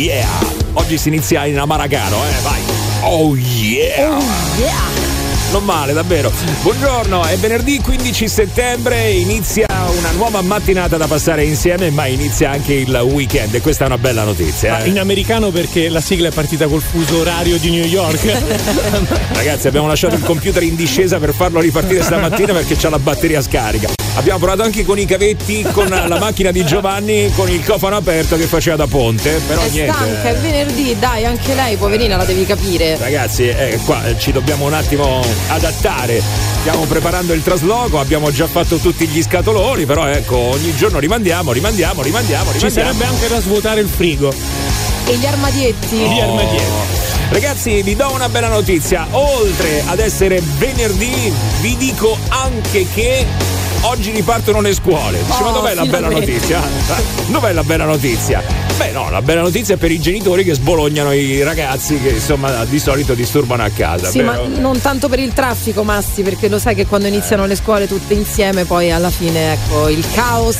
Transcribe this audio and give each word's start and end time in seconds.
Yeah. 0.00 0.26
Oggi 0.72 0.96
si 0.96 1.08
inizia 1.08 1.44
in 1.44 1.58
Amaracano, 1.58 2.24
eh, 2.24 2.40
vai. 2.40 2.60
Oh 3.02 3.36
yeah. 3.36 4.16
Oh 4.16 4.22
yeah. 4.56 4.72
Non 5.52 5.62
male, 5.62 5.92
davvero. 5.92 6.32
Buongiorno, 6.62 7.22
è 7.24 7.36
venerdì 7.36 7.78
15 7.80 8.26
settembre, 8.26 9.10
inizia 9.10 9.66
una 9.98 10.10
nuova 10.12 10.40
mattinata 10.40 10.96
da 10.96 11.06
passare 11.06 11.44
insieme, 11.44 11.90
ma 11.90 12.06
inizia 12.06 12.50
anche 12.50 12.72
il 12.72 12.98
weekend 13.12 13.54
e 13.54 13.60
questa 13.60 13.84
è 13.84 13.88
una 13.88 13.98
bella 13.98 14.24
notizia. 14.24 14.82
Eh? 14.82 14.88
In 14.88 14.98
americano 14.98 15.50
perché 15.50 15.90
la 15.90 16.00
sigla 16.00 16.28
è 16.28 16.32
partita 16.32 16.66
col 16.66 16.80
fuso 16.80 17.18
orario 17.18 17.58
di 17.58 17.68
New 17.68 17.84
York. 17.84 18.24
Ragazzi, 19.36 19.68
abbiamo 19.68 19.86
lasciato 19.86 20.14
il 20.14 20.22
computer 20.22 20.62
in 20.62 20.76
discesa 20.76 21.18
per 21.18 21.34
farlo 21.34 21.60
ripartire 21.60 22.02
stamattina 22.02 22.54
perché 22.54 22.74
c'ha 22.74 22.88
la 22.88 22.98
batteria 22.98 23.42
scarica. 23.42 23.99
Abbiamo 24.14 24.38
provato 24.38 24.62
anche 24.62 24.84
con 24.84 24.98
i 24.98 25.04
cavetti, 25.06 25.62
con 25.72 25.88
la 25.88 26.18
macchina 26.18 26.50
di 26.50 26.64
Giovanni, 26.64 27.32
con 27.34 27.48
il 27.48 27.64
cofano 27.64 27.96
aperto 27.96 28.36
che 28.36 28.44
faceva 28.44 28.76
da 28.76 28.86
ponte. 28.86 29.40
Però 29.46 29.62
è 29.62 29.68
niente. 29.70 29.92
stanca, 29.92 30.28
è 30.28 30.36
venerdì, 30.36 30.96
dai, 30.98 31.24
anche 31.24 31.54
lei, 31.54 31.76
poverina, 31.76 32.16
la 32.16 32.24
devi 32.24 32.44
capire. 32.44 32.98
Ragazzi, 32.98 33.48
eh, 33.48 33.78
qua 33.84 34.02
ci 34.18 34.32
dobbiamo 34.32 34.66
un 34.66 34.74
attimo 34.74 35.22
adattare. 35.48 36.20
Stiamo 36.60 36.84
preparando 36.84 37.32
il 37.32 37.42
trasloco, 37.42 37.98
abbiamo 37.98 38.30
già 38.30 38.46
fatto 38.46 38.76
tutti 38.76 39.06
gli 39.06 39.22
scatoloni, 39.22 39.86
però 39.86 40.06
ecco, 40.06 40.36
ogni 40.36 40.74
giorno 40.76 40.98
rimandiamo, 40.98 41.52
rimandiamo, 41.52 42.02
rimandiamo, 42.02 42.50
rimandiamo. 42.52 42.58
Ci 42.58 42.70
sarebbe 42.70 43.04
anche 43.04 43.28
da 43.28 43.40
svuotare 43.40 43.80
il 43.80 43.88
frigo. 43.88 44.30
E 45.06 45.16
gli 45.16 45.24
armadietti? 45.24 45.96
Gli 45.96 46.18
Oh. 46.18 46.22
armadietti. 46.22 46.98
Ragazzi, 47.30 47.82
vi 47.82 47.94
do 47.96 48.12
una 48.12 48.28
bella 48.28 48.48
notizia. 48.48 49.06
Oltre 49.12 49.82
ad 49.86 50.00
essere 50.00 50.42
venerdì, 50.58 51.32
vi 51.60 51.76
dico 51.76 52.18
anche 52.28 52.86
che 52.92 53.24
oggi 53.82 54.10
ripartono 54.10 54.60
le 54.60 54.74
scuole. 54.74 55.18
Dice, 55.18 55.32
Oh, 55.32 55.44
ma 55.44 55.50
dov'è 55.50 55.74
la 55.74 55.84
bella 55.84 56.08
notizia? 56.08 56.60
Dov'è 57.26 57.52
la 57.52 57.62
bella 57.62 57.84
notizia? 57.84 58.42
Beh, 58.76 58.92
no, 58.92 59.10
la 59.10 59.22
bella 59.22 59.42
notizia 59.42 59.74
è 59.74 59.76
per 59.76 59.90
i 59.90 60.00
genitori 60.00 60.42
che 60.42 60.54
sbolognano 60.54 61.12
i 61.12 61.42
ragazzi 61.42 62.00
che 62.00 62.08
insomma 62.08 62.64
di 62.64 62.78
solito 62.78 63.14
disturbano 63.14 63.62
a 63.62 63.70
casa. 63.70 64.08
Sì, 64.08 64.22
ma 64.22 64.32
vero? 64.32 64.48
non 64.58 64.80
tanto 64.80 65.08
per 65.08 65.18
il 65.18 65.32
traffico, 65.32 65.82
Massi, 65.84 66.22
perché 66.22 66.48
lo 66.48 66.58
sai 66.58 66.74
che 66.74 66.86
quando 66.86 67.06
iniziano 67.06 67.46
le 67.46 67.56
scuole 67.56 67.86
tutte 67.86 68.14
insieme, 68.14 68.64
poi 68.64 68.90
alla 68.90 69.10
fine, 69.10 69.52
ecco, 69.52 69.88
il 69.88 70.04
caos. 70.14 70.56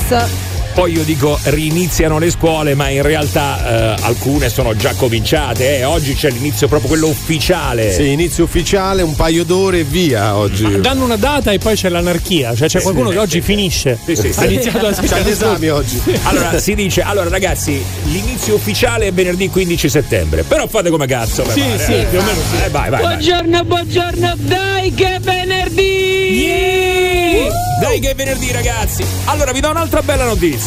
Poi 0.73 0.93
io 0.93 1.03
dico 1.03 1.39
riniziano 1.45 2.19
le 2.19 2.31
scuole, 2.31 2.75
ma 2.75 2.89
in 2.89 3.03
realtà 3.03 3.97
eh, 3.97 4.03
alcune 4.03 4.49
sono 4.49 4.75
già 4.77 4.95
cominciate. 4.95 5.79
eh. 5.79 5.85
Oggi 5.85 6.15
c'è 6.15 6.31
l'inizio 6.31 6.69
proprio 6.69 6.89
quello 6.89 7.09
ufficiale. 7.09 7.93
Sì, 7.93 8.11
inizio 8.13 8.45
ufficiale, 8.45 9.03
un 9.03 9.15
paio 9.15 9.45
d'ore 9.45 9.81
e 9.81 9.85
via 9.85 10.37
oggi. 10.37 10.81
Danno 10.81 11.05
una 11.05 11.17
data 11.17 11.51
e 11.51 11.59
poi 11.59 11.75
c'è 11.75 11.89
l'anarchia, 11.89 12.55
cioè 12.55 12.69
c'è 12.69 12.81
qualcuno 12.81 13.11
che 13.11 13.19
oggi 13.19 13.41
finisce. 13.43 13.99
Sì, 14.05 14.17
sì, 14.17 14.33
sì. 14.33 14.41
Ha 14.41 14.45
iniziato 14.47 14.87
a 14.87 14.93
C'ha 14.93 15.19
gli 15.19 15.29
esami 15.29 15.69
oggi. 15.69 16.01
Allora 16.23 16.57
si 16.61 16.75
dice, 16.75 17.03
allora 17.03 17.29
ragazzi, 17.29 17.83
l'inizio 18.05 18.55
ufficiale 18.55 19.09
è 19.09 19.13
venerdì 19.13 19.49
15 19.51 19.89
settembre, 19.89 20.45
però 20.45 20.67
fate 20.67 20.89
come 20.89 21.07
cazzo. 21.07 21.45
Sì, 21.51 21.61
pare, 21.61 21.79
sì, 21.85 21.93
eh. 21.93 22.05
più 22.09 22.19
o 22.19 22.23
meno 22.23 22.39
sì. 22.49 22.65
Eh, 22.65 22.69
vai, 22.71 22.89
vai, 22.89 23.03
vai. 23.03 23.17
Buongiorno, 23.17 23.65
buongiorno, 23.65 24.35
dai 24.39 24.95
che 24.95 25.17
è 25.17 25.19
venerdì! 25.21 25.83
Yeah! 25.83 27.49
Dai 27.81 27.99
che 27.99 28.11
è 28.11 28.15
venerdì 28.15 28.53
ragazzi. 28.53 29.03
Allora 29.25 29.53
vi 29.53 29.61
do 29.61 29.71
un'altra 29.71 30.03
bella 30.03 30.25
notizia. 30.25 30.60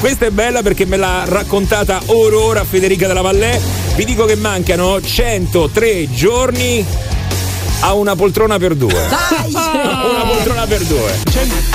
Questa 0.00 0.26
è 0.26 0.30
bella 0.30 0.62
perché 0.62 0.84
me 0.84 0.96
l'ha 0.96 1.22
raccontata 1.26 2.00
ora 2.06 2.36
ora 2.36 2.64
Federica 2.64 3.06
della 3.06 3.20
Vallée. 3.20 3.60
Vi 3.94 4.04
dico 4.04 4.24
che 4.24 4.34
mancano 4.34 5.00
103 5.00 6.10
giorni 6.10 6.84
a 7.80 7.92
una 7.94 8.14
poltrona 8.16 8.58
per 8.58 8.74
due. 8.74 8.92
Dai! 8.92 9.50
Una 9.52 10.24
poltrona 10.24 10.66
per 10.66 10.82
due. 10.84 11.18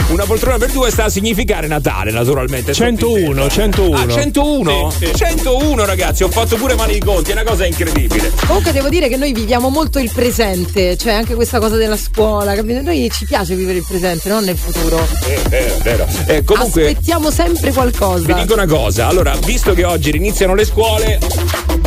Una 0.09 0.25
poltrona 0.25 0.57
per 0.57 0.71
due 0.71 0.91
sta 0.91 1.05
a 1.05 1.09
significare 1.09 1.67
Natale, 1.67 2.11
naturalmente. 2.11 2.73
101, 2.73 3.49
101. 3.49 3.97
Ah, 3.97 4.07
101? 4.07 4.91
Sì, 4.91 5.05
sì. 5.05 5.15
101 5.15 5.85
ragazzi, 5.85 6.23
ho 6.23 6.29
fatto 6.29 6.55
pure 6.57 6.75
male 6.75 6.93
i 6.93 6.99
conti, 6.99 7.29
è 7.29 7.33
una 7.33 7.43
cosa 7.43 7.65
incredibile. 7.65 8.31
Comunque 8.45 8.71
devo 8.71 8.89
dire 8.89 9.07
che 9.07 9.15
noi 9.17 9.31
viviamo 9.31 9.69
molto 9.69 9.99
il 9.99 10.11
presente, 10.13 10.97
cioè 10.97 11.13
anche 11.13 11.35
questa 11.35 11.59
cosa 11.59 11.75
della 11.77 11.97
scuola, 11.97 12.53
capito? 12.55 12.81
Noi 12.81 13.09
ci 13.13 13.25
piace 13.25 13.55
vivere 13.55 13.77
il 13.79 13.85
presente, 13.87 14.27
non 14.29 14.43
nel 14.43 14.57
futuro. 14.57 15.05
È 15.25 15.39
vero, 15.49 15.75
è 15.75 15.81
vero. 15.81 16.07
Eh, 16.25 16.43
comunque 16.43 16.87
Aspettiamo 16.87 17.31
sempre 17.31 17.71
qualcosa. 17.71 18.25
vi 18.25 18.33
dico 18.33 18.53
una 18.53 18.65
cosa, 18.65 19.07
allora, 19.07 19.33
visto 19.45 19.73
che 19.73 19.83
oggi 19.85 20.11
riniziano 20.11 20.55
le 20.55 20.65
scuole, 20.65 21.19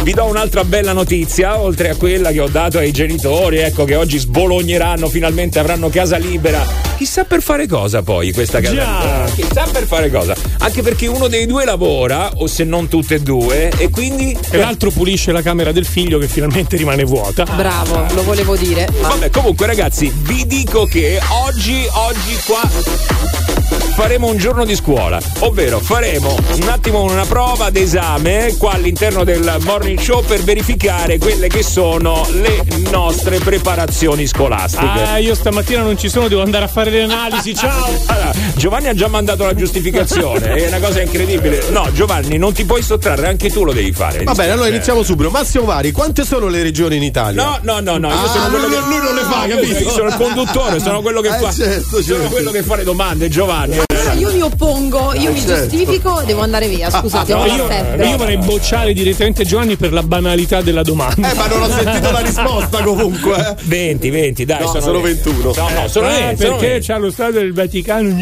vi 0.03 0.13
do 0.13 0.25
un'altra 0.25 0.65
bella 0.65 0.93
notizia, 0.93 1.59
oltre 1.61 1.91
a 1.91 1.97
quella 1.97 2.31
che 2.31 2.41
ho 2.41 2.49
dato 2.49 2.79
ai 2.79 2.93
genitori, 2.93 3.59
ecco 3.59 3.85
che 3.85 3.95
oggi 3.97 4.04
sbologneranno, 4.19 5.09
finalmente 5.09 5.59
avranno 5.59 5.89
casa 5.89 6.17
libera. 6.17 6.65
Chissà 6.97 7.25
per 7.25 7.43
fare 7.43 7.67
cosa 7.67 8.03
poi 8.03 8.33
questa 8.33 8.61
casa 8.61 8.75
Già. 8.75 8.99
libera. 9.01 9.25
Chissà 9.35 9.67
per 9.71 9.85
fare 9.85 10.11
cosa. 10.11 10.35
Anche 10.59 10.83
perché 10.83 11.07
uno 11.07 11.29
dei 11.29 11.47
due 11.47 11.65
lavora, 11.65 12.31
o 12.37 12.47
se 12.47 12.65
non 12.65 12.89
tutte 12.89 13.17
e 13.17 13.21
due, 13.21 13.71
e 13.77 13.91
quindi 13.91 14.37
E 14.51 14.57
l'altro 14.57 14.91
pulisce 14.91 15.33
la 15.33 15.43
camera 15.43 15.73
del 15.73 15.85
figlio 15.87 16.19
che 16.19 16.29
finalmente 16.29 16.77
rimane 16.77 17.05
vuota. 17.05 17.45
Bravo, 17.45 18.07
lo 18.15 18.23
volevo 18.23 18.57
dire. 18.57 18.89
Ma 19.01 19.09
Vabbè, 19.09 19.31
comunque 19.31 19.67
ragazzi, 19.67 20.13
vi 20.15 20.47
dico 20.47 20.85
che 20.85 21.21
oggi, 21.47 21.85
oggi 21.93 22.39
qua 22.45 23.63
faremo 23.95 24.27
un 24.29 24.37
giorno 24.37 24.65
di 24.65 24.75
scuola, 24.75 25.21
ovvero 25.41 25.79
faremo 25.79 26.37
un 26.61 26.69
attimo 26.69 27.03
una 27.03 27.25
prova 27.25 27.71
d'esame 27.71 28.55
qua 28.59 28.73
all'interno 28.73 29.23
del 29.25 29.57
morning 29.63 29.99
show 30.01 30.23
per 30.25 30.43
verificare 30.43 31.19
quelle 31.19 31.49
che 31.49 31.63
sono 31.63 32.27
le 32.33 32.65
nostre 32.91 33.39
preparazioni 33.39 34.27
scolastiche. 34.27 34.85
Ah, 35.03 35.19
io 35.19 35.35
stamattina 35.35 35.83
non 35.83 35.97
ci 35.97 36.09
sono, 36.09 36.29
devo 36.29 36.43
andare 36.43 36.65
a 36.65 36.69
fare 36.69 36.91
le 36.91 37.03
analisi. 37.03 37.55
Ciao! 37.57 37.89
Allora, 38.07 38.33
Giovanni 38.57 38.89
ha 38.89 38.95
già 38.95 39.07
mandato 39.09 39.45
la 39.45 39.55
giustificazione, 39.55 40.55
è 40.55 40.67
una 40.67 40.81
cosa 40.81 41.01
incredibile. 41.01 41.65
No, 41.71 41.89
Giovanni, 41.93 42.37
non 42.37 42.53
ti 42.53 42.65
puoi 42.65 42.83
sottrarre, 42.83 43.29
anche 43.29 43.49
tu 43.51 43.65
lo 43.65 43.73
devi 43.73 43.93
fare. 43.93 44.25
Va 44.25 44.33
bene, 44.35 44.53
allora 44.53 44.69
iniziamo 44.69 45.03
subito. 45.03 45.31
Massimo 45.31 45.65
Vari, 45.65 45.93
quante 45.93 46.25
sono 46.25 46.49
le 46.49 46.63
regioni 46.63 46.97
in 46.97 47.03
Italia? 47.05 47.43
No, 47.45 47.59
no, 47.63 47.81
no, 47.81 47.97
no, 47.99 48.09
io 48.09 48.15
Ah, 48.15 48.29
sono 48.29 48.49
lui- 48.59 48.71
che 48.71 48.81
lui 48.89 48.99
non 48.99 49.15
le 49.15 49.23
fa, 49.23 49.47
capito? 49.47 49.79
Io 49.79 49.91
sono 49.91 50.09
il 50.09 50.15
conduttore, 50.15 50.81
sono 50.81 51.01
quello 51.01 51.21
che 51.21 51.29
Eh, 51.29 51.39
fa. 51.39 51.53
certo, 51.53 52.03
sono 52.03 52.19
certo. 52.19 52.29
quello 52.31 52.51
che 52.51 52.63
fa 52.63 52.77
le 52.77 52.85
domande, 52.85 53.29
Giovanni. 53.29 53.83
Allora 53.93 54.13
io 54.13 54.33
mi 54.33 54.41
oppongo, 54.43 55.13
io 55.15 55.33
mi 55.33 55.41
certo. 55.41 55.69
giustifico, 55.77 56.23
devo 56.25 56.43
andare 56.43 56.69
via. 56.69 56.91
Scusate, 56.91 57.33
ho 57.33 57.39
No, 57.39 57.47
la 57.47 57.55
io, 57.97 58.05
io 58.05 58.17
vorrei 58.17 58.37
bocciare 58.39 58.93
direttamente 58.93 59.45
Giovanni 59.45 59.77
per 59.77 59.93
la 59.93 60.03
banalità 60.03 60.61
della 60.63 60.83
domanda. 60.83 61.31
Eh, 61.31 61.35
ma 61.35 61.47
non 61.47 61.63
ho 61.63 61.69
sentito 61.71 62.11
la 62.11 62.21
risposta 62.21 62.83
comunque. 62.83 63.37
eh. 63.37 63.55
20, 63.65 64.11
20, 64.11 64.45
dai, 64.45 64.61
No, 64.61 64.67
sono, 64.69 64.81
sono 64.81 65.01
21. 65.01 65.53
No, 65.57 65.69
no, 65.69 65.89
sono 65.89 66.07
Ah, 66.07 66.11
20, 66.11 66.43
sono 66.43 66.57
perché 66.57 66.69
20. 66.73 66.87
c'ha 66.87 66.97
lo 66.99 67.11
Stato 67.11 67.33
del 67.33 67.53
Vaticano. 67.53 68.17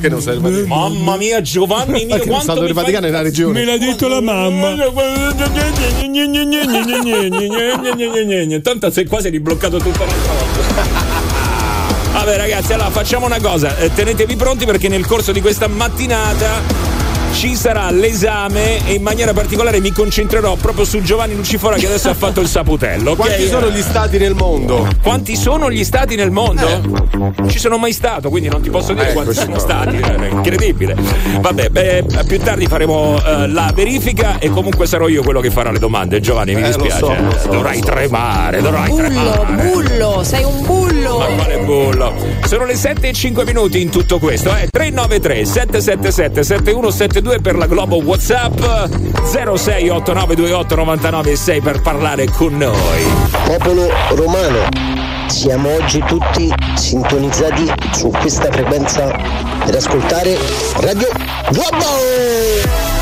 Che 0.00 0.08
non 0.08 0.20
serve. 0.20 0.66
Mamma 0.66 1.16
mia, 1.16 1.40
Giovanni 1.40 1.92
mio, 2.04 2.08
Perché 2.08 2.24
lo 2.24 2.30
quanto 2.30 2.42
Stato 2.42 2.60
del 2.60 2.68
fai- 2.72 2.82
Vaticano 2.82 3.06
è 3.06 3.10
una 3.10 3.22
regione. 3.22 3.58
Me 3.60 3.64
l'ha 3.64 3.78
detto 3.78 4.08
la 4.08 4.20
mamma. 4.20 4.74
Tanto 8.62 8.90
sei 8.90 9.06
quasi 9.06 9.28
ribloccato 9.28 9.78
tutta 9.78 10.04
volta. 10.04 10.31
Vabbè 12.24 12.36
ragazzi, 12.36 12.72
allora 12.72 12.90
facciamo 12.90 13.26
una 13.26 13.40
cosa, 13.40 13.76
eh, 13.78 13.92
tenetevi 13.92 14.36
pronti 14.36 14.64
perché 14.64 14.86
nel 14.86 15.04
corso 15.06 15.32
di 15.32 15.40
questa 15.40 15.66
mattinata 15.66 16.91
ci 17.32 17.56
sarà 17.56 17.90
l'esame 17.90 18.86
e 18.86 18.94
in 18.94 19.02
maniera 19.02 19.32
particolare 19.32 19.80
mi 19.80 19.90
concentrerò 19.90 20.54
proprio 20.56 20.84
su 20.84 21.00
Giovanni 21.02 21.34
Lucifora 21.34 21.76
che 21.76 21.86
adesso 21.86 22.08
ha 22.10 22.14
fatto 22.14 22.40
il 22.40 22.46
saputello. 22.46 23.12
ok? 23.12 23.16
Quanti 23.16 23.46
sono 23.48 23.70
gli 23.70 23.80
stati 23.80 24.18
nel 24.18 24.34
mondo? 24.34 24.86
Quanti 25.02 25.34
sono 25.36 25.70
gli 25.70 25.82
stati 25.82 26.14
nel 26.14 26.30
mondo? 26.30 27.00
Non 27.12 27.48
ci 27.48 27.58
sono 27.58 27.78
mai 27.78 27.92
stato, 27.92 28.28
quindi 28.28 28.48
non 28.48 28.60
ti 28.62 28.70
posso 28.70 28.92
dire 28.92 29.12
quanti 29.12 29.30
Eccoci 29.32 29.46
sono 29.46 29.52
qua. 29.52 29.60
stati. 29.60 29.96
È 29.96 30.26
incredibile. 30.30 30.94
Vabbè, 31.40 31.68
beh, 31.70 32.04
più 32.26 32.38
tardi 32.38 32.66
faremo 32.66 33.18
eh, 33.24 33.48
la 33.48 33.72
verifica 33.74 34.38
e 34.38 34.48
comunque 34.50 34.86
sarò 34.86 35.08
io 35.08 35.22
quello 35.22 35.40
che 35.40 35.50
farà 35.50 35.70
le 35.72 35.78
domande. 35.78 36.20
Giovanni, 36.20 36.54
mi 36.54 36.60
Eh, 36.62 36.70
lo 36.70 36.76
dispiace. 36.76 36.98
so, 36.98 37.14
lo 37.20 37.38
so, 37.38 37.48
dovrai 37.48 37.80
lo 37.80 37.86
so. 37.86 37.92
tremare, 37.92 38.60
dovrai 38.60 38.88
Bullo, 38.88 39.02
tremare. 39.08 39.62
bullo, 39.68 40.22
sei 40.24 40.44
un 40.44 40.62
bullo. 40.64 41.18
Ma 41.18 41.24
quale 41.26 41.58
bullo? 41.64 42.14
Sono 42.44 42.64
le 42.66 42.76
7 42.76 43.08
e 43.08 43.12
5 43.12 43.44
minuti 43.44 43.80
in 43.80 43.90
tutto 43.90 44.18
questo, 44.18 44.50
eh? 44.54 44.68
393 44.70 45.44
777 45.44 46.42
7172 46.44 47.21
per 47.22 47.56
la 47.56 47.66
Globo 47.66 48.02
WhatsApp 48.02 48.58
068928 48.58 50.74
996 50.74 51.60
per 51.60 51.80
parlare 51.80 52.28
con 52.28 52.56
noi. 52.56 53.04
Popolo 53.44 53.88
romano, 54.10 54.66
siamo 55.28 55.72
oggi 55.72 56.02
tutti 56.06 56.52
sintonizzati 56.74 57.72
su 57.92 58.10
questa 58.10 58.50
frequenza 58.50 59.06
per 59.64 59.76
ascoltare 59.76 60.36
Radio 60.80 61.08
Globo! 61.50 61.84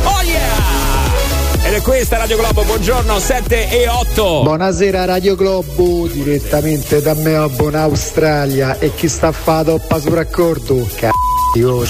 Oh 0.05 0.22
yeah! 0.22 1.67
Ed 1.67 1.72
è 1.75 1.81
questa 1.81 2.19
Radio 2.19 2.37
Globo, 2.37 2.62
buongiorno, 2.62 3.19
7 3.19 3.70
e 3.70 3.88
8. 3.88 4.43
Buonasera 4.43 5.06
Radio 5.06 5.34
Globo, 5.34 6.06
direttamente 6.06 7.00
da 7.00 7.14
Melbourne, 7.14 7.78
Australia. 7.78 8.78
E 8.78 8.94
chi 8.94 9.08
sta 9.08 9.28
a 9.28 9.32
fare 9.32 9.64
toppa 9.64 9.99
sul 9.99 10.12
raccordo? 10.12 10.84
C***o. 10.84 11.84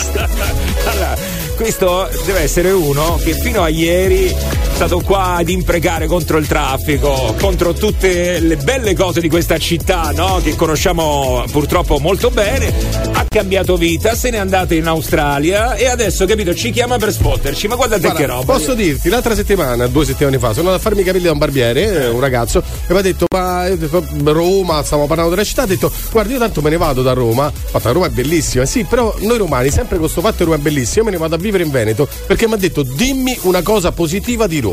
Allora, 0.84 1.16
questo 1.60 2.08
deve 2.24 2.40
essere 2.40 2.70
uno 2.70 3.16
che 3.22 3.34
fino 3.34 3.62
a 3.62 3.68
ieri 3.68 4.34
stato 4.80 5.00
qua 5.00 5.34
ad 5.34 5.50
imprecare 5.50 6.06
contro 6.06 6.38
il 6.38 6.46
traffico, 6.46 7.34
contro 7.38 7.74
tutte 7.74 8.40
le 8.40 8.56
belle 8.56 8.94
cose 8.94 9.20
di 9.20 9.28
questa 9.28 9.58
città, 9.58 10.10
no? 10.12 10.40
Che 10.42 10.56
conosciamo 10.56 11.44
purtroppo 11.50 11.98
molto 11.98 12.30
bene. 12.30 12.72
Ha 13.12 13.26
cambiato 13.28 13.76
vita, 13.76 14.14
se 14.14 14.30
n'è 14.30 14.38
andata 14.38 14.74
in 14.74 14.86
Australia 14.86 15.74
e 15.74 15.86
adesso, 15.86 16.24
capito, 16.24 16.54
ci 16.54 16.70
chiama 16.70 16.96
per 16.96 17.12
spotterci. 17.12 17.68
Ma 17.68 17.74
guardate 17.74 18.00
Guarda, 18.00 18.18
che 18.18 18.26
roba. 18.26 18.54
Posso 18.54 18.72
dirti, 18.72 19.10
l'altra 19.10 19.34
settimana, 19.34 19.86
due 19.86 20.06
settimane 20.06 20.38
fa, 20.38 20.54
sono 20.54 20.68
andato 20.68 20.76
a 20.76 20.80
farmi 20.80 21.02
i 21.02 21.04
capelli 21.04 21.24
da 21.24 21.32
un 21.32 21.38
barbiere, 21.38 22.04
eh, 22.04 22.08
un 22.08 22.20
ragazzo, 22.20 22.60
e 22.86 22.92
mi 22.94 22.98
ha 23.00 23.02
detto, 23.02 23.26
ma 23.30 23.68
detto, 23.68 24.02
Roma, 24.24 24.82
stiamo 24.82 25.06
parlando 25.06 25.34
della 25.34 25.44
città, 25.44 25.64
ha 25.64 25.66
detto, 25.66 25.92
guarda, 26.10 26.32
io 26.32 26.38
tanto 26.38 26.62
me 26.62 26.70
ne 26.70 26.78
vado 26.78 27.02
da 27.02 27.12
Roma, 27.12 27.52
fatta 27.52 27.92
Roma 27.92 28.06
è 28.06 28.10
bellissima, 28.10 28.64
sì, 28.64 28.84
però 28.84 29.14
noi 29.18 29.36
romani, 29.36 29.68
sempre 29.68 29.98
con 29.98 30.04
questo 30.04 30.22
fatto 30.22 30.44
Roma 30.44 30.56
è 30.56 30.60
bellissima, 30.60 31.00
io 31.00 31.04
me 31.04 31.10
ne 31.10 31.18
vado 31.18 31.34
a 31.34 31.38
vivere 31.38 31.64
in 31.64 31.70
Veneto, 31.70 32.08
perché 32.26 32.48
mi 32.48 32.54
ha 32.54 32.56
detto, 32.56 32.82
dimmi 32.82 33.36
una 33.42 33.60
cosa 33.60 33.92
positiva 33.92 34.46
di 34.46 34.60
Roma, 34.60 34.69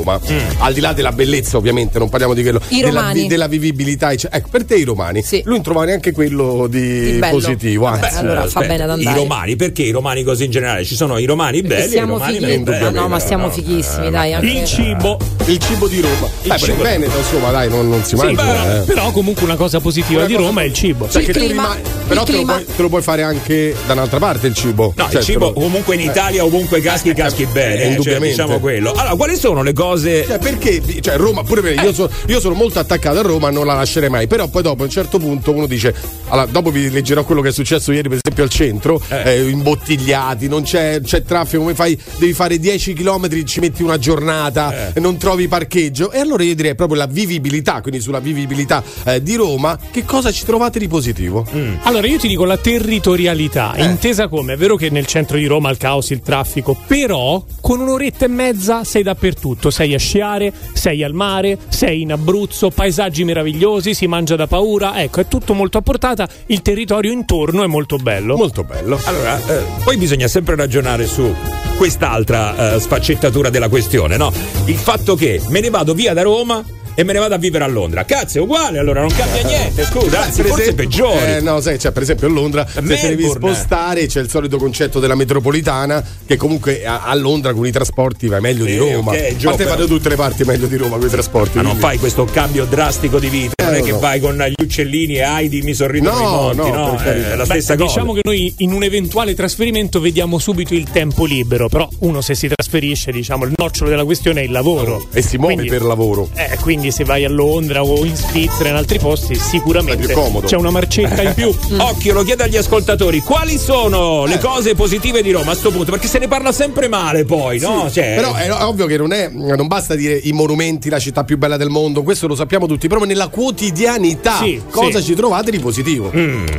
al 0.60 0.74
di 0.74 0.80
là 0.80 0.94
della 0.94 1.12
bellezza 1.12 1.58
ovviamente, 1.58 1.98
non 2.00 2.10
parliamo 2.10 2.34
di 2.34 2.42
quello, 2.42 2.62
I 2.70 2.82
della, 2.82 3.00
romani. 3.00 3.28
della 3.28 3.48
vivibilità, 3.48 4.12
ecc- 4.12 4.28
ecco, 4.32 4.48
per 4.52 4.66
te 4.66 4.76
i 4.76 4.84
romani, 4.84 5.22
Sì. 5.24 5.42
lui 5.46 5.56
non 5.56 5.64
trova 5.64 5.86
neanche 5.86 6.12
quello 6.12 6.68
di, 6.70 7.20
positivo, 7.30 7.86
anzi. 7.86 8.02
Beh, 8.02 8.16
allora 8.18 8.40
fa 8.42 8.46
Aspetta, 8.46 8.68
bene 8.68 8.84
ad 8.84 8.90
andare. 8.92 9.16
I 9.18 9.20
romani, 9.20 9.56
perché 9.56 9.84
i 9.84 9.92
romani 9.92 10.24
così 10.24 10.46
in 10.46 10.52
generale? 10.52 10.84
Ci 10.86 10.96
sono 10.96 11.18
i 11.18 11.26
romani 11.26 11.62
belli 11.62 11.94
e 11.96 11.98
i 11.98 12.06
romani 12.06 12.38
fighi. 12.40 12.58
belli. 12.60 12.94
No, 12.94 13.08
ma 13.08 13.20
siamo 13.20 13.50
fighissimi, 13.50 14.10
dai. 14.10 14.34
Anche... 14.34 14.48
Il 14.48 14.66
cibo. 14.66 15.18
Il 15.46 15.58
cibo 15.60 15.88
di 15.88 16.02
Roma. 16.02 16.28
Dai, 16.44 16.60
però 16.60 16.74
in 16.74 16.82
Veneto, 16.82 17.18
insomma, 17.18 17.52
dai, 17.52 17.70
non, 17.70 17.88
non 17.90 18.04
si 18.04 18.18
Sì, 18.18 18.24
mangia. 18.24 18.44
però, 18.44 18.76
eh. 18.76 18.82
però 18.82 19.12
comunque 19.12 19.44
una 19.46 19.56
cosa 19.56 19.80
positiva 19.80 20.20
Una 20.20 20.28
di 20.28 20.34
cosa- 20.34 20.46
Roma 20.46 20.62
è 20.62 20.66
il 20.66 20.74
cibo. 20.74 21.08
Cioè 21.10 21.22
Il 21.22 21.30
clima- 21.30 21.48
rimani- 21.74 21.82
però 22.08 22.22
il 22.22 22.28
te 22.28 22.34
lo, 22.34 22.44
puoi, 22.44 22.66
te 22.66 22.82
lo 22.82 22.90
puoi 22.90 23.02
fare 23.02 23.24
anche 23.24 23.76
da 23.86 23.94
un'altra 23.94 24.20
parte 24.20 24.48
il 24.48 24.54
cibo. 24.54 24.94
No, 24.96 25.08
Cioè, 25.10 25.20
il 25.20 25.26
cibo 25.26 25.46
lo- 25.48 25.54
comunque 25.54 25.96
in 25.96 26.02
Italia, 26.02 26.44
ovunque 26.44 26.82
caschi, 26.82 27.14
caschi 27.14 27.46
bene. 27.46 27.78
cioè, 27.78 27.86
indubbiamente. 27.88 28.28
diciamo 28.30 28.60
quello. 28.60 28.92
Allora, 28.92 29.16
quali 29.16 29.36
sono 29.38 29.64
le 29.64 29.74
cose. 29.74 29.87
Cioè, 29.96 30.40
perché? 30.40 30.82
Cioè, 31.02 31.16
Roma, 31.18 31.44
pure 31.44 31.62
per 31.62 31.80
Eh. 31.80 31.84
io, 31.84 31.94
so- 31.94 32.10
io 32.28 32.40
sono 32.40 32.56
molto 32.56 32.80
attaccato 32.80 33.20
a 33.20 33.22
Roma, 33.22 33.50
non 33.50 33.66
la 33.66 33.74
lascerei 33.76 34.10
mai. 34.10 34.28
Però 34.28 34.48
poi 34.48 34.62
dopo 34.64 34.82
a 34.82 34.86
un 34.86 34.92
certo 34.92 35.18
punto 35.20 35.52
uno 35.54 35.66
dice: 35.68 35.94
allora, 36.30 36.48
dopo 36.48 36.72
vi 36.72 36.90
leggerò 36.90 37.24
quello 37.24 37.42
che 37.42 37.50
è 37.50 37.52
successo 37.52 37.92
ieri, 37.92 38.10
per 38.10 38.20
esempio, 38.24 38.44
al 38.44 38.50
centro, 38.50 39.02
eh, 39.10 39.48
imbottigliati, 39.50 40.48
non 40.48 40.64
c'è, 40.64 41.02
c'è 41.02 41.24
traffico, 41.24 41.62
come 41.62 41.76
fai? 41.76 41.98
Devi 42.18 42.34
fare 42.34 42.58
10 42.60 42.94
km, 42.94 43.44
ci 43.46 43.60
metti 43.60 43.84
una 43.84 43.98
giornata, 43.98 44.88
Eh. 44.90 44.92
e 44.96 45.00
non 45.00 45.18
trovi 45.18 45.48
parcheggio. 45.48 46.12
E 46.12 46.20
allora 46.20 46.44
io 46.44 46.56
direi 46.56 46.76
proprio 46.76 46.98
la 46.98 47.06
vivibilità, 47.08 47.82
quindi 47.82 48.02
sulla 48.02 48.20
vivibilità 48.20 48.84
eh, 49.06 49.22
di 49.22 49.36
Roma, 49.36 49.78
che 49.92 50.04
cosa 50.06 50.32
ci 50.32 50.46
trovate 50.46 50.80
di 50.80 50.88
positivo? 50.88 51.46
Mm. 51.56 51.76
Allora 51.84 52.08
io 52.08 52.18
ti 52.18 52.28
dico 52.28 52.46
la 52.46 52.58
territorialità, 52.58 53.74
Eh. 53.76 53.84
intesa 53.86 54.28
come, 54.28 54.54
è 54.54 54.58
vero 54.58 54.76
che 54.76 54.90
nel 54.90 55.06
centro 55.06 55.38
di 55.38 55.46
Roma 55.46 55.70
il 55.70 55.78
caos, 55.78 56.10
il 56.10 56.22
traffico, 56.22 56.76
però 56.88 57.44
con 57.62 57.80
un'oretta 57.80 58.26
e 58.26 58.28
mezza 58.28 58.84
sei 58.84 59.04
dappertutto, 59.04 59.70
sei 59.78 59.94
a 59.94 60.00
sciare, 60.00 60.52
sei 60.74 61.04
al 61.04 61.14
mare, 61.14 61.56
sei 61.68 62.02
in 62.02 62.12
Abruzzo, 62.12 62.72
paesaggi 62.72 63.24
meravigliosi, 63.24 63.94
si 63.94 64.08
mangia 64.08 64.36
da 64.36 64.48
paura, 64.48 65.00
ecco, 65.04 65.20
è 65.20 65.28
tutto 65.28 65.54
molto 65.54 65.78
a 65.78 65.82
portata, 65.82 66.28
il 66.48 66.64
territorio 66.64 67.12
intorno 67.12 67.64
è 67.64 67.68
molto 67.68 67.98
bello. 67.98 68.36
Molto 68.38 68.64
bello. 68.64 69.00
Allora, 69.04 69.38
eh, 69.38 69.64
poi 69.84 69.98
bisogna 69.98 70.28
sempre 70.28 70.56
ragionare 70.56 71.06
su 71.06 71.32
quest'altra 71.78 72.74
eh, 72.74 72.80
sfaccettatura 72.80 73.52
della 73.52 73.70
questione, 73.70 74.18
no? 74.18 74.34
Il 74.66 74.78
fatto 74.78 75.14
che 75.14 75.40
me 75.50 75.60
ne 75.60 75.70
vado 75.70 75.94
via 75.94 76.14
da 76.14 76.24
Roma 76.24 76.66
e 77.00 77.04
me 77.04 77.14
ne 77.14 77.20
vado 77.20 77.36
a 77.36 77.38
vivere 77.38 77.64
a 77.64 77.68
Londra. 77.68 78.06
Cazzo, 78.06 78.40
è 78.40 78.42
uguale, 78.42 78.80
allora 78.80 79.02
non 79.02 79.10
cambia 79.16 79.44
niente, 79.44 79.84
scusa, 79.84 80.22
anzi, 80.24 80.38
Per 80.42 80.48
forse 80.48 80.62
esempio- 80.64 80.88
peggiori. 80.88 81.32
Eh, 81.34 81.42
no, 81.42 81.62
sai, 81.62 81.78
cioè, 81.78 81.92
per 81.92 82.02
esempio 82.02 82.26
a 82.28 82.32
Londra, 82.32 82.66
se 82.68 82.82
te 82.82 82.82
devi 82.82 83.24
Melbourne. 83.24 83.54
spostare, 83.54 84.08
c'è 84.08 84.20
il 84.20 84.30
solito 84.30 84.58
concetto 84.58 85.00
della 85.00 85.14
metropolitana, 85.14 86.04
che 86.26 86.38
comunque 86.38 86.84
a, 86.86 87.04
a 87.04 87.14
Londra 87.14 87.54
con 87.54 87.68
i 87.68 87.72
trasporti 87.72 88.26
vai 88.28 88.42
meglio 88.42 88.66
Sì, 88.66 88.72
di 88.72 88.78
Roma. 88.94 89.12
ok, 89.12 89.36
Gio, 89.36 89.50
a 89.50 89.52
te 89.52 89.58
però- 89.64 89.76
vanno 89.76 89.86
tutte 89.86 90.10
le 90.10 90.16
parti 90.16 90.44
meglio 90.44 90.66
di 90.66 90.76
Roma 90.76 90.98
con 90.98 91.06
i 91.06 91.10
trasporti. 91.12 91.58
Ma 91.58 91.62
non 91.62 91.72
quindi- 91.74 91.88
fai 91.88 91.98
questo 92.00 92.26
cambio 92.26 92.66
drastico 92.66 93.20
di 93.20 93.30
vita, 93.30 93.64
non 93.64 93.76
Eh, 93.76 93.78
è 93.78 93.82
che 93.84 93.92
no. 93.92 94.00
vai 94.00 94.20
con 94.20 94.36
gli 94.36 94.64
uccellini 94.64 95.18
e 95.18 95.22
Heidi 95.22 95.62
mi 95.62 95.76
sorridono 95.76 96.16
No, 96.18 96.22
i 96.22 96.56
monti, 96.56 96.72
no, 96.72 96.88
no? 96.94 96.98
È 96.98 97.36
la 97.36 97.44
Beh, 97.44 97.46
stessa 97.46 97.76
cosa. 97.76 97.86
diciamo 97.94 98.14
che 98.14 98.22
noi 98.24 98.52
in 98.58 98.72
un 98.74 98.82
eventuale 98.82 99.36
trasferimento 99.36 100.00
vediamo 100.00 100.40
subito 100.40 100.74
il 100.74 100.90
tempo 100.90 101.26
libero, 101.26 101.70
però 101.70 101.88
uno 102.00 102.22
se 102.22 102.34
si 102.34 102.48
trasferisce, 102.48 103.12
diciamo, 103.12 103.46
il 103.46 103.54
nocciolo 103.56 103.90
della 103.92 104.04
questione 104.06 104.42
è 104.42 104.44
il 104.46 104.52
lavoro. 104.52 105.06
E 105.14 105.22
si 105.22 105.38
muove 105.38 105.54
Quindi- 105.54 105.72
per 105.72 105.84
lavoro. 105.84 106.30
Eh, 106.34 106.58
quindi 106.62 106.87
se 106.92 107.04
vai 107.04 107.26
a 107.26 107.30
Londra 107.30 107.84
o 107.84 108.06
in 108.06 108.16
Svizzera, 108.16 108.70
in 108.70 108.76
altri 108.76 109.00
posti, 109.00 109.36
sicuramente 109.36 110.14
c'è 110.46 110.56
una 110.56 110.70
marcetta 110.70 111.22
in 111.22 111.34
più. 111.34 111.54
Occhio, 111.78 112.14
lo 112.14 112.24
chiedo 112.24 112.44
agli 112.44 112.58
ascoltatori, 112.58 113.22
quali 113.22 113.58
sono 113.58 114.26
le 114.26 114.40
cose 114.40 114.76
positive 114.76 115.22
di 115.22 115.32
Roma 115.32 115.52
a 115.52 115.56
sto 115.56 115.72
punto? 115.72 115.92
Perché 115.92 116.08
se 116.08 116.20
ne 116.20 116.28
parla 116.28 116.52
sempre 116.52 116.88
male 116.88 117.26
poi, 117.26 117.60
no? 117.60 117.90
Cioè, 117.92 118.16
Però 118.16 118.34
è 118.34 118.52
ovvio 118.52 118.86
che 118.86 118.98
non 118.98 119.12
è 119.12 119.30
non 119.30 119.68
basta 119.68 119.96
dire 119.96 120.20
i 120.24 120.32
monumenti, 120.32 120.90
la 120.90 121.00
città 121.00 121.24
più 121.24 121.38
bella 121.38 121.58
del 121.58 121.70
mondo, 121.70 122.04
questo 122.04 122.28
lo 122.28 122.36
sappiamo 122.36 122.68
tutti, 122.68 122.88
proprio 122.88 123.08
nella 123.10 123.28
quotidianità 123.28 124.38
Sì, 124.38 124.62
cosa 124.70 125.00
sì. 125.00 125.06
ci 125.06 125.16
trovate 125.16 125.52
di 125.52 125.60
positivo? 125.60 126.12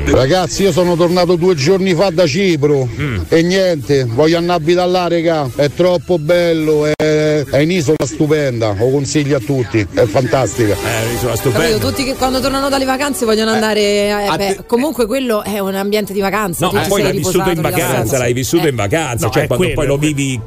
Ragazzi, 0.07 0.63
io 0.63 0.73
sono 0.73 0.97
tornato 0.97 1.37
due 1.37 1.55
giorni 1.55 1.95
fa 1.95 2.11
da 2.11 2.27
Cipro 2.27 2.89
e 3.29 3.43
niente, 3.43 4.05
voglio 4.05 4.37
andare 4.39 4.57
a 4.77 4.85
là, 4.87 5.09
regà. 5.09 5.49
È 5.55 5.71
troppo 5.71 6.19
bello, 6.19 6.87
è, 6.87 7.38
è 7.45 7.63
un'isola 7.63 8.05
stupenda, 8.05 8.75
lo 8.79 8.89
consiglio 8.91 9.37
a 9.37 9.41
tutti, 9.41 9.87
è 9.95 10.05
fantastica. 10.05 10.75
eh, 10.75 11.15
isola 11.15 11.35
Capito? 11.35 11.51
stupenda. 11.51 11.79
Tutti 11.79 12.05
che 12.05 12.15
quando 12.15 12.41
tornano 12.41 12.69
dalle 12.69 12.85
vacanze 12.85 13.25
vogliono 13.25 13.51
andare. 13.51 13.81
eh, 13.81 14.11
a 14.11 14.37
beh, 14.37 14.55
te- 14.57 14.65
comunque 14.67 15.07
quello 15.07 15.43
è 15.43 15.59
un 15.59 15.75
ambiente 15.75 16.13
di 16.13 16.21
vacanza. 16.21 16.65
No, 16.67 16.71
tu 16.71 16.77
ma 16.77 16.83
ti 16.83 16.89
poi 16.89 17.03
l'hai 17.03 17.17
vissuto 17.17 17.51
in 17.51 17.61
vacanza, 17.61 18.19
l'hai 18.19 18.33
vissuto 18.33 18.67
Eh, 18.67 18.71
in 18.71 18.77
vacanza, 18.77 19.27
No, 19.27 19.33
cioè 19.33 19.43
è 19.43 19.47
quando 19.47 19.65
quello, 19.65 19.81
poi 19.81 19.87
lo 19.89 19.95
è 19.97 19.99
vivi 19.99 20.41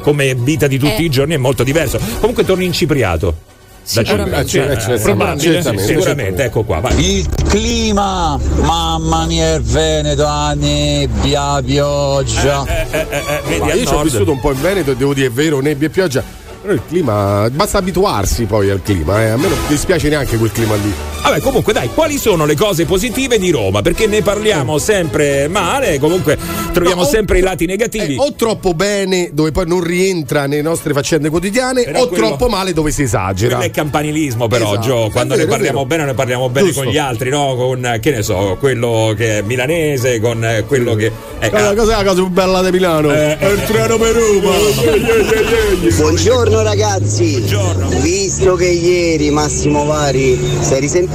come 0.00 0.34
vita 0.34 0.66
di 0.66 0.78
tutti 0.78 1.02
Eh. 1.02 1.06
i 1.06 1.10
giorni 1.10 1.34
è 1.34 1.38
molto 1.38 1.62
diverso. 1.64 1.98
Comunque 2.20 2.44
torni 2.44 2.64
in 2.64 2.72
Cipriato. 2.72 3.26
Da 3.30 3.57
Sicuramente. 3.88 4.46
Cipro. 4.46 4.72
Eh, 4.72 4.78
certamente, 4.78 5.62
sì, 5.62 5.78
Sicuramente, 5.78 6.44
ecco 6.44 6.62
qua, 6.62 6.80
vai. 6.80 7.02
Il 7.02 7.26
clima, 7.48 8.38
mamma 8.60 9.24
mia, 9.24 9.54
il 9.54 9.62
Veneto, 9.62 10.24
la 10.24 10.52
nebbia, 10.54 11.62
pioggia. 11.62 12.66
Eh, 12.66 12.86
eh, 12.90 13.06
eh, 13.08 13.42
eh, 13.48 13.60
al 13.62 13.78
io 13.78 13.86
ci 13.86 13.94
ho 13.94 14.02
vissuto 14.02 14.30
un 14.30 14.40
po' 14.40 14.52
in 14.52 14.60
Veneto 14.60 14.90
e 14.90 14.96
devo 14.96 15.14
dire 15.14 15.28
è 15.28 15.30
vero, 15.30 15.60
nebbia 15.60 15.86
e 15.86 15.90
pioggia. 15.90 16.22
Però 16.60 16.72
il 16.74 16.82
clima, 16.86 17.48
basta 17.50 17.78
abituarsi 17.78 18.44
poi 18.44 18.68
al 18.68 18.82
clima, 18.82 19.22
eh. 19.22 19.28
a 19.30 19.36
me 19.38 19.48
non 19.48 19.58
dispiace 19.68 20.10
neanche 20.10 20.36
quel 20.36 20.52
clima 20.52 20.74
lì. 20.74 20.92
Vabbè, 21.20 21.40
comunque 21.40 21.72
dai, 21.74 21.90
quali 21.92 22.16
sono 22.16 22.46
le 22.46 22.56
cose 22.56 22.86
positive 22.86 23.38
di 23.38 23.50
Roma? 23.50 23.82
Perché 23.82 24.06
ne 24.06 24.22
parliamo 24.22 24.78
sempre 24.78 25.46
male, 25.48 25.98
comunque 25.98 26.38
troviamo 26.72 27.02
No, 27.02 27.06
o- 27.06 27.10
sempre 27.10 27.38
i 27.38 27.42
lati 27.42 27.66
negativi. 27.66 28.14
Eh, 28.14 28.18
o 28.18 28.32
troppo 28.34 28.72
bene 28.72 29.28
dove 29.32 29.50
poi 29.52 29.66
non 29.66 29.82
rientra 29.82 30.46
nelle 30.46 30.62
nostre 30.62 30.94
faccende 30.94 31.28
quotidiane 31.28 31.82
Però 31.84 32.02
o 32.02 32.08
quello- 32.08 32.28
troppo 32.28 32.48
male 32.48 32.72
dove 32.72 32.90
si 32.92 33.02
esagera. 33.02 33.56
Quello 33.56 33.70
è 33.70 33.74
campanilismo 33.74 34.46
però, 34.46 34.70
Esatto. 34.72 34.80
Gio, 34.86 35.08
quando 35.10 35.34
È 35.34 35.36
ne 35.36 35.42
vero, 35.44 35.54
è 35.54 35.58
parliamo 35.58 35.84
bene 35.86 36.04
ne 36.06 36.14
parliamo 36.14 36.48
bene 36.48 36.66
Giusto. 36.68 36.82
con 36.84 36.92
gli 36.92 36.96
altri, 36.98 37.28
no? 37.30 37.54
Con, 37.56 37.98
che 38.00 38.10
ne 38.10 38.22
so, 38.22 38.56
quello 38.58 39.12
che 39.14 39.38
è 39.38 39.42
milanese, 39.42 40.20
con 40.20 40.42
eh, 40.42 40.64
quello 40.66 40.94
che... 40.94 41.12
eh, 41.40 41.50
Cosa- 41.50 41.68
ah, 41.68 41.74
Cos'è 41.74 41.92
la 41.96 42.02
cosa 42.04 42.14
più 42.22 42.28
bella 42.28 42.62
di 42.62 42.70
Milano? 42.70 43.12
Eh, 43.12 43.36
è 43.38 43.48
il 43.50 43.62
treno 43.64 43.98
per 43.98 44.14
Roma. 44.14 44.52
Buongiorno 45.98 46.62
ragazzi, 46.62 47.30
Buongiorno. 47.32 47.88
visto 48.00 48.54
che 48.54 48.66
ieri 48.68 49.30
Massimo 49.30 49.84
Vari 49.84 50.38
si 50.60 50.72
è 50.74 50.78
risentito, 50.80 51.06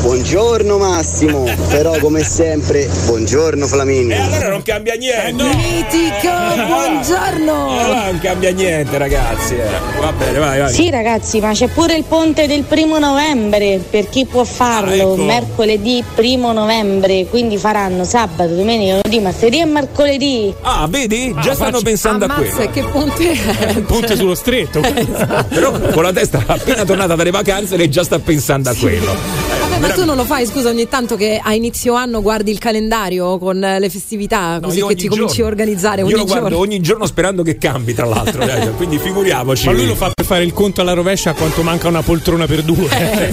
buongiorno 0.00 0.78
Massimo, 0.78 1.44
però 1.68 1.98
come 1.98 2.22
sempre 2.22 2.88
buongiorno 3.06 3.64
E 3.64 3.68
Flaminio. 3.68 4.22
allora 4.22 4.48
non 4.50 4.62
cambia 4.62 4.94
niente. 4.94 5.42
Mitico, 5.42 6.30
buongiorno. 6.66 7.78
Allora 7.78 8.04
non 8.10 8.18
cambia 8.20 8.52
niente, 8.52 8.96
ragazzi. 8.96 9.54
eh. 9.54 10.00
Va 10.00 10.12
bene, 10.12 10.38
vai, 10.38 10.58
vai. 10.60 10.72
Sì 10.72 10.88
ragazzi, 10.88 11.40
ma 11.40 11.52
c'è 11.52 11.66
pure 11.68 11.94
il 11.96 12.04
ponte 12.04 12.46
del 12.46 12.62
primo 12.62 12.98
novembre 12.98 13.82
per 13.90 14.08
chi 14.08 14.24
può 14.24 14.44
farlo, 14.44 14.92
Ah, 15.10 15.12
ecco. 15.12 15.22
mercoledì 15.24 16.02
primo 16.14 16.52
novembre, 16.52 17.26
quindi 17.26 17.58
faranno 17.58 18.04
sabato, 18.04 18.54
domenica, 18.54 18.92
lunedì, 19.02 19.18
martedì 19.20 19.58
e 19.60 19.64
mercoledì. 19.66 20.54
Ah, 20.62 20.86
vedi? 20.88 21.34
Già 21.42 21.54
stanno 21.54 21.72
facci- 21.72 21.84
pensando 21.84 22.24
a 22.24 22.28
Ammazza, 22.34 22.68
quello. 22.68 22.70
che 22.70 22.82
ponte 22.84 23.32
è? 23.32 23.74
Ponte 23.84 24.16
sullo 24.16 24.34
stretto. 24.34 24.80
Però 24.80 25.70
con 25.92 26.02
la 26.02 26.12
testa 26.12 26.42
appena 26.46 26.84
tornata 26.84 27.14
dalle 27.14 27.30
vacanze 27.30 27.76
lei 27.76 27.90
già 27.90 28.02
sta 28.04 28.18
pensando 28.18 28.70
a 28.70 28.74
quello. 28.78 29.23
I 29.26 29.60
Vabbè, 29.74 29.88
ma 29.88 29.92
tu 29.92 30.04
non 30.04 30.14
lo 30.16 30.24
fai, 30.24 30.46
scusa, 30.46 30.68
ogni 30.68 30.88
tanto 30.88 31.16
che 31.16 31.40
a 31.42 31.52
inizio 31.52 31.94
anno 31.94 32.22
guardi 32.22 32.52
il 32.52 32.58
calendario 32.58 33.38
con 33.38 33.62
eh, 33.62 33.80
le 33.80 33.90
festività, 33.90 34.58
No, 34.60 34.68
così 34.68 34.78
io 34.78 34.86
che 34.86 34.94
ti 34.94 35.08
cominci 35.08 35.36
giorno. 35.36 35.48
a 35.48 35.50
organizzare 35.50 36.02
ogni 36.02 36.10
Io 36.12 36.16
lo 36.18 36.24
giorno. 36.24 36.40
guardo 36.40 36.58
ogni 36.58 36.80
giorno 36.80 37.06
sperando 37.06 37.42
che 37.42 37.58
cambi, 37.58 37.92
tra 37.92 38.06
l'altro. 38.06 38.42
eh, 38.46 38.70
Quindi 38.76 38.98
figuriamoci. 38.98 39.66
Ma 39.66 39.72
lui 39.72 39.86
lo 39.86 39.96
fa 39.96 40.10
per 40.14 40.24
fare 40.24 40.44
il 40.44 40.52
conto 40.52 40.80
alla 40.80 40.92
rovescia 40.92 41.30
a 41.30 41.34
quanto 41.34 41.62
manca 41.62 41.88
una 41.88 42.02
poltrona 42.02 42.46
per 42.46 42.62
due. 42.62 42.86
Eh, 42.88 43.32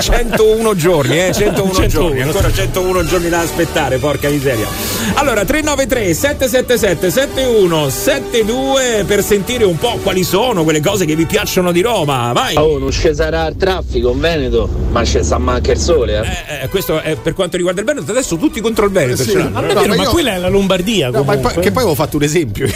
101 0.00 0.74
giorni, 0.74 1.26
eh, 1.26 1.32
101, 1.34 1.72
101. 1.72 1.86
giorni, 1.88 2.22
ancora 2.22 2.50
101 2.50 3.04
giorni 3.04 3.28
da 3.28 3.40
aspettare, 3.40 3.98
porca 3.98 4.30
miseria. 4.30 4.66
Allora, 5.14 5.44
393 5.44 6.14
777 6.14 7.10
7172 7.10 9.04
per 9.06 9.22
sentire 9.22 9.64
un 9.64 9.76
po' 9.76 9.98
quali 10.02 10.24
sono 10.24 10.64
quelle 10.64 10.80
cose 10.80 11.04
che 11.04 11.14
vi 11.14 11.26
piacciono 11.26 11.72
di 11.72 11.82
Roma. 11.82 12.32
Vai! 12.32 12.56
Oh, 12.56 12.78
non 12.78 12.90
ci 12.90 13.14
sarà 13.14 13.46
il 13.48 13.56
traffico 13.56 14.12
in 14.12 14.20
Veneto, 14.20 14.68
ma 14.90 15.04
ci 15.04 15.22
sta 15.22 15.36
a 15.36 15.38
anche 15.58 15.72
il 15.72 15.78
sole. 15.78 16.20
Eh, 16.48 16.64
eh, 16.64 16.68
questo 16.68 17.00
è 17.00 17.16
per 17.16 17.34
quanto 17.34 17.56
riguarda 17.56 17.80
il 17.80 17.86
Veneto, 17.86 18.10
adesso 18.10 18.36
tutti 18.36 18.60
contro 18.60 18.86
il 18.86 18.90
Veneto. 18.92 19.22
Sì. 19.22 19.30
ce 19.30 19.36
l'hanno. 19.38 19.50
Ma, 19.50 19.60
No, 19.60 19.66
davvero, 19.72 19.88
ma 19.90 19.96
ma 19.96 20.02
io- 20.04 20.10
quella 20.10 20.34
è 20.34 20.38
la 20.38 20.48
Lombardia. 20.48 21.10
No, 21.10 21.24
poi- 21.24 21.38
che 21.40 21.70
poi 21.70 21.82
avevo 21.82 21.94
fatto 21.94 22.16
un 22.16 22.22
esempio. 22.22 22.66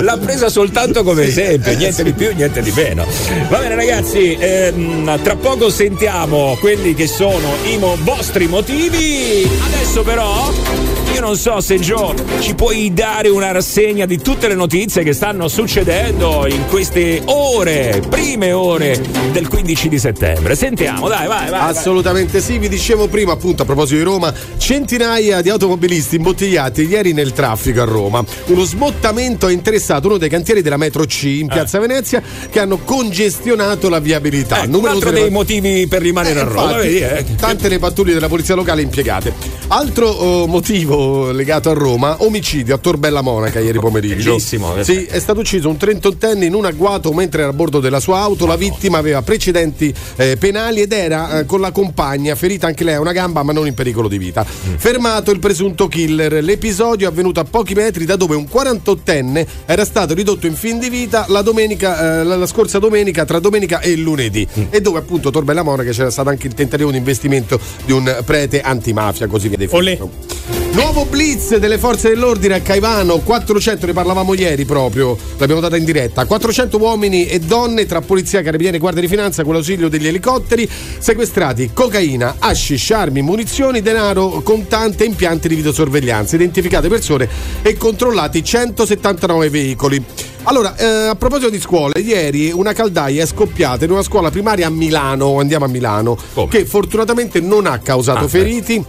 L'ha 0.00 0.18
presa 0.18 0.48
soltanto 0.48 1.02
come 1.02 1.22
esempio, 1.24 1.76
niente 1.76 2.02
di 2.02 2.12
più, 2.12 2.32
niente 2.34 2.60
di 2.62 2.72
meno. 2.74 3.06
Va 3.48 3.58
bene, 3.58 3.74
ragazzi, 3.74 4.36
ehm, 4.38 5.20
tra 5.22 5.36
poco 5.36 5.70
sentiamo 5.70 6.56
quelli 6.60 6.94
che 6.94 7.06
sono 7.06 7.54
i 7.70 7.78
mo- 7.78 7.96
vostri 8.00 8.46
motivi. 8.46 9.48
Adesso, 9.66 10.02
però. 10.02 10.91
Io 11.12 11.20
non 11.20 11.36
so 11.36 11.60
se 11.60 11.78
Gio 11.78 12.14
ci 12.40 12.54
puoi 12.54 12.90
dare 12.94 13.28
una 13.28 13.52
rassegna 13.52 14.06
di 14.06 14.18
tutte 14.18 14.48
le 14.48 14.54
notizie 14.54 15.02
che 15.02 15.12
stanno 15.12 15.46
succedendo 15.46 16.46
in 16.48 16.64
queste 16.68 17.20
ore, 17.26 18.02
prime 18.08 18.52
ore 18.52 18.98
del 19.30 19.46
15 19.46 19.88
di 19.90 19.98
settembre. 19.98 20.54
Sentiamo, 20.54 21.08
dai, 21.08 21.26
vai, 21.26 21.50
vai. 21.50 21.60
vai. 21.60 21.68
Assolutamente 21.68 22.40
sì, 22.40 22.56
vi 22.56 22.68
dicevo 22.68 23.08
prima 23.08 23.32
appunto 23.32 23.62
a 23.62 23.64
proposito 23.66 23.98
di 23.98 24.04
Roma, 24.04 24.32
centinaia 24.56 25.42
di 25.42 25.50
automobilisti 25.50 26.16
imbottigliati 26.16 26.86
ieri 26.86 27.12
nel 27.12 27.32
traffico 27.32 27.82
a 27.82 27.84
Roma. 27.84 28.24
Uno 28.46 28.64
smottamento 28.64 29.46
ha 29.46 29.50
interessato 29.50 30.06
uno 30.06 30.16
dei 30.16 30.30
cantieri 30.30 30.62
della 30.62 30.78
metro 30.78 31.04
C 31.04 31.24
in 31.24 31.46
Piazza 31.46 31.78
Venezia 31.78 32.22
che 32.48 32.58
hanno 32.58 32.78
congestionato 32.78 33.90
la 33.90 33.98
viabilità. 33.98 34.62
Eh, 34.62 34.66
un 34.66 34.86
altro 34.86 35.10
dei 35.10 35.28
motivi 35.28 35.86
per 35.86 36.00
rimanere 36.00 36.38
Eh, 36.38 36.42
a 36.42 36.46
Roma, 36.46 36.62
infatti, 36.62 36.88
vedi, 36.88 37.00
eh? 37.00 37.24
Tante 37.36 37.68
le 37.68 37.78
pattuglie 37.78 38.14
della 38.14 38.28
polizia 38.28 38.54
locale 38.54 38.80
impiegate. 38.80 39.60
Altro 39.68 40.08
oh, 40.08 40.46
motivo 40.46 41.01
legato 41.32 41.70
a 41.70 41.72
Roma, 41.72 42.16
omicidio 42.20 42.74
a 42.74 42.78
Torbella 42.78 43.20
Monaca 43.20 43.60
ieri 43.60 43.78
pomeriggio. 43.80 44.30
Bellissimo. 44.30 44.82
Sì, 44.82 45.04
è 45.04 45.18
stato 45.18 45.40
ucciso 45.40 45.68
un 45.68 45.76
38enne 45.78 46.42
in 46.42 46.54
un 46.54 46.64
agguato 46.64 47.12
mentre 47.12 47.42
era 47.42 47.50
a 47.50 47.54
bordo 47.54 47.80
della 47.80 48.00
sua 48.00 48.20
auto. 48.20 48.46
La 48.46 48.56
vittima 48.56 48.98
aveva 48.98 49.22
precedenti 49.22 49.92
eh, 50.16 50.36
penali 50.36 50.80
ed 50.80 50.92
era 50.92 51.40
eh, 51.40 51.46
con 51.46 51.60
la 51.60 51.70
compagna, 51.72 52.34
ferita 52.34 52.66
anche 52.66 52.84
lei 52.84 52.94
a 52.94 53.00
una 53.00 53.12
gamba, 53.12 53.42
ma 53.42 53.52
non 53.52 53.66
in 53.66 53.74
pericolo 53.74 54.08
di 54.08 54.18
vita. 54.18 54.44
Mm. 54.44 54.74
Fermato 54.76 55.30
il 55.30 55.38
presunto 55.38 55.88
killer. 55.88 56.42
L'episodio 56.42 57.08
è 57.08 57.10
avvenuto 57.10 57.40
a 57.40 57.44
pochi 57.44 57.74
metri 57.74 58.04
da 58.04 58.16
dove 58.16 58.34
un 58.34 58.46
48enne 58.52 59.46
era 59.66 59.84
stato 59.84 60.14
ridotto 60.14 60.46
in 60.46 60.54
fin 60.54 60.78
di 60.78 60.88
vita 60.88 61.26
la, 61.28 61.42
domenica, 61.42 62.20
eh, 62.20 62.24
la, 62.24 62.36
la 62.36 62.46
scorsa 62.46 62.78
domenica, 62.78 63.24
tra 63.24 63.38
domenica 63.38 63.80
e 63.80 63.96
lunedì. 63.96 64.46
Mm. 64.58 64.64
E 64.70 64.80
dove 64.80 64.98
appunto 64.98 65.30
Torbella 65.30 65.62
Monaca 65.62 65.90
c'era 65.90 66.10
stato 66.10 66.28
anche 66.28 66.46
il 66.46 66.54
tentativo 66.54 66.90
di 66.90 66.96
investimento 66.96 67.58
di 67.84 67.92
un 67.92 68.22
prete 68.24 68.60
antimafia, 68.60 69.26
così 69.26 69.48
via 69.48 69.58
definito. 69.58 70.61
Nuovo 70.72 71.04
blitz 71.04 71.56
delle 71.58 71.76
forze 71.76 72.08
dell'ordine 72.08 72.54
a 72.54 72.60
Caivano, 72.60 73.18
400, 73.18 73.84
ne 73.86 73.92
parlavamo 73.92 74.32
ieri 74.32 74.64
proprio, 74.64 75.16
l'abbiamo 75.36 75.60
data 75.60 75.76
in 75.76 75.84
diretta. 75.84 76.24
400 76.24 76.78
uomini 76.78 77.26
e 77.26 77.40
donne 77.40 77.84
tra 77.84 78.00
polizia, 78.00 78.40
carabinieri 78.40 78.78
e 78.78 78.80
guardia 78.80 79.02
di 79.02 79.08
finanza 79.08 79.44
con 79.44 79.52
l'ausilio 79.52 79.88
degli 79.90 80.06
elicotteri, 80.06 80.66
sequestrati 80.98 81.70
cocaina, 81.74 82.36
hashish, 82.38 82.90
armi, 82.90 83.20
munizioni, 83.20 83.82
denaro, 83.82 84.40
contante 84.42 85.04
e 85.04 85.08
impianti 85.08 85.46
di 85.48 85.56
videosorveglianza, 85.56 86.36
identificate 86.36 86.88
persone 86.88 87.28
e 87.60 87.76
controllati 87.76 88.42
179 88.42 89.50
veicoli. 89.50 90.02
Allora, 90.44 90.74
eh, 90.76 91.08
a 91.08 91.14
proposito 91.16 91.50
di 91.50 91.60
scuole, 91.60 92.00
ieri 92.00 92.50
una 92.50 92.72
caldaia 92.72 93.22
è 93.22 93.26
scoppiata 93.26 93.84
in 93.84 93.90
una 93.90 94.02
scuola 94.02 94.30
primaria 94.30 94.68
a 94.68 94.70
Milano, 94.70 95.38
andiamo 95.38 95.66
a 95.66 95.68
Milano, 95.68 96.16
Come? 96.32 96.48
che 96.48 96.64
fortunatamente 96.64 97.40
non 97.40 97.66
ha 97.66 97.78
causato 97.78 98.24
Ah, 98.24 98.28
feriti. 98.28 98.82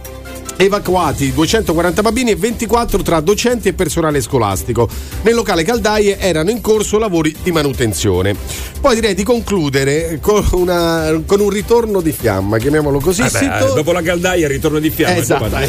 Evacuati 0.56 1.32
240 1.32 2.00
bambini 2.02 2.30
e 2.30 2.36
24 2.36 3.02
tra 3.02 3.20
docenti 3.20 3.68
e 3.68 3.72
personale 3.72 4.20
scolastico. 4.20 4.88
Nel 5.22 5.34
locale 5.34 5.64
caldaie 5.64 6.18
erano 6.18 6.50
in 6.50 6.60
corso 6.60 6.98
lavori 6.98 7.34
di 7.42 7.50
manutenzione. 7.50 8.34
Poi 8.80 8.94
direi 8.94 9.14
di 9.14 9.24
concludere 9.24 10.18
con, 10.20 10.44
una- 10.52 11.20
con 11.26 11.40
un 11.40 11.50
ritorno 11.50 12.00
di 12.00 12.12
fiamma, 12.12 12.58
chiamiamolo 12.58 13.00
così. 13.00 13.22
Vabbè, 13.22 13.38
Si 13.38 13.46
to- 13.58 13.72
eh, 13.72 13.74
dopo 13.74 13.92
la 13.92 14.02
caldaia, 14.02 14.46
il 14.46 14.52
ritorno 14.52 14.78
di 14.78 14.90
fiamma. 14.90 15.16
Esatto, 15.16 15.44
hai, 15.56 15.68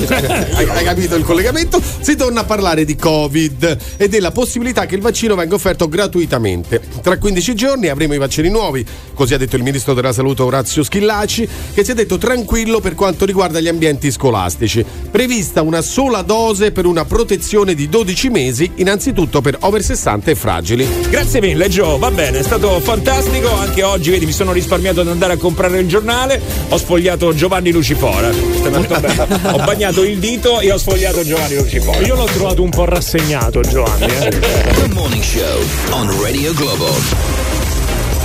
hai 0.70 0.84
capito 0.84 1.16
il 1.16 1.24
collegamento? 1.24 1.82
Si 2.00 2.16
torna 2.16 2.42
a 2.42 2.44
parlare 2.44 2.86
di 2.86 2.96
Covid 2.96 3.78
e 3.98 4.08
della 4.08 4.32
possibilità 4.32 4.86
che 4.86 4.96
il 4.96 5.02
vaccino 5.02 5.36
venga 5.36 5.56
offerto 5.56 5.88
gratuitamente. 5.90 6.80
Tra 7.02 7.18
15 7.18 7.56
giorni 7.56 7.88
avremo 7.88 8.14
i 8.14 8.18
vaccini 8.18 8.50
nuovi, 8.50 8.86
così 9.14 9.34
ha 9.34 9.38
detto 9.38 9.56
il 9.56 9.64
ministro 9.64 9.94
della 9.94 10.14
salute 10.14 10.42
Orazio 10.44 10.84
Schillaci, 10.84 11.48
che 11.74 11.84
si 11.84 11.92
è 11.92 11.94
detto 11.94 12.18
tranquillo 12.18 12.80
per 12.82 12.96
quanto 12.96 13.26
riguarda 13.26 13.60
gli 13.60 13.68
ambienti 13.68 14.12
scolastici. 14.12 14.75
Prevista 14.84 15.62
una 15.62 15.82
sola 15.82 16.22
dose 16.24 16.72
per 16.72 16.86
una 16.86 17.06
protezione 17.06 17.74
di 17.76 17.88
12 17.88 18.30
mesi, 18.30 18.72
innanzitutto 18.76 19.42
per 19.42 19.58
over 19.62 19.84
60 19.84 20.32
e 20.32 20.36
fragili. 20.36 20.88
Grazie 21.10 21.40
mille 21.42 21.70
Gio, 21.70 21.98
va 21.98 22.12
bene, 22.12 22.40
è 22.40 22.44
stato 22.44 22.80
fantastico, 22.80 23.54
anche 23.54 23.84
oggi 23.84 24.10
vedi 24.10 24.26
mi 24.26 24.32
sono 24.32 24.52
risparmiato 24.52 25.04
di 25.04 25.10
andare 25.10 25.34
a 25.34 25.38
comprare 25.38 25.80
il 25.80 25.88
giornale, 25.88 26.42
ho 26.70 26.78
sfogliato 26.78 27.34
Giovanni 27.34 27.72
Lucifora, 27.72 28.30
ho 29.54 29.58
bagnato 29.64 30.04
il 30.04 30.18
dito 30.18 30.60
e 30.60 30.72
ho 30.72 30.78
sfogliato 30.78 31.24
Giovanni 31.24 31.56
Lucifora. 31.56 32.00
Io 32.00 32.16
l'ho 32.16 32.26
trovato 32.26 32.62
un 32.64 32.70
po' 32.70 32.86
rassegnato, 32.86 33.62
Giovanni. 33.62 34.06
eh. 34.06 34.30
The 34.30 34.88
Morning 34.94 35.24
Show 35.24 35.62
on 35.92 36.22
Radio 36.22 36.54
Globo. 36.54 37.55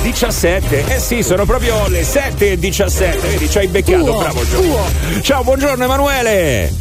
17, 0.03 0.85
eh 0.95 0.99
sì, 0.99 1.23
sono 1.23 1.45
proprio 1.45 1.87
le 1.89 2.03
7 2.05 2.53
e 2.53 2.59
17, 2.59 3.29
vedi, 3.29 3.49
ci 3.51 3.59
hai 3.59 3.67
beccato, 3.69 4.05
Tuo, 4.05 4.19
bravo 4.19 4.41
Gio. 4.47 5.21
Ciao, 5.21 5.43
buongiorno 5.45 5.85
Emanuele. 5.85 6.73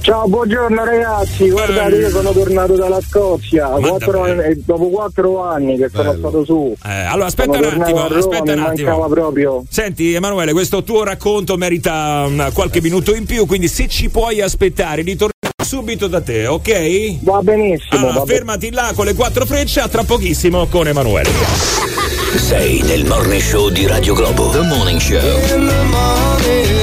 Ciao, 0.00 0.26
buongiorno 0.26 0.84
ragazzi, 0.84 1.50
guardate 1.50 1.96
io 1.96 2.08
sono 2.10 2.30
tornato 2.32 2.74
dalla 2.74 3.00
Scozia, 3.06 3.66
quattro 3.68 4.22
anni- 4.24 4.44
eh, 4.44 4.62
dopo 4.64 4.88
quattro 4.88 5.42
anni 5.42 5.76
che 5.76 5.88
sono 5.90 6.10
Bello. 6.10 6.18
stato 6.18 6.44
su. 6.44 6.74
Eh, 6.86 6.90
allora 6.90 7.26
aspetta 7.26 7.52
Sono 7.54 7.66
un 7.74 7.80
attimo, 7.82 7.98
a 8.02 8.06
Roma, 8.08 8.18
aspetta 8.18 8.52
un 8.52 8.58
attimo. 8.58 8.88
mancava 8.88 9.06
proprio. 9.08 9.64
Senti 9.68 10.12
Emanuele, 10.14 10.52
questo 10.52 10.82
tuo 10.82 11.04
racconto 11.04 11.56
merita 11.56 12.24
um, 12.26 12.50
qualche 12.52 12.80
minuto 12.80 13.14
in 13.14 13.24
più, 13.26 13.46
quindi 13.46 13.68
se 13.68 13.88
ci 13.88 14.08
puoi 14.10 14.40
aspettare 14.40 15.02
di 15.02 15.12
tornare 15.16 15.32
subito 15.64 16.06
da 16.06 16.20
te, 16.20 16.46
ok? 16.46 17.22
Va 17.22 17.40
benissimo, 17.40 17.98
Allora, 18.00 18.12
va 18.18 18.24
be- 18.24 18.34
fermati 18.34 18.70
là 18.72 18.92
con 18.94 19.04
le 19.06 19.14
quattro 19.14 19.44
frecce, 19.46 19.80
a 19.80 19.88
tra 19.88 20.02
pochissimo 20.02 20.66
con 20.66 20.86
Emanuele. 20.88 21.30
Sei 22.36 22.82
nel 22.82 23.04
Morning 23.06 23.40
Show 23.40 23.70
di 23.70 23.86
Radio 23.86 24.14
Globo. 24.14 24.50
The 24.50 24.62
Morning 24.62 25.00
Show. 25.00 25.20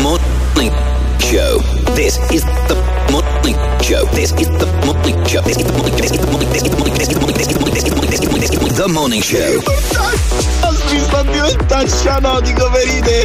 morning 0.00 0.72
show. 1.18 1.60
This 1.94 2.18
is 2.30 2.44
the 2.66 2.87
morning 3.10 3.56
show. 3.82 4.04
This 4.12 4.32
is 4.32 4.48
the 4.48 4.66
morning 4.84 5.24
show. 5.26 5.42
This 5.42 5.56
is 5.56 5.64
the 5.64 5.72
morning. 5.72 5.96
This 5.96 6.12
is 6.12 6.20
the 6.20 6.26
morning. 6.26 6.48
This 6.50 6.62
is 6.62 6.68
the 6.68 6.76
morning. 6.76 6.94
This 6.94 7.08
is 7.08 7.14
the 7.14 7.20
morning. 7.20 7.34
This 7.34 7.48
is 7.48 7.54
the 7.54 7.60
morning. 7.60 7.70
This 7.70 7.82
is 7.82 7.88
the 7.88 7.98
morning. 7.98 8.10
This 8.10 8.20
is 8.20 8.30
the 8.30 8.38
morning. 8.38 8.38
This 8.38 8.50
is 8.50 8.50
the 8.50 8.60
morning. 8.60 8.76
The 8.76 8.88
morning 8.88 9.22
show. 9.22 9.60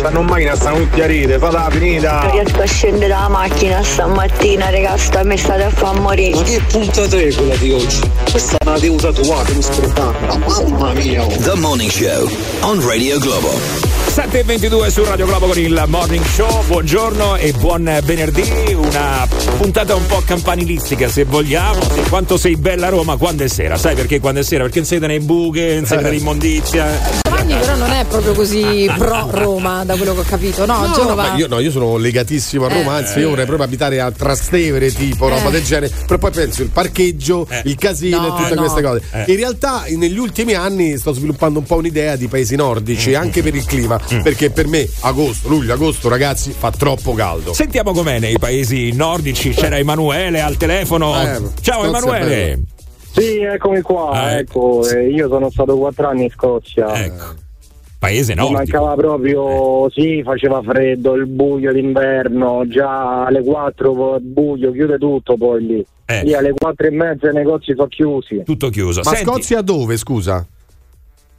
Stanno 0.04 0.20
in 0.20 0.26
macchina, 0.26 0.56
stanno 0.56 0.78
tutti 0.80 1.02
a 1.02 1.06
ride, 1.06 1.38
falla 1.40 1.70
finita. 1.70 2.22
Non 2.24 2.32
riesco 2.32 2.62
a 2.62 2.66
scendere 2.66 3.08
dalla 3.08 3.30
macchina 3.30 3.84
stamattina, 3.84 4.70
raga, 4.70 4.98
sta 4.98 5.24
mi 5.24 5.38
state 5.38 5.64
a 5.64 5.70
far 5.70 6.00
morire. 6.00 6.42
che 6.44 6.62
puntata 6.70 7.18
è 7.18 7.34
quella 7.34 7.56
di 7.56 7.72
oggi? 7.72 8.02
Questa 8.30 8.58
è 8.58 8.68
una 8.68 8.80
tenuta 8.80 9.12
tua, 9.12 9.44
che 9.44 9.54
mi 9.54 9.62
sprettata. 9.62 10.38
Mamma 10.38 10.94
mia. 10.94 11.26
The 11.26 11.56
morning 11.56 11.90
show 11.90 12.30
on 12.62 12.86
Radio 12.86 13.20
Globo. 13.20 13.93
7.22 14.14 14.90
su 14.90 15.04
Radio 15.04 15.26
Globo 15.26 15.48
con 15.48 15.58
il 15.58 15.86
Morning 15.88 16.24
Show, 16.24 16.64
buongiorno 16.68 17.36
e 17.36 17.52
buon 17.54 18.00
venerdì, 18.04 18.72
una 18.76 19.28
puntata 19.58 19.96
un 19.96 20.06
po' 20.06 20.22
campanilistica 20.24 21.08
se 21.08 21.24
vogliamo, 21.24 21.82
Sì, 21.82 22.10
quanto 22.10 22.38
sei 22.38 22.56
bella 22.56 22.90
Roma 22.90 23.18
quando 23.18 23.44
è 23.44 23.48
sera, 23.48 23.76
sai 23.76 23.96
perché 23.96 24.20
quando 24.20 24.42
è 24.42 24.44
sera? 24.44 24.66
Perché 24.66 24.78
non 24.78 24.88
siete 24.88 25.08
nei 25.08 25.20
buche, 25.20 25.74
non 25.74 25.86
siete 25.88 26.04
nell'immondizia. 26.04 27.33
Giovanni 27.44 27.54
però 27.66 27.76
non 27.78 27.92
è 27.92 28.06
proprio 28.06 28.34
così 28.34 28.90
pro 28.98 29.28
Roma, 29.30 29.84
da 29.84 29.96
quello 29.96 30.14
che 30.14 30.20
ho 30.22 30.26
capito. 30.28 30.66
No, 30.66 30.86
No, 30.88 30.94
Genova. 30.94 31.30
ma 31.30 31.36
io, 31.36 31.48
no, 31.48 31.60
io 31.60 31.72
sono 31.72 31.98
legatissimo 31.98 32.66
a 32.66 32.70
Roma, 32.70 32.96
anzi 32.96 33.20
io 33.20 33.30
vorrei 33.30 33.46
proprio 33.46 33.66
abitare 33.68 34.00
a 34.00 34.12
Trastevere, 34.12 34.92
tipo 34.92 35.28
roba 35.28 35.50
Eh. 35.50 35.52
del 35.52 35.64
genere, 35.64 35.92
però 36.06 36.18
poi 36.20 36.32
penso 36.32 36.62
il 36.62 36.70
parcheggio, 36.70 37.46
Eh. 37.50 37.62
il 37.66 37.76
casino 37.76 38.20
No, 38.20 38.28
e 38.38 38.42
tutte 38.42 38.56
no. 38.56 38.62
queste 38.62 38.82
cose. 38.82 39.02
Eh. 39.12 39.32
In 39.32 39.36
realtà 39.38 39.84
negli 39.96 40.18
ultimi 40.18 40.54
anni 40.54 40.98
sto 40.98 41.14
sviluppando 41.14 41.60
un 41.60 41.66
po' 41.66 41.76
un'idea 41.76 42.16
di 42.16 42.28
paesi 42.28 42.56
nordici, 42.56 43.12
Mm. 43.12 43.16
anche 43.16 43.42
per 43.44 43.56
il 43.56 43.66
clima, 43.66 44.00
perché 44.24 44.50
per 44.50 44.68
me 44.68 44.88
agosto, 45.02 45.48
luglio, 45.50 45.74
agosto 45.74 46.10
ragazzi 46.10 46.54
fa 46.58 46.72
troppo 46.72 47.14
caldo. 47.14 47.54
Sentiamo 47.54 47.92
com'è 47.94 48.20
nei 48.20 48.38
paesi 48.40 48.92
nordici, 48.94 49.50
c'era 49.52 49.78
Emanuele 49.78 50.42
al 50.42 50.58
telefono. 50.58 51.20
Eh, 51.22 51.42
Ciao 51.62 51.84
Emanuele. 51.86 52.62
Sì, 53.14 53.38
eccomi 53.42 53.82
qua, 53.82 54.10
Ah, 54.12 54.32
ecco, 54.40 54.88
eh, 54.90 55.08
io 55.10 55.28
sono 55.28 55.50
stato 55.52 55.78
quattro 55.78 56.08
anni 56.08 56.24
in 56.24 56.30
Scozia. 56.32 57.04
Ecco. 57.06 57.42
Paese 58.00 58.34
Mi 58.34 58.40
nordico. 58.40 58.58
mancava 58.60 58.96
proprio, 58.96 59.90
sì, 59.92 60.22
faceva 60.24 60.62
freddo, 60.62 61.14
il 61.14 61.26
buio 61.28 61.72
d'inverno, 61.72 62.68
già 62.68 63.24
alle 63.26 63.42
4 63.44 63.94
poi 63.94 64.18
il 64.18 64.24
buio, 64.24 64.72
chiude 64.72 64.98
tutto 64.98 65.38
poi 65.38 65.66
lì. 65.66 65.86
Eh. 66.06 66.24
Lì 66.24 66.34
alle 66.34 66.52
4 66.54 66.88
e 66.88 66.92
mezza 66.92 67.30
i 67.30 67.34
negozi 67.34 67.74
sono 67.76 67.88
chiusi. 67.88 68.42
Tutto 68.44 68.70
chiuso. 68.70 69.02
Ma 69.06 69.12
Senti, 69.16 69.26
Scozia 69.32 69.62
dove, 69.62 69.96
scusa? 69.96 70.46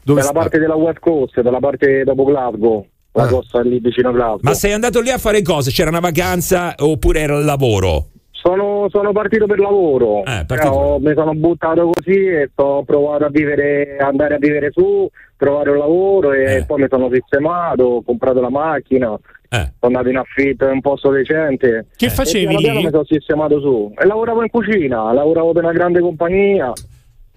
Dove 0.02 0.20
Dalla 0.20 0.32
sta? 0.32 0.40
parte 0.40 0.58
della 0.58 0.74
West 0.76 1.00
Coast, 1.00 1.40
dalla 1.42 1.58
parte 1.60 2.02
dopo 2.04 2.24
Glasgow, 2.24 2.86
la 3.12 3.22
Ah. 3.24 3.28
costa 3.28 3.60
lì 3.60 3.78
vicino 3.80 4.08
a 4.08 4.12
Glasgow. 4.12 4.38
ma 4.42 4.54
sei 4.54 4.72
andato 4.72 5.00
lì 5.00 5.10
a 5.10 5.18
fare 5.18 5.42
cosa? 5.42 5.70
C'era 5.70 5.90
una 5.90 6.00
vacanza 6.00 6.74
oppure 6.78 7.20
era 7.20 7.36
il 7.38 7.44
lavoro? 7.44 8.06
Sono, 8.46 8.88
sono 8.90 9.12
partito 9.12 9.46
per 9.46 9.58
lavoro, 9.58 10.18
Eh, 10.20 10.44
partito. 10.46 10.54
Però 10.70 10.98
mi 10.98 11.14
sono 11.14 11.32
buttato 11.32 11.88
così 11.94 12.26
e 12.26 12.50
sto 12.52 12.82
provato 12.84 13.24
a 13.24 13.30
vivere, 13.30 13.96
andare 13.98 14.34
a 14.34 14.38
vivere 14.38 14.68
su, 14.70 15.08
trovare 15.38 15.70
un 15.70 15.78
lavoro 15.78 16.34
e 16.34 16.56
Eh. 16.56 16.64
poi 16.66 16.82
mi 16.82 16.86
sono 16.90 17.08
sistemato, 17.10 17.84
ho 17.84 18.02
comprato 18.02 18.42
la 18.42 18.50
macchina, 18.50 19.14
Eh. 19.48 19.56
sono 19.80 19.96
andato 19.96 20.08
in 20.10 20.18
affitto 20.18 20.66
in 20.66 20.72
un 20.72 20.80
posto 20.82 21.08
decente. 21.10 21.86
Che 21.96 22.04
E 22.04 22.10
facevi 22.10 22.44
piano 22.44 22.58
piano 22.60 22.78
lì? 22.80 22.84
mi 22.84 22.90
sono 22.90 23.04
sistemato 23.06 23.60
su 23.60 23.92
e 23.96 24.04
lavoravo 24.04 24.42
in 24.42 24.50
cucina, 24.50 25.10
lavoravo 25.14 25.52
per 25.52 25.62
una 25.62 25.72
grande 25.72 26.00
compagnia. 26.00 26.70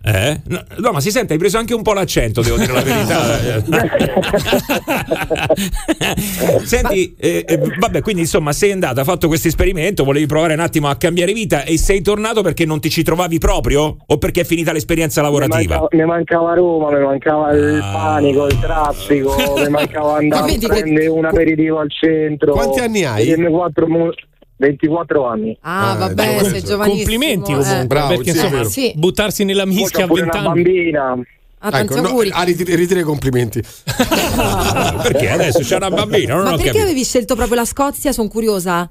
Eh? 0.08 0.40
No, 0.48 0.64
no, 0.78 0.92
ma 0.92 1.02
si 1.02 1.12
sente, 1.12 1.34
hai 1.34 1.40
preso 1.40 1.58
anche 1.58 1.74
un 1.74 1.82
po' 1.82 1.94
l'accento, 1.94 2.42
devo 2.42 2.58
dire 2.58 2.72
la 2.72 2.82
verità. 2.82 3.66
Senti, 6.64 7.16
eh, 7.20 7.44
eh, 7.48 7.60
vabbè, 7.78 8.02
quindi 8.02 8.22
insomma 8.22 8.54
sei 8.54 8.72
andata, 8.72 9.02
hai 9.02 9.06
fatto 9.06 9.28
questo 9.28 9.48
esperimento, 9.48 10.04
volevi 10.04 10.26
provare 10.26 10.54
un 10.54 10.60
attimo 10.62 10.88
a 10.88 10.96
cambiare 10.96 11.34
vita 11.34 11.64
e 11.64 11.78
sei 11.78 12.02
tornato 12.02 12.42
perché 12.42 12.66
non 12.66 12.80
ti 12.80 12.90
ci 12.90 13.04
trovavi 13.04 13.38
proprio 13.38 13.98
o 14.06 14.18
perché 14.18 14.42
è 14.42 14.46
finita 14.46 14.72
l'esperienza 14.72 15.22
Mi 15.22 15.28
lavorativa? 15.28 15.76
mancava, 15.80 15.88
mi 15.92 16.06
mancava 16.06 16.54
Roma, 16.54 16.98
mi 16.98 17.04
mancava 17.04 17.52
il 17.52 17.80
Ah. 17.84 17.92
panico, 17.92 18.48
il 18.48 18.60
traffico, 18.60 19.36
mi 19.58 19.70
mancava 19.70 20.18
andare 20.18 20.54
a 20.54 20.58
che- 20.58 20.68
prendere 20.68 21.08
un 21.08 21.26
aperitivo 21.26 21.80
al 21.80 21.92
centro. 21.92 22.54
Quanti 22.54 22.80
anni 22.80 23.04
hai? 23.04 23.26
Vedermi 23.26 23.52
quattro 23.52 23.88
mu- 23.88 24.10
24 24.58 25.26
anni. 25.26 25.58
Ah, 25.62 25.94
Eh, 25.96 25.98
vabbè, 26.00 26.24
sei 26.44 26.64
giovanissimo. 26.64 26.78
Complimenti 26.88 27.52
eh. 27.52 27.56
comunque. 27.56 27.86
Bravo, 27.88 28.08
perché 28.10 28.32
sì, 28.32 28.38
insomma. 28.46 28.64
Sì. 28.66 28.94
buttarsi 28.96 29.44
nella 29.44 29.66
mischia 29.66 30.04
a 30.06 30.08
pure 30.08 30.24
una 30.24 30.32
20 30.32 30.48
anni. 30.48 30.64
bambina. 30.64 31.18
Ah, 31.60 31.72
tanti 31.72 31.94
Ecco, 31.94 32.02
no, 32.02 32.08
auguri. 32.10 32.30
ah, 32.32 32.44
ritira, 32.44 32.76
ritira 32.76 33.00
i 33.00 33.04
complimenti. 33.04 33.62
perché 35.04 35.30
adesso 35.30 35.60
c'è 35.60 35.76
una 35.78 35.90
bambina, 35.90 36.36
non 36.36 36.44
Ma 36.44 36.50
perché 36.52 36.66
capito. 36.66 36.84
avevi 36.84 37.04
scelto 37.04 37.36
proprio 37.36 37.56
la 37.56 37.66
Scozia? 37.66 38.12
Sono 38.12 38.28
curiosa. 38.28 38.90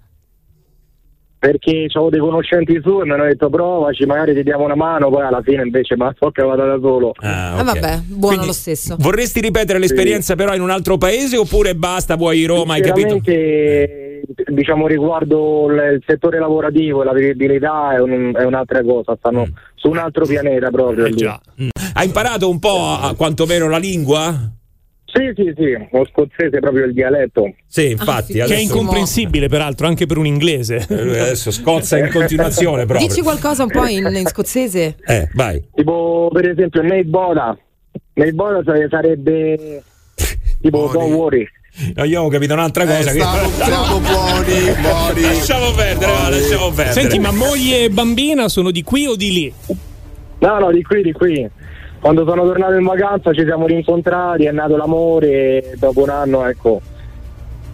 Perché 1.38 1.86
avevo 1.92 2.10
dei 2.10 2.18
conoscenti 2.18 2.80
su 2.82 3.00
e 3.00 3.04
mi 3.04 3.12
hanno 3.12 3.24
detto 3.24 3.48
provaci, 3.50 4.04
magari 4.04 4.34
ti 4.34 4.42
diamo 4.42 4.64
una 4.64 4.74
mano, 4.74 5.10
poi 5.10 5.24
alla 5.26 5.42
fine 5.42 5.62
invece 5.62 5.94
me 5.96 6.06
la 6.06 6.14
so 6.18 6.30
cavata 6.32 6.64
da 6.64 6.78
solo. 6.80 7.12
Ah, 7.18 7.52
Ah, 7.52 7.58
ok. 7.60 7.64
vabbè, 7.64 7.98
buono 8.06 8.26
Quindi 8.28 8.46
lo 8.46 8.52
stesso. 8.52 8.96
Vorresti 8.98 9.40
ripetere 9.40 9.78
l'esperienza 9.78 10.34
però 10.34 10.54
in 10.54 10.62
un 10.62 10.70
altro 10.70 10.96
paese 10.98 11.36
oppure 11.36 11.76
basta, 11.76 12.16
vuoi 12.16 12.44
Roma, 12.46 12.74
hai 12.74 12.80
capito? 12.82 13.10
Sinceramente, 13.10 14.05
diciamo 14.46 14.86
riguardo 14.86 15.66
il 15.70 16.02
settore 16.06 16.38
lavorativo 16.38 17.02
e 17.02 17.04
la 17.04 17.12
vivibilità 17.12 17.94
è, 17.94 18.00
un- 18.00 18.32
è 18.36 18.44
un'altra 18.44 18.82
cosa, 18.82 19.16
stanno 19.18 19.46
su 19.74 19.88
un 19.88 19.98
altro 19.98 20.26
pianeta 20.26 20.70
proprio. 20.70 21.06
Eh 21.06 21.10
lì. 21.10 21.16
già. 21.16 21.40
Mm. 21.62 21.68
Hai 21.94 22.06
imparato 22.06 22.48
un 22.48 22.58
po' 22.58 22.96
a, 23.00 23.14
quantomeno 23.16 23.68
la 23.68 23.78
lingua? 23.78 24.50
Sì, 25.04 25.32
sì, 25.34 25.52
sì, 25.56 25.72
lo 25.92 26.04
scozzese 26.10 26.56
è 26.56 26.60
proprio 26.60 26.84
il 26.84 26.92
dialetto. 26.92 27.54
Sì, 27.66 27.92
infatti. 27.92 28.34
Che 28.34 28.42
è 28.42 28.44
Che 28.46 28.52
è 28.52 28.56
adesso, 28.56 28.62
incomprensibile, 28.76 29.48
peraltro, 29.48 29.86
anche 29.86 30.04
per 30.04 30.18
un 30.18 30.26
inglese. 30.26 30.84
eh, 30.88 30.94
adesso 31.20 31.50
scozza 31.50 31.96
in 31.96 32.10
continuazione 32.12 32.84
proprio. 32.84 33.06
Dici 33.06 33.22
qualcosa 33.22 33.62
un 33.62 33.70
po' 33.70 33.86
in, 33.86 34.04
in 34.14 34.26
scozzese? 34.26 34.96
Eh, 35.06 35.28
vai. 35.34 35.62
Tipo 35.74 36.28
per 36.32 36.50
esempio 36.50 36.82
nei 36.82 37.04
Boda, 37.04 37.56
nei 38.14 38.32
Boda 38.34 38.60
sare- 38.64 38.88
sarebbe 38.90 39.82
tipo 40.60 40.90
don't 40.92 41.12
worry. 41.14 41.46
No, 41.94 42.04
io 42.04 42.22
ho 42.22 42.28
capito 42.28 42.54
un'altra 42.54 42.84
Eh, 42.84 42.86
cosa. 42.86 43.10
che- 43.12 43.18
stavo, 43.20 43.50
siamo 43.50 44.00
buoni, 44.00 44.72
buoni. 44.80 45.20
Lasciamo 45.20 45.70
perdere, 45.72 46.12
va, 46.12 46.28
lasciamo 46.30 46.66
perdere. 46.70 46.92
Senti, 46.92 47.18
ma 47.18 47.32
moglie 47.32 47.84
e 47.84 47.90
bambina 47.90 48.48
sono 48.48 48.70
di 48.70 48.82
qui 48.82 49.06
o 49.06 49.14
di 49.14 49.32
lì? 49.32 49.52
No, 50.38 50.58
no, 50.58 50.70
di 50.72 50.82
qui, 50.82 51.02
di 51.02 51.12
qui. 51.12 51.48
Quando 52.00 52.24
sono 52.24 52.44
tornato 52.44 52.74
in 52.74 52.84
vacanza 52.84 53.32
ci 53.32 53.42
siamo 53.44 53.66
rincontrati, 53.66 54.44
è 54.44 54.52
nato 54.52 54.76
l'amore 54.76 55.28
e 55.28 55.74
dopo 55.76 56.02
un 56.02 56.08
anno, 56.10 56.46
ecco, 56.46 56.80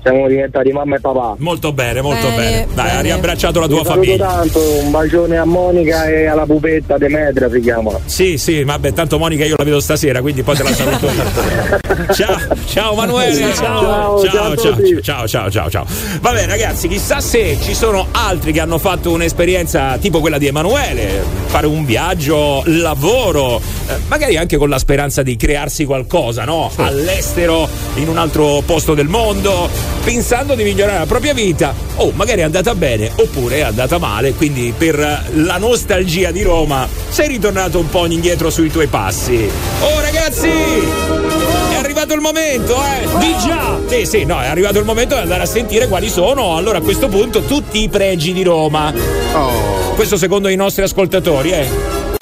siamo 0.02 0.28
diventati 0.28 0.70
mamma 0.72 0.96
e 0.96 1.00
papà. 1.00 1.34
Molto 1.38 1.72
bene, 1.72 2.00
molto 2.00 2.28
Bene, 2.28 2.36
bene. 2.36 2.66
Dai, 2.74 2.86
bene. 2.86 2.98
ha 2.98 3.00
riabbracciato 3.00 3.60
la 3.60 3.66
tua 3.66 3.84
famiglia. 3.84 4.26
tanto, 4.26 4.60
un 4.80 4.90
bacione 4.90 5.36
a 5.36 5.44
Monica 5.44 6.06
e 6.08 6.26
alla 6.26 6.44
pupetta 6.44 6.98
Demetra 6.98 7.50
si 7.50 7.60
chiama. 7.60 7.92
Sì, 8.04 8.36
sì, 8.36 8.64
vabbè, 8.64 8.92
tanto 8.92 9.18
Monica 9.18 9.44
io 9.44 9.54
la 9.56 9.64
vedo 9.64 9.80
stasera, 9.80 10.20
quindi 10.20 10.42
poi 10.42 10.56
te 10.56 10.62
la 10.62 10.72
saluto 10.72 11.06
io. 11.06 12.12
ciao, 12.14 12.38
ciao 12.66 12.94
Manuele. 12.94 13.54
Ciao, 13.54 14.20
ciao, 14.22 14.56
ciao 14.56 14.56
ciao, 14.56 14.56
ciao, 14.56 15.00
ciao, 15.00 15.26
ciao, 15.28 15.50
ciao, 15.50 15.70
ciao. 15.70 15.86
Vabbè, 16.20 16.46
ragazzi, 16.46 16.88
chissà 16.88 17.20
se 17.20 17.58
ci 17.60 17.74
sono 17.74 18.06
altri 18.12 18.52
che 18.52 18.60
hanno 18.60 18.78
fatto 18.78 19.10
un'esperienza 19.10 19.96
tipo 19.98 20.20
quella 20.20 20.38
di 20.38 20.46
Emanuele, 20.46 21.22
fare 21.46 21.66
un 21.66 21.84
viaggio, 21.84 22.62
lavoro, 22.66 23.60
eh, 23.88 23.94
magari 24.08 24.36
anche 24.36 24.56
con 24.56 24.68
la 24.68 24.78
speranza 24.78 25.22
di 25.22 25.36
crearsi 25.36 25.84
qualcosa, 25.84 26.44
no? 26.44 26.70
All'estero, 26.76 27.68
in 27.94 28.08
un 28.08 28.18
altro 28.18 28.62
posto 28.64 28.94
del 28.94 29.08
mondo, 29.08 29.68
pensando 30.04 30.54
di 30.54 30.64
migliorare 30.64 30.98
la 30.98 31.06
propria 31.06 31.34
vita. 31.34 31.74
O 31.96 32.10
magari 32.14 32.40
è 32.40 32.44
andata 32.44 32.74
bene 32.74 33.10
oppure 33.16 33.56
è 33.56 33.60
andata 33.60 33.98
male, 33.98 34.32
quindi 34.32 34.72
per 34.76 34.96
la 35.34 35.56
nostalgia 35.58 36.30
di 36.30 36.42
Roma 36.42 36.88
sei 37.08 37.28
ritornato 37.28 37.78
un 37.78 37.88
po' 37.88 38.06
indietro 38.06 38.50
sui 38.50 38.70
tuoi 38.70 38.86
passi. 38.86 39.48
Oh 39.80 40.00
ragazzi! 40.00 40.48
È 40.48 41.76
arrivato 41.76 42.14
il 42.14 42.20
momento, 42.20 42.76
eh! 42.76 43.06
Di 43.18 43.34
già! 43.46 43.78
Sì, 43.86 44.06
sì, 44.06 44.24
no, 44.24 44.40
è 44.40 44.46
arrivato 44.46 44.78
il 44.78 44.84
momento 44.84 45.14
di 45.14 45.20
andare 45.20 45.42
a 45.42 45.46
sentire 45.46 45.88
quali 45.88 46.08
sono, 46.08 46.56
allora 46.56 46.78
a 46.78 46.80
questo 46.80 47.08
punto, 47.08 47.42
tutti 47.42 47.82
i 47.82 47.88
pregi 47.88 48.32
di 48.32 48.42
Roma. 48.42 48.92
Oh. 49.34 49.94
Questo 49.94 50.16
secondo 50.16 50.48
i 50.48 50.56
nostri 50.56 50.82
ascoltatori, 50.82 51.50
eh. 51.50 51.68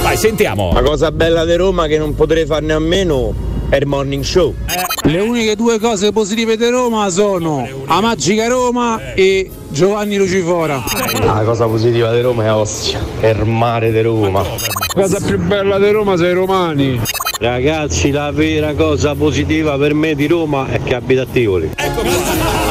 Vai, 0.02 0.16
sentiamo. 0.16 0.72
La 0.72 0.83
cosa 0.83 1.12
bella 1.12 1.44
di 1.44 1.54
Roma 1.54 1.87
che 1.87 1.96
non 1.96 2.14
potrei 2.14 2.44
farne 2.44 2.72
a 2.72 2.78
meno 2.80 3.33
il 3.76 3.87
morning 3.87 4.22
show. 4.22 4.54
Le 5.02 5.20
uniche 5.20 5.56
due 5.56 5.78
cose 5.78 6.12
positive 6.12 6.56
di 6.56 6.68
Roma 6.68 7.09
sono 7.11 7.66
la 7.87 8.00
Magica 8.00 8.46
Roma 8.48 9.14
e 9.14 9.50
Giovanni 9.68 10.16
Lucifora. 10.16 10.83
La 11.22 11.42
cosa 11.44 11.66
positiva 11.66 12.12
di 12.12 12.20
Roma 12.20 12.44
è 12.44 12.52
Ostia, 12.52 13.00
è 13.20 13.28
il 13.28 13.44
mare 13.44 13.92
di 13.92 14.02
Roma. 14.02 14.42
La 14.42 15.02
cosa 15.02 15.20
più 15.24 15.38
bella 15.38 15.78
di 15.78 15.90
Roma 15.90 16.16
sono 16.16 16.28
i 16.28 16.35
romani. 16.35 17.00
Ragazzi, 17.38 18.11
la 18.11 18.30
vera 18.33 18.74
cosa 18.74 19.14
positiva 19.14 19.78
per 19.78 19.94
me 19.94 20.14
di 20.14 20.26
Roma 20.26 20.66
è 20.66 20.83
che 20.83 20.94
abita 20.94 21.22
a 21.22 21.26
Tivoli. 21.30 21.70
Ecco 21.74 22.69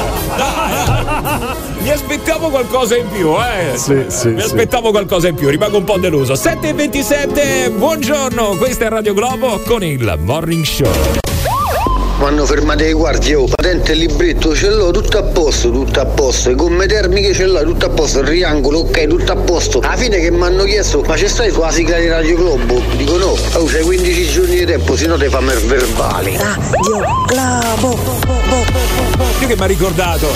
Mi 1.89 1.95
aspettavo 1.95 2.49
qualcosa 2.49 2.95
in 2.95 3.10
più, 3.10 3.32
eh. 3.34 3.75
Sì, 3.75 4.06
sì, 4.10 4.28
Mi 4.28 4.41
sì. 4.41 4.45
aspettavo 4.45 4.91
qualcosa 4.91 5.28
in 5.28 5.34
più, 5.34 5.49
rimango 5.49 5.78
un 5.78 5.86
po' 5.86 5.97
deluso. 5.97 6.34
7.27, 6.34 7.71
buongiorno, 7.75 8.58
questa 8.58 8.86
è 8.86 8.89
Radio 8.89 9.15
Globo 9.15 9.60
con 9.65 9.84
il 9.84 10.15
Morning 10.19 10.63
Show. 10.63 10.91
Quando 12.19 12.45
fermate 12.45 12.89
i 12.89 12.93
guardie, 12.93 13.34
oh, 13.34 13.45
patente 13.45 13.93
e 13.93 13.95
libretto 13.95 14.54
ce 14.54 14.69
l'ho, 14.69 14.91
tutto 14.91 15.17
a 15.17 15.23
posto, 15.23 15.71
tutto 15.71 15.99
a 15.99 16.06
posto. 16.06 16.49
Le 16.49 16.56
gomme 16.56 16.86
termiche 16.86 17.34
ce 17.34 17.45
l'ho, 17.47 17.63
tutto 17.63 17.88
a 17.88 17.89
posto, 17.89 18.19
il 18.19 18.25
triangolo, 18.28 18.80
ok, 18.82 19.08
tutto 19.08 19.32
a 19.32 19.36
posto. 19.38 19.80
Alla 19.80 19.95
fine 19.97 20.19
che 20.19 20.30
mi 20.30 20.43
hanno 20.43 20.65
chiesto, 20.65 21.02
ma 21.08 21.15
c'è 21.15 21.28
stai 21.28 21.49
sulla 21.49 21.71
sigla 21.71 21.97
di 21.97 22.08
Radio 22.08 22.36
Globo? 22.36 22.84
Dico 22.97 23.17
no, 23.17 23.36
oh, 23.54 23.65
c'hai 23.65 23.82
15 23.82 24.28
giorni 24.28 24.58
di 24.58 24.65
tempo, 24.65 24.95
se 24.95 25.08
no 25.08 25.17
te 25.17 25.28
fammi 25.28 25.54
il 25.54 25.65
verbale. 25.65 26.38
Io 29.39 29.47
che 29.47 29.56
mi 29.56 29.62
ha 29.62 29.65
ricordato. 29.65 30.28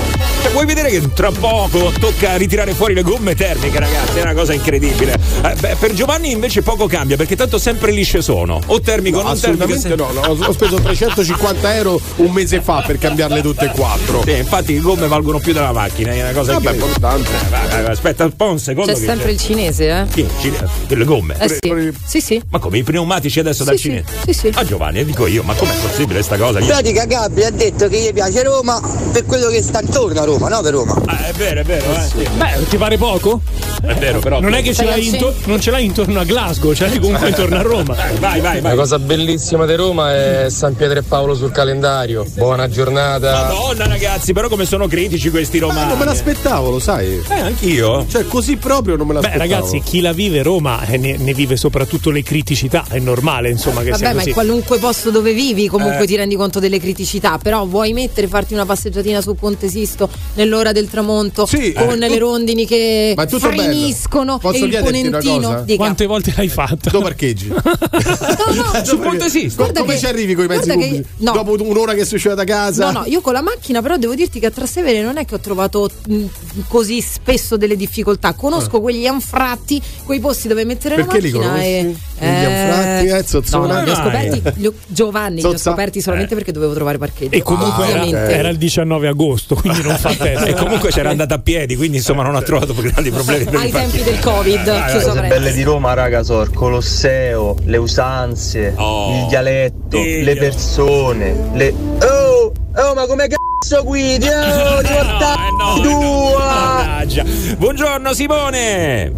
Cioè, 0.41 0.51
vuoi 0.51 0.65
vedere 0.65 0.89
che 0.89 1.13
tra 1.13 1.31
poco 1.31 1.91
tocca 1.99 2.35
ritirare 2.37 2.73
fuori 2.73 2.93
le 2.93 3.01
gomme 3.01 3.35
termiche, 3.35 3.79
ragazzi? 3.79 4.17
È 4.17 4.21
una 4.21 4.33
cosa 4.33 4.53
incredibile. 4.53 5.13
Eh, 5.43 5.55
beh, 5.59 5.75
per 5.79 5.93
Giovanni 5.93 6.31
invece 6.31 6.61
poco 6.61 6.87
cambia, 6.87 7.15
perché 7.17 7.35
tanto 7.35 7.57
sempre 7.57 7.91
lisce 7.91 8.21
sono. 8.21 8.59
O 8.67 8.79
termico 8.81 9.19
o 9.19 9.23
non 9.23 9.39
termico. 9.39 9.63
Assolutamente 9.73 9.95
no, 9.95 10.35
no, 10.35 10.45
ho 10.45 10.51
speso 10.53 10.75
350 10.79 11.75
euro 11.75 11.99
un 12.17 12.31
mese 12.31 12.61
fa 12.61 12.81
per 12.85 12.97
cambiarle 12.97 13.41
tutte 13.41 13.65
e 13.65 13.69
quattro. 13.69 14.21
Sì, 14.23 14.31
infatti 14.37 14.73
le 14.75 14.79
gomme 14.81 15.07
valgono 15.07 15.39
più 15.39 15.53
della 15.53 15.71
macchina, 15.73 16.11
è 16.11 16.21
una 16.21 16.31
cosa 16.31 16.53
Vabbè, 16.53 16.71
incredibile. 16.73 16.85
importante. 16.87 17.29
Eh, 17.29 17.49
vai, 17.49 17.67
vai, 17.67 17.81
vai, 17.83 17.91
Aspetta 17.91 18.23
un 18.25 18.35
po' 18.35 18.49
un 18.51 18.59
secondo. 18.59 18.91
C'è 18.93 18.97
sempre 18.99 19.31
il 19.31 19.37
cinese, 19.39 19.89
eh? 19.89 20.05
Chi? 20.11 20.27
Ci- 20.39 20.51
Le 20.87 21.03
gomme. 21.05 21.35
Eh 21.39 21.49
sì. 21.49 21.91
Sì, 22.05 22.21
sì. 22.21 22.41
Ma 22.49 22.59
come 22.59 22.77
i 22.77 22.83
pneumatici 22.83 23.39
adesso 23.39 23.63
Sì, 23.63 23.69
dal 23.69 23.77
sì, 23.77 23.83
cinese? 23.83 24.05
sì, 24.25 24.33
sì. 24.33 24.51
Ah 24.53 24.63
Giovanni, 24.65 25.03
dico 25.05 25.25
io, 25.27 25.43
ma 25.43 25.53
com'è 25.55 25.73
possibile 25.81 26.21
sta 26.21 26.37
cosa? 26.37 26.59
In 26.59 26.67
pratica 26.67 27.05
Gabri 27.05 27.43
ha 27.43 27.49
detto 27.49 27.87
che 27.87 27.99
gli 27.99 28.13
piace 28.13 28.43
Roma 28.43 28.79
per 29.11 29.25
quello 29.25 29.47
che 29.49 29.61
sta 29.61 29.81
intorno 29.81 30.19
a 30.21 30.23
Roma, 30.25 30.49
no 30.49 30.61
per 30.61 30.73
Roma. 30.73 31.01
Ah, 31.05 31.27
è 31.27 31.31
vero, 31.33 31.59
è 31.61 31.63
vero, 31.63 31.85
eh. 31.93 32.01
sì. 32.01 32.27
Beh, 32.35 32.67
ti 32.69 32.77
pare 32.77 32.97
poco? 32.97 33.41
È 33.81 33.93
vero, 33.95 34.19
però. 34.19 34.39
Non 34.39 34.53
è 34.53 34.61
che 34.61 34.73
ce 34.73 34.85
l'hai, 34.85 35.07
intor- 35.07 35.33
non 35.45 35.59
ce 35.59 35.71
l'hai 35.71 35.85
intorno 35.85 36.19
a 36.19 36.23
Glasgow, 36.23 36.73
ce 36.73 36.87
l'hai 36.87 36.99
comunque 36.99 37.27
intorno 37.29 37.57
a 37.57 37.61
Roma. 37.61 37.93
Dai, 37.95 38.17
vai, 38.19 38.39
vai, 38.39 38.61
vai. 38.61 38.71
La 38.71 38.75
cosa 38.75 38.97
bellissima 38.99 39.65
di 39.65 39.75
Roma 39.75 40.13
è 40.13 40.45
San 40.49 40.75
Pietro 40.75 40.99
e 40.99 41.01
Paolo 41.03 41.35
sul 41.35 41.51
calendario. 41.51 42.25
Buona 42.35 42.69
giornata. 42.69 43.47
Madonna 43.47 43.87
ragazzi, 43.87 44.33
però 44.33 44.47
come 44.47 44.65
sono 44.65 44.87
critici 44.87 45.29
questi 45.29 45.59
romani. 45.59 45.89
Non 45.89 45.97
me 45.97 46.05
l'aspettavo, 46.05 46.69
lo 46.69 46.79
sai. 46.79 47.21
Eh, 47.29 47.39
anch'io. 47.39 48.05
Cioè, 48.07 48.25
così 48.27 48.55
proprio 48.57 48.95
non 48.95 49.07
me 49.07 49.13
Beh, 49.13 49.19
l'aspettavo. 49.21 49.49
ragazzi, 49.51 49.81
chi 49.81 49.99
la 50.01 50.13
vive 50.13 50.41
Roma 50.43 50.85
eh, 50.85 50.97
ne, 50.97 51.17
ne 51.17 51.33
vive 51.33 51.55
soprattutto 51.57 52.09
le 52.09 52.23
criticità, 52.23 52.85
è 52.89 52.99
normale, 52.99 53.49
insomma, 53.49 53.81
che 53.81 53.93
sia 53.93 53.97
Vabbè, 53.97 54.07
ma 54.09 54.13
così. 54.15 54.27
in 54.29 54.33
qualunque 54.33 54.77
posto 54.79 55.09
dove 55.11 55.33
vivi 55.33 55.67
comunque 55.67 56.03
Eh. 56.03 56.07
ti 56.07 56.15
rendi 56.15 56.35
conto 56.35 56.59
delle 56.59 56.79
criticità, 56.79 57.37
però 57.41 57.65
vuoi 57.65 57.91
mettere, 57.93 58.27
farti 58.27 58.53
una 58.53 58.65
passeggiata 58.65 58.82
passeggiatina 58.83 59.21
su 59.21 59.33
Ponte 59.35 59.69
Sisto 59.69 60.09
nell'ora 60.35 60.71
del 60.73 60.89
tramonto 60.89 61.45
Sì, 61.45 61.71
con 61.73 62.01
eh, 62.03 62.09
le 62.09 62.17
rondini 62.17 62.65
che 62.65 63.15
finiscono 63.39 64.39
e 64.41 64.57
il 64.57 64.79
ponentino. 64.83 65.65
Quante 65.75 66.05
volte 66.05 66.33
l'hai 66.35 66.49
fatto? 66.49 66.89
Dove 66.89 67.03
parcheggi? 67.05 67.51
Sul 68.83 68.99
Ponte 68.99 69.29
Sisto. 69.29 69.61
Guarda 69.63 69.81
Come 69.81 69.93
che- 69.93 69.99
ci 69.99 70.05
arrivi 70.05 70.33
con 70.35 70.43
i 70.45 70.47
mezzi 70.47 70.67
che- 70.69 70.73
pubblici? 70.73 71.05
no. 71.17 71.31
Dopo 71.31 71.55
un'ora 71.63 71.93
che 71.93 72.03
sei 72.05 72.15
uscita 72.15 72.33
da 72.35 72.43
casa? 72.43 72.91
No, 72.91 72.99
no, 72.99 73.05
io 73.05 73.21
con 73.21 73.33
la 73.33 73.41
macchina, 73.41 73.81
però 73.81 73.97
devo 73.97 74.15
dirti 74.15 74.39
che 74.39 74.47
a 74.47 74.51
Trastevere 74.51 75.01
non 75.01 75.17
è 75.17 75.25
che 75.25 75.35
ho 75.35 75.39
trovato 75.39 75.89
mh, 76.07 76.23
così 76.67 76.99
spesso 77.01 77.55
delle 77.57 77.75
difficoltà. 77.75 78.33
Conosco 78.33 78.81
quegli 78.81 79.05
anfratti, 79.05 79.81
quei 80.05 80.19
posti 80.19 80.47
dove 80.47 80.65
mettere 80.65 80.95
Ah. 80.95 81.05
Perché 81.05 81.21
la 81.21 81.25
li 81.27 81.31
macchina 81.31 81.49
conosci? 81.51 81.69
e. 81.69 81.95
Gli 82.23 82.25
anfratti, 82.25 83.07
eh, 83.07 83.23
Zozzona? 83.25 83.67
No, 83.67 83.73
no, 83.79 83.83
li 83.83 83.89
ho 83.89 83.95
scoperti. 83.95 84.41
li 84.55 84.65
ho- 84.67 84.73
Giovanni, 84.87 85.41
li 85.41 85.45
ho 85.47 85.51
Zozza. 85.51 85.69
scoperti 85.71 86.01
solamente 86.01 86.35
perché 86.35 86.51
dovevo 86.51 86.73
trovare 86.73 86.97
parcheggio. 86.97 87.35
E 87.35 87.41
comunque 87.41 87.85
era, 87.87 88.01
Ovviamente. 88.03 88.33
era 88.33 88.49
il 88.49 88.57
19 88.57 88.72
agosto, 88.81 89.55
quindi 89.55 89.81
non 89.81 89.95
fa 89.97 90.09
testa. 90.15 90.45
E 90.45 90.53
comunque 90.53 90.89
c'era 90.89 91.09
andata 91.09 91.35
a 91.35 91.39
piedi, 91.39 91.75
quindi 91.75 91.97
insomma 91.97 92.23
non 92.23 92.35
ha 92.35 92.41
trovato 92.41 92.73
grandi 92.73 93.09
problemi 93.11 93.45
per 93.45 93.55
Ai 93.59 93.71
tempi 93.71 94.01
del 94.03 94.19
Covid, 94.19 94.85
chiuso 94.87 95.07
cose 95.07 95.19
presto. 95.19 95.27
belle 95.27 95.51
di 95.53 95.61
Roma, 95.63 95.93
raga, 95.93 96.23
so 96.23 96.41
il 96.41 96.51
Colosseo, 96.51 97.55
le 97.65 97.77
usanze, 97.77 98.73
Oh. 98.77 99.21
il 99.21 99.25
dialetto, 99.27 99.97
Figlio. 100.01 100.23
le 100.25 100.35
persone, 100.37 101.49
le. 101.53 101.73
Oh! 102.01 102.51
Oh, 102.75 102.93
ma 102.95 103.05
come 103.05 103.27
cazzo 103.27 103.83
guidi? 103.83 104.25
Oh, 104.27 104.81
ti 104.81 104.87
portare 104.93 105.49
tua! 105.81 106.39
Mannaggia. 106.39 107.23
Buongiorno 107.57 108.13
Simone. 108.13 109.11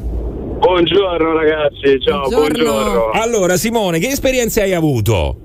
Buongiorno 0.58 1.34
ragazzi, 1.34 2.00
ciao, 2.06 2.28
buongiorno. 2.30 3.12
Allora 3.12 3.56
Simone, 3.58 4.00
che 4.00 4.08
esperienze 4.10 4.62
hai 4.62 4.74
avuto? 4.74 5.38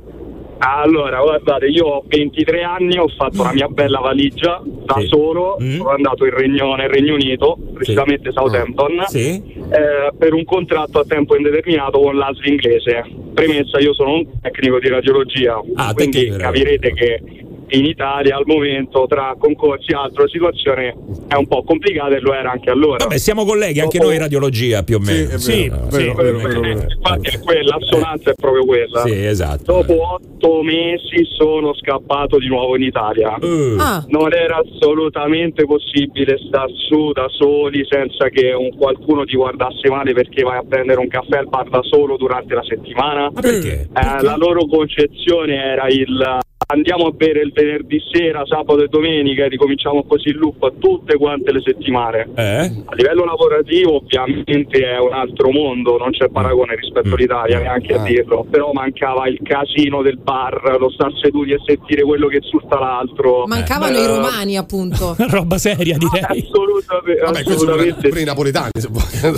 Allora, 0.62 1.20
guardate, 1.20 1.66
io 1.68 1.86
ho 1.86 2.04
23 2.06 2.62
anni, 2.62 2.98
ho 2.98 3.08
fatto 3.08 3.42
la 3.42 3.52
mia 3.52 3.66
bella 3.68 3.98
valigia 4.00 4.60
da 4.84 5.00
solo, 5.06 5.56
Mm. 5.58 5.76
sono 5.76 5.88
andato 5.90 6.26
in 6.26 6.34
Regno, 6.36 6.74
nel 6.74 6.90
Regno 6.90 7.14
Unito, 7.14 7.56
precisamente 7.72 8.30
Southampton, 8.30 9.04
Sì. 9.06 9.42
eh, 9.70 10.10
per 10.18 10.34
un 10.34 10.44
contratto 10.44 10.98
a 10.98 11.04
tempo 11.06 11.34
indeterminato 11.34 11.98
con 12.00 12.14
l'ASL 12.16 12.46
inglese. 12.46 13.04
Premessa, 13.32 13.78
io 13.78 13.94
sono 13.94 14.12
un 14.14 14.26
tecnico 14.42 14.78
di 14.78 14.88
radiologia, 14.88 15.58
Ah, 15.76 15.94
quindi 15.94 16.28
capirete 16.28 16.92
che 16.92 17.22
in 17.70 17.84
Italia 17.84 18.36
al 18.36 18.44
momento 18.46 19.06
tra 19.06 19.34
concorsi 19.38 19.92
e 19.92 19.94
altro 19.94 20.22
la 20.24 20.28
situazione 20.28 20.96
è 21.28 21.34
un 21.34 21.46
po' 21.46 21.62
complicata 21.62 22.16
e 22.16 22.20
lo 22.20 22.34
era 22.34 22.50
anche 22.50 22.70
allora. 22.70 22.98
Vabbè, 22.98 23.18
siamo 23.18 23.44
colleghi 23.44 23.80
anche 23.80 23.98
noi 23.98 24.14
in 24.14 24.20
radiologia 24.20 24.82
più 24.82 24.96
o 24.96 24.98
meno. 24.98 25.38
Sì, 25.38 25.70
sì. 25.90 26.04
Infatti 26.04 27.30
è 27.30 27.40
quella, 27.40 27.76
l'assonanza 27.76 28.30
è 28.30 28.34
proprio 28.34 28.64
quella. 28.64 29.02
Sì, 29.02 29.24
esatto. 29.24 29.62
Dopo 29.64 30.14
otto 30.14 30.62
mesi 30.62 31.24
sono 31.36 31.74
scappato 31.74 32.38
di 32.38 32.48
nuovo 32.48 32.76
in 32.76 32.82
Italia. 32.82 33.36
Eh. 33.40 33.76
Ah, 33.78 34.04
Non 34.08 34.32
era 34.32 34.62
assolutamente 34.64 35.64
possibile 35.64 36.38
star 36.46 36.68
su 36.88 37.12
da 37.12 37.26
soli 37.28 37.86
senza 37.88 38.28
che 38.28 38.52
un 38.52 38.76
qualcuno 38.76 39.24
ti 39.24 39.36
guardasse 39.36 39.88
male 39.88 40.12
perché 40.12 40.42
vai 40.42 40.58
a 40.58 40.64
prendere 40.66 41.00
un 41.00 41.08
caffè 41.08 41.38
al 41.38 41.48
bar 41.48 41.68
da 41.68 41.80
solo 41.82 42.16
durante 42.16 42.54
la 42.54 42.64
settimana. 42.64 43.30
Ma 43.32 43.40
perché? 43.40 43.88
Eh, 43.94 44.22
la 44.22 44.36
loro 44.36 44.66
concezione 44.66 45.54
era 45.54 45.86
il 45.88 46.38
andiamo 46.66 47.06
a 47.06 47.10
bere 47.10 47.40
il 47.42 47.52
venerdì 47.52 48.00
sera, 48.12 48.44
sabato 48.46 48.82
e 48.82 48.88
domenica 48.88 49.44
e 49.44 49.48
ricominciamo 49.48 50.04
così 50.04 50.28
il 50.28 50.38
loop 50.38 50.72
tutte 50.78 51.16
quante 51.16 51.52
le 51.52 51.60
settimane. 51.64 52.28
Eh? 52.34 52.72
A 52.84 52.94
livello 52.94 53.24
lavorativo 53.24 53.96
ovviamente 53.96 54.78
è 54.78 54.98
un 54.98 55.12
altro 55.12 55.50
mondo, 55.50 55.96
non 55.98 56.10
c'è 56.10 56.28
paragone 56.28 56.76
rispetto 56.76 57.14
all'Italia, 57.14 57.58
neanche 57.58 57.94
a 57.94 58.02
dirlo, 58.02 58.46
però 58.48 58.72
mancava 58.72 59.26
il 59.28 59.38
casino 59.42 60.02
del 60.02 60.18
bar, 60.18 60.76
lo 60.78 60.90
star 60.90 61.12
seduti 61.20 61.52
e 61.52 61.58
sentire 61.64 62.02
quello 62.02 62.28
che 62.28 62.36
insulta 62.36 62.78
l'altro. 62.78 63.46
mancavano 63.46 63.96
Eh, 63.96 64.02
i 64.02 64.06
romani, 64.06 64.56
appunto. 64.56 65.16
Roba 65.28 65.58
seria, 65.58 65.96
direi. 65.96 66.46
Assolutamente, 66.46 67.20
Vabbè, 67.20 67.40
assolutamente 67.40 68.08
pure 68.08 68.20
i 68.20 68.24
napoletani. 68.24 68.70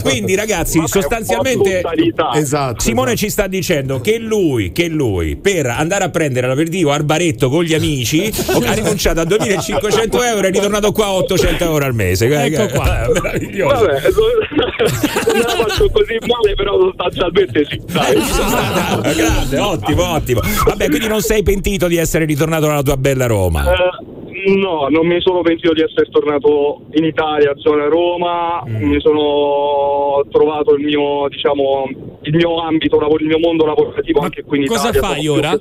Quindi 0.02 0.34
ragazzi, 0.34 0.78
Vabbè, 0.78 0.88
sostanzialmente. 0.88 1.82
Esatto. 2.34 2.80
Simone 2.80 3.16
ci 3.16 3.30
sta 3.30 3.46
dicendo 3.46 4.00
che 4.00 4.18
lui, 4.18 4.72
che 4.72 4.88
lui 4.88 5.36
per 5.36 5.66
andare 5.66 6.04
a 6.04 6.10
prendere 6.10 6.46
l'aperitivo 6.46 6.90
al 6.90 7.04
baretto 7.12 7.50
con 7.50 7.62
gli 7.62 7.74
amici 7.74 8.24
ha 8.66 8.72
rinunciato 8.72 9.20
a 9.20 9.24
2500 9.24 10.22
euro 10.22 10.46
e 10.46 10.48
è 10.48 10.52
ritornato 10.52 10.92
qua 10.92 11.06
a 11.06 11.12
800 11.14 11.64
euro 11.64 11.84
al 11.84 11.94
mese. 11.94 12.26
Ecco 12.26 12.74
qua. 12.74 13.04
Eh, 13.04 13.12
Meraviglioso. 13.12 13.84
Vabbè, 13.84 14.00
non 15.32 15.40
la 15.40 15.48
faccio 15.66 15.90
così 15.90 16.16
male, 16.26 16.54
però 16.54 16.80
sostanzialmente 16.80 17.66
sì. 17.68 17.80
dai. 17.92 18.14
Eh, 18.14 19.14
Grande, 19.14 19.58
ottimo, 19.58 20.10
ottimo. 20.12 20.40
Vabbè, 20.66 20.88
quindi 20.88 21.06
non 21.08 21.20
sei 21.20 21.42
pentito 21.42 21.86
di 21.86 21.96
essere 21.96 22.24
ritornato 22.24 22.66
nella 22.66 22.82
tua 22.82 22.96
bella 22.96 23.26
Roma. 23.26 23.64
Eh, 23.70 24.54
no, 24.56 24.86
non 24.88 25.06
mi 25.06 25.20
sono 25.20 25.42
pentito 25.42 25.72
di 25.74 25.82
essere 25.82 26.08
tornato 26.10 26.82
in 26.92 27.04
Italia, 27.04 27.52
zona 27.56 27.86
Roma, 27.88 28.62
Mm. 28.66 28.82
mi 28.90 29.00
sono 29.00 30.24
trovato 30.30 30.74
il 30.74 30.84
mio, 30.84 31.26
diciamo, 31.28 31.88
il 32.22 32.34
mio 32.34 32.60
ambito, 32.62 32.98
lavoro- 32.98 33.20
il 33.22 33.26
mio 33.28 33.38
mondo 33.38 33.66
lavorativo 33.66 34.20
Ma 34.20 34.26
anche 34.26 34.42
qui 34.44 34.58
in 34.60 34.66
cosa 34.66 34.88
Italia. 34.88 35.00
fai 35.08 35.22
sono 35.24 35.32
più 35.32 35.32
ora? 35.32 35.58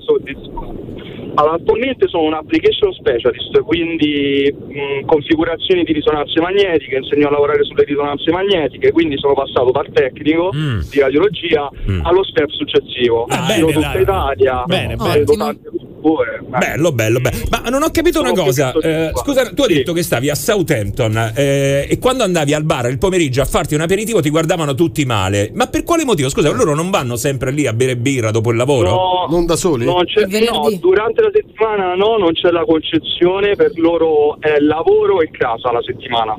Allora, 1.36 1.56
attualmente 1.56 2.08
sono 2.08 2.24
un 2.24 2.34
application 2.34 2.92
specialist, 2.94 3.58
quindi 3.62 4.54
mh, 4.54 5.06
configurazioni 5.06 5.84
di 5.84 5.94
risonanze 5.94 6.40
magnetiche, 6.42 6.98
insegno 6.98 7.28
a 7.28 7.32
lavorare 7.32 7.64
sulle 7.64 7.84
risonanze 7.86 8.32
magnetiche, 8.32 8.92
quindi 8.92 9.18
sono 9.18 9.34
passato 9.34 9.72
dal 9.72 9.88
tecnico 9.94 10.50
Mm. 10.54 10.80
di 10.90 11.00
radiologia 11.00 11.70
allo 12.04 12.24
step 12.24 12.50
successivo. 12.50 13.26
Ah, 13.30 13.46
bene, 13.48 13.72
tutta 13.72 13.80
dai. 13.92 14.02
Italia, 14.02 14.64
Bene, 14.66 14.96
vedo 14.98 15.36
bene. 15.36 15.60
Eh. 16.04 16.58
Bello, 16.58 16.92
bello, 16.92 17.20
bello. 17.20 17.38
Ma 17.52 17.70
non 17.70 17.84
ho 17.84 17.92
capito 17.92 18.20
una 18.22 18.32
cosa. 18.34 18.72
Eh, 18.74 19.12
scusa, 19.14 19.44
tu 19.54 19.62
hai 19.62 19.68
Sì. 19.70 19.74
detto 19.76 19.94
che 19.94 20.02
stavi 20.02 20.30
a 20.32 20.36
Southampton 20.36 21.34
eh, 21.36 21.86
e 21.88 22.00
quando 22.00 22.24
andavi 22.24 22.56
al 22.56 22.64
bar 22.64 22.90
il 22.90 22.98
pomeriggio 22.98 23.42
a 23.42 23.46
farti 23.46 23.76
un 23.76 23.82
aperitivo 23.82 24.20
ti 24.20 24.32
guardavano 24.32 24.74
tutti 24.74 25.06
male. 25.06 25.52
Ma 25.54 25.68
per 25.68 25.84
quale 25.84 26.04
motivo? 26.04 26.28
Scusa, 26.30 26.50
loro 26.52 26.74
non 26.74 26.90
vanno 26.90 27.16
sempre 27.18 27.52
lì 27.52 27.68
a 27.68 27.74
bere 27.74 27.98
birra 27.98 28.32
dopo 28.32 28.50
il 28.50 28.58
lavoro? 28.58 28.90
No, 28.90 29.28
Non 29.30 29.46
da 29.46 29.56
soli? 29.56 29.86
Il 29.86 30.28
venerdì? 30.28 30.48
no, 30.50 30.70
durante 30.80 31.21
la 31.22 31.32
settimana 31.34 31.96
no, 31.96 32.18
non 32.18 32.34
c'è 32.34 32.50
la 32.52 32.66
concezione, 32.66 33.56
per 33.56 33.78
loro 33.78 34.40
è 34.40 34.60
lavoro 34.60 35.22
e 35.22 35.30
casa 35.32 35.72
la 35.72 35.82
settimana. 35.82 36.36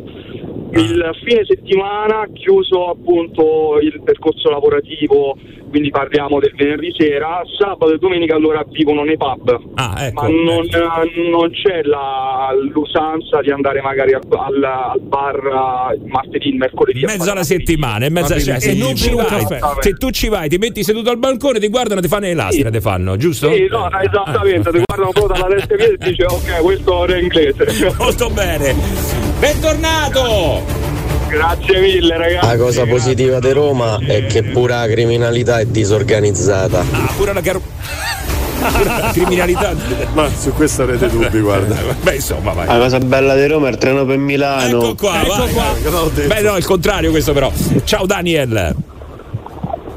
Il 0.74 1.10
fine 1.24 1.44
settimana, 1.46 2.26
chiuso 2.32 2.88
appunto 2.88 3.78
il 3.80 4.00
percorso 4.02 4.48
lavorativo, 4.50 5.36
quindi 5.68 5.90
parliamo 5.90 6.38
del 6.38 6.52
venerdì 6.54 6.94
sera, 6.96 7.42
sabato 7.58 7.92
e 7.92 7.98
domenica 7.98 8.34
allora 8.36 8.64
vivono 8.70 9.04
nei 9.04 9.16
pub. 9.16 9.60
Ah, 9.74 10.06
ecco. 10.06 10.22
Ma 10.22 10.28
non, 10.28 10.66
non 11.30 11.50
c'è 11.50 11.82
la- 11.82 12.54
l'usanza 12.72 13.40
di 13.40 13.50
andare 13.50 13.80
magari 13.82 14.12
al, 14.14 14.20
al- 14.30 14.62
al 14.64 15.00
bar 15.00 15.90
eh, 15.92 15.94
il 15.96 16.06
martedì, 16.06 16.48
il 16.48 16.56
mercoledì. 16.56 17.00
In 17.00 17.06
mezzo 17.06 17.30
alla 17.30 17.40
la 17.40 17.44
settimana, 17.44 18.06
in 18.06 18.12
mezzo 18.12 18.38
cioè, 18.38 18.60
se, 18.60 18.74
non 18.74 18.94
ci 18.94 19.10
Un 19.10 19.16
vai, 19.28 19.44
se 19.80 19.92
tu 19.94 20.10
ci 20.10 20.28
vai, 20.28 20.48
ti 20.48 20.56
metti 20.58 20.82
seduto 20.84 21.10
al 21.10 21.18
balcone, 21.18 21.58
ti 21.58 21.68
guardano, 21.68 22.00
ti 22.00 22.08
fanno 22.08 22.26
le 22.26 22.34
lastre, 22.34 22.70
te 22.70 22.80
fanno, 22.80 23.16
giusto? 23.16 23.50
Sì, 23.52 23.66
no, 23.68 23.88
no, 23.88 23.98
esattamente, 24.00 24.70
ti 24.70 24.80
guardano 24.84 25.10
proprio 25.12 25.26
dalla 25.38 25.54
testa 25.54 25.74
ai 25.74 25.78
piedi 25.78 25.94
e 25.94 26.08
dice 26.10 26.24
ok, 26.24 26.60
questo 26.62 27.06
è 27.06 27.18
inglese. 27.20 27.66
Molto 27.98 28.30
bene. 28.30 29.21
Bentornato! 29.42 30.62
Grazie 31.28 31.80
mille 31.80 32.16
ragazzi. 32.16 32.46
La 32.46 32.56
cosa 32.56 32.86
positiva 32.86 33.40
di 33.40 33.50
Roma 33.50 33.98
è 33.98 34.24
che 34.26 34.44
pure 34.44 34.72
la 34.72 34.86
criminalità 34.86 35.58
è 35.58 35.66
disorganizzata. 35.66 36.78
Ah, 36.78 37.12
pure 37.16 37.32
la, 37.32 37.40
car- 37.40 37.60
pure 37.60 38.84
la 38.84 39.10
criminalità. 39.12 39.74
Ma 40.14 40.28
su 40.28 40.52
questo 40.52 40.82
avrete 40.82 41.08
dubbi, 41.08 41.40
guarda. 41.40 41.74
Beh, 42.02 42.14
insomma, 42.14 42.52
vai. 42.52 42.68
La 42.68 42.78
cosa 42.78 43.00
bella 43.00 43.34
di 43.34 43.44
Roma 43.48 43.66
è 43.66 43.70
il 43.72 43.78
treno 43.78 44.04
per 44.04 44.16
Milano. 44.16 44.80
Ecco 44.80 44.94
qua, 44.94 45.20
Ecco 45.22 45.34
vai. 45.34 45.52
qua. 45.52 46.24
Beh, 46.24 46.40
no, 46.42 46.56
il 46.56 46.64
contrario 46.64 47.10
questo 47.10 47.32
però. 47.32 47.50
Ciao 47.82 48.06
Daniel. 48.06 48.76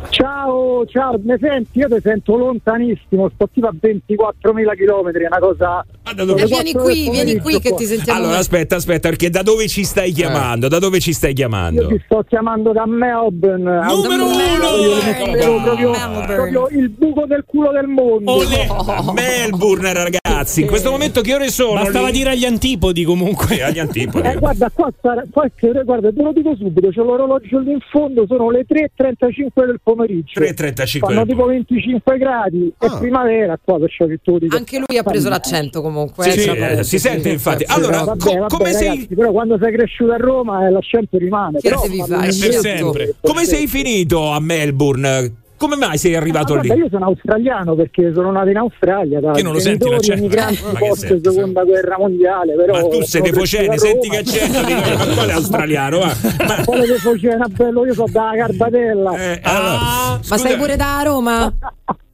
Ciao, 0.09 0.87
ciao, 0.87 1.19
mi 1.23 1.35
senti? 1.39 1.77
Io 1.77 1.87
ti 1.87 1.99
sento 2.01 2.35
lontanissimo, 2.35 3.29
sto 3.35 3.47
tipo 3.53 3.67
a 3.67 3.73
24.000 3.79 4.75
km, 4.75 5.11
è 5.11 5.27
una 5.27 5.39
cosa... 5.39 5.85
Ah, 6.07 6.13
da 6.13 6.23
dove- 6.23 6.43
E 6.43 6.45
vieni 6.45 6.71
qui, 6.71 7.09
vieni 7.09 7.39
qui 7.39 7.59
che 7.59 7.73
ti 7.73 7.85
sentiamo. 7.85 8.19
Allora, 8.19 8.37
aspetta, 8.37 8.75
aspetta, 8.75 9.09
perché 9.09 9.31
da 9.31 9.41
dove 9.41 9.67
ci 9.67 9.83
stai 9.83 10.11
chiamando? 10.11 10.67
Da 10.67 10.77
dove 10.77 10.99
ci 10.99 11.13
stai 11.13 11.31
Io 11.31 11.35
chiamando? 11.35 11.87
ti 11.87 11.99
sto 12.05 12.23
chiamando 12.27 12.71
da 12.71 12.85
Melbourne. 12.85 13.81
Numero 13.87 14.25
uno! 14.27 14.43
Io 14.75 15.63
proprio, 15.63 15.91
proprio 16.25 16.67
il 16.69 16.89
buco 16.89 17.25
del 17.25 17.43
culo 17.47 17.71
del 17.71 17.87
mondo. 17.87 18.31
Olè. 18.33 18.67
Melbourne, 19.13 19.93
ragazzi. 19.93 20.61
In 20.61 20.67
questo 20.67 20.91
momento 20.91 21.21
che 21.21 21.33
ore 21.33 21.49
sono? 21.49 21.81
Bastava 21.81 22.07
lì? 22.07 22.13
dire 22.13 22.29
agli 22.31 22.45
antipodi 22.45 23.03
comunque. 23.03 23.55
Sì, 23.55 23.61
agli 23.61 23.79
antipodi. 23.79 24.27
Eh, 24.27 24.35
guarda, 24.35 24.69
qua 24.71 24.91
qua, 25.01 25.49
guarda, 25.83 26.11
te 26.11 26.21
lo 26.21 26.33
dico 26.33 26.55
subito, 26.55 26.89
c'è 26.89 27.01
l'orologio 27.01 27.59
lì 27.59 27.71
in 27.71 27.79
fondo, 27.89 28.25
sono 28.27 28.51
le 28.51 28.63
3.35 28.67 29.65
del 29.65 29.79
pomeriggio. 29.81 30.39
3.35 30.39 30.99
Fanno 30.99 31.25
tipo 31.25 31.45
25 31.45 32.17
gradi, 32.19 32.71
è 32.77 32.87
primavera 32.99 33.59
qua, 33.63 33.79
perciò 33.79 34.05
che 34.05 34.19
lo 34.23 34.37
dico. 34.37 34.55
Anche 34.55 34.77
lui 34.87 34.97
ha 34.99 35.03
preso 35.03 35.29
l'accento 35.29 35.81
comunque. 35.81 35.94
Sì, 36.17 36.29
eh, 36.29 36.31
sì, 36.31 36.49
eh, 36.49 36.83
si 36.83 36.99
sente 36.99 37.29
infatti. 37.29 37.63
Allora, 37.67 38.03
vabbè, 38.03 38.19
co- 38.23 38.33
vabbè, 38.33 38.47
come 38.47 38.73
sei 38.73 38.87
ragazzi, 38.87 39.15
però 39.15 39.31
quando 39.31 39.57
sei 39.61 39.73
cresciuto 39.73 40.11
a 40.11 40.17
Roma 40.17 40.67
eh, 40.67 40.71
l'accento 40.71 41.17
rimane. 41.17 41.59
Che 41.59 41.69
però, 41.69 41.83
ma 42.07 42.25
è- 42.25 42.31
sempre. 42.31 43.15
come 43.21 43.45
sei 43.45 43.67
finito 43.67 44.31
a 44.31 44.39
Melbourne? 44.39 45.43
come 45.57 45.77
mai 45.77 45.97
sei 45.97 46.15
arrivato 46.15 46.53
Ma 46.53 46.61
lì? 46.61 46.67
guarda, 46.67 46.83
io 46.83 46.89
sono 46.91 47.05
australiano 47.05 47.75
perché 47.75 48.11
sono 48.13 48.31
nato 48.31 48.49
in 48.49 48.57
Australia 48.57 49.19
da 49.19 49.31
Che 49.31 49.41
non 49.41 49.53
lo 49.53 49.59
senti 49.59 49.89
l'accento? 49.89 50.27
Ma 50.35 50.45
che 50.47 50.59
post 50.77 51.07
senti? 51.07 51.29
seconda 51.31 51.63
guerra 51.63 51.97
mondiale. 51.97 52.53
Però 52.55 52.73
Ma 52.73 52.87
tu 52.87 53.01
sei 53.03 53.21
defocene, 53.21 53.77
senti 53.77 54.09
che 54.09 54.17
accento, 54.17 54.63
dico, 54.63 54.97
ma 54.97 55.05
quale 55.13 55.31
australiano? 55.33 55.99
Ma 56.45 56.63
quale 56.65 56.85
defocene, 56.85 57.45
bello, 57.49 57.85
io 57.85 57.93
sono 57.93 58.07
da 58.09 58.31
Garbatella. 58.35 59.15
Eh, 59.17 59.39
allora, 59.43 60.19
Ma 60.27 60.37
sei 60.37 60.57
pure 60.57 60.75
da 60.75 61.01
Roma? 61.03 61.53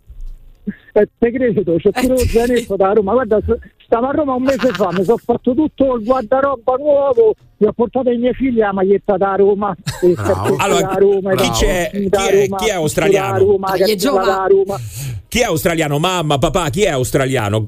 Eh, 0.94 1.08
te 1.18 1.32
credo, 1.32 1.76
c'è 1.78 1.90
pure 1.92 2.08
lo 2.08 2.18
zainetto 2.18 2.76
da 2.76 2.92
Roma. 2.92 3.14
Guarda, 3.14 3.40
stavo 3.86 4.08
a 4.08 4.12
Roma 4.12 4.34
un 4.36 4.44
mese 4.44 4.68
fa, 4.72 4.90
mi 4.92 5.04
sono 5.06 5.18
fatto 5.18 5.54
tutto 5.54 5.96
il 5.96 6.04
guardaroba 6.04 6.76
nuovo, 6.78 7.34
mi 7.58 7.68
ho 7.68 7.72
portato 7.72 8.10
ai 8.10 8.18
miei 8.18 8.34
figli 8.34 8.58
la 8.58 8.74
maglietta 8.74 9.16
da 9.18 9.36
Roma. 9.36 9.74
il 10.02 10.18
Allora, 10.58 10.82
da 10.82 10.94
Roma, 10.96 11.34
chi 11.36 11.50
c'è- 11.52 11.90
chi 11.92 12.08
è- 12.10 12.46
Roma, 12.46 12.58
chi 12.58 12.68
è 12.70 12.74
australiano? 12.74 13.38
Roma. 13.40 13.68
Chi 15.28 15.40
è 15.40 15.44
australiano? 15.44 15.98
Mamma, 16.00 16.38
papà, 16.38 16.70
chi 16.70 16.82
è 16.84 16.90
australiano? 16.90 17.68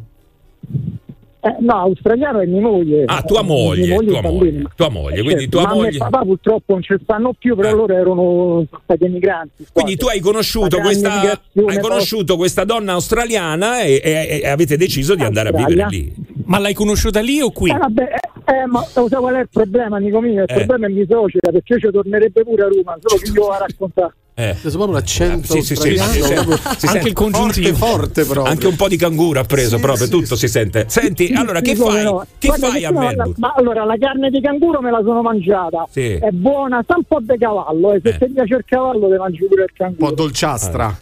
Eh, 1.45 1.57
no, 1.59 1.73
australiano 1.73 2.39
è 2.39 2.45
mia 2.45 2.61
moglie. 2.61 3.03
Ah, 3.05 3.21
tua 3.21 3.41
Eh, 3.41 3.43
moglie, 3.43 3.85
mia 3.87 3.97
tua 3.97 4.21
moglie, 4.21 4.63
tua 4.77 4.89
moglie, 4.89 5.17
Eh, 5.19 5.23
quindi 5.23 5.41
certo, 5.41 5.57
tua 5.57 5.61
mamma 5.67 5.75
moglie- 5.83 5.97
papà 5.97 6.19
purtroppo 6.21 6.71
non 6.71 6.81
ci 6.83 6.95
stanno 7.03 7.33
più, 7.37 7.55
però 7.57 7.75
loro 7.75 7.93
erano 7.93 8.65
stati 8.83 9.03
emigranti. 9.03 9.65
Quindi 9.73 9.97
tu 9.97 10.05
hai 10.07 10.21
conosciuto, 10.21 10.79
questa, 10.79 11.21
hai 11.67 11.79
conosciuto 11.81 12.37
questa 12.37 12.63
donna 12.63 12.93
australiana 12.93 13.81
e, 13.81 13.99
e- 14.01 14.39
e 14.41 14.47
avete 14.47 14.77
deciso 14.77 15.15
di 15.15 15.23
andare 15.23 15.49
a 15.49 15.51
vivere 15.51 15.85
lì. 15.89 16.13
Ma 16.45 16.59
l'hai 16.59 16.73
conosciuta 16.73 17.19
lì 17.21 17.39
o 17.41 17.51
qui? 17.51 17.71
Eh, 17.71 17.77
vabbè, 17.77 18.01
eh, 18.03 18.53
eh, 18.53 18.65
ma 18.67 18.79
lo 18.95 19.07
sai 19.07 19.19
qual 19.19 19.35
è 19.35 19.39
il 19.41 19.49
problema, 19.51 19.97
amico 19.97 20.19
mio? 20.21 20.43
Il 20.43 20.49
Eh. 20.49 20.53
problema 20.55 20.87
è 20.87 20.89
mia 20.89 21.05
suocera, 21.07 21.51
perché 21.51 21.79
ci 21.79 21.89
tornerebbe 21.91 22.43
pure 22.43 22.63
a 22.63 22.67
Roma, 22.67 22.97
solo 23.01 23.21
che 23.21 23.29
io 23.31 23.43
ho 23.43 23.49
a 23.49 23.57
raccontare. 23.57 24.13
Eh. 24.35 24.55
C'è 24.59 24.69
proprio 24.71 24.93
l'accento 24.93 25.53
Sì, 25.53 25.61
sì, 25.61 25.75
sì, 25.75 25.89
si 25.95 25.97
sente- 25.97 26.33
proprio 26.33 26.57
si 26.77 26.87
sente- 26.87 27.13
forte, 27.13 27.73
forte 27.75 28.25
proprio. 28.25 28.51
Anche 28.51 28.65
un 28.65 28.75
po' 28.75 28.87
di 28.87 28.97
canguro 28.97 29.39
ha 29.39 29.43
preso 29.43 29.77
proprio, 29.77 30.07
tutto 30.07 30.35
si 30.35 30.47
sente. 30.47 30.85
Senti, 30.87 31.31
allora 31.35 31.61
che 31.61 31.75
Sì, 31.75 31.81
fai? 31.83 32.03
no. 32.03 32.25
Che 32.39 32.47
Guarda 32.47 32.67
fai 32.69 32.83
a 32.83 32.91
Melbourne? 32.91 33.33
Ma 33.37 33.53
allora 33.55 33.83
la 33.85 33.95
carne 33.99 34.31
di 34.31 34.41
canguro 34.41 34.81
me 34.81 34.89
la 34.89 35.01
sono 35.03 35.21
mangiata. 35.21 35.85
Sì. 35.91 36.13
È 36.15 36.29
buona, 36.31 36.83
sa 36.87 36.95
un 36.97 37.03
po' 37.03 37.19
di 37.21 37.37
cavallo. 37.37 37.93
E 37.93 38.01
se 38.03 38.17
ti 38.17 38.31
piace 38.33 38.55
il 38.55 38.63
cavallo, 38.65 39.07
te 39.07 39.17
mangi 39.17 39.45
pure 39.47 39.63
il 39.65 39.71
canguro. 39.71 40.03
Un 40.03 40.09
po' 40.09 40.15
dolciastra. 40.23 40.99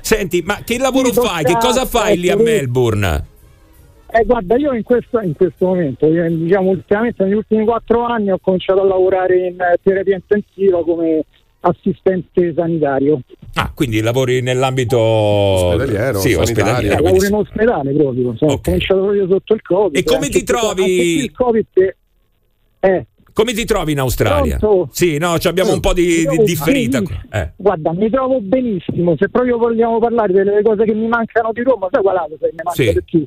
Senti, 0.00 0.42
ma 0.42 0.60
che 0.64 0.78
lavoro 0.78 1.12
Sì, 1.12 1.20
fai? 1.20 1.44
Che 1.44 1.56
cosa 1.60 1.84
fai 1.84 2.18
lì 2.18 2.30
a. 2.30 2.36
Melbourne? 2.36 3.24
Eh, 4.10 4.24
guarda, 4.24 4.56
io 4.56 4.72
in 4.72 4.82
questo, 4.82 5.20
in 5.20 5.34
questo 5.34 5.66
momento, 5.66 6.06
io, 6.06 6.26
diciamo 6.28 6.70
ultimamente 6.70 7.24
negli 7.24 7.34
ultimi 7.34 7.64
quattro 7.64 8.04
anni 8.04 8.30
ho 8.30 8.38
cominciato 8.40 8.80
a 8.80 8.84
lavorare 8.84 9.48
in 9.48 9.60
eh, 9.60 9.76
terapia 9.82 10.14
intensiva 10.16 10.82
come 10.82 11.24
assistente 11.60 12.52
sanitario. 12.56 13.20
Ah, 13.54 13.70
quindi 13.74 14.00
lavori 14.00 14.40
nell'ambito 14.40 14.98
Ospedaliero, 14.98 16.18
sì, 16.20 16.32
ospedaliero. 16.32 16.94
Eh, 16.94 16.96
quindi 17.00 17.20
lavoro 17.20 17.26
in 17.26 17.34
ospedale 17.34 17.92
proprio, 17.92 18.36
sono 18.36 18.52
ho 18.52 18.60
cominciato 18.62 19.00
proprio 19.00 19.26
sotto 19.28 19.54
il 19.54 19.62
Covid. 19.62 19.96
E 19.96 20.02
come 20.04 20.18
Anche 20.26 20.30
ti 20.38 20.44
trovi? 20.44 21.24
Il 21.24 21.32
Covid 21.32 21.66
che- 21.72 21.96
eh, 22.80 23.06
Come 23.32 23.52
ti 23.52 23.64
trovi 23.66 23.92
in 23.92 24.00
Australia? 24.00 24.56
Pronto? 24.56 24.88
Sì, 24.92 25.18
no, 25.18 25.38
ci 25.38 25.46
abbiamo 25.48 25.72
un 25.72 25.80
po' 25.80 25.92
di, 25.92 26.26
di, 26.26 26.38
di 26.44 26.56
ferita. 26.56 27.02
qua. 27.02 27.20
Eh. 27.30 27.52
Guarda, 27.56 27.92
mi 27.92 28.10
trovo 28.10 28.40
benissimo. 28.40 29.14
Se 29.16 29.28
proprio 29.28 29.58
vogliamo 29.58 29.98
parlare 30.00 30.32
delle 30.32 30.60
cose 30.62 30.84
che 30.84 30.92
mi 30.94 31.06
mancano 31.06 31.52
di 31.52 31.62
Roma, 31.62 31.88
sai 31.90 32.02
qual 32.02 32.16
è 32.16 32.18
la 32.18 32.26
cosa 32.28 32.46
che 32.46 32.52
mi 32.52 32.62
manca 32.64 32.82
Sì. 32.82 32.92
di 32.92 33.02
più? 33.04 33.26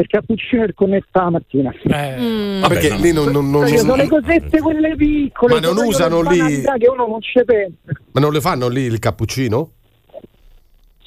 Il 0.00 0.06
cappuccino 0.06 0.62
e 0.62 0.66
il 0.66 0.74
connetto 0.74 1.06
la 1.12 1.30
mattina. 1.30 1.74
Ma 1.84 2.68
perché 2.68 2.94
lì 2.96 3.12
non, 3.12 3.30
non- 3.30 3.50
non- 3.50 3.60
Perché 3.62 3.78
sono 3.78 3.96
le 3.96 4.08
cosette 4.08 4.60
quelle 4.60 4.94
piccole. 4.96 5.54
Ma 5.54 5.60
non 5.60 5.76
sono 5.76 5.88
usano 5.88 6.20
lì- 6.22 6.62
che 6.62 6.88
uno 6.88 7.06
non 7.06 7.20
ci 7.20 7.42
pensa. 7.44 7.74
Ma 8.12 8.20
non 8.20 8.32
le 8.32 8.40
fanno 8.40 8.68
lì 8.68 8.82
il 8.82 8.98
cappuccino? 8.98 9.72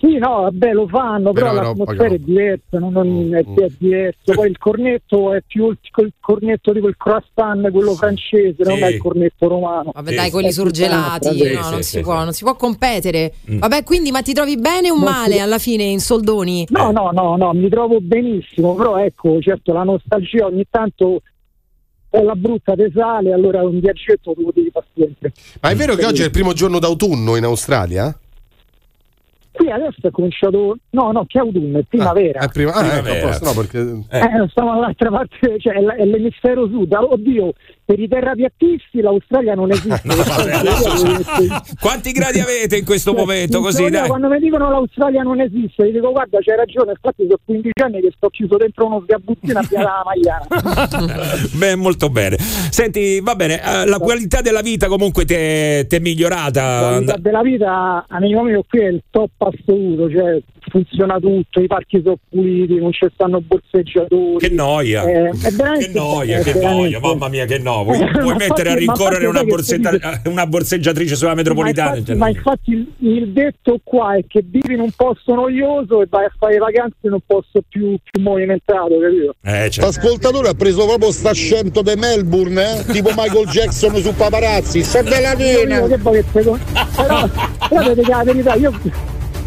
Sì, 0.05 0.17
no, 0.17 0.41
vabbè, 0.41 0.73
lo 0.73 0.85
fanno, 0.85 1.31
però, 1.31 1.51
Però 1.51 1.61
no, 1.61 1.67
l'atmosfera 1.69 2.03
è 2.03 2.09
pagano. 2.09 2.25
diversa, 2.25 2.79
non, 2.79 2.91
non- 2.91 3.33
è, 3.35 3.39
è 3.39 3.67
diverso. 3.77 4.33
Poi 4.33 4.49
il 4.49 4.57
cornetto 4.57 5.33
è 5.33 5.41
più 5.47 5.69
il, 5.69 5.77
il 5.95 6.13
cornetto 6.19 6.73
tipo 6.73 6.89
il 6.89 6.97
croissant, 6.97 7.71
quello 7.71 7.93
francese, 7.95 8.63
non 8.65 8.75
Sì. 8.75 8.83
è 8.83 8.87
il 8.87 8.97
cornetto 8.97 9.47
romano. 9.47 9.91
Vabbè, 9.93 10.13
dai, 10.13 10.29
quelli 10.29 10.49
È 10.49 10.51
surgelati, 10.51 11.27
un'altra 11.29 11.61
no, 11.61 11.69
non, 11.69 11.83
si 11.83 12.01
può, 12.01 12.21
non 12.21 12.33
si 12.33 12.43
può 12.43 12.55
competere. 12.57 13.33
Mm. 13.49 13.59
Vabbè, 13.59 13.83
quindi, 13.83 14.11
ma 14.11 14.21
ti 14.21 14.33
trovi 14.33 14.57
bene 14.57 14.91
o 14.91 14.95
Non 14.95 15.03
male 15.05 15.35
si- 15.35 15.39
alla 15.39 15.57
fine 15.57 15.83
in 15.83 16.01
soldoni? 16.01 16.67
No, 16.71 16.91
no, 16.91 17.11
no, 17.13 17.37
no, 17.37 17.53
mi 17.53 17.69
trovo 17.69 17.99
benissimo, 18.01 18.75
però 18.75 18.97
ecco, 18.97 19.39
certo 19.39 19.71
la 19.71 19.83
nostalgia 19.83 20.47
ogni 20.47 20.65
tanto 20.69 21.21
è 22.09 22.21
la 22.21 22.35
brutta 22.35 22.75
te 22.75 22.91
sale, 22.93 23.31
allora 23.31 23.63
un 23.63 23.79
viaggetto 23.79 24.33
lo 24.37 24.51
devi 24.53 24.69
fare 24.69 24.85
sempre. 24.95 25.31
Ma 25.61 25.69
è 25.69 25.75
vero 25.75 25.95
che 25.95 26.05
oggi 26.05 26.21
è 26.23 26.25
il 26.25 26.31
primo 26.31 26.51
giorno 26.51 26.77
d'autunno 26.79 27.37
in 27.37 27.45
Australia? 27.45 28.13
Qui 29.53 29.69
adesso 29.69 29.99
è 30.01 30.09
cominciato, 30.09 30.77
no, 30.89 31.11
no, 31.11 31.25
che 31.27 31.37
autunno, 31.37 31.77
è 31.77 31.83
primavera. 31.83 32.39
È 32.39 32.49
prima, 32.49 32.73
ah, 32.73 32.85
ecco, 32.85 33.03
Primavera. 33.03 33.25
a 33.25 33.29
posto, 33.29 33.45
no, 33.45 33.53
perché... 33.53 33.79
Eh, 34.09 34.49
stiamo 34.49 34.73
dall'altra 34.73 35.09
parte, 35.11 35.59
cioè 35.59 35.73
è 35.75 36.05
l'emisfero 36.05 36.67
sud. 36.67 36.91
Oddio, 36.91 37.53
per 37.93 37.99
i 37.99 38.07
terrapiattisti 38.07 39.01
l'Australia 39.01 39.53
non 39.53 39.69
esiste. 39.71 40.01
Quanti 41.79 42.11
gradi 42.11 42.39
avete 42.39 42.77
in 42.77 42.85
questo 42.85 43.13
momento? 43.13 43.57
In 43.57 43.63
Così, 43.63 43.77
teoria, 43.77 43.99
dai. 43.99 44.07
Quando 44.07 44.29
mi 44.29 44.39
dicono 44.39 44.69
l'Australia 44.71 45.21
non 45.21 45.39
esiste, 45.39 45.87
gli 45.87 45.93
dico 45.93 46.11
guarda 46.11 46.39
c'hai 46.41 46.55
ragione, 46.57 46.91
infatti 46.91 47.23
sono 47.23 47.37
15 47.45 47.71
anni 47.83 48.01
che 48.01 48.11
sto 48.15 48.29
chiuso 48.29 48.57
dentro 48.57 48.87
uno 48.87 49.01
sgabuzzino 49.03 49.59
a 49.59 49.65
Piazza 49.67 50.01
Magliana. 50.05 50.47
Beh, 51.53 51.75
molto 51.75 52.09
bene. 52.09 52.37
Senti, 52.39 53.19
va 53.19 53.35
bene, 53.35 53.61
eh, 53.61 53.85
la 53.85 53.99
qualità 53.99 54.41
della 54.41 54.61
vita 54.61 54.87
comunque 54.87 55.23
ti 55.25 55.35
è 55.35 55.99
migliorata. 55.99 56.61
La 56.63 56.89
qualità 56.89 57.17
della 57.17 57.41
vita, 57.41 58.05
amico 58.09 58.41
mio, 58.41 58.65
qui 58.67 58.79
è 58.79 58.87
il 58.87 59.03
top 59.11 59.29
assoluto, 59.37 60.09
cioè 60.09 60.41
funziona 60.69 61.19
tutto, 61.19 61.61
i 61.61 61.67
parchi 61.67 62.01
sono 62.01 62.17
puliti, 62.29 62.79
non 62.79 62.91
ci 62.91 63.05
stanno 63.13 63.41
borseggiatori. 63.41 64.37
Che 64.37 64.49
noia. 64.49 65.03
Eh, 65.03 65.31
Che 65.33 65.91
noia, 65.93 66.39
che 66.39 66.53
noia, 66.59 66.99
mamma 66.99 67.27
mia, 67.27 67.45
che 67.45 67.59
no. 67.85 68.21
Vuoi, 68.21 68.31
Eh, 68.33 68.35
mettere 68.37 68.69
a 68.69 68.79
infatti- 68.79 68.85
ma 68.85 68.93
rincorrere 68.93 69.25
una, 69.27 69.43
borsetta- 69.43 70.21
una 70.25 70.45
borseggiatrice 70.47 71.15
sulla 71.15 71.33
metropolitana? 71.35 71.91
Ma 71.91 71.97
infatti, 71.97 72.15
ma 72.15 72.29
infatti 72.29 72.71
il, 72.71 72.87
il 72.99 73.31
detto 73.31 73.79
qua 73.83 74.15
è 74.17 74.23
che 74.27 74.43
vivi 74.45 74.73
in 74.73 74.79
un 74.79 74.91
posto 74.95 75.33
noioso 75.35 76.01
e 76.01 76.07
vai 76.09 76.25
a 76.25 76.31
fare 76.37 76.57
vacanze 76.57 76.95
in 77.01 77.13
un 77.13 77.19
posto 77.25 77.61
più, 77.67 77.95
più 78.03 78.21
movimentato, 78.21 78.97
capito? 78.99 79.35
Eh, 79.43 79.69
L'ascoltatore 79.75 80.49
ha 80.49 80.53
preso 80.53 80.85
proprio 80.85 81.11
sta 81.11 81.33
scento 81.33 81.81
di 81.81 81.93
Melbourne, 81.95 82.79
eh? 82.79 82.83
tipo 82.91 83.09
Michael 83.15 83.47
Jackson 83.47 83.95
su 83.97 84.13
paparazzi. 84.15 84.83
Sta 84.83 85.03
bella 85.03 85.33
Io- 85.33 85.67
io 85.67 85.87
che 85.87 85.97
Però, 85.97 86.57
però 87.69 87.83
devi 87.83 87.93
dire 88.01 88.07
la 88.09 88.23
verità, 88.23 88.53
io 88.55 88.71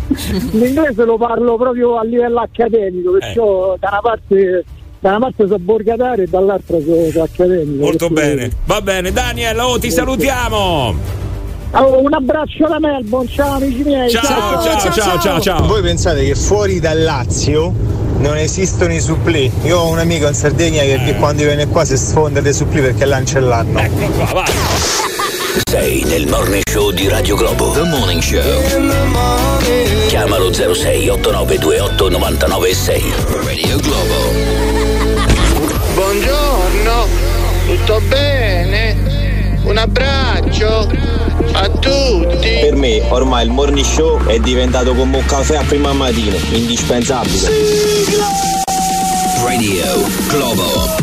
l'inglese 0.53 1.05
lo 1.05 1.16
parlo 1.16 1.57
proprio 1.57 1.96
a 1.99 2.05
livello 2.05 2.40
accademico, 2.40 3.12
perciò 3.12 3.77
da 3.79 3.88
una 3.90 4.01
parte 4.01 4.64
da 5.07 5.14
una 5.14 5.19
parte 5.21 5.47
so 5.47 5.57
borgatare 5.61 6.25
e 6.25 6.27
dall'altra 6.27 6.79
so, 6.81 7.11
so 7.12 7.23
accademico. 7.23 7.85
Molto 7.85 8.09
bene. 8.11 8.51
Va 8.64 8.81
bene, 8.81 9.12
Daniel, 9.12 9.57
oh, 9.61 9.79
ti 9.79 9.88
salutiamo. 9.92 10.95
Oh, 11.71 12.01
un 12.03 12.12
abbraccio 12.12 12.66
da 12.66 12.81
Melbourne, 12.81 13.29
ciao 13.31 13.55
amici 13.55 13.83
miei. 13.85 14.11
Ciao, 14.11 14.61
ciao, 14.62 14.92
ciao, 14.92 15.19
ciao, 15.21 15.40
ciao. 15.40 15.66
Voi 15.66 15.81
pensate 15.83 16.25
che 16.25 16.35
fuori 16.35 16.81
dal 16.81 17.01
Lazio 17.03 17.73
non 18.19 18.37
esistono 18.37 18.92
i 18.95 19.01
supplì? 19.01 19.49
Io 19.62 19.79
ho 19.79 19.88
un 19.90 19.99
amico 19.99 20.27
in 20.27 20.35
Sardegna 20.35 20.81
che 20.81 20.95
Eh. 20.95 21.14
quando 21.16 21.45
viene 21.45 21.69
qua 21.69 21.85
si 21.85 21.97
sfonda 21.97 22.40
dei 22.40 22.53
supplì 22.53 22.81
perché 22.81 23.05
là 23.05 23.16
non 23.16 23.27
ce 23.27 23.38
l'hanno. 23.38 23.79
Ecco 23.79 24.09
qua, 24.09 24.25
vai. 24.33 24.53
Sei 25.71 26.03
nel 26.05 26.27
morning 26.27 26.62
show 26.69 26.90
di 26.90 27.09
Radio 27.09 27.37
Globo. 27.37 27.71
The 27.71 27.83
Morning 27.85 28.21
Show. 28.21 28.42
Chiamalo 30.09 30.53
06 30.53 31.09
8928 31.11 32.09
996. 32.09 33.03
Radio 33.45 33.77
Globo. 33.79 34.66
Buongiorno, 35.97 37.07
tutto 37.65 38.01
bene? 38.07 39.59
Un 39.63 39.79
abbraccio 39.79 40.87
a 41.53 41.69
tutti. 41.71 42.59
Per 42.61 42.75
me 42.75 43.01
ormai 43.09 43.47
il 43.47 43.51
morning 43.51 43.83
show 43.83 44.23
è 44.27 44.39
diventato 44.39 44.95
come 44.95 45.17
un 45.17 45.25
caffè 45.25 45.57
a 45.57 45.63
prima 45.63 45.95
mattina, 45.95 46.37
indispensabile. 46.51 47.49
Radio 49.43 50.07
Globo. 50.29 50.97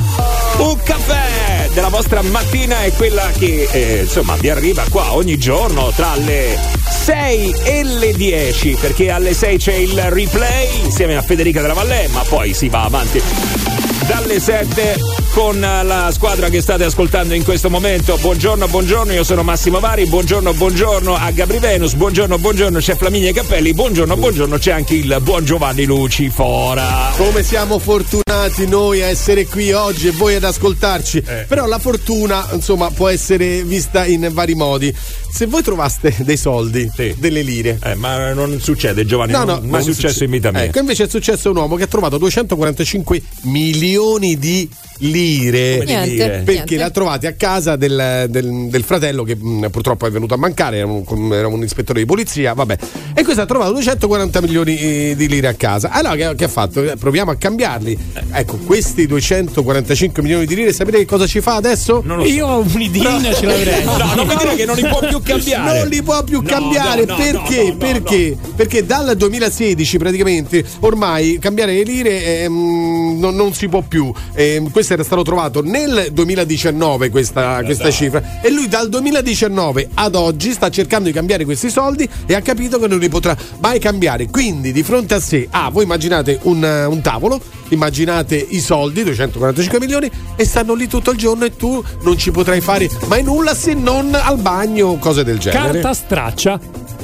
Un 0.57 0.79
caffè 0.83 1.69
della 1.73 1.89
vostra 1.89 2.21
mattina 2.21 2.83
è 2.83 2.93
quella 2.93 3.31
che 3.35 3.67
eh, 3.71 4.01
insomma 4.01 4.35
vi 4.35 4.51
arriva 4.51 4.85
qua 4.91 5.15
ogni 5.15 5.39
giorno 5.39 5.91
tra 5.95 6.15
le 6.17 6.55
6 6.87 7.55
e 7.63 7.83
le 7.83 8.13
10 8.13 8.77
perché 8.79 9.09
alle 9.09 9.33
6 9.33 9.57
c'è 9.57 9.73
il 9.73 9.99
replay 9.99 10.83
insieme 10.83 11.17
a 11.17 11.23
Federica 11.23 11.61
della 11.61 11.73
Valle 11.73 12.07
ma 12.09 12.21
poi 12.29 12.53
si 12.53 12.69
va 12.69 12.83
avanti 12.83 13.62
dalle 14.07 14.39
7 14.39 14.97
con 15.33 15.59
la 15.59 16.09
squadra 16.11 16.49
che 16.49 16.61
state 16.61 16.83
ascoltando 16.83 17.33
in 17.33 17.43
questo 17.43 17.69
momento. 17.69 18.17
Buongiorno, 18.17 18.67
buongiorno, 18.67 19.13
io 19.13 19.23
sono 19.23 19.43
Massimo 19.43 19.79
Vari, 19.79 20.05
buongiorno, 20.05 20.53
buongiorno 20.53 21.15
a 21.15 21.31
Gabri 21.31 21.59
Venus, 21.59 21.93
buongiorno, 21.93 22.37
buongiorno, 22.37 22.79
c'è 22.79 22.95
Flaminia 22.95 23.31
Cappelli, 23.33 23.73
buongiorno, 23.73 24.15
buongiorno, 24.15 24.57
c'è 24.57 24.71
anche 24.71 24.95
il 24.95 25.17
buon 25.21 25.43
Giovanni 25.43 25.85
Lucifora. 25.85 27.11
Come 27.15 27.43
siamo 27.43 27.79
fortunati 27.79 28.67
noi 28.67 29.01
a 29.01 29.07
essere 29.07 29.45
qui 29.47 29.71
oggi 29.71 30.07
e 30.07 30.11
voi 30.11 30.35
ad 30.35 30.43
ascoltarci. 30.43 31.23
Eh. 31.25 31.45
Però 31.47 31.65
la 31.65 31.79
fortuna, 31.79 32.47
insomma, 32.53 32.91
può 32.91 33.07
essere 33.07 33.63
vista 33.63 34.05
in 34.05 34.29
vari 34.31 34.53
modi. 34.53 34.95
Se 35.33 35.47
voi 35.47 35.63
trovaste 35.63 36.15
dei 36.19 36.37
soldi, 36.37 36.87
delle 37.17 37.41
lire. 37.41 37.79
Eh, 37.83 37.95
ma 37.95 38.33
non 38.33 38.59
succede, 38.59 39.03
Giovanni, 39.03 39.31
No, 39.31 39.43
no, 39.43 39.53
mai 39.61 39.67
non 39.69 39.81
successo 39.81 40.09
succe- 40.09 40.25
in 40.25 40.29
vita 40.29 40.51
mia. 40.51 40.63
Ecco, 40.65 40.77
invece 40.77 41.05
è 41.05 41.09
successo 41.09 41.47
a 41.47 41.51
un 41.51 41.57
uomo 41.57 41.75
che 41.75 41.83
ha 41.83 41.87
trovato 41.87 42.19
245 42.19 43.19
milioni 43.41 44.37
di 44.37 44.69
lire 44.99 45.83
Niente, 45.83 46.09
lire? 46.09 46.27
perché 46.43 46.51
niente. 46.53 46.77
l'ha 46.77 46.89
trovati 46.89 47.27
a 47.27 47.33
casa 47.33 47.75
del, 47.75 48.25
del- 48.29 48.67
del 48.69 48.83
fratello 48.83 49.23
che 49.23 49.35
mh, 49.35 49.69
purtroppo 49.71 50.05
è 50.07 50.11
venuto 50.11 50.33
a 50.33 50.37
mancare 50.37 50.77
era 50.77 50.87
un, 50.87 51.33
era 51.33 51.47
un 51.47 51.61
ispettore 51.63 51.99
di 51.99 52.05
polizia 52.05 52.53
vabbè 52.53 52.77
e 53.13 53.23
questo 53.23 53.41
ha 53.41 53.45
trovato 53.45 53.73
240 53.73 54.41
milioni 54.41 54.77
eh, 54.77 55.13
di 55.17 55.27
lire 55.27 55.47
a 55.47 55.53
casa 55.53 55.89
allora 55.91 56.15
che, 56.15 56.35
che 56.35 56.43
ha 56.45 56.47
fatto? 56.49 56.83
Eh, 56.83 56.95
proviamo 56.97 57.31
a 57.31 57.35
cambiarli 57.35 57.97
ecco 58.31 58.57
questi 58.57 59.05
245 59.07 60.21
milioni 60.21 60.45
di 60.45 60.55
lire 60.55 60.73
sapete 60.73 60.97
che 60.99 61.05
cosa 61.05 61.25
ci 61.27 61.41
fa 61.41 61.55
adesso? 61.55 62.03
Io 62.25 62.47
ho 62.47 62.59
un'idea, 62.73 63.33
ce 63.33 63.45
l'avrei. 63.45 63.83
No, 63.93 63.97
non 64.15 64.27
mi 64.27 64.35
dire 64.37 64.55
che 64.55 64.65
non 64.65 64.75
li 64.75 64.85
può 64.87 64.99
più 64.99 65.21
cambiare. 65.21 65.79
Non 65.79 65.87
li 65.87 66.01
può 66.01 66.23
più 66.23 66.41
No, 66.41 66.47
cambiare 66.47 67.05
no, 67.05 67.15
no, 67.15 67.23
perché? 67.23 67.63
no, 67.63 67.69
no, 67.69 67.75
perché? 67.77 68.37
Perché 68.55 68.85
dal 68.85 69.15
2016 69.15 69.97
praticamente 69.97 70.63
ormai 70.79 71.37
cambiare 71.39 71.73
le 71.73 71.83
lire 71.83 72.41
ehm, 72.43 73.17
non, 73.19 73.35
non 73.35 73.53
si 73.53 73.67
può 73.67 73.81
più. 73.81 74.11
Ehm, 74.33 74.69
questo 74.83 74.93
era 74.93 75.03
stato 75.03 75.21
trovato 75.23 75.63
nel 75.63 76.09
2019 76.11 77.09
questa, 77.09 77.63
questa 77.63 77.89
cifra 77.89 78.41
e 78.41 78.51
lui 78.51 78.67
dal 78.67 78.89
2019 78.89 79.91
ad 79.93 80.15
oggi 80.15 80.51
sta 80.51 80.69
cercando 80.69 81.07
di 81.07 81.13
cambiare 81.13 81.45
questi 81.45 81.69
soldi 81.69 82.07
e 82.25 82.35
ha 82.35 82.41
capito 82.41 82.77
che 82.79 82.87
non 82.87 82.99
li 82.99 83.07
potrà 83.07 83.35
mai 83.59 83.79
cambiare. 83.79 84.27
Quindi 84.27 84.73
di 84.73 84.83
fronte 84.83 85.13
a 85.13 85.21
sé, 85.21 85.47
ah, 85.51 85.69
voi 85.69 85.83
immaginate 85.83 86.39
un, 86.43 86.65
eh, 86.65 86.83
un 86.83 86.99
tavolo, 86.99 87.39
immaginate 87.69 88.35
i 88.35 88.59
soldi, 88.59 89.03
245 89.03 89.79
milioni, 89.79 90.11
e 90.35 90.43
stanno 90.45 90.73
lì 90.73 90.87
tutto 90.87 91.11
il 91.11 91.17
giorno 91.17 91.45
e 91.45 91.55
tu 91.55 91.81
non 92.01 92.17
ci 92.17 92.31
potrai 92.31 92.59
fare 92.59 92.89
mai 93.07 93.23
nulla 93.23 93.55
se 93.55 93.73
non 93.73 94.13
al 94.13 94.37
bagno 94.39 94.97
cose 94.97 95.23
del 95.23 95.39
genere. 95.39 95.79
Carta 95.79 95.93
straccia. 95.93 96.59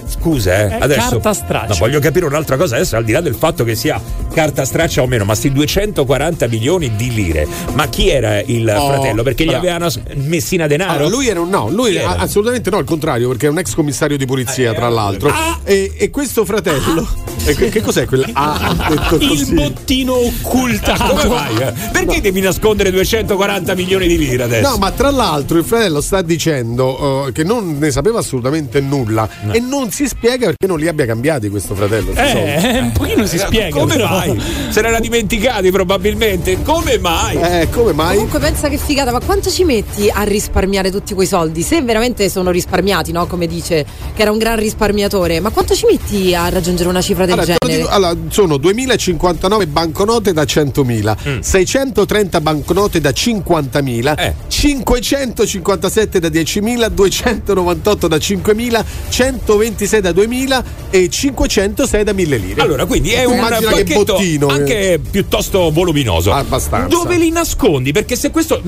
Scusa, 0.09 0.53
eh, 0.57 0.67
È 0.69 0.77
adesso. 0.81 1.09
carta 1.19 1.33
straccia. 1.33 1.67
No, 1.73 1.75
voglio 1.79 1.99
capire 1.99 2.25
un'altra 2.25 2.57
cosa 2.57 2.75
adesso, 2.75 2.95
al 2.95 3.03
di 3.03 3.11
là 3.11 3.21
del 3.21 3.35
fatto 3.35 3.63
che 3.63 3.75
sia 3.75 4.01
carta 4.33 4.65
straccia 4.65 5.01
o 5.01 5.07
meno, 5.07 5.23
ma 5.25 5.35
sti 5.35 5.51
240 5.51 6.47
milioni 6.47 6.95
di 6.95 7.13
lire. 7.13 7.47
Ma 7.73 7.87
chi 7.87 8.09
era 8.09 8.41
il 8.41 8.67
Oh, 8.75 8.87
fratello? 8.89 9.23
Perché 9.23 9.43
gli 9.43 9.47
bravo. 9.49 9.67
avevano 9.67 9.91
messina 10.15 10.67
denaro? 10.67 10.91
Allora, 10.93 11.09
lui 11.09 11.27
era 11.27 11.39
un 11.39 11.49
no, 11.49 11.69
lui 11.69 11.95
era- 11.95 12.17
assolutamente 12.17 12.69
no, 12.69 12.77
al 12.77 12.85
contrario, 12.85 13.27
perché 13.29 13.47
è 13.47 13.49
un 13.49 13.59
ex 13.59 13.73
commissario 13.75 14.17
di 14.17 14.25
polizia, 14.25 14.73
tra 14.73 14.89
l'altro. 14.89 15.31
E, 15.63 15.93
e 15.97 16.09
questo 16.09 16.45
fratello. 16.45 17.07
e 17.45 17.55
che, 17.55 17.69
che 17.69 17.81
cos'è 17.81 18.05
quella? 18.05 18.27
Ah, 18.33 18.75
detto 18.89 19.15
Il 19.23 19.47
bottino 19.53 20.15
occultato. 20.15 21.13
Come 21.13 21.27
mai? 21.27 21.55
eh? 21.61 21.73
Perché 21.91 22.21
devi 22.21 22.41
nascondere 22.41 22.91
240 22.91 23.75
milioni 23.75 24.07
di 24.07 24.17
lire 24.17 24.43
adesso? 24.43 24.69
No, 24.69 24.77
ma 24.77 24.91
tra 24.91 25.09
l'altro 25.11 25.57
il 25.57 25.63
fratello 25.63 26.01
sta 26.01 26.21
dicendo 26.21 27.27
eh, 27.27 27.31
che 27.31 27.43
non 27.43 27.77
ne 27.77 27.91
sapeva 27.91 28.19
assolutamente 28.19 28.79
nulla 28.81 29.27
e 29.51 29.59
non 29.59 29.91
si 29.91 29.98
spiega 30.07 30.45
perché 30.47 30.67
non 30.67 30.79
li 30.79 30.87
abbia 30.87 31.05
cambiati 31.05 31.49
questo 31.49 31.75
fratello. 31.75 32.13
soldi. 32.13 32.27
Eh, 32.39 32.79
un 32.79 32.91
pochino 32.91 33.25
si 33.25 33.37
spiega. 33.37 33.77
Come 33.77 33.95
però. 33.95 34.07
mai? 34.09 34.41
Se 34.69 34.81
l'era 34.81 34.99
dimenticati 34.99 35.71
probabilmente. 35.71 36.61
Come 36.63 36.97
mai? 36.99 37.37
Eh, 37.37 37.67
come 37.71 37.93
mai? 37.93 38.15
Comunque 38.15 38.39
pensa 38.39 38.69
che 38.69 38.77
figata, 38.77 39.11
ma 39.11 39.19
quanto 39.19 39.49
ci 39.49 39.63
metti 39.63 40.09
a 40.09 40.23
risparmiare 40.23 40.91
tutti 40.91 41.13
quei 41.13 41.27
soldi? 41.27 41.61
Se 41.61 41.81
veramente 41.81 42.29
sono 42.29 42.51
risparmiati, 42.51 43.11
no? 43.11 43.25
Come 43.27 43.47
dice 43.47 43.85
che 44.15 44.21
era 44.21 44.31
un 44.31 44.37
gran 44.37 44.57
risparmiatore, 44.57 45.39
ma 45.39 45.49
quanto 45.49 45.75
ci 45.75 45.85
metti 45.89 46.33
a 46.35 46.49
raggiungere 46.49 46.89
una 46.89 47.01
cifra 47.01 47.25
del 47.25 47.33
Allora, 47.39 47.55
genere? 47.59 47.81
dico- 47.81 47.93
allora, 47.93 48.15
sono 48.29 48.57
2059 48.57 49.67
banconote 49.67 50.33
da 50.33 50.43
100.000, 50.43 51.39
630 51.41 52.41
banconote 52.41 52.99
da 53.01 53.09
50.000, 53.11 54.33
557 54.47 56.19
da 56.19 56.27
10.000, 56.27 56.87
298 56.89 58.07
da 58.07 58.17
5.000, 58.17 58.83
126 59.09 59.88
da 60.01 60.11
2.000 60.11 60.63
e 60.91 61.09
506 61.09 62.03
da 62.03 62.13
1000 62.13 62.37
lire. 62.37 62.61
Allora, 62.61 62.85
quindi 62.85 63.11
è 63.11 63.23
un 63.25 63.39
pacchetto 63.39 64.03
bottino. 64.13 64.49
eh. 64.49 64.53
anche 64.53 64.99
piuttosto 65.11 65.71
voluminoso. 65.71 66.31
Abbastanza. 66.31 66.87
Dove 66.95 67.17
li 67.17 67.31
nascondi? 67.31 67.91
Perché 67.91 68.15
se 68.15 68.29
questo. 68.29 68.61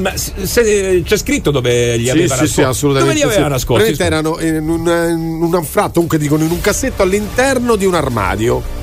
se- 0.43 1.01
c'è 1.05 1.17
scritto 1.17 1.51
dove 1.51 1.95
li 1.97 2.05
Sì, 2.05 2.09
aveva 2.09 2.25
sì, 2.25 2.29
nascosti. 2.41 2.53
sì, 2.53 2.61
assolutamente. 2.61 3.13
Dove 3.13 3.25
li 3.27 3.33
aveva 3.33 3.47
sì. 3.57 3.67
nascosti? 3.67 4.01
Erano 4.03 4.39
in 4.39 4.67
un, 4.67 4.87
in 4.87 5.41
un 5.43 5.55
anfratto, 5.55 5.91
comunque 5.93 6.17
dicono 6.17 6.43
in 6.43 6.51
un 6.51 6.59
cassetto 6.61 7.03
all'interno 7.03 7.75
di 7.75 7.85
un 7.85 7.93
armadio. 7.93 8.79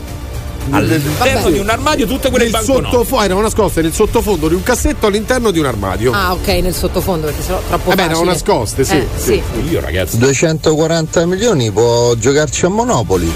All'interno 0.70 1.50
di 1.50 1.58
un 1.58 1.68
armadio 1.68 2.06
tutte 2.06 2.28
quelle 2.30 2.44
Nel 2.44 2.52
banconote. 2.52 2.84
sottofo- 2.90 3.22
erano 3.22 3.40
nascoste 3.40 3.82
nel 3.82 3.92
sottofondo 3.92 4.48
di 4.48 4.54
un 4.54 4.62
cassetto 4.62 5.06
all'interno 5.06 5.50
di 5.50 5.58
un 5.58 5.66
armadio. 5.66 6.12
Ah, 6.12 6.32
ok, 6.32 6.46
nel 6.48 6.74
sottofondo, 6.74 7.26
perché 7.26 7.42
sennò 7.42 7.60
troppo 7.68 7.90
Eh 7.90 7.94
beh, 7.94 8.02
facile. 8.02 8.14
erano 8.16 8.30
nascoste, 8.30 8.84
sì, 8.84 8.96
Eh, 8.96 9.06
sì. 9.16 9.42
Io, 9.70 9.80
ragazzi. 9.80 10.18
240 10.18 11.26
milioni 11.26 11.70
può 11.70 12.14
giocarci 12.14 12.64
a 12.66 12.68
Monopoli. 12.68 13.30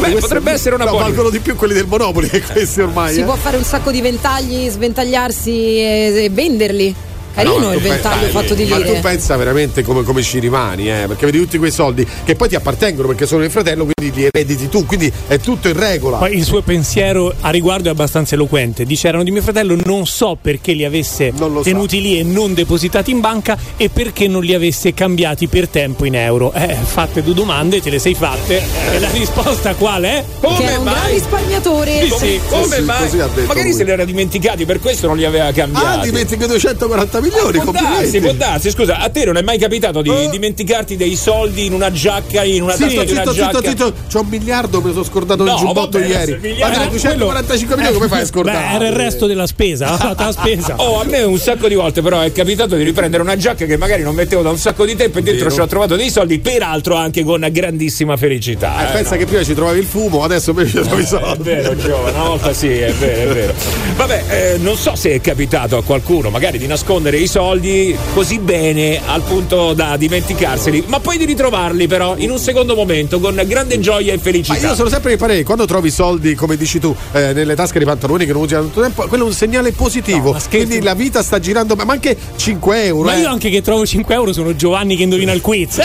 Beh, 0.00 0.10
potrebbe 0.12 0.52
essere 0.52 0.74
una 0.74 0.84
no, 0.84 0.90
buona. 0.90 1.06
valgono 1.06 1.30
di 1.30 1.38
più 1.40 1.54
quelli 1.56 1.74
del 1.74 1.86
Monopoli 1.86 2.28
che 2.28 2.40
questi 2.52 2.80
ormai. 2.80 3.12
Si 3.14 3.20
eh. 3.20 3.24
può 3.24 3.36
fare 3.36 3.56
un 3.56 3.64
sacco 3.64 3.90
di 3.90 4.00
ventagli, 4.00 4.68
sventagliarsi 4.68 5.50
e, 5.50 6.24
e 6.24 6.30
venderli. 6.30 6.94
Carino 7.36 7.58
No, 7.58 7.66
ma 7.66 7.74
il 7.74 7.82
tu 7.82 7.88
ventaglio 7.88 8.20
pensa- 8.22 8.40
fatto 8.40 8.54
di 8.54 8.64
Ma 8.64 8.76
tu 8.76 8.82
lire. 8.84 9.00
pensa 9.00 9.36
veramente 9.36 9.82
come, 9.82 10.02
come 10.04 10.22
ci 10.22 10.38
rimani, 10.38 10.88
eh? 10.90 11.04
Perché 11.06 11.26
vedi 11.26 11.38
tutti 11.38 11.58
quei 11.58 11.70
soldi 11.70 12.06
che 12.24 12.34
poi 12.34 12.48
ti 12.48 12.54
appartengono 12.54 13.08
perché 13.08 13.26
sono 13.26 13.44
il 13.44 13.50
fratello, 13.50 13.86
quindi 13.94 14.16
li 14.18 14.24
erediti 14.32 14.68
tu, 14.70 14.86
quindi 14.86 15.12
è 15.26 15.38
tutto 15.38 15.68
in 15.68 15.78
regola. 15.78 16.16
Poi 16.16 16.34
il 16.34 16.44
suo 16.44 16.62
pensiero 16.62 17.34
a 17.42 17.50
riguardo 17.50 17.88
è 17.88 17.92
abbastanza 17.92 18.34
eloquente. 18.36 18.84
Dice: 18.86 19.08
Erano 19.08 19.22
di 19.22 19.30
mio 19.30 19.42
fratello, 19.42 19.76
non 19.84 20.06
so 20.06 20.38
perché 20.40 20.72
li 20.72 20.84
avesse 20.84 21.32
tenuti 21.62 22.00
lì 22.00 22.18
e 22.18 22.22
non 22.22 22.54
depositati 22.54 23.10
in 23.10 23.20
banca 23.20 23.58
e 23.76 23.90
perché 23.90 24.26
non 24.28 24.42
li 24.42 24.54
avesse 24.54 24.94
cambiati 24.94 25.46
per 25.46 25.68
tempo 25.68 26.06
in 26.06 26.14
euro. 26.14 26.52
Eh, 26.54 26.74
fatte 26.82 27.22
due 27.22 27.34
domande, 27.34 27.82
te 27.82 27.90
le 27.90 27.98
sei 27.98 28.14
fatte. 28.14 28.62
E 28.92 28.98
la 28.98 29.10
risposta 29.10 29.74
qual 29.74 30.04
è? 30.04 30.24
che 30.40 30.62
era 30.64 30.78
un 30.78 30.84
gran 30.84 31.10
risparmiatore. 31.10 32.00
Sì, 32.06 32.14
sì, 32.16 32.40
come 32.48 32.76
sì, 32.76 32.82
mai? 32.82 33.10
Magari 33.46 33.62
lui. 33.68 33.72
se 33.74 33.84
li 33.84 33.90
era 33.90 34.04
dimenticati, 34.06 34.64
per 34.64 34.80
questo 34.80 35.06
non 35.06 35.16
li 35.18 35.24
aveva 35.26 35.52
cambiati. 35.52 35.98
Ah, 36.00 36.02
dimentichi 36.02 36.46
240 36.46 37.20
milioni, 37.26 37.58
Può 37.60 37.72
darsi, 37.72 38.20
può 38.20 38.32
darsi. 38.32 38.70
Scusa, 38.70 38.98
a 38.98 39.08
te 39.08 39.24
non 39.24 39.36
è 39.36 39.42
mai 39.42 39.58
capitato 39.58 40.02
di 40.02 40.10
dimenticarti 40.30 40.96
dei 40.96 41.16
soldi 41.16 41.66
in 41.66 41.72
una 41.72 41.90
giacca, 41.90 42.42
in 42.44 42.62
una 42.62 42.72
tasca 42.72 42.88
Zitto, 42.88 43.04
di 43.04 43.10
una 43.12 43.20
zitto, 43.20 43.32
zitto, 43.32 43.60
giacca? 43.60 43.68
zitto, 43.68 43.94
c'ho 44.12 44.20
un 44.20 44.26
miliardo, 44.28 44.80
me 44.80 44.86
lo 44.88 44.92
sono 44.92 45.04
scordato 45.04 45.42
nel 45.44 45.52
No, 45.52 45.58
giubbotto 45.58 45.98
vabbè, 45.98 46.06
ieri. 46.10 46.38
miliardo- 46.40 46.76
Ma 46.78 46.80
dai, 46.82 46.88
245 46.90 47.76
milioni 47.76 47.94
come 47.96 48.08
fai 48.08 48.18
a 48.18 48.22
Beh, 48.22 48.26
scordare? 48.28 48.74
era 48.74 48.86
il 48.88 48.94
resto 48.94 49.26
della 49.26 49.46
spesa, 49.46 49.90
la 49.90 49.96
fatta 49.98 50.24
la 50.26 50.32
spesa. 50.32 50.74
Oh, 50.78 51.00
a 51.00 51.04
me 51.04 51.22
un 51.22 51.38
sacco 51.38 51.68
di 51.68 51.74
volte 51.74 52.02
però 52.02 52.20
è 52.20 52.32
capitato 52.32 52.76
di 52.76 52.82
riprendere 52.84 53.22
una 53.22 53.36
giacca 53.36 53.64
che 53.64 53.76
magari 53.76 54.02
non 54.02 54.14
mettevo 54.14 54.42
da 54.42 54.50
un 54.50 54.58
sacco 54.58 54.84
di 54.84 54.94
tempo 54.96 55.18
e 55.18 55.22
dentro 55.22 55.50
ci 55.50 55.60
ho 55.60 55.66
trovato 55.66 55.96
dei 55.96 56.10
soldi, 56.10 56.38
peraltro 56.38 56.94
anche 56.94 57.24
con 57.24 57.46
grandissima 57.50 58.16
felicità. 58.16 58.86
Eh, 58.86 58.90
eh, 58.90 58.92
pensa 58.92 59.12
no. 59.12 59.16
che 59.18 59.26
prima 59.26 59.42
ci 59.44 59.54
trovavi 59.54 59.78
il 59.78 59.84
fumo, 59.86 60.22
adesso 60.22 60.50
invece 60.50 60.82
ci 60.82 60.86
trovi 60.86 61.02
i 61.02 61.04
È 61.04 61.08
soldi. 61.08 61.42
vero, 61.42 61.76
Giova, 61.76 62.10
una 62.10 62.22
volta 62.28 62.52
sì, 62.52 62.68
è 62.68 62.92
vero, 62.92 63.30
è 63.30 63.34
vero. 63.34 63.54
Vabbè, 63.96 64.24
eh, 64.28 64.58
non 64.58 64.76
so 64.76 64.94
se 64.94 65.12
è 65.12 65.20
capitato 65.20 65.76
a 65.76 65.82
qualcuno 65.82 66.30
magari 66.30 66.58
di 66.58 66.66
nascondere 66.66 67.15
i 67.18 67.26
soldi 67.26 67.96
così 68.14 68.38
bene 68.38 69.00
al 69.04 69.22
punto 69.22 69.72
da 69.72 69.96
dimenticarseli, 69.96 70.84
ma 70.86 71.00
poi 71.00 71.18
di 71.18 71.24
ritrovarli 71.24 71.86
però 71.86 72.14
in 72.16 72.30
un 72.30 72.38
secondo 72.38 72.74
momento 72.74 73.18
con 73.20 73.40
grande 73.46 73.78
gioia 73.80 74.12
e 74.12 74.16
Ma 74.16 74.22
felicità. 74.22 74.68
io 74.68 74.74
sono 74.74 74.88
sempre 74.88 75.10
di 75.12 75.16
parere, 75.16 75.42
quando 75.42 75.64
trovi 75.66 75.90
soldi, 75.90 76.34
come 76.34 76.56
dici 76.56 76.78
tu, 76.78 76.94
eh, 77.12 77.32
nelle 77.32 77.54
tasche 77.54 77.78
dei 77.78 77.86
pantaloni 77.86 78.26
che 78.26 78.32
non 78.32 78.42
usi 78.42 78.54
da 78.54 78.60
tanto 78.60 78.80
tempo, 78.80 79.06
quello 79.06 79.24
è 79.24 79.26
un 79.26 79.32
segnale 79.32 79.72
positivo. 79.72 80.32
No, 80.32 80.32
ma. 80.32 80.40
Quindi 80.48 80.80
la 80.82 80.94
vita 80.94 81.22
sta 81.22 81.38
girando, 81.38 81.74
ma 81.74 81.84
anche 81.92 82.16
5 82.36 82.84
euro. 82.84 83.08
Ma 83.08 83.16
eh. 83.16 83.20
io 83.20 83.28
anche 83.28 83.50
che 83.50 83.62
trovo 83.62 83.86
5 83.86 84.14
euro 84.14 84.32
sono 84.32 84.54
Giovanni 84.54 84.96
che 84.96 85.02
indovina 85.02 85.32
il 85.32 85.40
quiz. 85.40 85.80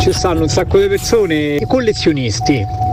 Ci 0.00 0.12
stanno 0.12 0.42
un 0.42 0.48
sacco 0.48 0.78
di 0.78 0.88
persone 0.88 1.58
collezionisti. 1.66 2.87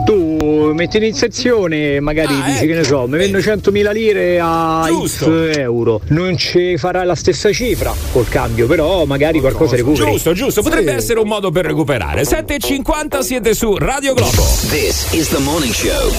Tu 0.56 0.72
metti 0.72 1.04
in 1.04 1.14
sezione, 1.14 2.00
magari 2.00 2.32
Ah, 2.34 2.44
dici 2.46 2.56
ecco. 2.58 2.66
che 2.66 2.74
ne 2.74 2.84
so, 2.84 3.06
mi 3.06 3.18
vendo 3.18 3.38
100.000 3.38 3.92
lire 3.92 4.40
a. 4.40 4.88
X 5.06 5.22
euro. 5.56 6.00
Non 6.08 6.36
ci 6.38 6.78
farai 6.78 7.04
la 7.04 7.14
stessa 7.14 7.52
cifra 7.52 7.92
col 8.12 8.26
cambio, 8.28 8.66
però 8.66 9.04
magari 9.04 9.38
qualcosa 9.40 9.76
recuperi. 9.76 10.12
Giusto, 10.12 10.32
giusto, 10.32 10.62
potrebbe 10.62 10.92
essere 10.92 11.20
un 11.20 11.28
modo 11.28 11.50
per 11.50 11.66
recuperare. 11.66 12.22
7.50 12.22 13.20
siete 13.20 13.54
su 13.54 13.76
Radio 13.76 14.14
Globo. 14.14 14.42
This 14.70 15.12
is 15.12 15.28
the 15.28 15.38
morning 15.40 15.72
show. 15.74 16.10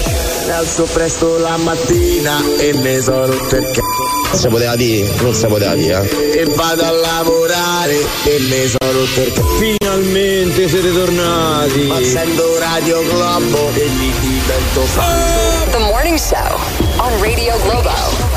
Mi 0.45 0.51
alzo 0.51 0.83
presto 0.93 1.39
la 1.39 1.57
mattina 1.57 2.37
e 2.59 3.01
sono 3.01 3.25
rotto 3.25 3.55
il 3.55 3.63
c***o. 3.71 4.26
Si 4.33 4.47
poteva 4.49 4.75
dire? 4.75 5.09
Non 5.21 5.33
si 5.33 5.45
poteva 5.47 5.73
dire. 5.75 6.09
eh. 6.09 6.39
E 6.41 6.45
vado 6.55 6.83
a 6.83 6.91
lavorare 6.91 7.95
e 8.25 8.39
mi 8.39 8.67
sono 8.67 8.91
rotto 8.91 9.21
il. 9.21 9.33
Finalmente 9.57 10.67
siete 10.69 10.91
tornati. 10.93 11.81
Ma 11.87 11.97
sento 12.03 12.59
Radio 12.59 13.01
Globo 13.03 13.69
e 13.73 13.87
mi 13.97 14.13
divento 14.19 14.81
fan. 14.81 15.69
The 15.71 15.77
Morning 15.79 16.17
Show 16.19 16.59
on 16.97 17.19
Radio 17.21 17.57
Globo. 17.63 18.36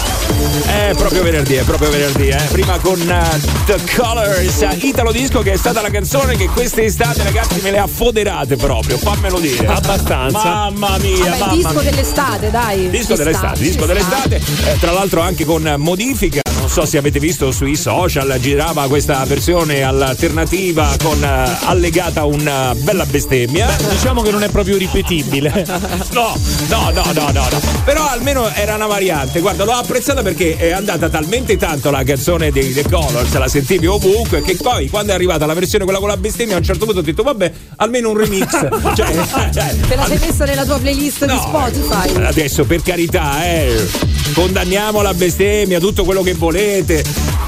È 0.67 0.93
proprio 0.97 1.23
venerdì, 1.23 1.55
è 1.55 1.63
proprio 1.63 1.91
venerdì, 1.91 2.29
eh. 2.29 2.43
Prima 2.51 2.79
con 2.79 2.99
uh, 3.01 3.65
The 3.67 3.77
Colors, 3.97 4.67
Italo 4.81 5.13
Disco, 5.13 5.41
che 5.43 5.53
è 5.53 5.57
stata 5.57 5.81
la 5.81 5.91
canzone 5.91 6.37
che 6.37 6.49
quest'estate, 6.49 7.23
ragazzi, 7.23 7.61
me 7.61 7.71
le 7.71 7.79
ha 7.79 7.87
foderate 7.87 8.57
proprio. 8.57 8.99
Fammelo 8.99 9.39
dire. 9.39 9.67
Abbastanza. 9.67 10.43
Mamma 10.43 10.99
mia, 10.99 11.25
Vabbè, 11.25 11.39
mamma 11.39 11.53
disco 11.55 11.73
mia. 11.73 11.83
dell'estate, 11.90 12.51
dai. 12.51 12.90
Disco 12.90 13.17
Ci 13.17 13.23
dell'estate, 13.23 13.57
sta, 13.57 13.65
disco 13.65 13.87
dell'estate, 13.87 14.37
eh, 14.37 14.79
tra 14.81 14.92
l'altro 14.92 15.21
anche 15.21 15.44
con 15.44 15.75
modifica, 15.79 16.40
so 16.71 16.87
se 16.87 16.98
avete 16.98 17.18
visto 17.18 17.50
sui 17.50 17.75
social, 17.75 18.33
girava 18.38 18.87
questa 18.87 19.25
versione 19.25 19.83
alternativa 19.83 20.94
con 21.02 21.21
eh, 21.21 21.56
allegata 21.64 22.25
una 22.27 22.77
bella 22.77 23.04
bestemmia. 23.06 23.77
Diciamo 23.88 24.23
che 24.23 24.31
non 24.31 24.44
è 24.44 24.48
proprio 24.50 24.77
ripetibile. 24.77 25.66
No, 26.10 26.35
no, 26.68 26.90
no, 26.90 27.04
no, 27.12 27.31
no, 27.31 27.48
no. 27.50 27.60
Però 27.85 28.06
almeno 28.06 28.52
era 28.52 28.75
una 28.75 28.87
variante. 28.87 29.40
Guarda, 29.40 29.64
l'ho 29.64 29.73
apprezzata 29.73 30.23
perché 30.23 30.56
è 30.56 30.73
andata 30.73 31.08
talmente 31.08 31.56
tanto 31.56 31.90
la 31.90 32.02
canzone 32.02 32.50
dei 32.50 32.73
The 32.73 32.85
Colors, 32.88 33.33
la 33.35 33.48
sentivi 33.48 33.87
ovunque, 33.87 34.42
che 34.42 34.56
poi 34.56 34.88
quando 34.88 35.12
è 35.12 35.14
arrivata 35.14 35.46
la 35.46 35.54
versione 35.54 35.85
quella 35.85 35.98
con 35.98 36.08
la 36.08 36.16
bestemmia, 36.16 36.56
a 36.56 36.58
un 36.58 36.64
certo 36.64 36.85
punto 36.85 37.00
ho 37.00 37.02
detto, 37.02 37.23
vabbè, 37.23 37.52
almeno 37.77 38.10
un 38.10 38.18
remix. 38.18 38.50
cioè, 38.94 39.06
cioè, 39.52 39.77
Te 39.88 39.94
la 39.94 40.06
sei 40.06 40.18
messa 40.18 40.44
nella 40.44 40.64
tua 40.64 40.79
playlist 40.79 41.25
di 41.25 41.38
Spotify. 41.38 42.23
Adesso 42.23 42.64
per 42.64 42.83
carità, 42.83 43.44
eh, 43.44 43.88
condanniamo 44.35 45.00
la 45.00 45.14
bestemmia, 45.14 45.79
tutto 45.79 46.04
quello 46.04 46.23
che 46.23 46.35
volete. 46.35 46.60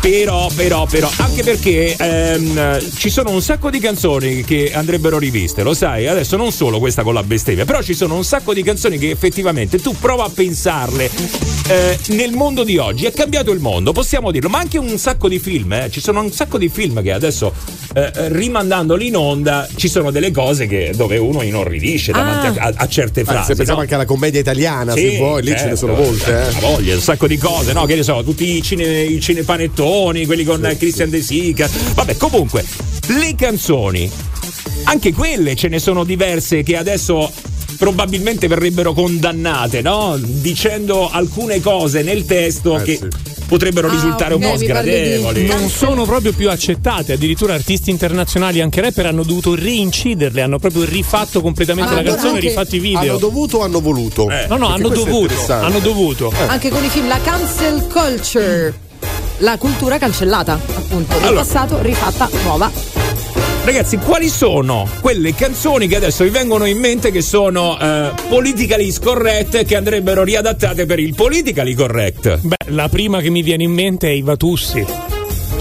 Però, 0.01 0.49
però, 0.55 0.87
però, 0.87 1.09
anche 1.19 1.43
perché 1.45 1.95
ehm, 1.97 2.91
ci 2.97 3.09
sono 3.09 3.31
un 3.31 3.41
sacco 3.41 3.71
di 3.71 3.79
canzoni 3.79 4.43
che 4.43 4.73
andrebbero 4.75 5.17
riviste, 5.19 5.63
lo 5.63 5.75
sai? 5.75 6.09
Adesso 6.09 6.37
non 6.37 6.51
solo 6.51 6.79
questa 6.81 7.03
con 7.05 7.15
la 7.15 7.23
bestemmia, 7.23 7.65
però 7.65 7.83
ci 7.83 7.95
sono 7.95 8.17
un 8.17 8.25
sacco 8.25 8.53
di 8.53 8.63
canzoni 8.65 8.99
che 8.99 9.11
effettivamente 9.11 9.79
tu 9.81 9.95
prova 9.97 10.25
a 10.25 10.31
pensarle. 10.31 11.11
eh, 11.69 11.99
nel 12.09 12.33
mondo 12.33 12.65
di 12.65 12.79
oggi 12.79 13.05
è 13.07 13.13
cambiato 13.13 13.53
il 13.53 13.61
mondo, 13.61 13.93
possiamo 13.93 14.33
dirlo, 14.33 14.49
ma 14.49 14.59
anche 14.59 14.79
un 14.79 14.99
sacco 14.99 15.29
di 15.29 15.39
film, 15.39 15.73
eh. 15.75 15.89
ci 15.91 16.01
sono 16.01 16.21
un 16.21 16.33
sacco 16.33 16.59
di 16.59 16.69
film 16.69 17.01
che 17.01 17.13
adesso 17.13 17.53
eh, 17.95 18.11
rimandandoli 18.29 19.07
in 19.07 19.17
onda 19.17 19.69
ci 19.77 19.89
sono 19.89 20.11
delle 20.11 20.33
cose 20.33 20.67
che, 20.67 20.93
dove 20.97 21.17
uno 21.19 21.43
inorridisce 21.43 22.11
davanti 22.11 22.59
a, 22.59 22.65
a- 22.65 22.73
a 22.75 22.89
certe 22.89 23.23
frasi. 23.25 23.47
se 23.49 23.55
pensiamo 23.55 23.75
no? 23.79 23.83
anche 23.83 23.95
alla 23.95 24.05
commedia 24.05 24.41
italiana, 24.41 24.95
Sì, 24.95 25.11
se 25.11 25.17
vuoi, 25.19 25.43
lì 25.43 25.49
ce 25.51 25.53
ne 25.53 25.59
certo. 25.61 25.77
sono 25.77 25.95
molte. 25.95 26.49
Eh. 26.49 26.61
voglia, 26.61 26.95
un 26.97 27.01
sacco 27.01 27.29
di 27.29 27.37
cose, 27.39 27.73
no? 27.73 27.85
Che 27.85 27.95
ne 27.95 28.03
so, 28.03 28.23
tutti 28.25 28.57
i, 28.57 28.63
cine, 28.93 29.03
i 29.03 29.21
cinepanettoni, 29.21 30.27
quelli 30.27 30.45
con 30.45 30.65
eh, 30.65 30.77
Christian 30.77 31.11
De 31.11 31.23
Sica. 31.23 31.69
Vabbè, 31.95 32.17
comunque, 32.17 32.65
le 33.09 33.35
canzoni, 33.35 34.11
anche 34.85 35.13
quelle 35.13 35.57
ce 35.57 35.69
ne 35.69 35.79
sono 35.79 36.05
diverse 36.05 36.63
che 36.63 36.77
adesso 36.77 37.31
probabilmente 37.79 38.47
verrebbero 38.47 38.93
condannate, 38.93 39.81
no? 39.81 40.19
Dicendo 40.21 41.11
alcune 41.11 41.61
cose 41.61 42.03
nel 42.03 42.25
testo 42.27 42.81
che 42.85 43.01
potrebbero 43.53 43.91
risultare 43.91 44.33
un 44.33 44.41
po' 44.41 44.57
sgradevoli. 44.57 45.45
Non 45.45 45.69
sono 45.69 46.05
proprio 46.07 46.33
più 46.33 46.49
accettate, 46.49 47.13
addirittura 47.13 47.53
artisti 47.53 47.91
internazionali, 47.91 48.63
anche 48.63 48.81
rapper, 48.81 49.05
hanno 49.05 49.25
dovuto 49.25 49.55
reinciderle, 49.55 50.41
hanno 50.41 50.59
proprio 50.59 50.85
rifatto 50.85 51.43
completamente 51.43 51.93
Ah, 51.93 51.97
la 51.97 52.03
canzone, 52.03 52.29
anche- 52.37 52.49
rifatto 52.49 52.77
i 52.77 52.79
video. 52.79 52.99
Hanno 53.01 53.19
dovuto 53.19 53.59
o 53.59 53.63
hanno 53.63 53.81
voluto? 53.83 54.23
no, 54.25 54.29
no, 54.57 54.69
Perché 54.69 54.73
hanno 54.73 54.89
dovuto, 54.89 55.35
hanno 55.53 55.79
dovuto. 55.81 56.33
Anche 56.47 56.71
con 56.71 56.83
i 56.83 56.89
film, 56.89 57.09
la 57.09 57.21
cancel 57.23 57.87
culture. 57.93 58.75
La 59.39 59.59
cultura 59.59 59.99
cancellata, 59.99 60.53
appunto, 60.55 61.13
del 61.19 61.25
Allora. 61.25 61.41
passato 61.43 61.83
rifatta 61.83 62.31
nuova. 62.45 62.71
Ragazzi, 63.65 63.97
quali 63.99 64.29
sono 64.29 64.89
quelle 65.01 65.37
canzoni 65.37 65.87
che 65.87 65.95
adesso 65.95 66.25
vi 66.25 66.31
vengono 66.31 66.65
in 66.65 66.79
mente 66.79 67.13
che 67.13 67.23
sono 67.23 67.79
eh, 67.79 68.11
politically 68.29 68.91
scorrette 68.91 69.65
che 69.65 69.77
andrebbero 69.77 70.25
riadattate 70.25 70.85
per 70.85 70.99
il 70.99 71.15
politically 71.15 71.75
correct? 71.75 72.41
Beh, 72.41 72.57
la 72.73 72.89
prima 72.89 73.21
che 73.21 73.31
mi 73.31 73.43
viene 73.43 73.63
in 73.63 73.71
mente 73.71 74.09
è 74.09 74.11
Iva 74.11 74.35
Tussi. 74.35 75.12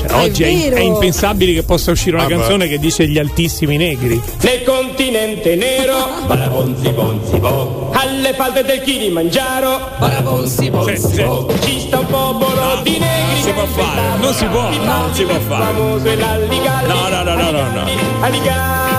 Cioè, 0.01 0.11
Ah, 0.11 0.21
è 0.21 0.23
oggi 0.25 0.43
è, 0.43 0.71
è 0.71 0.79
impensabile 0.79 1.53
che 1.53 1.63
possa 1.63 1.91
uscire 1.91 2.15
una 2.15 2.25
Ah, 2.25 2.27
beh. 2.27 2.35
canzone 2.35 2.67
che 2.67 2.79
dice 2.79 3.07
gli 3.07 3.17
altissimi 3.17 3.77
negri. 3.77 4.21
Nel 4.41 4.63
continente 4.63 5.55
nero, 5.55 6.07
barabonzi 6.27 6.89
bonzi 6.89 7.37
bo. 7.37 7.91
Alle 7.93 8.33
falde 8.33 8.63
del 8.63 8.81
Kilimangiaro, 8.81 9.79
barabonzi 9.97 10.69
bonzi 10.69 11.21
bo. 11.23 11.47
Ci 11.63 11.79
sta 11.81 11.99
un 11.99 12.05
popolo 12.07 12.79
di 12.83 12.97
negri. 12.97 13.09
Non 13.33 13.41
si 13.43 13.51
può 13.51 13.65
fare, 13.65 14.01
non 14.19 14.33
si 14.33 14.45
può, 14.45 14.69
non 14.69 15.13
si 15.13 15.23
può 15.23 15.39
fare. 15.39 15.63
Famoso 15.65 16.05
è 16.07 16.15
l'alligalli. 16.15 16.87
No, 16.87 17.07
no, 17.09 17.23
no, 17.23 17.35
no, 17.35 17.51
no, 17.51 17.61
no. 17.71 18.90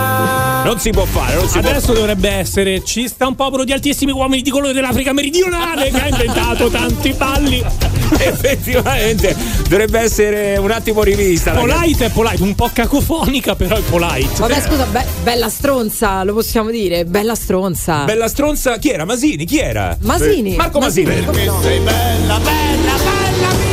Non 0.63 0.79
si 0.79 0.91
può 0.91 1.03
fare, 1.05 1.35
non 1.35 1.47
si 1.47 1.59
può 1.59 1.69
Adesso 1.69 1.93
dovrebbe 1.93 2.29
essere 2.29 2.83
ci 2.83 3.07
sta 3.07 3.27
un 3.27 3.35
popolo 3.35 3.63
di 3.63 3.73
altissimi 3.73 4.11
uomini 4.11 4.41
di 4.41 4.49
colore 4.49 4.73
dell'Africa 4.73 5.11
meridionale 5.11 5.89
che 5.89 6.01
ha 6.01 6.07
inventato 6.07 6.69
tanti 6.69 7.11
balli. 7.13 7.63
Effettivamente 8.17 9.35
dovrebbe 9.67 9.99
essere 9.99 10.57
un 10.57 10.71
attimo 10.71 11.03
rivista. 11.03 11.51
ragazzi. 11.51 11.77
Polite 11.77 12.05
è 12.05 12.09
polite, 12.09 12.43
un 12.43 12.55
po' 12.55 12.69
cacofonica, 12.71 13.55
però 13.55 13.75
è 13.75 13.81
polite. 13.81 14.39
Vabbè, 14.39 14.61
scusa, 14.61 14.85
be- 14.85 15.05
bella 15.23 15.49
stronza, 15.49 16.23
lo 16.23 16.33
possiamo 16.33 16.69
dire, 16.69 17.05
bella 17.05 17.35
stronza. 17.35 18.05
Bella 18.05 18.27
stronza, 18.27 18.77
chi 18.77 18.89
era? 18.89 19.05
Masini? 19.05 19.45
Chi 19.45 19.59
era? 19.59 19.97
Masini. 20.01 20.55
Marco 20.55 20.79
Masini. 20.79 21.25
come 21.25 21.43
no? 21.43 21.61
Sei 21.61 21.79
bella, 21.79 22.39
bella, 22.39 22.93
bella, 22.95 23.53
mi 23.53 23.72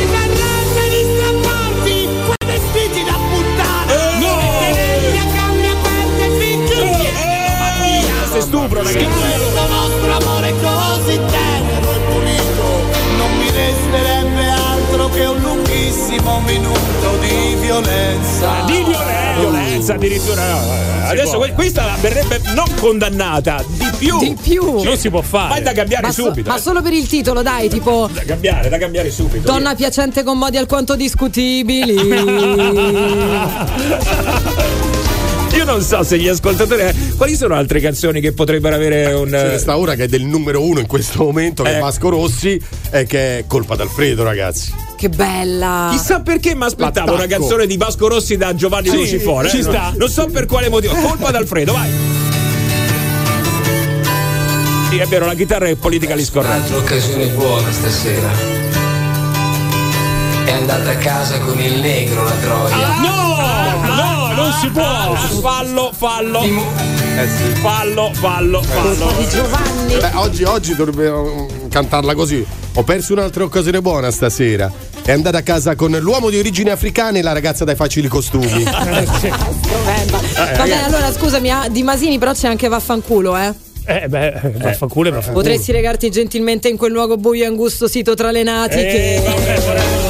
ragazzi. 8.93 9.19
Questo 9.19 9.67
nostro 9.67 10.11
amore 10.17 10.53
così 10.61 11.19
tenero 11.29 11.91
e 11.91 11.99
pulito 12.11 12.65
non 13.17 13.31
mi 13.37 13.49
resterebbe 13.51 14.45
altro 14.49 15.09
che 15.09 15.25
un 15.25 15.41
lunghissimo 15.41 16.39
minuto 16.41 17.17
di 17.19 17.55
violenza. 17.59 18.63
Di 18.65 18.83
violenza, 18.83 19.39
violenza 19.39 19.93
addirittura. 19.95 20.41
eh, 20.43 20.89
Adesso 21.11 21.37
que- 21.39 21.51
questa 21.53 21.95
verrebbe 21.99 22.39
non 22.53 22.65
condannata, 22.79 23.61
di 23.67 23.89
più. 23.97 24.17
Di 24.19 24.37
più. 24.41 24.81
Non 24.81 24.95
si 24.97 25.09
può 25.09 25.19
Ma 25.19 25.25
è 25.25 25.29
fare. 25.29 25.61
da 25.61 25.73
cambiare 25.73 26.05
Ma, 26.07 26.11
so- 26.13 26.23
subito. 26.25 26.49
ma 26.49 26.55
eh. 26.55 26.59
solo 26.61 26.81
per 26.81 26.93
il 26.93 27.05
titolo, 27.07 27.41
dai, 27.41 27.67
tipo 27.69 28.09
Da 28.11 28.23
cambiare, 28.23 28.69
da 28.69 28.77
cambiare 28.77 29.11
subito. 29.11 29.51
Donna 29.51 29.75
piacente 29.75 30.23
con 30.23 30.37
modi 30.37 30.55
alquanto 30.57 30.95
discutibili. 30.95 31.95
Io 35.55 35.65
non 35.65 35.81
so 35.81 36.01
se 36.03 36.17
gli 36.17 36.27
ascoltatori. 36.27 36.81
eh, 36.81 36.93
Quali 37.17 37.35
sono 37.35 37.55
altre 37.55 37.79
canzoni 37.79 38.21
che 38.21 38.31
potrebbero 38.33 38.75
avere 38.75 39.13
un. 39.13 39.29
Ce 39.29 39.43
ne 39.51 39.57
sta 39.57 39.75
una 39.75 39.95
che 39.95 40.03
è 40.05 40.07
del 40.07 40.23
numero 40.23 40.63
uno 40.63 40.79
in 40.79 40.87
questo 40.87 41.23
momento, 41.23 41.63
che 41.63 41.69
Eh. 41.71 41.77
è 41.77 41.79
Vasco 41.79 42.09
Rossi, 42.09 42.59
e 42.89 43.05
che 43.05 43.39
è 43.39 43.43
colpa 43.47 43.75
d'Alfredo, 43.75 44.23
ragazzi. 44.23 44.73
che 44.95 45.09
bella. 45.09 45.89
Chissà 45.91 46.19
perché 46.21 46.53
mi 46.55 46.63
aspettavo 46.65 47.13
una 47.15 47.25
canzone 47.27 47.65
di 47.67 47.75
Vasco 47.77 48.07
Rossi 48.07 48.37
da 48.37 48.53
Giovanni 48.55 48.89
Sì, 48.89 48.95
Lucifora. 48.97 49.49
ci 49.49 49.59
eh, 49.59 49.63
sta. 49.63 49.93
Non, 49.97 50.09
so 50.09 50.27
per 50.27 50.45
quale 50.45 50.69
motivo. 50.69 50.93
Colpa 50.95 51.31
d'Alfredo, 51.31 51.73
vai. 51.73 51.89
Sì, 54.89 54.97
è 54.97 55.05
vero, 55.07 55.25
la 55.25 55.33
chitarra 55.35 55.67
è 55.67 55.75
politically 55.75 56.23
scorretta. 56.23 56.55
Un'altra 56.55 56.77
occasione 56.77 57.27
buona 57.27 57.71
stasera. 57.71 58.29
È 60.45 60.51
andata 60.51 60.89
a 60.91 60.95
casa 60.95 61.39
con 61.39 61.59
il 61.59 61.79
negro 61.79 62.23
la 62.23 62.31
troia. 62.41 62.99
No! 63.01 63.20
Si 64.61 64.69
può! 64.69 65.15
Fallo, 65.41 65.91
fallo. 65.91 66.41
Fallo, 67.61 68.11
fallo, 68.13 68.61
fallo. 68.61 69.11
di 69.17 69.27
Giovanni. 69.27 69.95
Beh, 69.95 70.11
oggi, 70.13 70.43
oggi 70.43 70.75
dovrebbe 70.75 71.09
mm, 71.09 71.67
cantarla 71.67 72.13
così. 72.13 72.45
Ho 72.75 72.83
perso 72.83 73.13
un'altra 73.13 73.43
occasione 73.43 73.81
buona 73.81 74.11
stasera. 74.11 74.71
È 75.03 75.11
andata 75.11 75.39
a 75.39 75.41
casa 75.41 75.73
con 75.73 75.89
l'uomo 75.99 76.29
di 76.29 76.37
origini 76.37 76.69
africane 76.69 77.17
e 77.17 77.21
la 77.23 77.31
ragazza 77.31 77.65
dai 77.65 77.73
facili 77.73 78.07
costumi. 78.07 78.61
Vabbè, 80.53 80.83
allora 80.85 81.11
scusami, 81.11 81.49
ah, 81.49 81.67
di 81.67 81.81
Masini 81.81 82.19
però 82.19 82.33
c'è 82.33 82.47
anche 82.47 82.67
vaffanculo, 82.67 83.35
eh. 83.37 83.51
Eh 83.83 84.07
beh, 84.07 84.41
vaffanculo 84.57 85.09
e 85.09 85.11
vaffanculo. 85.11 85.43
Potresti 85.43 85.71
regarti 85.71 86.11
gentilmente 86.11 86.69
in 86.69 86.77
quel 86.77 86.91
luogo 86.91 87.17
buio 87.17 87.45
e 87.45 87.47
angusto 87.47 87.87
sito 87.87 88.13
tra 88.13 88.29
le 88.29 88.43
nati 88.43 88.77
Eh, 88.77 88.85
che 88.85 90.00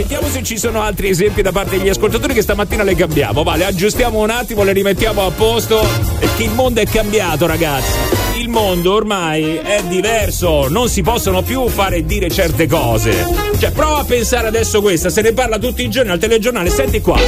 Sentiamo 0.00 0.28
se 0.28 0.42
ci 0.42 0.56
sono 0.56 0.80
altri 0.80 1.10
esempi 1.10 1.42
da 1.42 1.52
parte 1.52 1.76
degli 1.76 1.90
ascoltatori 1.90 2.32
che 2.32 2.40
stamattina 2.40 2.82
le 2.82 2.94
cambiamo. 2.94 3.42
Va, 3.42 3.56
le 3.56 3.66
aggiustiamo 3.66 4.18
un 4.18 4.30
attimo, 4.30 4.62
le 4.62 4.72
rimettiamo 4.72 5.26
a 5.26 5.30
posto. 5.30 5.86
Perché 6.18 6.44
il 6.44 6.52
mondo 6.52 6.80
è 6.80 6.86
cambiato, 6.86 7.46
ragazzi. 7.46 7.98
Il 8.38 8.48
mondo 8.48 8.94
ormai 8.94 9.56
è 9.56 9.82
diverso, 9.86 10.68
non 10.68 10.88
si 10.88 11.02
possono 11.02 11.42
più 11.42 11.68
fare 11.68 11.96
e 11.96 12.06
dire 12.06 12.30
certe 12.30 12.66
cose. 12.66 13.12
Cioè, 13.58 13.72
prova 13.72 13.98
a 13.98 14.04
pensare 14.04 14.46
adesso 14.46 14.80
questa, 14.80 15.10
se 15.10 15.20
ne 15.20 15.34
parla 15.34 15.58
tutti 15.58 15.82
i 15.82 15.90
giorni 15.90 16.12
al 16.12 16.18
telegiornale, 16.18 16.70
senti 16.70 17.02
qua. 17.02 17.18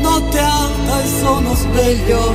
Notte 0.00 0.38
alta 0.38 1.02
e 1.02 1.06
sono 1.20 1.52
sveglio. 1.56 2.32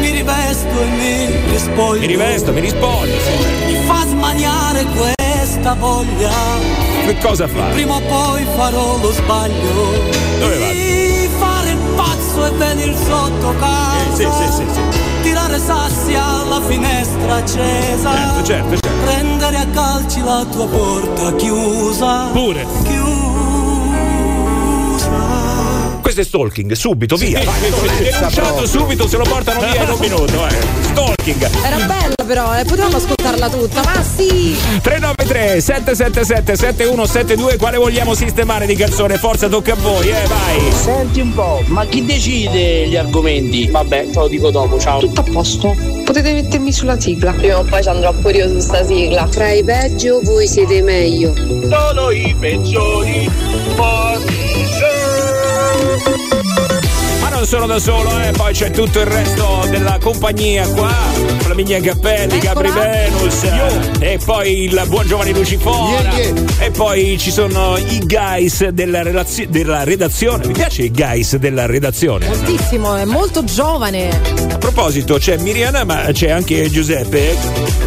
Mi 0.00 0.10
rivesto 0.10 0.80
e 0.80 0.86
mi 0.96 1.50
rispoglio. 1.50 2.00
Mi 2.00 2.06
rivesto, 2.06 2.52
mi 2.52 2.60
rispondo. 2.60 3.12
sì. 3.18 3.72
Mi 3.72 3.84
fa 3.84 4.02
smaniare 4.06 4.86
questa 4.96 5.74
voglia. 5.74 6.83
Che 7.04 7.18
cosa 7.18 7.46
fa? 7.46 7.64
Prima 7.72 7.96
o 7.96 8.00
poi 8.00 8.44
farò 8.56 8.96
lo 8.98 9.12
sbaglio 9.12 9.92
Dove 10.38 10.58
va? 10.58 10.70
di 10.72 11.28
fare 11.38 11.76
pazzo 11.94 12.46
e 12.46 12.50
vedi 12.52 12.82
il 12.84 12.96
sotto 12.96 13.54
casa. 13.58 14.14
sì, 14.14 14.22
sì, 14.24 14.52
sì, 14.52 14.64
sì. 14.72 14.80
Tirare 15.22 15.58
sassi 15.58 16.14
alla 16.14 16.60
finestra 16.62 17.34
accesa. 17.36 18.10
Certo, 18.10 18.44
certo, 18.44 18.70
certo. 18.70 18.88
Prendere 19.04 19.56
a 19.58 19.66
calci 19.66 20.22
la 20.22 20.46
tua 20.50 20.66
porta 20.66 21.34
chiusa. 21.36 22.28
Pure. 22.32 22.66
Questo 26.14 26.36
è 26.36 26.38
stalking, 26.40 26.72
subito, 26.74 27.16
via. 27.16 27.40
Sì, 27.40 27.44
Vai, 27.44 27.60
denunciato 27.98 28.66
subito, 28.66 29.08
se 29.08 29.16
lo 29.16 29.24
portano 29.24 29.58
via 29.58 29.82
in 29.82 29.90
un 29.90 29.98
minuto. 29.98 30.46
Eh. 30.46 30.56
Stalking. 30.82 31.50
Era 31.64 31.76
bella 31.86 32.24
però, 32.24 32.56
eh, 32.56 32.64
potevamo 32.64 32.98
ascoltarla 32.98 33.48
tutta, 33.50 33.82
ma 33.82 34.00
sì! 34.00 34.56
393 34.80 35.60
777 35.60 36.54
7172 36.54 37.56
quale 37.56 37.78
vogliamo 37.78 38.14
sistemare 38.14 38.66
di 38.66 38.76
canzone? 38.76 39.16
Forza 39.16 39.48
tocca 39.48 39.72
a 39.72 39.76
voi, 39.76 40.08
eh, 40.08 40.26
vai. 40.28 40.72
Senti 40.72 41.18
un 41.18 41.34
po', 41.34 41.64
ma 41.66 41.84
chi 41.86 42.04
decide 42.04 42.86
gli 42.86 42.96
argomenti? 42.96 43.66
Vabbè, 43.68 44.10
te 44.10 44.18
lo 44.18 44.28
dico 44.28 44.50
dopo, 44.52 44.78
ciao. 44.78 45.00
Tutto 45.00 45.20
a 45.20 45.24
posto. 45.24 45.74
Potete 46.04 46.32
mettermi 46.32 46.72
sulla 46.72 46.98
sigla. 47.00 47.32
Prima 47.32 47.58
o 47.58 47.64
poi 47.64 47.82
ci 47.82 47.88
andrò 47.88 48.12
pure 48.12 48.36
io 48.36 48.48
su 48.48 48.60
sta 48.60 48.84
sigla. 48.84 49.26
Tra 49.26 49.50
i 49.50 49.64
peggio 49.64 50.20
voi 50.22 50.46
siete 50.46 50.80
meglio. 50.80 51.34
Sono 51.34 52.10
i 52.10 52.36
peggiori. 52.38 53.28
Ma 53.76 54.43
non 57.44 57.52
sono 57.52 57.66
da 57.66 57.78
solo, 57.78 58.18
eh, 58.20 58.30
poi 58.30 58.54
c'è 58.54 58.70
tutto 58.70 59.00
il 59.00 59.06
resto 59.06 59.66
della 59.68 59.98
compagnia 60.00 60.66
qua. 60.68 60.92
Flaminia 61.40 61.78
Cappelli, 61.78 62.38
Capri 62.38 62.70
Venus, 62.70 63.42
e 64.00 64.18
poi 64.24 64.62
il 64.62 64.82
buon 64.86 65.06
Giovanni 65.06 65.34
Lucifora. 65.34 66.10
E 66.58 66.70
poi 66.70 67.18
ci 67.18 67.30
sono 67.30 67.76
i 67.76 67.98
guys 68.06 68.66
della, 68.68 69.02
relazio- 69.02 69.46
della 69.46 69.84
redazione. 69.84 70.46
Mi 70.46 70.54
piace 70.54 70.84
i 70.84 70.90
guys 70.90 71.36
della 71.36 71.66
redazione. 71.66 72.26
Moltissimo, 72.28 72.96
è 72.96 73.04
molto 73.04 73.44
giovane. 73.44 74.08
A 74.50 74.56
proposito, 74.56 75.18
c'è 75.18 75.36
Miriana, 75.36 75.84
ma 75.84 76.08
c'è 76.12 76.30
anche 76.30 76.70
Giuseppe, 76.70 77.36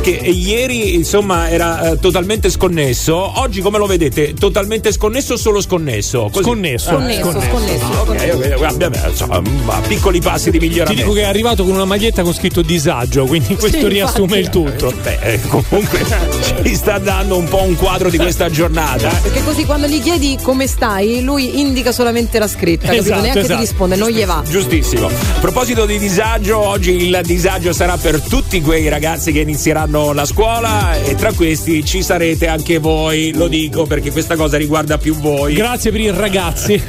che 0.01 0.11
ieri 0.11 0.93
insomma 0.93 1.49
era 1.49 1.91
eh, 1.91 1.99
totalmente 1.99 2.51
sconnesso. 2.51 3.39
Oggi 3.39 3.61
come 3.61 3.79
lo 3.79 3.87
vedete? 3.87 4.35
Totalmente 4.35 4.91
sconnesso 4.91 5.33
o 5.33 5.37
solo 5.37 5.61
sconnesso? 5.61 6.29
Così. 6.31 6.43
Sconnesso. 6.43 6.89
Sconnesso, 6.91 7.41
sconnesso. 7.41 7.85
Ah, 7.85 8.01
ok, 8.01 8.31
ok, 8.35 8.57
vabbè, 8.77 9.07
insomma, 9.09 9.41
mm, 9.41 9.46
a 9.67 9.81
piccoli 9.81 10.19
passi 10.21 10.49
di 10.51 10.59
Ti 10.59 10.65
miglioramento. 10.67 11.01
dico 11.01 11.13
che 11.13 11.21
è 11.21 11.25
arrivato 11.25 11.63
con 11.63 11.73
una 11.73 11.85
maglietta 11.85 12.21
con 12.23 12.33
scritto 12.33 12.61
disagio, 12.61 13.25
quindi 13.25 13.55
questo 13.55 13.79
Sì, 13.79 13.87
riassume 13.87 14.39
infatti. 14.39 14.57
il 14.59 14.69
tutto. 14.69 14.93
Beh, 15.01 15.17
eh, 15.21 15.41
comunque 15.47 16.03
ci 16.63 16.75
sta 16.75 16.97
dando 16.99 17.37
un 17.37 17.45
po' 17.47 17.61
un 17.63 17.75
quadro 17.75 18.09
di 18.09 18.17
questa 18.17 18.49
giornata. 18.49 19.09
Perché 19.09 19.43
così 19.43 19.65
quando 19.65 19.87
gli 19.87 20.01
chiedi 20.01 20.37
come 20.41 20.67
stai, 20.67 21.21
lui 21.21 21.59
indica 21.59 21.91
solamente 21.91 22.39
la 22.39 22.47
scritta, 22.47 22.85
capito? 22.87 23.03
Esatto, 23.03 23.21
Neanche 23.21 23.39
esatto. 23.39 23.55
ti 23.55 23.65
risponde, 23.65 23.95
non 23.95 24.09
gli 24.09 24.23
va. 24.25 24.43
Giustissimo. 24.47 25.07
A 25.07 25.39
proposito 25.39 25.85
di 25.85 25.97
disagio, 25.97 26.59
oggi 26.59 27.07
il 27.07 27.19
disagio 27.23 27.73
sarà 27.73 27.97
per 27.97 28.21
tutti 28.21 28.61
quei 28.61 28.87
ragazzi 28.89 29.31
che 29.31 29.39
inizieranno 29.39 30.13
la 30.13 30.25
scuola 30.25 30.95
e 31.03 31.15
tra 31.15 31.31
questi 31.33 31.83
ci 31.85 32.01
sarete 32.03 32.47
anche 32.47 32.77
voi, 32.79 33.33
lo 33.33 33.47
dico 33.47 33.85
perché 33.85 34.11
questa 34.11 34.35
cosa 34.35 34.57
riguarda 34.57 34.97
più 34.97 35.15
voi. 35.15 35.53
Grazie 35.53 35.91
per 35.91 36.01
i 36.01 36.11
ragazzi. 36.11 36.81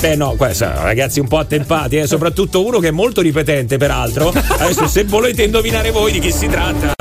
Beh 0.00 0.16
no, 0.16 0.36
ragazzi 0.38 1.20
un 1.20 1.28
po' 1.28 1.38
attempati, 1.70 1.96
eh, 1.98 2.06
soprattutto 2.06 2.64
uno 2.64 2.78
che 2.80 2.88
è 2.88 2.90
molto 2.90 3.20
ripetente 3.20 3.76
peraltro. 3.76 4.28
Adesso 4.30 4.88
se 4.88 5.04
volete 5.04 5.44
indovinare 5.44 5.90
voi 5.90 6.12
di 6.12 6.18
chi 6.18 6.32
si 6.32 6.48
tratta... 6.48 6.94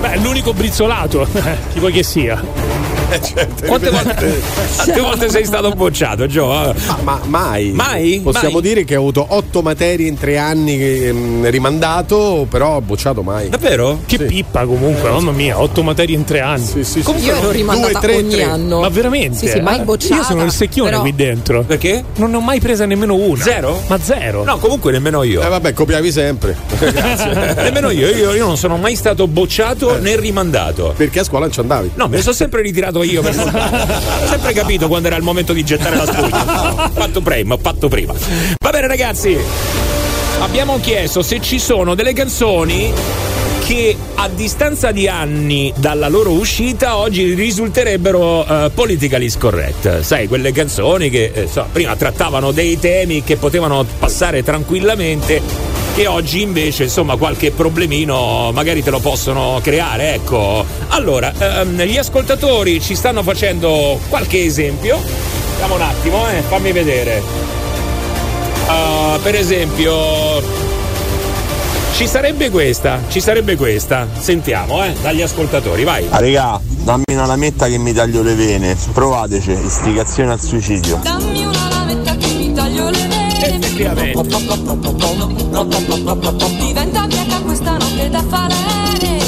Beh, 0.00 0.16
l'unico 0.18 0.54
brizzolato, 0.54 1.26
chi 1.72 1.78
vuoi 1.78 1.92
che 1.92 2.02
sia. 2.02 2.75
Quante 3.66 3.90
volte, 3.90 4.40
quante 4.76 5.00
volte 5.00 5.28
sei 5.30 5.44
stato 5.44 5.70
bocciato, 5.70 6.26
Gio? 6.26 6.46
Ma, 6.46 6.74
ma 7.02 7.20
mai. 7.26 7.70
Mai? 7.72 8.20
Possiamo 8.22 8.54
Mai? 8.54 8.62
dire 8.62 8.84
che 8.84 8.96
ho 8.96 9.00
avuto 9.00 9.24
otto 9.28 9.62
materie 9.62 10.08
in 10.08 10.18
tre 10.18 10.38
anni 10.38 10.76
che, 10.76 11.10
mm, 11.12 11.46
rimandato, 11.46 12.46
però 12.50 12.80
bocciato 12.80 13.22
mai. 13.22 13.48
Davvero? 13.48 14.00
Che 14.06 14.18
pippa 14.18 14.64
comunque, 14.66 15.08
mamma 15.10 15.30
mia, 15.32 15.60
otto 15.60 15.82
materie 15.82 16.16
in 16.16 16.24
tre 16.24 16.40
anni. 16.40 16.64
Sì, 16.64 16.84
sì, 16.84 17.02
sì. 17.02 17.10
Io 17.24 17.36
ero 17.36 17.50
rimandata 17.50 17.92
Due, 17.92 18.00
tre, 18.00 18.16
ogni 18.16 18.30
tre. 18.30 18.42
anno. 18.42 18.80
Ma 18.80 18.88
veramente? 18.88 19.36
Sì, 19.38 19.48
sì, 19.48 19.60
mai 19.60 19.80
Eh? 19.80 19.84
bocciata. 19.84 20.14
Io 20.16 20.22
sono 20.22 20.44
il 20.44 20.52
secchione 20.52 20.90
però- 20.90 21.02
qui 21.02 21.14
dentro. 21.14 21.62
Perché? 21.62 22.04
Non 22.16 22.30
ne 22.30 22.36
ho 22.36 22.40
mai 22.40 22.60
presa 22.60 22.84
nemmeno 22.86 23.14
una. 23.14 23.42
Zero? 23.42 23.80
Ma 23.88 23.98
zero. 24.00 24.44
No, 24.44 24.58
comunque 24.58 24.90
nemmeno 24.92 25.22
io. 25.22 25.42
Eh 25.42 25.48
vabbè, 25.48 25.72
copiavi 25.72 26.10
sempre. 26.12 26.56
Nemmeno 27.56 27.90
io. 27.90 28.08
io, 28.08 28.34
io 28.34 28.46
non 28.46 28.56
sono 28.56 28.76
mai 28.76 28.94
stato 28.96 29.26
bocciato 29.26 29.98
né 30.00 30.16
rimandato. 30.18 30.92
Perché 30.96 31.20
a 31.20 31.24
scuola 31.24 31.44
non 31.44 31.52
ci 31.54 31.60
andavi. 31.60 31.90
No, 31.94 32.08
me 32.08 32.16
ne 32.16 32.22
sono 32.22 32.34
sempre 32.34 32.62
ritirato 32.62 32.95
io. 33.02 33.22
Per 33.22 33.34
Ho 34.22 34.26
sempre 34.26 34.52
capito 34.52 34.88
quando 34.88 35.08
era 35.08 35.16
il 35.16 35.22
momento 35.22 35.52
di 35.52 35.64
gettare 35.64 35.96
la 35.96 36.06
spugna. 36.06 36.90
Fatto 36.94 37.20
prima, 37.20 37.54
ho 37.54 37.58
fatto 37.58 37.88
prima. 37.88 38.14
Va 38.58 38.70
bene, 38.70 38.86
ragazzi. 38.86 39.36
Abbiamo 40.40 40.78
chiesto 40.80 41.22
se 41.22 41.40
ci 41.40 41.58
sono 41.58 41.94
delle 41.94 42.12
canzoni 42.12 42.92
che 43.66 43.96
a 44.14 44.28
distanza 44.28 44.92
di 44.92 45.08
anni 45.08 45.72
dalla 45.74 46.06
loro 46.06 46.30
uscita 46.30 46.98
oggi 46.98 47.34
risulterebbero 47.34 48.46
eh, 48.46 48.70
politically 48.70 49.28
scorrect. 49.28 50.02
Sai, 50.02 50.28
quelle 50.28 50.52
canzoni 50.52 51.10
che 51.10 51.32
eh, 51.34 51.48
so, 51.48 51.66
prima 51.72 51.96
trattavano 51.96 52.52
dei 52.52 52.78
temi 52.78 53.24
che 53.24 53.36
potevano 53.36 53.84
passare 53.98 54.44
tranquillamente 54.44 55.42
che 55.96 56.06
oggi 56.06 56.42
invece 56.42 56.84
insomma 56.84 57.16
qualche 57.16 57.50
problemino 57.50 58.52
magari 58.52 58.84
te 58.84 58.90
lo 58.90 59.00
possono 59.00 59.58
creare, 59.60 60.14
ecco. 60.14 60.64
Allora, 60.88 61.32
ehm, 61.36 61.82
gli 61.82 61.98
ascoltatori 61.98 62.80
ci 62.80 62.94
stanno 62.94 63.24
facendo 63.24 63.98
qualche 64.08 64.44
esempio. 64.44 64.96
Vediamo 65.50 65.74
un 65.74 65.82
attimo, 65.82 66.28
eh, 66.30 66.40
fammi 66.42 66.70
vedere. 66.70 67.20
Ah, 68.68 69.18
per 69.20 69.34
esempio 69.34 70.65
ci 71.96 72.06
sarebbe 72.06 72.50
questa, 72.50 73.00
ci 73.08 73.20
sarebbe 73.20 73.56
questa. 73.56 74.06
Sentiamo, 74.18 74.84
eh, 74.84 74.92
dagli 75.00 75.22
ascoltatori, 75.22 75.82
vai. 75.82 76.06
Ah, 76.10 76.18
regà, 76.18 76.60
dammi 76.62 77.04
una 77.12 77.24
lametta 77.24 77.68
che 77.68 77.78
mi 77.78 77.94
taglio 77.94 78.22
le 78.22 78.34
vene. 78.34 78.76
Provateci, 78.92 79.52
istigazione 79.52 80.32
al 80.32 80.40
suicidio. 80.40 81.00
Dammi 81.02 81.46
una 81.46 81.68
lametta 81.70 82.14
che 82.16 82.26
mi 82.34 82.52
taglio 82.52 82.90
le 82.90 83.06
vene. 83.08 83.48
Effettivamente. 83.48 84.12
Diventa 86.58 87.06
bianca 87.06 87.40
questa 87.40 87.72
notte 87.72 88.10
da 88.10 88.22
fare. 88.28 89.25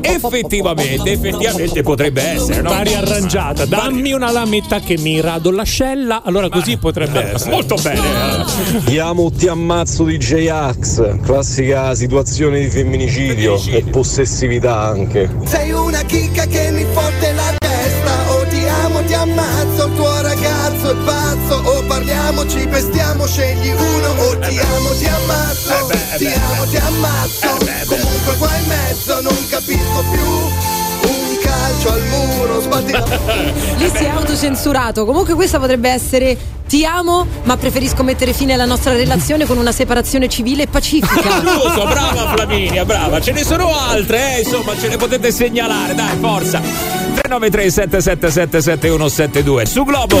Effettivamente, 0.00 1.12
effettivamente 1.12 1.82
potrebbe 1.82 2.22
essere, 2.22 2.62
no? 2.62 2.70
Va 2.70 2.80
riarrangiata. 2.80 3.64
Dammi 3.64 4.12
una 4.12 4.30
lametta 4.30 4.80
che 4.80 4.96
mi 4.98 5.20
rado 5.20 5.50
l'ascella. 5.50 6.22
Allora 6.24 6.48
così 6.48 6.76
potrebbe 6.76 7.34
essere. 7.34 7.50
Molto 7.50 7.76
bene. 7.76 8.00
Ti 8.84 8.98
amo, 8.98 9.30
ti 9.30 9.48
ammazzo 9.48 10.04
di 10.04 10.18
J-Ax, 10.18 11.20
classica 11.22 11.94
situazione 11.94 12.60
di 12.60 12.68
femminicidio 12.68 13.60
e 13.70 13.82
possessività 13.82 14.80
anche. 14.80 15.30
Sei 15.44 15.70
una 15.72 16.02
chicca 16.02 16.46
che 16.46 16.70
mi 16.70 16.84
fotte 16.92 17.32
la 17.32 17.54
testa. 17.58 18.31
O 19.02 19.04
ti 19.04 19.14
ammazzo, 19.14 19.86
il 19.86 19.94
tuo 19.94 20.20
ragazzo 20.20 20.90
è 20.90 20.94
pazzo. 21.04 21.54
O 21.64 21.82
parliamoci, 21.86 22.68
pestiamo, 22.68 23.26
scegli 23.26 23.70
uno. 23.70 24.08
O 24.28 24.38
ti 24.38 24.58
amo, 24.58 24.90
ti 24.90 25.06
ammazzo, 25.06 25.88
ti 26.18 26.26
amo, 26.26 26.64
ti 26.70 26.76
ammazzo. 26.76 27.48
Comunque 27.86 28.36
qua 28.38 28.56
in 28.56 28.66
mezzo 28.68 29.20
non 29.20 29.36
capisco 29.48 30.04
più. 30.12 31.10
Un 31.10 31.36
calcio 31.42 31.92
al 31.92 32.02
muro, 32.04 32.60
sbatti 32.60 32.92
la 32.92 33.04
Lì 33.76 33.88
si 33.88 34.04
è 34.04 34.08
autocensurato. 34.08 35.04
Comunque 35.04 35.34
questa 35.34 35.58
potrebbe 35.58 35.90
essere 35.90 36.38
ti 36.68 36.86
amo, 36.86 37.26
ma 37.42 37.56
preferisco 37.56 38.04
mettere 38.04 38.32
fine 38.32 38.52
alla 38.52 38.66
nostra 38.66 38.92
relazione 38.92 39.46
con 39.46 39.58
una 39.58 39.72
separazione 39.72 40.28
civile 40.28 40.62
e 40.62 40.66
pacifica. 40.68 41.40
Giusto, 41.42 41.86
brava 41.86 42.32
Flaminia, 42.34 42.84
brava. 42.84 43.20
Ce 43.20 43.32
ne 43.32 43.42
sono 43.42 43.76
altre, 43.76 44.36
eh, 44.36 44.40
insomma, 44.42 44.76
ce 44.78 44.88
le 44.88 44.96
potete 44.96 45.32
segnalare, 45.32 45.94
dai, 45.94 46.16
forza. 46.20 46.60
393 47.32 47.70
777 47.70 48.60
7172 48.60 49.66
su 49.66 49.84
Globo. 49.84 50.18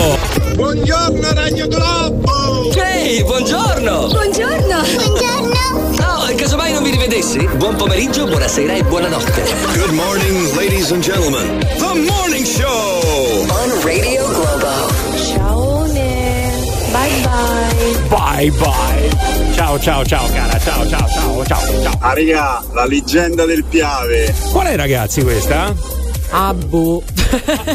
Buongiorno 0.54 1.32
Ragno 1.34 1.66
Globo! 1.68 2.72
Ehi, 2.74 3.22
buongiorno! 3.22 4.08
Buongiorno. 4.08 4.80
Buongiorno. 4.82 5.60
No, 5.98 6.26
e 6.28 6.34
casomai 6.36 6.72
non 6.72 6.82
vi 6.82 6.90
rivedessi? 6.90 7.46
Buon 7.56 7.76
pomeriggio, 7.76 8.26
buonasera 8.26 8.74
e 8.74 8.82
buonanotte. 8.84 9.42
Good 9.74 9.90
morning, 9.90 10.54
ladies 10.56 10.90
and 10.90 11.02
gentlemen. 11.02 11.58
The 11.76 12.10
morning 12.10 12.46
show. 12.46 13.46
On 13.46 13.84
Radio 13.84 14.26
Globo. 14.28 14.90
Ciaone. 15.16 16.50
Bye 16.92 17.20
bye. 17.22 18.08
Bye 18.08 18.50
bye. 18.52 19.52
Ciao, 19.54 19.78
ciao, 19.78 20.02
ciao, 20.04 20.26
cara. 20.32 20.58
Ciao, 20.58 20.86
ciao, 20.88 21.08
ciao, 21.08 21.44
ciao, 21.44 21.82
ciao. 21.82 21.96
Ah, 21.98 22.14
regà, 22.14 22.62
la 22.72 22.86
leggenda 22.86 23.44
del 23.44 23.64
Piave. 23.64 24.34
Qual 24.50 24.66
è, 24.66 24.76
ragazzi, 24.76 25.22
questa? 25.22 26.00
Ah, 26.34 26.54
boh. 26.54 27.02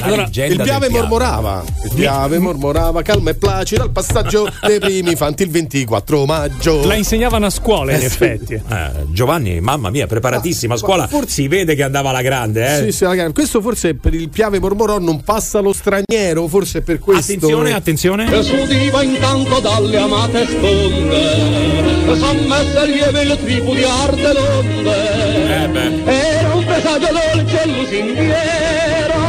Allora, 0.02 0.28
il 0.32 0.60
piave 0.64 0.90
mormorava, 0.90 1.64
il 1.84 1.92
piave 1.94 2.40
mormorava, 2.40 3.02
calma 3.04 3.30
e 3.30 3.36
placido 3.36 3.84
al 3.84 3.92
passaggio 3.92 4.52
dei 4.66 4.80
primi 4.80 5.16
fanti 5.16 5.44
il 5.44 5.50
24 5.52 6.26
maggio. 6.26 6.86
La 6.86 6.96
insegnavano 6.96 7.46
a 7.46 7.50
scuola, 7.52 7.92
in 7.92 7.98
Eh, 7.98 8.00
sì. 8.02 8.06
effetti. 8.08 8.54
Eh, 8.54 8.92
Giovanni, 9.12 9.60
mamma 9.62 9.90
mia, 9.92 10.08
preparatissima 10.08 10.74
a 10.74 10.78
scuola. 10.78 11.08
si 11.28 11.48
vede 11.48 11.76
che 11.76 11.84
andava 11.84 12.10
alla 12.10 12.22
grande, 12.24 12.66
eh. 12.80 12.84
Sì, 12.86 12.92
sì, 12.98 13.04
ragazzi, 13.06 13.34
questo 13.34 13.62
forse 13.62 13.94
per 13.94 14.14
il 14.16 14.30
piave 14.30 14.60
mormorò 14.60 14.98
non 15.00 15.22
passa 15.24 15.60
lo 15.60 15.72
straniero, 15.74 16.48
forse 16.48 16.80
è 16.80 16.82
per 16.82 16.98
questo. 17.00 17.32
Attenzione, 17.34 17.74
attenzione. 17.74 18.32
E 18.40 18.44
s'udiva 18.44 19.04
intanto 19.04 19.60
dalle 19.60 19.98
amate 19.98 20.48
sponde 20.48 22.16
Sommesse 22.18 22.86
lieve 22.88 23.22
il 23.24 23.38
tripu 23.44 23.74
di 23.76 23.84
arte 23.84 24.34
l'onde 24.34 26.06
Era 26.06 26.54
un 26.56 26.57
presagio 26.82 27.08
dolce 27.12 27.62
e 27.62 27.68
lusinghiero 27.68 29.22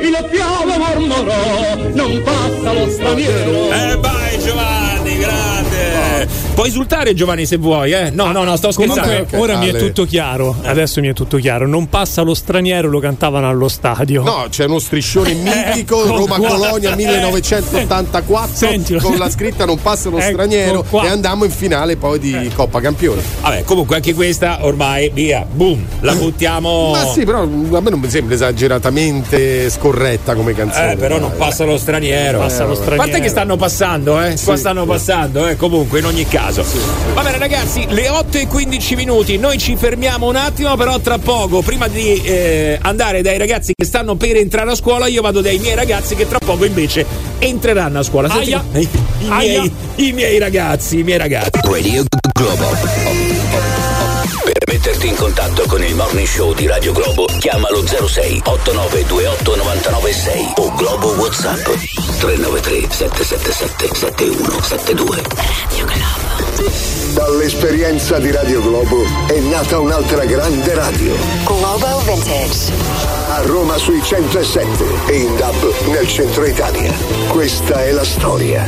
Il 0.00 0.28
piave 0.30 0.76
mormorò 0.76 1.76
Non 1.92 2.22
passa 2.22 2.72
lo 2.72 2.90
straniero 2.90 3.70
Eh 3.70 3.96
vai 3.96 4.38
Giovanni, 4.40 5.18
grande. 5.18 6.45
Puoi 6.56 6.68
esultare 6.68 7.12
Giovanni 7.12 7.44
se 7.44 7.58
vuoi, 7.58 7.92
eh? 7.92 8.08
No, 8.10 8.32
no, 8.32 8.42
no, 8.42 8.56
sto 8.56 8.70
scherzando. 8.72 9.02
Comunque, 9.10 9.38
ora 9.38 9.58
mi 9.58 9.66
è 9.66 9.70
Ale. 9.70 9.78
tutto 9.78 10.06
chiaro. 10.06 10.56
Adesso 10.62 11.02
mi 11.02 11.08
è 11.08 11.12
tutto 11.12 11.36
chiaro. 11.36 11.66
Non 11.66 11.90
passa 11.90 12.22
lo 12.22 12.32
straniero, 12.32 12.88
lo 12.88 12.98
cantavano 12.98 13.46
allo 13.46 13.68
stadio. 13.68 14.22
No, 14.22 14.46
c'è 14.48 14.64
uno 14.64 14.78
striscione 14.78 15.34
mitico 15.36 16.02
Ecco 16.02 16.16
Roma-Colonia 16.16 16.88
qua. 16.88 16.96
1984 16.96 18.56
Sentilo. 18.56 19.00
con 19.00 19.18
la 19.18 19.28
scritta 19.30 19.66
non 19.66 19.78
passa 19.82 20.08
lo 20.08 20.16
Ecco 20.16 20.30
straniero 20.30 20.82
qua. 20.88 21.04
e 21.04 21.08
andammo 21.08 21.44
in 21.44 21.50
finale 21.50 21.96
poi 21.96 22.18
di 22.18 22.50
Coppa 22.54 22.80
Campioni. 22.80 23.20
Vabbè, 23.42 23.64
comunque 23.64 23.96
anche 23.96 24.14
questa 24.14 24.64
ormai, 24.64 25.10
via, 25.12 25.44
boom, 25.48 25.84
la 26.00 26.14
buttiamo. 26.14 26.92
Ma 26.96 27.04
sì, 27.12 27.26
però 27.26 27.42
a 27.42 27.46
me 27.46 27.90
non 27.90 28.00
mi 28.00 28.08
sembra 28.08 28.34
esageratamente 28.34 29.68
scorretta 29.68 30.34
come 30.34 30.54
canzone. 30.54 30.92
Eh, 30.92 30.96
però 30.96 31.18
non 31.18 31.32
passa 31.36 31.64
lo 31.64 31.76
straniero. 31.76 32.38
Passa 32.38 32.64
lo 32.64 32.72
A 32.72 32.76
straniero. 32.76 33.02
parte 33.02 33.20
che 33.20 33.28
stanno 33.28 33.56
passando, 33.56 34.18
eh? 34.22 34.36
Qua 34.42 34.54
Sì, 34.54 34.60
stanno 34.60 34.82
sì. 34.84 34.88
passando, 34.88 35.46
eh? 35.48 35.56
Comunque, 35.56 35.98
in 35.98 36.06
ogni 36.06 36.24
caso. 36.26 36.44
Va 37.14 37.22
bene, 37.22 37.38
ragazzi, 37.38 37.86
le 37.88 38.08
8 38.08 38.38
e 38.38 38.46
15 38.46 38.94
minuti. 38.96 39.36
Noi 39.38 39.58
ci 39.58 39.76
fermiamo 39.76 40.26
un 40.28 40.36
attimo, 40.36 40.76
però 40.76 40.98
tra 41.00 41.18
poco, 41.18 41.62
prima 41.62 41.88
di 41.88 42.20
eh, 42.22 42.78
andare 42.82 43.22
dai 43.22 43.38
ragazzi 43.38 43.72
che 43.76 43.84
stanno 43.84 44.14
per 44.16 44.36
entrare 44.36 44.70
a 44.70 44.74
scuola, 44.74 45.06
io 45.06 45.22
vado 45.22 45.40
dai 45.40 45.58
miei 45.58 45.74
ragazzi 45.74 46.14
che 46.14 46.28
tra 46.28 46.38
poco 46.38 46.64
invece 46.64 47.04
entreranno 47.38 47.98
a 47.98 48.02
scuola. 48.02 48.28
Senti- 48.30 48.52
Aia. 48.54 48.64
I, 48.72 48.80
i 48.80 49.28
Aia. 49.28 49.60
miei, 49.60 49.72
I 49.96 50.12
miei 50.12 50.38
ragazzi, 50.38 50.98
i 50.98 51.02
miei 51.02 51.18
ragazzi. 51.18 51.50
Radio 51.62 52.04
Globo. 52.32 52.64
Per 54.44 54.62
metterti 54.68 55.08
in 55.08 55.14
contatto 55.16 55.64
con 55.66 55.82
il 55.82 55.94
morning 55.94 56.26
show 56.26 56.54
di 56.54 56.66
Radio 56.66 56.92
Globo, 56.92 57.26
chiamalo 57.38 57.84
06 57.86 58.42
8928 58.44 59.56
996 59.56 60.52
o 60.56 60.72
Globo 60.74 61.08
WhatsApp 61.14 61.64
393 62.20 62.86
777 62.90 63.94
7172. 63.94 65.16
Radio 65.16 65.84
Globo. 65.84 66.15
Dall'esperienza 67.12 68.18
di 68.18 68.30
Radio 68.30 68.60
Globo 68.62 69.04
è 69.26 69.38
nata 69.40 69.78
un'altra 69.78 70.24
grande 70.24 70.74
radio. 70.74 71.14
Globo 71.44 71.98
Vintage. 72.04 72.72
A 73.28 73.42
Roma 73.42 73.76
sui 73.76 74.02
107 74.02 74.84
e 75.06 75.16
in 75.16 75.36
DAB 75.36 75.74
nel 75.88 76.06
centro 76.08 76.44
Italia. 76.44 76.92
Questa 77.28 77.84
è 77.84 77.90
la 77.92 78.04
storia. 78.04 78.66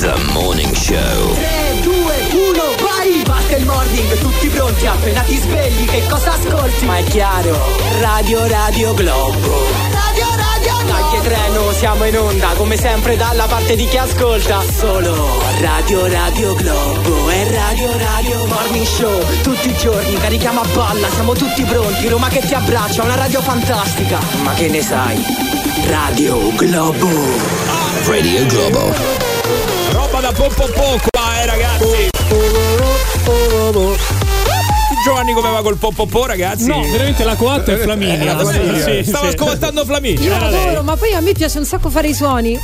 The 0.00 0.14
Morning 0.32 0.74
Show. 0.74 1.34
3, 1.34 1.80
2, 1.82 1.92
1, 1.92 2.62
vai! 2.82 3.22
Batte 3.24 3.56
il 3.56 3.64
morning, 3.64 4.18
tutti 4.18 4.48
pronti, 4.48 4.86
appena 4.86 5.22
ti 5.22 5.36
svegli, 5.36 5.86
che 5.86 6.02
cosa 6.08 6.32
ascolti? 6.32 6.84
Ma 6.84 6.98
è 6.98 7.04
chiaro, 7.04 7.56
Radio 8.00 8.46
Radio 8.46 8.94
Globo. 8.94 9.54
Radio 9.90 10.26
Radio 10.36 10.75
Che 11.10 11.20
treno, 11.22 11.72
siamo 11.72 12.04
in 12.04 12.18
onda, 12.18 12.48
come 12.56 12.76
sempre 12.76 13.16
dalla 13.16 13.46
parte 13.46 13.76
di 13.76 13.86
chi 13.86 13.96
ascolta. 13.96 14.60
Solo 14.60 15.14
Radio 15.60 16.06
Radio 16.08 16.54
Globo 16.54 17.30
e 17.30 17.50
Radio 17.50 17.96
Radio 17.96 18.46
Morning 18.46 18.84
Show. 18.84 19.20
Tutti 19.42 19.68
i 19.68 19.76
giorni 19.76 20.14
carichiamo 20.14 20.60
a 20.60 20.66
palla, 20.72 21.08
siamo 21.10 21.32
tutti 21.34 21.62
pronti, 21.64 22.08
Roma 22.08 22.28
che 22.28 22.40
ti 22.40 22.54
abbraccia, 22.54 23.02
una 23.04 23.14
radio 23.14 23.40
fantastica. 23.40 24.18
Ma 24.42 24.52
che 24.54 24.68
ne 24.68 24.82
sai? 24.82 25.22
Radio 25.86 26.52
Globo. 26.54 27.08
Radio 28.06 28.46
Globo. 28.46 28.94
Roba 29.90 30.20
da 30.20 30.32
po' 30.32 30.48
po' 30.48 30.68
po' 30.74 30.98
qua, 31.10 31.40
eh, 31.40 31.46
ragazzi. 31.46 32.10
Giovanni 35.06 35.34
come 35.34 35.50
va 35.50 35.62
col 35.62 35.76
po' 35.76 35.92
po' 35.92 36.06
po', 36.06 36.26
ragazzi? 36.26 36.66
No, 36.66 36.82
veramente 36.82 37.22
la 37.22 37.36
coatta 37.36 37.72
è 37.72 37.76
Flaminia. 37.76 38.36
Flaminia. 38.36 38.84
Sì, 38.84 39.04
sì, 39.04 39.04
Stava 39.04 39.30
sì. 39.30 39.36
scovattando 39.36 39.84
Flaminia. 39.84 40.20
Io 40.20 40.34
adoro, 40.34 40.82
ma 40.82 40.96
poi 40.96 41.12
a 41.14 41.20
me 41.20 41.30
piace 41.30 41.58
un 41.58 41.64
sacco 41.64 41.90
fare 41.90 42.08
i 42.08 42.12
suoni. 42.12 42.58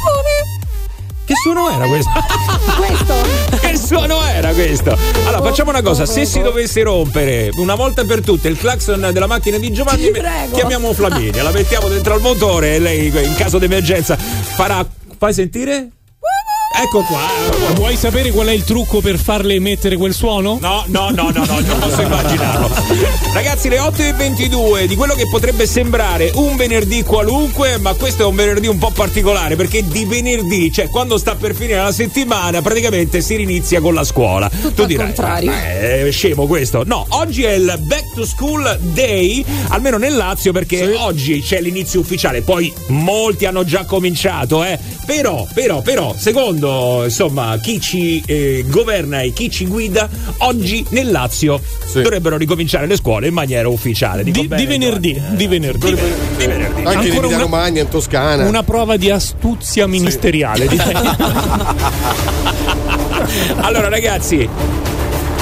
Che 1.24 1.34
suono 1.40 1.70
era 1.70 1.86
questo? 1.86 2.11
Questo? 2.76 3.14
che 3.61 3.76
suono 3.76 4.24
era 4.24 4.53
questo? 4.53 4.99
Allora, 5.24 5.40
facciamo 5.40 5.70
una 5.70 5.82
cosa: 5.82 6.05
se 6.05 6.24
si 6.24 6.40
dovesse 6.43 6.82
rompere 6.82 7.51
una 7.59 7.76
volta 7.76 8.05
per 8.05 8.22
tutte 8.22 8.49
il 8.49 8.59
clacson 8.59 9.11
della 9.12 9.28
macchina 9.28 9.59
di 9.59 9.72
Giovanni, 9.72 10.11
chiamiamo 10.53 10.93
Flaminia, 10.93 11.45
la 11.45 11.53
mettiamo 11.53 11.86
dentro 11.86 12.14
al 12.14 12.20
motore 12.22 12.74
e 12.74 12.78
lei, 12.80 13.07
in 13.07 13.34
caso 13.36 13.59
d'emergenza, 13.59 14.16
farà. 14.16 14.84
Fai 15.16 15.32
sentire? 15.32 15.90
Ecco 16.74 17.02
qua. 17.02 17.26
Vuoi 17.74 17.96
sapere 17.96 18.30
qual 18.30 18.46
è 18.48 18.52
il 18.52 18.64
trucco 18.64 19.00
per 19.00 19.18
farle 19.18 19.54
emettere 19.54 19.96
quel 19.96 20.14
suono? 20.14 20.58
No, 20.60 20.84
no, 20.86 21.10
no, 21.10 21.30
no, 21.30 21.44
no, 21.44 21.60
non 21.60 21.78
posso 21.78 22.00
immaginarlo. 22.00 22.70
Ragazzi, 23.34 23.68
le 23.68 23.78
8 23.78 24.02
e 24.02 24.12
22 24.14 24.86
di 24.86 24.96
quello 24.96 25.14
che 25.14 25.28
potrebbe 25.28 25.66
sembrare 25.66 26.30
un 26.34 26.56
venerdì 26.56 27.02
qualunque, 27.02 27.78
ma 27.78 27.92
questo 27.94 28.22
è 28.22 28.26
un 28.26 28.34
venerdì 28.34 28.66
un 28.66 28.78
po' 28.78 28.90
particolare 28.90 29.54
perché 29.54 29.86
di 29.86 30.04
venerdì, 30.04 30.72
cioè 30.72 30.88
quando 30.88 31.18
sta 31.18 31.34
per 31.34 31.54
finire 31.54 31.78
la 31.78 31.92
settimana, 31.92 32.62
praticamente 32.62 33.20
si 33.20 33.36
rinizia 33.36 33.80
con 33.80 33.94
la 33.94 34.04
scuola. 34.04 34.48
tu 34.48 34.80
al 34.80 34.86
dirai, 34.86 35.06
contrario. 35.06 35.50
"Ma 35.50 35.62
è 35.62 36.08
scemo 36.10 36.46
questo. 36.46 36.82
No, 36.84 37.04
oggi 37.10 37.44
è 37.44 37.52
il 37.52 37.78
Back 37.82 38.14
to 38.14 38.24
School 38.24 38.78
Day, 38.80 39.44
almeno 39.68 39.98
nel 39.98 40.16
Lazio, 40.16 40.52
perché 40.52 40.94
oggi 40.96 41.40
c'è 41.42 41.60
l'inizio 41.60 42.00
ufficiale. 42.00 42.42
Poi 42.42 42.72
molti 42.88 43.44
hanno 43.44 43.64
già 43.64 43.84
cominciato, 43.84 44.64
eh. 44.64 44.78
Però, 45.04 45.46
però, 45.52 45.80
però, 45.82 46.14
secondo 46.16 46.61
insomma 46.68 47.58
chi 47.60 47.80
ci 47.80 48.22
eh, 48.26 48.64
governa 48.68 49.22
e 49.22 49.32
chi 49.32 49.50
ci 49.50 49.66
guida, 49.66 50.08
oggi 50.38 50.84
nel 50.90 51.10
Lazio 51.10 51.60
dovrebbero 51.92 52.36
ricominciare 52.36 52.86
le 52.86 52.96
scuole 52.96 53.28
in 53.28 53.34
maniera 53.34 53.68
ufficiale. 53.68 54.22
Dico 54.24 54.40
Di, 54.40 54.48
bene, 54.48 54.62
di 54.62 54.68
venerdì, 54.68 55.22
di 55.30 55.46
venerdì. 55.46 55.90
Di 55.90 56.46
venerdì. 56.46 56.82
Anche 56.82 56.82
in 56.82 56.86
Ancora 56.86 57.08
Emilia 57.08 57.26
una- 57.28 57.38
Romagna, 57.38 57.80
in 57.82 57.88
Toscana. 57.88 58.46
Una 58.46 58.62
prova 58.62 58.96
di 58.96 59.10
astuzia 59.10 59.86
ministeriale. 59.86 60.66
direi. 60.68 60.92
Allora 63.60 63.88
ragazzi, 63.88 64.48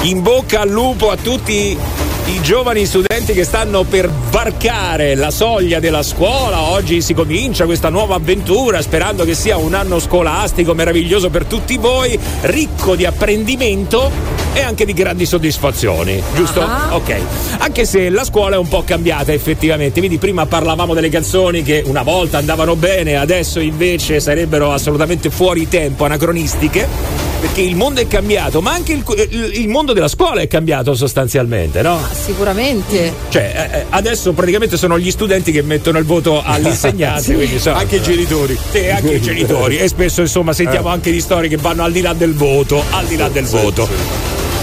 in 0.03 0.21
bocca 0.21 0.61
al 0.61 0.69
lupo 0.69 1.09
a 1.11 1.17
tutti 1.17 1.77
i 2.25 2.41
giovani 2.41 2.85
studenti 2.85 3.33
che 3.33 3.43
stanno 3.43 3.83
per 3.83 4.09
varcare 4.09 5.15
la 5.15 5.31
soglia 5.31 5.79
della 5.79 6.03
scuola. 6.03 6.61
Oggi 6.61 7.01
si 7.01 7.13
comincia 7.13 7.65
questa 7.65 7.89
nuova 7.89 8.15
avventura 8.15 8.81
sperando 8.81 9.23
che 9.23 9.33
sia 9.33 9.57
un 9.57 9.73
anno 9.73 9.99
scolastico 9.99 10.73
meraviglioso 10.73 11.29
per 11.29 11.45
tutti 11.45 11.77
voi, 11.77 12.17
ricco 12.41 12.95
di 12.95 13.05
apprendimento 13.05 14.11
e 14.53 14.61
anche 14.61 14.85
di 14.85 14.93
grandi 14.93 15.25
soddisfazioni, 15.25 16.21
giusto? 16.35 16.61
Ah. 16.61 16.95
Ok. 16.95 17.15
Anche 17.59 17.85
se 17.85 18.09
la 18.09 18.23
scuola 18.23 18.55
è 18.55 18.59
un 18.59 18.67
po' 18.67 18.83
cambiata 18.83 19.31
effettivamente, 19.31 20.01
vedi 20.01 20.17
prima 20.17 20.45
parlavamo 20.45 20.93
delle 20.93 21.09
canzoni 21.09 21.63
che 21.63 21.83
una 21.85 22.03
volta 22.03 22.37
andavano 22.37 22.75
bene, 22.75 23.15
adesso 23.15 23.59
invece 23.59 24.19
sarebbero 24.19 24.71
assolutamente 24.71 25.29
fuori 25.29 25.67
tempo, 25.67 26.05
anacronistiche. 26.05 27.30
Perché 27.41 27.61
il 27.61 27.75
mondo 27.75 27.99
è 28.01 28.07
cambiato, 28.07 28.61
ma 28.61 28.71
anche 28.71 28.93
il, 28.93 29.03
il- 29.31 29.51
il 29.61 29.67
mondo 29.67 29.93
della 29.93 30.07
scuola 30.07 30.41
è 30.41 30.47
cambiato 30.47 30.93
sostanzialmente, 30.93 31.81
no? 31.81 31.99
Sicuramente. 32.13 33.11
Cioè, 33.29 33.69
eh, 33.71 33.77
eh, 33.79 33.85
adesso 33.89 34.31
praticamente 34.33 34.77
sono 34.77 34.99
gli 34.99 35.09
studenti 35.09 35.51
che 35.51 35.63
mettono 35.63 35.97
il 35.97 36.05
voto 36.05 36.43
all'insegnante, 36.45 37.21
Sì. 37.31 37.33
quindi, 37.33 37.53
insomma, 37.55 37.77
Anche 37.79 37.95
i 37.95 38.01
genitori. 38.03 38.55
Sì, 38.71 38.87
anche 38.89 39.13
i 39.15 39.21
genitori. 39.21 39.77
E 39.79 39.87
spesso, 39.87 40.21
insomma, 40.21 40.53
sentiamo 40.53 40.89
Eh. 40.89 40.91
anche 40.93 41.11
di 41.11 41.19
storie 41.19 41.49
che 41.49 41.57
vanno 41.57 41.83
al 41.83 41.91
di 41.91 42.01
là 42.01 42.13
del 42.13 42.35
voto, 42.35 42.83
al 42.91 43.05
di 43.07 43.17
là 43.17 43.27
del 43.27 43.47
Sì, 43.47 43.55
voto. 43.55 43.85
sì. 43.87 43.91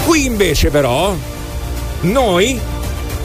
Qui 0.05 0.25
invece, 0.25 0.69
però, 0.69 1.13
noi 2.01 2.57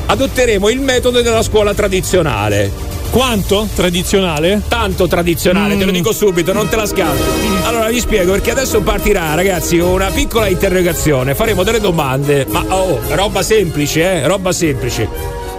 adotteremo 0.07 0.69
il 0.69 0.81
metodo 0.81 1.23
della 1.23 1.43
scuola 1.45 1.73
tradizionale. 1.75 2.73
Quanto? 3.11 3.69
Tradizionale? 3.75 4.63
Tanto 4.69 5.07
tradizionale, 5.07 5.77
te 5.77 5.85
lo 5.85 5.93
dico 5.93 6.13
subito, 6.13 6.53
non 6.53 6.69
te 6.69 6.77
la 6.77 6.87
scampo. 6.87 7.23
Allora 7.65 7.89
vi 7.89 8.01
spiego 8.01 8.33
perché 8.33 8.51
adesso 8.51 8.81
partirà, 8.81 9.35
ragazzi, 9.35 9.79
una 9.79 10.11
piccola 10.11 10.49
interrogazione. 10.49 11.35
Faremo 11.35 11.63
delle 11.63 11.81
domande, 11.81 12.45
ma 12.49 12.65
oh, 12.69 13.01
roba 13.11 13.43
semplice, 13.43 14.03
eh? 14.03 14.27
Roba 14.27 14.53
semplice. 14.53 15.09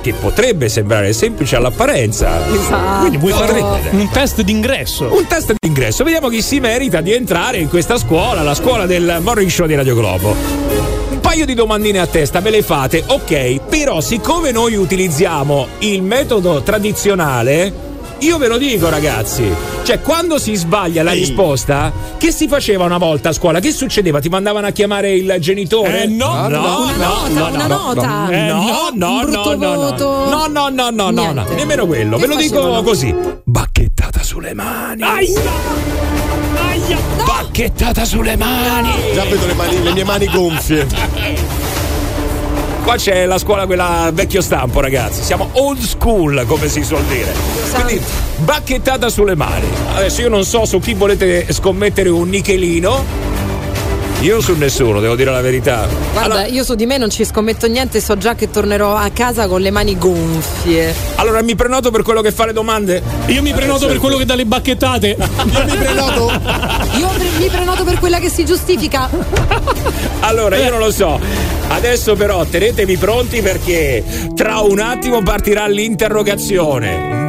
Che 0.01 0.13
potrebbe 0.13 0.69
sembrare 0.69 1.13
semplice 1.13 1.55
all'apparenza. 1.55 2.45
Esatto. 2.53 2.99
Quindi 2.99 3.17
vuoi 3.17 3.31
fare 3.31 3.59
Un 3.89 4.09
test 4.11 4.41
d'ingresso. 4.41 5.11
un 5.11 5.25
test 5.25 5.53
d'ingresso. 5.57 6.03
Vediamo 6.03 6.27
chi 6.27 6.41
si 6.43 6.59
merita 6.59 7.01
di 7.01 7.13
entrare 7.13 7.57
in 7.57 7.69
questa 7.69 7.97
scuola, 7.97 8.43
la 8.43 8.53
scuola 8.53 8.85
del 8.85 9.17
Morning 9.21 9.49
Show 9.49 9.65
di 9.65 9.73
Radio 9.75 9.95
Globo. 9.95 10.94
Paio 11.35 11.47
di 11.47 11.53
domandine 11.53 11.99
a 11.99 12.07
testa 12.07 12.39
me 12.39 12.49
le 12.49 12.61
fate, 12.61 13.03
ok, 13.05 13.59
però 13.67 13.99
siccome 13.99 14.51
noi 14.51 14.75
utilizziamo 14.75 15.67
il 15.79 16.01
metodo 16.01 16.61
tradizionale, 16.61 17.73
io 18.19 18.37
ve 18.37 18.47
lo 18.47 18.57
dico 18.57 18.87
ragazzi, 18.87 19.43
cioè 19.83 19.99
quando 19.99 20.37
si 20.37 20.55
sbaglia 20.55 21.03
la 21.03 21.11
risposta, 21.11 21.91
che 22.17 22.31
si 22.31 22.47
faceva 22.47 22.85
una 22.85 22.97
volta 22.97 23.29
a 23.29 23.33
scuola? 23.33 23.59
Che 23.59 23.73
succedeva? 23.73 24.21
Ti 24.21 24.29
mandavano 24.29 24.67
a 24.67 24.69
chiamare 24.69 25.13
il 25.13 25.35
genitore? 25.39 26.03
Eh, 26.03 26.07
no, 26.07 26.47
no, 26.47 26.47
no, 26.47 27.27
no, 27.27 27.47
una 27.49 27.67
no, 27.67 27.93
nota. 27.93 28.29
Eh, 28.29 28.47
no, 28.47 28.89
no, 28.93 29.19
un 29.19 29.29
no, 29.29 29.55
no, 29.55 29.55
no, 29.55 29.89
no, 29.91 30.47
no, 30.47 30.69
no, 30.69 30.69
no, 30.69 30.89
no, 30.89 31.11
no, 31.11 31.21
Niente. 31.33 31.53
nemmeno 31.55 31.85
quello, 31.85 32.15
Che 32.15 32.27
ve 32.27 32.33
lo 32.33 32.39
dico 32.39 32.55
facevano? 32.55 32.81
così. 32.81 33.13
Bacchettata 33.43 34.23
sulle 34.23 34.53
mani. 34.53 35.01
Bacchettata 37.25 38.05
sulle 38.05 38.35
mani. 38.35 38.91
Già 39.13 39.23
vedo 39.23 39.45
le, 39.47 39.53
mani- 39.53 39.81
le 39.81 39.91
mie 39.93 40.03
mani 40.03 40.27
gonfie. 40.27 40.85
Qua 42.83 42.95
c'è 42.95 43.25
la 43.25 43.39
scuola 43.39 43.65
quella 43.65 44.11
vecchio 44.13 44.41
stampo, 44.41 44.79
ragazzi. 44.79 45.23
Siamo 45.23 45.49
old 45.53 45.79
school, 45.79 46.43
come 46.45 46.67
si 46.69 46.83
suol 46.83 47.03
dire. 47.05 47.33
Quindi 47.73 47.99
bacchettata 48.37 49.09
sulle 49.09 49.35
mani. 49.35 49.65
Adesso 49.95 50.21
io 50.21 50.29
non 50.29 50.43
so 50.43 50.65
su 50.65 50.79
chi 50.79 50.93
volete 50.93 51.47
scommettere 51.51 52.09
un 52.09 52.29
nichelino. 52.29 53.03
Io 54.25 54.41
su 54.41 54.55
nessuno, 54.55 55.01
devo 55.01 55.15
dire 55.15 55.29
la 55.29 55.39
verità. 55.39 55.87
Guarda, 56.13 56.47
io 56.47 56.63
su 56.63 56.73
di 56.73 56.87
me 56.87 56.97
non 56.97 57.11
ci 57.11 57.23
scommetto 57.23 57.67
niente, 57.67 58.01
so 58.01 58.17
già 58.17 58.33
che 58.33 58.49
tornerò 58.49 58.95
a 58.95 59.11
casa 59.11 59.45
con 59.45 59.61
le 59.61 59.69
mani 59.69 59.99
gonfie. 59.99 60.95
Allora 61.17 61.43
mi 61.43 61.53
prenoto 61.53 61.91
per 61.91 62.01
quello 62.01 62.21
che 62.21 62.31
fa 62.31 62.47
le 62.47 62.51
domande? 62.51 63.03
Io 63.27 63.43
mi 63.43 63.53
prenoto 63.53 63.85
per 63.85 63.99
quello 63.99 64.17
che 64.17 64.25
dà 64.25 64.33
le 64.33 64.45
bacchettate. 64.45 65.15
Io 65.15 65.65
mi 65.65 65.77
prenoto. 65.77 66.31
Io 66.97 67.07
pre- 67.07 67.29
mi 67.37 67.49
prenoto 67.49 67.83
per 67.83 67.99
quella 67.99 68.17
che 68.17 68.29
si 68.29 68.43
giustifica. 68.45 69.11
Allora, 70.21 70.57
io 70.57 70.71
non 70.71 70.79
lo 70.79 70.91
so. 70.91 71.19
Adesso 71.67 72.15
però 72.15 72.43
tenetevi 72.45 72.97
pronti 72.97 73.43
perché 73.43 74.03
tra 74.33 74.61
un 74.61 74.79
attimo 74.79 75.21
partirà 75.21 75.67
l'interrogazione. 75.67 77.24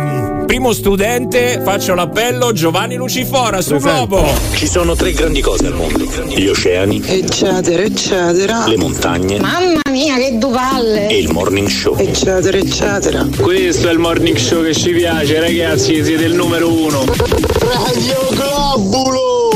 Primo 0.47 0.73
studente, 0.73 1.61
faccio 1.65 1.95
l'appello, 1.95 2.53
Giovanni 2.53 2.95
Lucifora 2.95 3.61
su 3.61 3.77
Globo. 3.79 4.25
Ci 4.55 4.67
sono 4.69 4.95
tre 4.95 5.13
grandi 5.13 5.41
cose 5.41 5.67
al 5.67 5.75
mondo: 5.75 6.05
gli 6.29 6.47
oceani, 6.47 7.03
Eccetera, 7.05 7.83
eccetera. 7.83 8.67
le 8.67 8.77
montagne 8.77 9.41
Mamma 9.41 9.81
mia, 9.91 10.17
che 10.17 10.39
duvalle! 10.39 11.09
e 11.09 11.19
il 11.19 11.33
morning 11.33 11.67
show. 11.69 11.97
Eccetera, 11.99 12.57
eccetera. 12.59 13.27
Questo 13.41 13.89
è 13.89 13.93
il 13.93 13.99
morning 13.99 14.37
show 14.37 14.63
che 14.63 14.73
ci 14.75 14.93
piace, 14.93 15.41
ragazzi, 15.41 16.05
siete 16.05 16.25
il 16.25 16.35
numero 16.35 16.73
uno. 16.73 17.05
Radio 17.05 18.29
Globulo! 18.31 19.51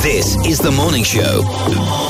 This 0.00 0.36
is 0.44 0.58
the 0.58 0.70
morning 0.70 1.04
show 1.04 1.44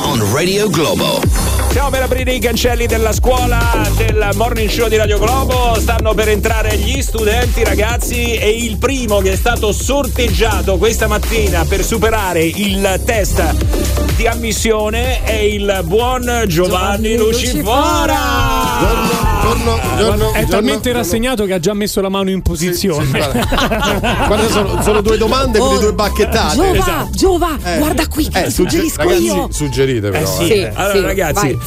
on 0.05 0.23
Radio 0.35 0.69
Globo. 0.69 1.46
Stiamo 1.69 1.91
per 1.91 2.03
aprire 2.03 2.33
i 2.33 2.39
cancelli 2.41 2.87
della 2.87 3.13
scuola 3.13 3.59
del 3.97 4.31
morning 4.35 4.69
show 4.69 4.89
di 4.89 4.97
Radio 4.97 5.19
Globo. 5.19 5.77
Stanno 5.79 6.15
per 6.15 6.29
entrare 6.31 6.77
gli 6.77 7.03
studenti, 7.03 7.63
ragazzi. 7.65 8.35
E 8.35 8.49
il 8.51 8.79
primo 8.79 9.19
che 9.21 9.33
è 9.33 9.37
stato 9.37 9.73
sorteggiato 9.73 10.79
questa 10.79 11.07
mattina 11.07 11.65
per 11.67 11.85
superare 11.85 12.45
il 12.45 13.01
test 13.05 13.55
di 14.17 14.27
ammissione 14.27 15.23
è 15.23 15.35
il 15.35 15.81
buon 15.85 16.45
Giovanni, 16.47 17.15
Lucifora. 17.17 18.15
Giorno, 18.81 19.79
giorno, 19.99 20.33
È 20.33 20.39
giorno, 20.39 20.49
talmente 20.49 20.83
giorno. 20.85 20.99
rassegnato 20.99 21.45
che 21.45 21.53
ha 21.53 21.59
già 21.59 21.75
messo 21.75 22.01
la 22.01 22.09
mano 22.09 22.31
in 22.31 22.41
posizione. 22.43 23.11
Guarda, 23.11 24.49
sono, 24.51 24.83
sono 24.83 25.01
due 25.03 25.19
domande 25.19 25.59
per 25.59 25.69
le 25.73 25.79
due 25.79 25.93
bacchettate. 25.93 26.55
Giova, 26.57 26.71
Esatto. 26.79 27.09
Giova, 27.13 27.59
guarda 27.79 28.07
qui, 28.09 28.29
Eh, 28.33 28.51
suggerisco 28.51 29.03
ragazzi, 29.03 29.23
io. 29.25 29.49
suggerite 29.51 30.11
però. 30.11 30.27
sì. 30.27 30.51
eh. 30.53 30.71
Allora, 30.75 30.95
sì, 30.99 31.01
ragazzi, 31.03 31.47
vai. 31.53 31.59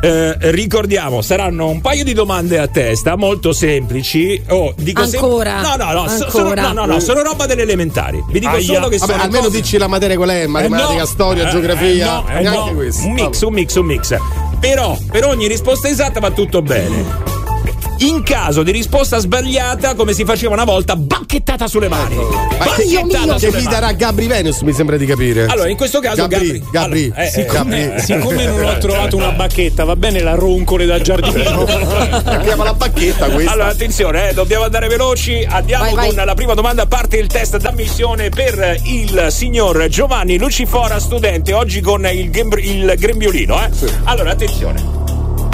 Eh, 0.00 0.36
ricordiamo, 0.50 1.22
saranno 1.22 1.68
un 1.68 1.80
paio 1.80 2.04
di 2.04 2.12
domande 2.12 2.58
a 2.58 2.66
testa, 2.66 3.16
molto 3.16 3.52
semplici. 3.52 4.40
Oh, 4.48 4.72
dico 4.76 5.04
sem- 5.06 5.22
Ancora? 5.22 5.60
no, 5.60 5.76
no, 5.76 5.92
no, 5.92 6.08
so- 6.08 6.30
sono, 6.30 6.48
Ancora? 6.48 6.62
no, 6.72 6.72
no, 6.72 6.86
no, 6.94 7.00
sono 7.00 7.22
roba 7.22 7.46
delle 7.46 7.62
elementari. 7.62 8.22
Vi 8.30 8.38
dico 8.40 8.52
Aia. 8.52 8.62
solo 8.74 8.88
che 8.88 8.98
Vabbè, 8.98 9.12
sono 9.12 9.22
almeno 9.24 9.44
cose- 9.44 9.60
dici 9.60 9.78
la 9.78 9.86
materia 9.86 10.16
qual 10.16 10.30
è, 10.30 10.46
matematica, 10.46 10.92
Eh, 10.94 10.98
no. 10.98 11.04
storia, 11.06 11.46
Eh, 11.46 11.50
geografia, 11.50 12.24
eh, 12.38 12.42
no, 12.42 12.50
eh, 12.50 12.56
no. 12.56 12.72
questo. 12.74 13.06
Un 13.06 13.12
mix, 13.12 13.40
un 13.42 13.52
mix, 13.52 13.74
un 13.76 13.86
mix. 13.86 14.16
Però 14.60 14.96
per 15.10 15.24
ogni 15.26 15.46
risposta 15.48 15.88
esatta 15.88 16.20
va 16.20 16.30
tutto 16.30 16.62
bene. 16.62 17.40
In 18.02 18.24
caso 18.24 18.64
di 18.64 18.72
risposta 18.72 19.18
sbagliata, 19.18 19.94
come 19.94 20.12
si 20.12 20.24
faceva 20.24 20.54
una 20.54 20.64
volta, 20.64 20.96
bacchettata 20.96 21.68
sulle 21.68 21.86
mani. 21.86 22.16
Ma 22.16 22.24
che, 22.24 22.56
Bacchettata 22.58 23.36
che 23.36 23.46
vi 23.50 23.62
mani. 23.62 23.64
darà 23.66 23.92
Gabri 23.92 24.26
Venus, 24.26 24.60
mi 24.62 24.72
sembra 24.72 24.96
di 24.96 25.06
capire. 25.06 25.46
Allora, 25.46 25.68
in 25.68 25.76
questo 25.76 26.00
caso 26.00 26.26
Gabri, 26.26 26.58
Gabri, 26.58 26.70
Gabri, 26.72 27.04
allora, 27.04 27.22
eh, 27.22 27.30
sì, 27.30 27.40
eh, 27.40 27.44
Gabri. 27.44 27.92
Siccome 28.02 28.44
non 28.46 28.64
ho 28.64 28.78
trovato 28.78 29.16
una 29.16 29.30
bacchetta, 29.30 29.84
va 29.84 29.94
bene 29.94 30.20
la 30.20 30.34
roncole 30.34 30.84
da 30.84 31.00
giardino. 31.00 31.64
Chiama 32.42 32.64
la 32.64 32.74
bacchetta 32.74 33.28
questa. 33.30 33.52
Allora, 33.52 33.68
attenzione, 33.68 34.30
eh, 34.30 34.34
dobbiamo 34.34 34.64
andare 34.64 34.88
veloci. 34.88 35.46
Andiamo 35.48 35.84
Vai, 35.84 36.06
con 36.06 36.14
vai. 36.16 36.26
la 36.26 36.34
prima 36.34 36.54
domanda. 36.54 36.86
Parte 36.86 37.18
il 37.18 37.28
test 37.28 37.56
d'ammissione 37.58 38.30
per 38.30 38.80
il 38.82 39.26
signor 39.30 39.86
Giovanni 39.86 40.38
Lucifora, 40.38 40.98
studente, 40.98 41.52
oggi 41.52 41.80
con 41.80 42.04
il, 42.06 42.30
gembr- 42.32 42.64
il 42.64 42.94
grembiolino. 42.98 43.62
Eh. 43.64 43.70
Allora, 44.04 44.32
attenzione. 44.32 45.01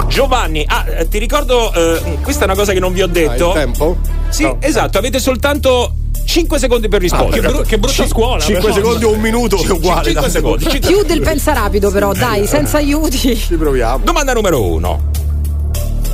Giovanni, 0.09 0.65
ah, 0.67 0.85
eh, 0.87 1.07
ti 1.07 1.17
ricordo, 1.19 1.71
eh, 1.73 2.17
questa 2.21 2.41
è 2.41 2.45
una 2.45 2.55
cosa 2.55 2.73
che 2.73 2.79
non 2.79 2.91
vi 2.93 3.01
ho 3.01 3.05
Ah, 3.05 3.07
il 3.07 3.13
detto. 3.13 3.51
tempo? 3.53 3.97
Sì, 4.29 4.43
No. 4.43 4.57
esatto, 4.59 4.97
avete 4.97 5.19
soltanto 5.19 5.93
5 6.25 6.59
secondi 6.59 6.87
per 6.89 6.99
che, 6.99 7.05
rispondere. 7.05 7.47
bru- 7.47 7.65
che 7.65 7.77
brutta 7.77 8.05
scuola. 8.07 8.39
5 8.41 8.61
però. 8.71 8.73
secondi 8.73 9.05
o 9.05 9.11
un 9.11 9.19
minuto 9.19 9.61
è 9.63 9.69
uguale. 9.69 10.03
5 10.05 10.21
dai. 10.21 10.29
secondi. 10.31 10.67
cinque- 10.69 10.89
Più 10.89 11.03
del 11.03 11.21
pensa 11.21 11.53
rapido, 11.53 11.91
però, 11.91 12.11
dai, 12.13 12.45
senza 12.47 12.77
aiuti. 12.77 13.35
Ci 13.35 13.55
proviamo. 13.55 14.03
Domanda 14.03 14.33
numero 14.33 14.63
1. 14.63 15.07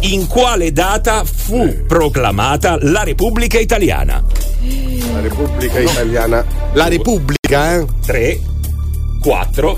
In 0.01 0.27
quale 0.27 0.71
data 0.71 1.23
fu 1.25 1.83
proclamata 1.87 2.77
la 2.81 3.03
Repubblica 3.03 3.57
Italiana? 3.59 4.21
La 5.13 5.19
Repubblica 5.21 5.79
Italiana. 5.79 6.45
La 6.73 6.87
Repubblica, 6.87 7.75
eh? 7.75 7.85
3, 8.05 8.39
4, 9.21 9.77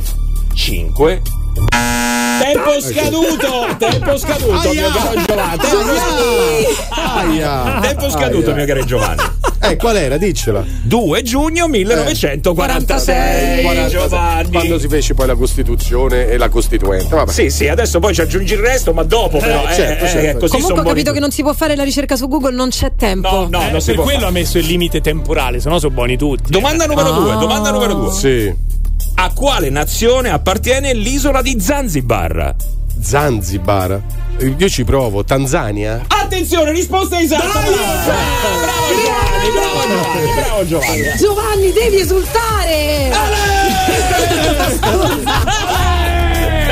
5. 0.54 1.22
Tempo 2.40 2.80
scaduto! 2.82 3.76
Tempo 3.78 4.18
scaduto, 4.18 4.72
mio 4.74 4.90
caro 4.90 5.22
Giovanni! 5.26 6.66
Aia. 6.90 7.80
Tempo 7.82 8.10
scaduto, 8.10 8.54
mio 8.54 8.66
caro 8.66 8.84
Giovanni! 8.86 9.22
Eh, 9.60 9.76
qual 9.76 9.98
era? 9.98 10.18
Diccela. 10.18 10.64
2 10.84 11.22
giugno 11.24 11.68
1946, 11.68 13.64
46. 13.64 13.90
Giovanni! 13.90 14.52
Quando 14.52 14.80
si 14.80 14.88
fece 14.88 15.14
poi 15.14 15.28
la 15.28 15.36
Costituzione 15.36 16.28
e 16.28 16.38
la 16.38 16.50
Costituente. 16.50 17.14
Vabbè. 17.16 17.32
Sì, 17.32 17.50
sì, 17.50 17.68
adesso 17.68 18.00
poi 18.00 18.14
ci 18.14 18.22
aggiungi 18.22 18.54
il 18.54 18.60
resto, 18.60 18.94
ma 18.94 19.04
dopo 19.04 19.40
però. 19.40 19.68
Eh, 19.68 19.72
eh, 19.72 19.76
certo, 19.76 20.06
eh, 20.06 20.10
certo. 20.10 20.40
così 20.40 20.52
Comunque 20.52 20.80
ho 20.80 20.84
buoni 20.84 20.90
capito 21.00 21.12
che 21.14 21.20
non 21.20 21.32
si 21.32 21.42
può 21.42 21.54
fare 21.54 21.76
la 21.76 21.84
ricerca 21.84 22.16
su 22.16 22.28
Google, 22.28 22.54
non 22.56 22.70
c'è 22.70 22.94
tempo. 22.96 23.30
No, 23.30 23.48
no, 23.50 23.68
Eh, 23.68 23.72
non 23.72 23.80
si 23.82 23.88
per 23.88 23.96
può 23.96 24.04
quello 24.04 24.20
fare. 24.20 24.32
ha 24.32 24.34
messo 24.34 24.58
il 24.60 24.66
limite 24.66 25.02
temporale, 25.02 25.60
sennò 25.60 25.80
sono 25.80 25.94
buoni 25.94 26.18
tutti. 26.18 26.52
Domanda 26.52 26.86
numero 26.86 27.12
2, 27.12 27.38
domanda 27.38 27.72
numero 27.72 27.94
2. 27.96 28.14
Sì. 28.14 28.54
A 29.16 29.32
quale 29.34 29.70
nazione 29.70 30.30
appartiene 30.30 30.94
l'isola 30.94 31.42
di 31.42 31.60
Zanzibar? 31.60 32.56
Zanzibar. 33.02 34.02
Io 34.58 34.70
ci 34.70 34.84
provo. 34.84 35.24
Tanzania? 35.24 36.04
Attenzione, 36.08 36.72
risposta 36.72 37.20
esatta! 37.20 37.46
Bravo, 37.46 37.72
Giovanni, 39.04 39.52
bravo 39.54 39.88
Giovanni, 39.88 40.34
bravo 40.36 40.66
Giovanni. 40.66 41.18
Giovanni, 41.18 41.72
devi 41.72 42.00
esultare! 42.00 43.12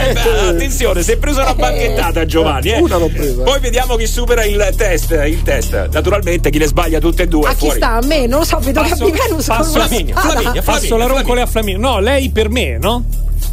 Eh, 0.09 0.13
beh, 0.13 0.47
attenzione, 0.47 1.03
si 1.03 1.11
è 1.11 1.17
preso 1.17 1.41
una 1.41 1.53
bacchettata 1.55 2.25
Giovanni. 2.25 2.69
Eh. 2.71 2.79
Una 2.79 2.97
l'ho 2.97 3.09
presa. 3.09 3.43
Poi 3.43 3.59
vediamo 3.59 3.95
chi 3.95 4.07
supera 4.07 4.43
il 4.45 4.73
test. 4.75 5.11
Il 5.25 5.41
test. 5.43 5.89
Naturalmente 5.91 6.49
chi 6.49 6.57
le 6.59 6.67
sbaglia 6.67 6.99
tutte 6.99 7.23
e 7.23 7.27
due. 7.27 7.49
A 7.49 7.53
chi 7.53 7.69
sta? 7.69 7.93
A 7.93 8.01
me? 8.05 8.27
Non 8.27 8.39
lo 8.39 8.45
so, 8.45 8.59
vedo 8.59 8.81
Passo- 8.81 9.05
che 9.05 9.11
Venus 9.11 9.45
con 9.47 9.57
passo 9.57 9.75
una 9.75 9.85
Flaminia, 9.87 10.15
spada. 10.15 10.39
Flaminia, 10.39 10.61
Passo 10.61 10.97
la 10.97 11.05
roncole 11.05 11.41
a 11.41 11.45
Flaminia. 11.45 11.79
No, 11.79 11.99
lei 11.99 12.29
per 12.29 12.49
me, 12.49 12.77
no? 12.77 13.03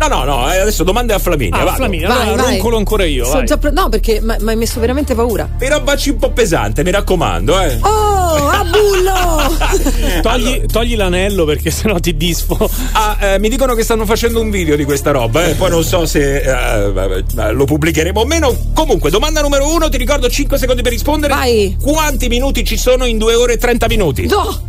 No, 0.03 0.09
no, 0.09 0.25
no, 0.25 0.53
eh, 0.53 0.59
adesso 0.59 0.83
domande 0.83 1.13
a 1.13 1.21
Flaminia. 1.21 1.61
Ah, 1.61 1.65
vado. 1.65 1.77
Flaminia, 1.77 2.09
Vai, 2.09 2.23
allora 2.23 2.43
vai. 2.43 2.53
roncolo 2.55 2.77
ancora 2.77 3.05
io. 3.05 3.25
Sono 3.25 3.37
vai. 3.39 3.47
già 3.47 3.57
pre- 3.57 3.71
no, 3.71 3.89
perché 3.89 4.21
mi 4.21 4.37
hai 4.51 4.57
messo 4.57 4.81
veramente 4.81 5.15
paura. 5.15 5.49
Però 5.57 5.81
baci 5.81 6.11
un 6.11 6.17
po' 6.17 6.31
pesante, 6.33 6.83
mi 6.83 6.91
raccomando, 6.91 7.61
eh. 7.61 7.79
Oh, 7.83 8.49
a 8.49 8.65
bullo! 8.65 10.21
Togli, 10.23 10.67
togli 10.67 10.97
l'anello 10.97 11.45
perché 11.45 11.71
sennò 11.71 12.01
ti 12.01 12.17
disfo. 12.17 12.69
Ah, 12.93 13.17
eh, 13.21 13.39
mi 13.39 13.49
dicono 13.49 13.75
che 13.75 13.85
stanno 13.85 14.05
facendo 14.05 14.41
un 14.41 14.51
video 14.51 14.75
di 14.75 14.85
questa 14.85 15.13
roba, 15.13 15.47
eh. 15.47 15.55
poi 15.55 15.71
non 15.71 15.85
so 15.85 16.05
se 16.05 16.39
eh, 16.39 17.23
eh, 17.37 17.53
lo 17.53 17.65
pubblicheremo 17.65 18.21
o 18.21 18.25
meno. 18.25 18.57
Comunque, 18.75 19.09
domanda 19.11 19.41
numero 19.41 19.73
uno, 19.73 19.89
ti 19.89 19.99
ricordo 19.99 20.29
5 20.29 20.59
secondi 20.59 20.83
per 20.83 20.91
rispondere. 20.91 21.33
Vai. 21.33 21.77
Quanti 21.81 22.27
minuti 22.29 22.65
ci 22.65 22.77
sono 22.77 23.05
in 23.05 23.19
2 23.19 23.35
ore 23.35 23.53
e 23.55 23.57
30 23.57 23.87
minuti? 23.87 24.27
No! 24.27 24.61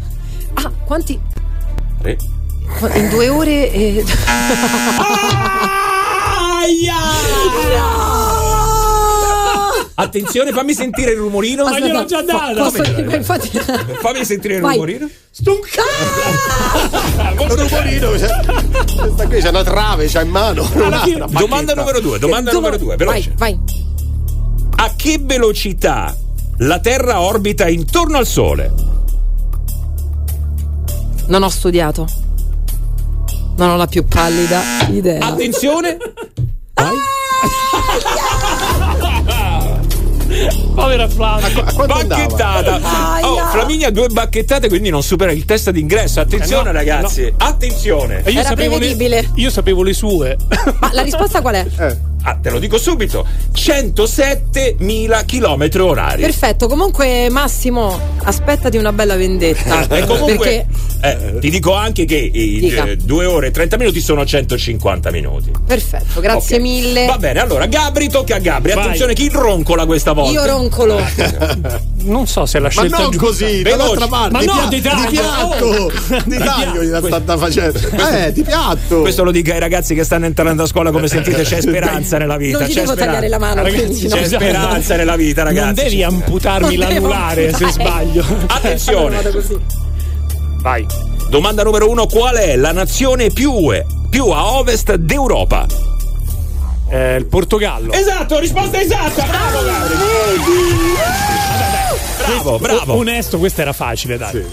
Ah, 0.54 0.72
quanti? 0.86 1.20
Tre. 2.02 2.18
In 2.96 3.10
due 3.10 3.30
ore 3.30 3.72
e. 3.72 4.04
Attenzione, 9.96 10.52
fammi 10.52 10.74
sentire 10.74 11.12
il 11.12 11.18
rumorino. 11.18 11.66
Ma 11.66 11.80
gliel'ho 11.80 12.06
già 12.06 12.24
data. 12.24 12.52
Posso- 12.54 12.82
ma 13.06 13.16
infatti 13.16 13.50
Fammi 14.02 14.26
sentire 14.26 14.56
il 14.56 14.62
Vai. 14.62 14.74
rumorino. 14.74 15.08
Un 15.46 15.60
rumorino, 17.56 18.18
cioè, 18.18 18.30
questa 18.98 19.28
qui 19.28 19.40
c'è 19.40 19.50
una 19.50 19.64
trave, 19.64 20.08
c'ha 20.08 20.22
in 20.22 20.30
mano. 20.30 20.68
Una 20.74 21.04
domanda 21.28 21.74
numero 21.76 22.00
due, 22.00 22.18
domanda 22.20 22.52
numero 22.52 22.78
due, 22.78 22.96
veloce. 22.96 23.34
Vai, 23.38 23.56
vai. 23.56 23.60
A 24.76 24.94
che 24.96 25.20
velocità 25.22 26.16
la 26.58 26.80
Terra 26.80 27.22
orbita 27.22 27.68
intorno 27.68 28.18
al 28.18 28.26
Sole? 28.26 28.72
Non 31.28 31.44
ho 31.44 31.50
studiato. 31.50 32.08
Non 33.56 33.70
ho 33.70 33.76
la 33.78 33.88
più 33.88 34.06
pallida 34.06 34.62
idea. 34.90 35.26
Attenzione! 35.26 35.98
Povera 40.74 41.08
Flavia. 41.08 41.64
Bacchettata. 41.86 42.80
Oh, 43.22 43.38
Flaminia 43.52 43.88
ha 43.88 43.92
due 43.92 44.08
bacchettate, 44.08 44.68
quindi 44.68 44.90
non 44.90 45.04
supera 45.04 45.32
il 45.32 45.46
test 45.46 45.70
d'ingresso. 45.70 46.20
Attenzione, 46.20 46.70
Eh 46.70 46.72
no, 46.72 46.78
ragazzi. 46.78 47.34
Attenzione. 47.38 48.24
E 48.24 48.32
io 48.32 48.40
Era 48.40 48.50
sapevo 48.50 48.78
prevedibile. 48.78 49.22
Le, 49.22 49.30
io 49.36 49.50
sapevo 49.50 49.84
le 49.84 49.94
sue. 49.94 50.38
Ma 50.80 50.90
la 50.94 51.02
risposta 51.04 51.42
qual 51.42 51.56
è? 51.56 51.66
Ah, 52.26 52.38
te 52.42 52.50
lo 52.50 52.60
dico 52.60 52.78
subito. 52.78 53.26
107.000 53.54 55.26
km 55.26 55.82
orari. 55.84 56.22
Perfetto, 56.22 56.68
comunque 56.68 57.30
Massimo, 57.30 58.00
aspettati 58.24 58.78
una 58.78 58.92
bella 58.94 59.16
vendetta. 59.16 59.86
E 59.94 60.06
comunque 60.06 60.66
Perché 61.02 61.36
eh, 61.36 61.40
ti 61.40 61.50
dico 61.50 61.74
anche 61.74 62.06
che 62.06 62.16
i 62.16 62.60
Dica. 62.60 62.86
2 62.98 63.26
ore 63.26 63.48
e 63.48 63.52
30 63.52 63.78
minuti 63.78 64.00
sono 64.00 64.26
150 64.26 65.12
minuti. 65.12 65.52
perfetto, 65.66 66.20
grazie 66.22 66.56
Ok. 66.58 66.62
mille. 66.62 67.06
Va 67.06 67.18
bene, 67.18 67.40
allora 67.40 67.66
Gabri 67.68 68.10
tocca 68.10 68.36
a 68.36 68.40
Gabri. 68.40 68.74
Vai. 68.74 68.84
Attenzione, 68.84 69.14
chi 69.14 69.30
roncola 69.32 69.86
questa 69.86 70.14
volta? 70.14 70.32
Io 70.32 70.46
roncolo. 70.46 71.02
Non 72.04 72.28
so 72.28 72.46
se 72.46 72.58
è 72.58 72.60
la 72.62 72.68
Ma 72.68 72.74
scelta 72.74 72.98
non 72.98 73.12
giusta. 73.12 73.28
così, 73.28 73.62
dall'altra 73.62 74.08
parte. 74.08 74.32
Ma 74.34 74.40
di 74.42 74.46
no, 74.46 74.54
pia- 74.54 74.68
di 74.68 74.82
taglio. 74.82 75.10
Di 75.10 75.16
piatto. 75.16 75.66
Oh. 75.66 75.92
Di 76.26 76.38
taglio 76.38 76.84
gli 76.84 77.06
sta 77.22 77.38
facendo. 77.38 77.80
Eh, 78.12 78.34
di 78.34 78.44
piatto. 78.44 79.00
Questo 79.02 79.24
lo 79.24 79.32
dica 79.32 79.54
ai 79.54 79.60
ragazzi 79.62 79.96
che 79.96 80.04
stanno 80.04 80.26
entrando 80.26 80.64
a 80.64 80.66
scuola, 80.68 80.92
come 80.92 81.08
sentite, 81.08 81.44
c'è 81.44 81.62
speranza 81.64 82.13
nella 82.18 82.38
vita. 82.38 82.58
Non 82.60 82.68
ti 82.68 82.74
c'è 82.74 82.80
devo 82.82 82.92
speranza. 82.94 83.06
tagliare 83.20 83.28
la 83.30 83.40
mano, 83.40 83.64
Ragazzi, 83.64 83.86
quindi 83.86 84.08
no. 84.08 84.16
C'è 84.16 84.26
speranza 84.26 84.96
nella 84.96 85.16
vita, 85.16 85.44
ragazzi. 85.44 85.66
Non 85.66 85.74
devi 85.74 85.98
C'è- 85.98 86.04
amputarmi 86.04 86.76
Non 86.76 86.88
devo 86.88 87.08
l'anulare 87.08 87.54
se 87.54 87.70
sbaglio. 87.72 88.26
Attenzione. 88.48 89.16
Vado 89.16 89.32
così. 89.32 89.58
Vai. 90.62 90.86
Domanda 91.30 91.64
numero 91.64 91.90
uno: 91.90 92.06
qual 92.08 92.36
è 92.36 92.56
la 92.56 92.72
nazione 92.72 93.30
più, 93.30 93.70
più 94.10 94.26
a 94.28 94.54
ovest 94.58 94.94
d'Europa? 94.96 95.66
Eh, 96.90 97.16
il 97.16 97.26
Portogallo. 97.26 97.92
Esatto, 97.92 98.38
risposta 98.40 98.80
esatta. 98.80 99.24
Bravo, 99.24 99.64
Gabri. 99.66 99.96
Bravo, 102.26 102.60
bravo. 102.60 102.94
O- 102.94 102.98
onesto, 102.98 103.38
questa 103.40 103.62
era 103.64 103.74
facile, 103.74 104.18
dai. 104.18 104.46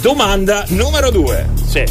Domanda 0.00 0.64
numero 0.68 1.10
due. 1.10 1.48
Sì. 1.68 1.84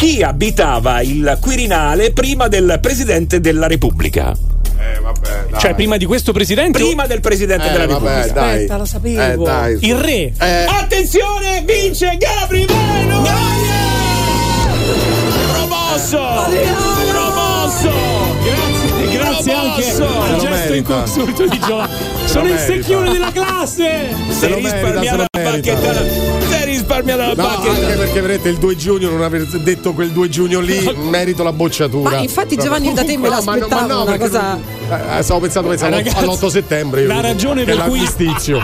Chi 0.00 0.22
abitava 0.22 1.02
il 1.02 1.36
Quirinale 1.42 2.12
prima 2.12 2.48
del 2.48 2.78
Presidente 2.80 3.38
della 3.38 3.66
Repubblica? 3.66 4.34
Eh, 4.78 4.98
vabbè, 4.98 5.46
dai. 5.50 5.60
Cioè, 5.60 5.74
prima 5.74 5.98
di 5.98 6.06
questo 6.06 6.32
presidente. 6.32 6.78
Prima 6.78 7.06
del 7.06 7.20
Presidente 7.20 7.66
Eh, 7.66 7.70
della 7.72 7.86
vabbè, 7.86 8.04
Repubblica. 8.08 8.32
dai. 8.40 8.52
Aspetta, 8.54 8.76
lo 8.78 8.84
sapevo. 8.86 9.42
Eh, 9.42 9.46
dai. 9.46 9.78
Il 9.82 9.94
re. 9.96 10.32
Eh, 10.40 10.64
Attenzione, 10.70 11.62
vince 11.66 12.16
Gabri 12.18 12.64
Bueno! 12.64 13.22
Promosso! 15.52 16.46
Promosso! 17.10 17.92
Grazie, 18.42 19.18
grazie 19.18 19.52
anche 19.52 19.84
al 19.84 20.38
gesto 20.38 20.48
merita. 20.48 20.74
inconsulto 20.76 21.46
di 21.46 21.58
Giovanni. 21.60 22.19
Sono 22.30 22.46
il 22.48 22.58
secchione 22.58 23.10
della 23.10 23.32
classe. 23.32 24.14
Sei 24.30 24.54
risparmiata 24.54 25.24
se 25.32 25.46
la! 25.46 26.48
Sei 26.48 26.64
risparmiata 26.64 27.26
la 27.26 27.34
No, 27.34 27.48
anche 27.48 27.68
bacchettata! 27.68 27.96
perché 27.96 28.20
vedete 28.20 28.48
il 28.50 28.56
2 28.58 28.76
giugno 28.76 29.10
non 29.10 29.22
aver 29.22 29.46
detto 29.46 29.92
quel 29.92 30.10
2 30.10 30.28
giugno 30.28 30.60
lì 30.60 30.78
merito 31.08 31.42
la 31.42 31.52
bocciatura. 31.52 32.10
Ma 32.10 32.16
infatti 32.18 32.56
Giovanni 32.56 32.92
da 32.92 33.02
te 33.04 33.16
me 33.16 33.28
No, 33.28 33.40
ma 33.42 33.54
no, 33.54 33.60
l'aspettavo 33.60 33.86
ma 33.86 33.94
no, 33.94 34.02
una 34.02 34.18
cosa. 34.18 34.58
Eh, 35.18 35.22
stavo 35.22 35.40
pensando, 35.40 35.68
pensavo 35.68 35.94
Ragazzi, 35.94 36.16
all'8 36.24 36.46
settembre. 36.48 37.02
io, 37.02 37.06
La 37.08 37.20
ragione 37.20 37.64
per 37.64 37.78
cui 37.84 38.08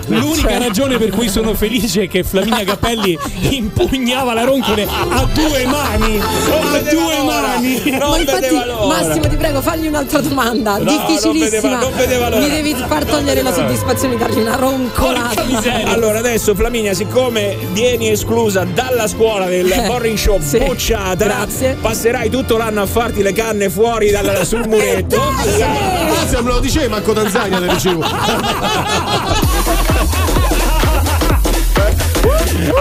l'unica 0.07 0.59
ragione 0.59 0.99
per 0.99 1.11
cui 1.11 1.29
sono 1.29 1.55
felice 1.55 2.03
è 2.03 2.09
che 2.09 2.23
Flaminia 2.25 2.65
Cappelli 2.65 3.17
impugnava 3.51 4.33
la 4.35 4.43
roncole 4.45 4.85
a 4.85 5.29
due 5.33 5.67
mani. 5.67 6.19
A 6.19 6.79
due 6.81 7.17
l'ora. 7.19 7.41
mani. 7.41 7.83
Non 7.91 8.11
Ma 8.11 8.19
infatti. 8.19 8.55
Massimo, 8.89 9.29
ti 9.29 9.37
prego, 9.37 9.61
fagli 9.61 9.87
un'altra 9.87 10.21
domanda. 10.21 10.79
No, 10.79 10.85
non 10.85 11.05
difficilissima. 11.07 11.61
vedeva- 11.61 11.79
non 11.79 11.93
vedeva 11.97 12.29
l'ora. 12.29 12.41
Mi 12.43 12.51
devi 12.51 12.75
far 12.87 13.05
togliere 13.05 13.43
la 13.43 13.53
soddisfazione 13.57 14.15
di 14.17 14.21
dargli 14.21 14.39
una 14.41 14.57
roncolata. 14.57 15.45
Allora 15.87 16.19
adesso 16.19 16.55
Flaminia 16.55 16.95
siccome 16.95 17.57
vieni 17.73 18.11
esclusa 18.11 18.65
dalla 18.65 19.07
scuola 19.09 19.47
del 19.47 19.71
Eh, 19.71 19.87
morning 19.87 20.17
show 20.17 20.39
sì, 20.41 20.59
bocciata 20.59 21.25
grazie. 21.25 21.77
passerai 21.81 22.31
tutto 22.31 22.57
l'anno 22.57 22.83
a 22.83 22.87
farti 22.87 23.23
le 23.23 23.33
canne 23.33 23.69
fuori 23.71 24.11
dal, 24.11 24.45
sul 24.47 24.67
muretto 24.69 25.21
Grazie, 25.57 26.43
me 26.43 26.51
lo 26.51 26.61
dicevi, 26.61 26.89
manco 26.89 27.13
Tanzania 27.13 27.59
le 27.59 27.73
ricevo. 27.73 28.05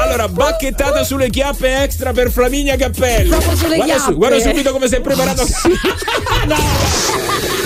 allora 0.02 0.28
bacchettata 0.28 1.04
sulle 1.04 1.30
chiappe 1.30 1.84
extra 1.84 2.12
per 2.12 2.32
Flaminia 2.32 2.76
Cappelli 2.76 3.30
Proprio 3.30 3.56
sulle 3.56 3.76
guarda, 3.76 3.94
chiappe. 3.96 4.14
guarda 4.14 4.40
subito 4.40 4.72
come 4.72 4.88
sei 4.88 5.02
preparato 5.02 5.46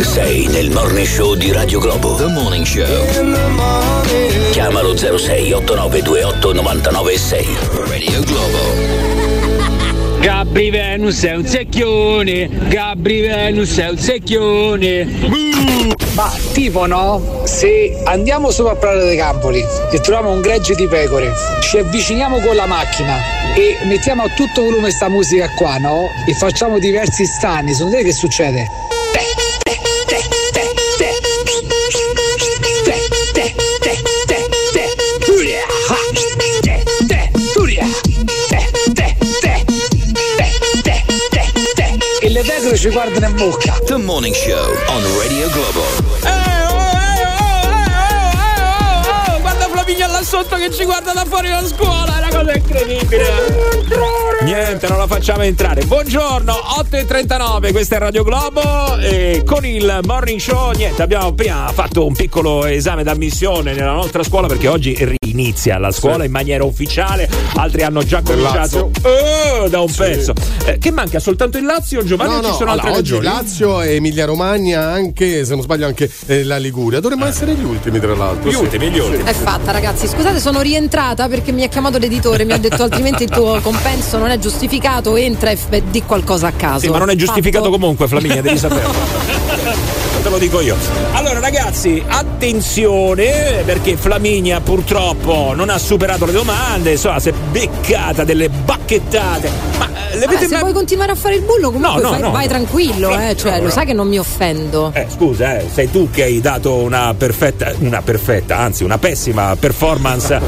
Sei 0.01 0.47
nel 0.47 0.70
morning 0.72 1.05
show 1.05 1.36
di 1.36 1.51
Radio 1.51 1.80
Globo. 1.80 2.16
The 2.16 2.28
Morning 2.28 2.66
Show. 2.66 2.86
Chiamalo 4.51 4.95
06 4.95 5.51
8928 5.51 6.53
996. 6.53 7.57
Radio 7.88 8.22
Globo. 8.22 8.57
Gabri 10.22 10.70
Venus 10.70 11.24
è 11.24 11.36
un 11.36 11.45
secchione, 11.45 12.49
Gabri 12.70 13.22
Venus 13.22 13.78
è 13.78 13.89
un 13.89 13.97
secchione. 13.97 15.07
Ma 16.20 16.30
tipo 16.51 16.86
no? 16.86 17.43
Se 17.45 17.97
andiamo 18.03 18.51
sopra 18.51 18.74
a 18.74 18.76
Prato 18.76 19.05
dei 19.05 19.15
Campoli 19.15 19.63
e 19.89 20.01
troviamo 20.01 20.32
un 20.32 20.41
gregge 20.41 20.76
di 20.76 20.86
pecore, 20.86 21.32
ci 21.61 21.78
avviciniamo 21.78 22.41
con 22.41 22.57
la 22.57 22.65
macchina 22.65 23.15
e 23.55 23.78
mettiamo 23.86 24.24
a 24.24 24.28
tutto 24.28 24.63
volume 24.63 24.91
sta 24.91 25.07
musica 25.07 25.49
qua, 25.55 25.78
no? 25.78 26.09
E 26.28 26.34
facciamo 26.34 26.78
diversi 26.78 27.24
stani, 27.24 27.72
secondo 27.74 27.95
te 27.95 28.03
che 28.03 28.11
succede? 28.11 28.67
E 29.13 29.38
ci 42.80 42.89
guardano 42.91 43.27
in 43.27 43.36
bocca. 43.36 43.77
The 43.84 43.97
Morning 43.97 44.34
Show 44.34 44.71
on 44.88 45.03
Radio 45.17 45.49
Globo. 45.49 45.82
oh, 49.36 49.41
guarda 49.41 49.67
Flaminia 49.69 50.07
là 50.07 50.23
sotto 50.23 50.55
che 50.55 50.71
ci 50.71 50.86
guarda 50.86 51.11
da 51.11 51.25
fuori 51.25 51.49
dalla 51.49 51.67
scuola 51.67 52.05
è 52.05 52.19
una 52.19 52.38
cosa 52.38 52.53
incredibile 52.55 53.25
niente 54.43 54.88
non 54.88 54.97
la 54.97 55.07
facciamo 55.07 55.43
entrare 55.43 55.84
buongiorno 55.84 56.53
8.39 56.53 57.71
questa 57.73 57.97
è 57.97 57.99
Radio 57.99 58.23
Globo 58.23 58.95
e 58.97 59.43
con 59.45 59.65
il 59.65 59.99
morning 60.03 60.39
show 60.39 60.71
niente 60.71 61.01
abbiamo 61.01 61.27
appena 61.27 61.69
fatto 61.73 62.05
un 62.05 62.13
piccolo 62.13 62.63
esame 62.65 63.03
d'ammissione 63.03 63.73
nella 63.73 63.91
nostra 63.91 64.23
scuola 64.23 64.47
perché 64.47 64.69
oggi 64.69 65.18
inizia 65.30 65.77
la 65.77 65.91
scuola 65.91 66.19
Sì. 66.19 66.25
in 66.25 66.32
maniera 66.32 66.63
ufficiale 66.63 67.30
altri 67.55 67.84
hanno 67.84 68.03
già 68.03 68.21
cominciato 68.21 68.91
eh, 69.03 69.69
da 69.69 69.80
un 69.82 69.91
pezzo 69.93 70.34
Eh, 70.65 70.77
che 70.77 70.91
manca 70.91 71.19
soltanto 71.19 71.57
il 71.57 71.65
Lazio 71.65 72.03
Giovanni 72.03 72.32
No, 72.34 72.38
o 72.38 72.41
ci 72.43 72.47
no, 72.49 72.53
sono 72.55 72.71
allora, 72.71 72.88
altre 72.88 72.99
oggi 73.01 73.13
regioni 73.15 73.36
Lazio 73.36 73.82
e 73.82 73.95
Emilia 73.95 74.25
Romagna, 74.25 74.91
anche 74.91 75.45
se 75.45 75.53
non 75.53 75.63
sbaglio, 75.63 75.86
anche 75.86 76.09
eh, 76.27 76.43
la 76.43 76.57
Liguria. 76.57 76.99
Dovremmo 76.99 77.25
essere 77.25 77.53
gli 77.53 77.63
ultimi, 77.63 77.99
tra 77.99 78.13
l'altro. 78.15 78.49
Gli 78.49 78.53
sì. 78.53 78.59
ultimi, 78.59 78.89
gli 78.89 78.99
ultimi. 78.99 79.23
È 79.23 79.34
fatta, 79.34 79.71
ragazzi. 79.71 80.07
Scusate, 80.07 80.39
sono 80.39 80.61
rientrata 80.61 81.27
perché 81.27 81.51
mi 81.51 81.63
ha 81.63 81.67
chiamato 81.67 81.97
l'editore. 81.97 82.43
Mi 82.45 82.53
ha 82.53 82.57
detto 82.57 82.84
altrimenti 82.84 83.23
il 83.23 83.30
tuo 83.30 83.59
compenso 83.61 84.17
non 84.17 84.30
è 84.30 84.38
giustificato. 84.38 85.15
Entra 85.15 85.49
e 85.51 85.55
f- 85.55 85.82
di 85.89 86.01
qualcosa 86.03 86.47
a 86.47 86.51
caso. 86.51 86.80
Sì, 86.80 86.89
ma 86.89 86.97
non 86.97 87.09
è 87.09 87.15
giustificato 87.15 87.65
Fatto. 87.65 87.77
comunque, 87.77 88.07
Flaminia, 88.07 88.41
devi 88.41 88.57
saperlo. 88.57 88.93
Te 90.30 90.36
lo 90.36 90.41
dico 90.41 90.61
io. 90.61 90.75
Allora, 91.13 91.39
ragazzi, 91.39 92.03
attenzione, 92.07 93.63
perché 93.65 93.97
Flaminia 93.97 94.61
purtroppo 94.61 95.53
non 95.55 95.69
ha 95.71 95.80
superato 95.80 96.25
le 96.25 96.32
domande, 96.34 96.91
insomma, 96.91 97.19
si 97.19 97.30
è 97.30 97.34
beccata 97.34 98.23
delle 98.23 98.47
bacchettate. 98.47 99.49
Ma 99.80 99.88
eh, 100.11 100.17
le 100.19 100.25
Vabbè, 100.27 100.38
se 100.38 100.47
mai. 100.49 100.59
vuoi 100.61 100.73
continuare 100.73 101.13
a 101.13 101.15
fare 101.15 101.34
il 101.34 101.41
bullo, 101.41 101.71
comunque 101.71 101.99
No, 101.99 102.09
no, 102.09 102.09
fai- 102.13 102.21
no. 102.21 102.30
vai 102.30 102.47
tranquillo, 102.47 103.17
eh. 103.19 103.36
Cioè, 103.36 103.57
no, 103.57 103.63
lo 103.63 103.69
sai 103.71 103.88
che 103.88 103.93
non 103.93 104.07
mi 104.07 104.19
offendo. 104.19 104.91
Eh, 104.93 105.07
scusa, 105.11 105.57
eh, 105.57 105.65
sei 105.73 105.89
tu 105.89 106.11
che 106.11 106.21
hai 106.25 106.39
dato 106.39 106.75
una 106.75 107.11
perfetta, 107.17 107.73
una 107.80 108.03
perfetta, 108.03 108.57
anzi 108.59 108.84
una 108.84 108.99
pessima 108.99 109.55
performance. 109.59 110.39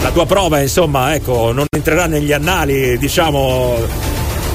La 0.00 0.10
tua 0.12 0.24
prova, 0.24 0.60
insomma, 0.62 1.14
ecco, 1.14 1.52
non 1.52 1.66
entrerà 1.70 2.06
negli 2.06 2.32
annali, 2.32 2.96
diciamo, 2.96 3.76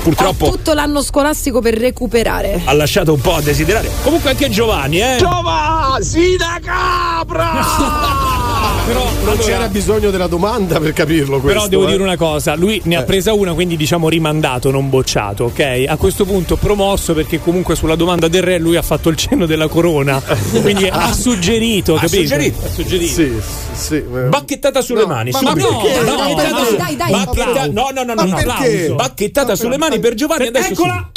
purtroppo 0.02 0.50
Tutto 0.50 0.74
l'anno 0.74 1.02
scolastico 1.02 1.62
per 1.62 1.78
recuperare. 1.78 2.62
ha 2.66 2.74
lasciato 2.74 3.14
un 3.14 3.22
po' 3.22 3.36
a 3.36 3.42
desiderare. 3.42 3.90
Comunque 4.04 4.32
anche 4.32 4.50
Giovanni, 4.50 5.00
eh. 5.02 5.16
Giova, 5.20 5.98
sì 6.02 6.36
da 6.38 6.60
capra! 6.64 8.40
Però 8.86 9.08
Non 9.24 9.38
c'era 9.38 9.68
bisogno 9.68 10.10
della 10.10 10.28
domanda 10.28 10.80
per 10.80 10.92
capirlo 10.94 11.40
questo. 11.40 11.48
Però 11.48 11.68
devo 11.68 11.88
eh. 11.88 11.92
dire 11.92 12.04
una 12.04 12.18
cosa, 12.18 12.56
lui 12.56 12.82
ne 12.86 12.96
ha 12.98 13.02
Eh. 13.02 13.04
presa 13.04 13.32
una, 13.34 13.54
quindi 13.54 13.78
diciamo 13.78 14.10
rimandato, 14.10 14.72
non 14.72 14.90
bocciato, 14.90 15.46
ok? 15.46 15.84
A 15.88 15.96
questo 15.98 16.26
punto 16.26 16.56
promosso 16.58 17.14
perché 17.14 17.40
comunque 17.40 17.76
sulla 17.76 17.96
domanda 17.96 18.28
del 18.28 18.42
re 18.42 18.58
lui 18.58 18.76
ha 18.76 18.82
fatto 18.82 19.10
il 19.10 19.16
cenno 19.16 19.46
della 19.46 19.68
corona, 19.68 20.22
quindi 20.62 20.88
ha 20.88 21.14
suggerito, 21.14 21.96
Ha 21.96 22.00
capito? 22.00 22.22
suggerito. 22.22 22.66
Ha 22.66 22.70
suggerito. 22.70 23.14
Sì, 23.14 23.32
sì. 23.74 23.96
eh. 23.96 24.04
Bacchettata 24.30 24.82
sulle 24.82 25.02
No, 25.02 25.08
mani, 25.08 25.32
ma- 25.32 25.42
ma 25.42 25.50
subito. 25.52 25.78
perché? 25.78 26.00
No, 26.02 26.16
Dai, 26.16 26.36
dai, 26.36 26.52
no, 26.52 26.78
dai, 26.78 26.96
dai. 26.96 27.12
Bacchetta- 27.12 27.66
no, 27.68 27.90
no, 27.94 28.04
no, 28.04 28.14
no, 28.14 28.24
no. 28.26 28.36
perché? 28.36 28.94
Bacchettata 28.96 29.56
sulle 29.56 29.78
mani 29.78 30.00
per 30.00 30.16
Giovanni 30.16 30.48
adesso. 30.48 30.72
Eccola! 30.72 31.10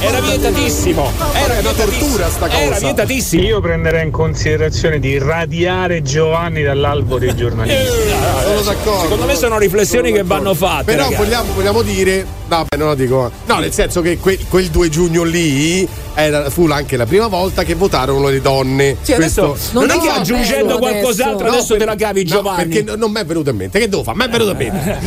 Era 0.00 0.20
vietatissimo. 0.20 1.10
Era 1.34 1.54
vietatissimo. 1.60 1.98
tortura 1.98 2.28
sta 2.30 2.46
cosa. 2.48 2.58
Era 2.58 2.78
vietatissimo. 2.78 3.42
Io 3.42 3.60
prenderei 3.60 4.04
in 4.06 4.10
considerazione 4.10 4.68
di 4.98 5.18
radiare 5.18 6.00
Giovanni 6.00 6.62
dall'albo 6.62 7.18
dei 7.18 7.34
giornalisti. 7.34 7.86
Sono 8.42 8.60
d'accordo. 8.62 9.02
Secondo 9.02 9.26
me 9.26 9.34
sono 9.34 9.58
riflessioni 9.58 10.12
che 10.12 10.22
vanno 10.22 10.54
fatte. 10.54 10.84
Però 10.84 11.08
vogliamo, 11.10 11.52
vogliamo 11.54 11.82
dire, 11.82 12.24
no, 12.50 12.64
beh, 12.68 12.76
non 12.76 12.88
lo 12.88 12.94
dico. 12.94 13.30
No, 13.46 13.58
nel 13.58 13.72
senso 13.72 14.00
che 14.02 14.18
que- 14.18 14.38
quel 14.48 14.66
2 14.68 14.88
giugno 14.88 15.22
lì 15.22 15.86
era, 16.14 16.50
fu 16.50 16.66
anche 16.68 16.96
la 16.96 17.06
prima 17.06 17.28
volta 17.28 17.62
che 17.62 17.74
votarono 17.74 18.28
le 18.28 18.40
donne. 18.40 18.96
Sì, 19.00 19.12
adesso 19.12 19.50
Questo- 19.50 19.78
non, 19.78 19.86
Non 19.86 19.96
è 19.96 20.00
che 20.00 20.08
è 20.08 20.18
aggiungendo 20.18 20.78
qualcos'altro 20.78 21.46
No, 21.46 21.52
adesso 21.52 21.68
per- 21.68 21.78
te 21.78 21.84
la 21.84 21.94
cavi 21.96 22.22
no, 22.24 22.28
Giovanni. 22.28 22.64
perché 22.68 22.82
no- 22.82 22.96
non 22.96 23.10
mi 23.12 23.20
è 23.20 23.24
venuto 23.24 23.50
in 23.50 23.56
mente. 23.56 23.78
Che 23.78 23.88
devo 23.88 24.02
fare? 24.02 24.16
Mi 24.18 24.24
è 24.24 24.28
venuto 24.28 24.50
in 24.50 24.56
mente. 24.56 24.98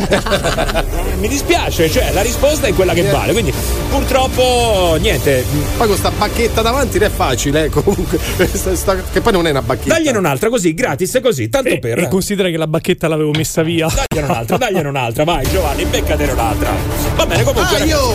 Mi 1.20 1.28
dispiace, 1.28 1.88
cioè 1.90 2.10
la 2.12 2.22
risposta 2.22 2.66
è 2.66 2.72
quella 2.74 2.92
che 2.94 3.02
vale. 3.10 3.32
Quindi 3.32 3.52
purtroppo 3.90 4.96
niente. 5.00 5.44
Poi 5.76 5.86
con 5.86 5.96
sta 5.96 6.10
bacchetta 6.10 6.62
davanti 6.62 6.98
non 6.98 7.08
è 7.08 7.10
facile, 7.10 7.64
eh, 7.64 7.68
comunque. 7.70 8.18
Sta- 8.52 8.74
sta- 8.74 8.96
che 9.12 9.20
poi 9.20 9.32
non 9.32 9.46
è 9.46 9.50
una 9.50 9.62
bacchetta. 9.62 9.94
Dagliene 9.94 10.18
un'altra 10.18 10.48
così, 10.48 10.74
gratis, 10.74 11.18
così, 11.22 11.48
tanto 11.48 11.68
E, 11.68 11.78
per. 11.78 11.98
e 11.98 12.08
considera 12.08 12.48
che 12.48 12.56
la 12.56 12.66
bacchetta 12.66 13.08
l'avevo 13.08 13.30
messa 13.32 13.62
via. 13.62 13.86
Dagliene 13.86 14.30
un'altra, 14.32 14.56
dagliene 14.56 14.88
un'altra, 14.88 15.24
vai 15.24 15.46
Giovanni, 15.50 15.84
beccatene 15.84 16.32
un'altra. 16.32 16.70
Va 17.16 17.26
bene, 17.34 17.42
comunque. 17.44 17.76
Ah, 17.80 17.84
io! 17.84 18.12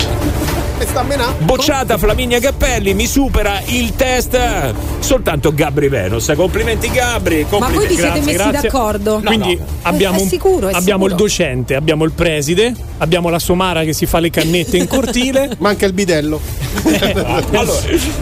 E? 0.82 0.88
Bocciata 1.40 1.98
Flaminia 1.98 2.40
Cappelli, 2.40 2.94
mi 2.94 3.06
supera 3.06 3.60
il 3.66 3.96
test 3.98 4.74
soltanto 5.00 5.54
Gabri 5.54 5.90
Venus. 5.90 6.32
Complimenti 6.38 6.90
Gabri, 6.90 7.46
Ma 7.50 7.58
voi 7.68 7.68
vi 7.70 7.76
complimenti. 7.76 7.96
siete 7.96 8.08
Grazie, 8.12 8.22
messi 8.32 8.50
grazie. 8.50 8.70
d'accordo? 8.70 9.22
Quindi 9.26 9.56
no. 9.58 9.66
abbiamo, 9.82 10.20
È- 10.20 10.24
è 10.24 10.28
sicuro, 10.28 10.70
è 10.70 10.74
abbiamo 10.74 11.04
sicuro. 11.04 11.06
il 11.08 11.16
docente, 11.16 11.76
abbiamo 11.76 12.06
il 12.06 12.12
preside, 12.14 12.74
abbiamo 13.00 13.28
la 13.28 13.40
somara 13.40 13.84
che 13.84 13.92
si 13.92 14.06
fa 14.06 14.20
le 14.20 14.30
cannette 14.30 14.78
in 14.78 14.88
cortile. 14.88 15.50
Manca 15.60 15.86
il 15.86 15.92
bidello. 15.94 16.40
Allora, 17.52 17.80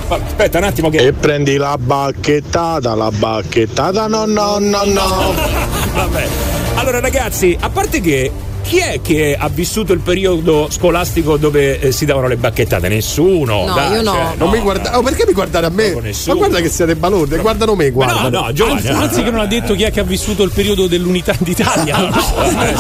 ma 0.08 0.20
aspetta 0.26 0.58
un 0.58 0.64
attimo 0.64 0.90
che 0.90 0.98
E 0.98 1.14
prendi 1.14 1.58
la 1.58 1.78
bacchettata, 1.78 2.96
la 2.96 3.12
bacchettata, 3.12 4.08
no, 4.08 4.26
no, 4.26 4.58
no, 4.58 4.82
no. 4.84 5.34
Vabbè. 5.94 6.28
Allora 6.74 7.00
ragazzi, 7.00 7.56
a 7.60 7.70
parte 7.70 8.02
che 8.02 8.32
chi 8.68 8.78
è 8.80 9.00
che 9.02 9.36
ha 9.40 9.48
vissuto 9.48 9.94
il 9.94 10.00
periodo 10.00 10.68
scolastico 10.70 11.38
dove 11.38 11.80
eh, 11.80 11.92
si 11.94 12.06
davano 12.06 12.28
le 12.28 12.36
bacchettate? 12.36 12.90
Nessuno. 12.90 13.66
No, 13.66 13.74
dai, 13.74 13.94
io 13.94 14.02
no. 14.02 14.12
cioè, 14.12 14.24
Non 14.38 14.50
mi 14.50 14.60
guarda- 14.60 14.98
oh, 14.98 15.02
perché 15.02 15.24
mi 15.26 15.32
guardate 15.34 15.66
a 15.66 15.70
me? 15.70 15.94
Ma 16.26 16.34
guarda 16.34 16.60
che 16.60 16.70
siete 16.70 16.96
balordi, 16.96 17.38
guardano 17.38 17.76
me, 17.76 17.90
guarda. 17.92 18.28
no, 18.30 18.42
no, 18.42 18.54
Giovanni. 18.54 18.78
Anzi, 18.88 18.90
anzi 18.90 19.24
che 19.24 19.32
non 19.32 19.40
ha 19.40 19.46
detto 19.46 19.74
chi 19.74 19.84
è 19.84 19.92
che 19.92 20.02
ha 20.02 20.04
vissuto 20.04 20.44
il 20.44 20.52
periodo 20.52 20.88
dell'unità 20.88 21.34
d'Italia. 21.40 21.98
No, 21.98 22.12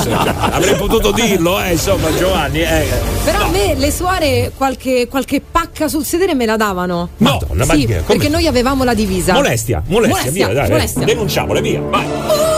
cioè, 0.03 0.33
avrei 0.51 0.75
potuto 0.75 1.11
dirlo, 1.11 1.61
eh, 1.61 1.71
insomma, 1.71 2.13
Giovanni. 2.17 2.59
Eh. 2.61 2.85
Però 3.23 3.43
a 3.45 3.47
me 3.49 3.73
le 3.75 3.91
suore 3.91 4.51
qualche, 4.55 5.07
qualche 5.07 5.41
pacca 5.41 5.87
sul 5.87 6.03
sedere 6.03 6.35
me 6.35 6.45
la 6.45 6.57
davano. 6.57 7.09
Madonna, 7.17 7.65
ma 7.65 7.73
sì, 7.73 7.87
perché 8.05 8.27
noi 8.27 8.45
avevamo 8.45 8.83
la 8.83 8.93
divisa. 8.93 9.33
Molestia, 9.33 9.81
molestia, 9.87 10.15
Molestia, 10.17 10.45
via, 10.47 10.53
dai, 10.53 10.69
molestia. 10.69 11.01
eh, 11.01 11.05
denunciamole, 11.05 11.61
via. 11.61 11.79
Vai. 11.81 12.56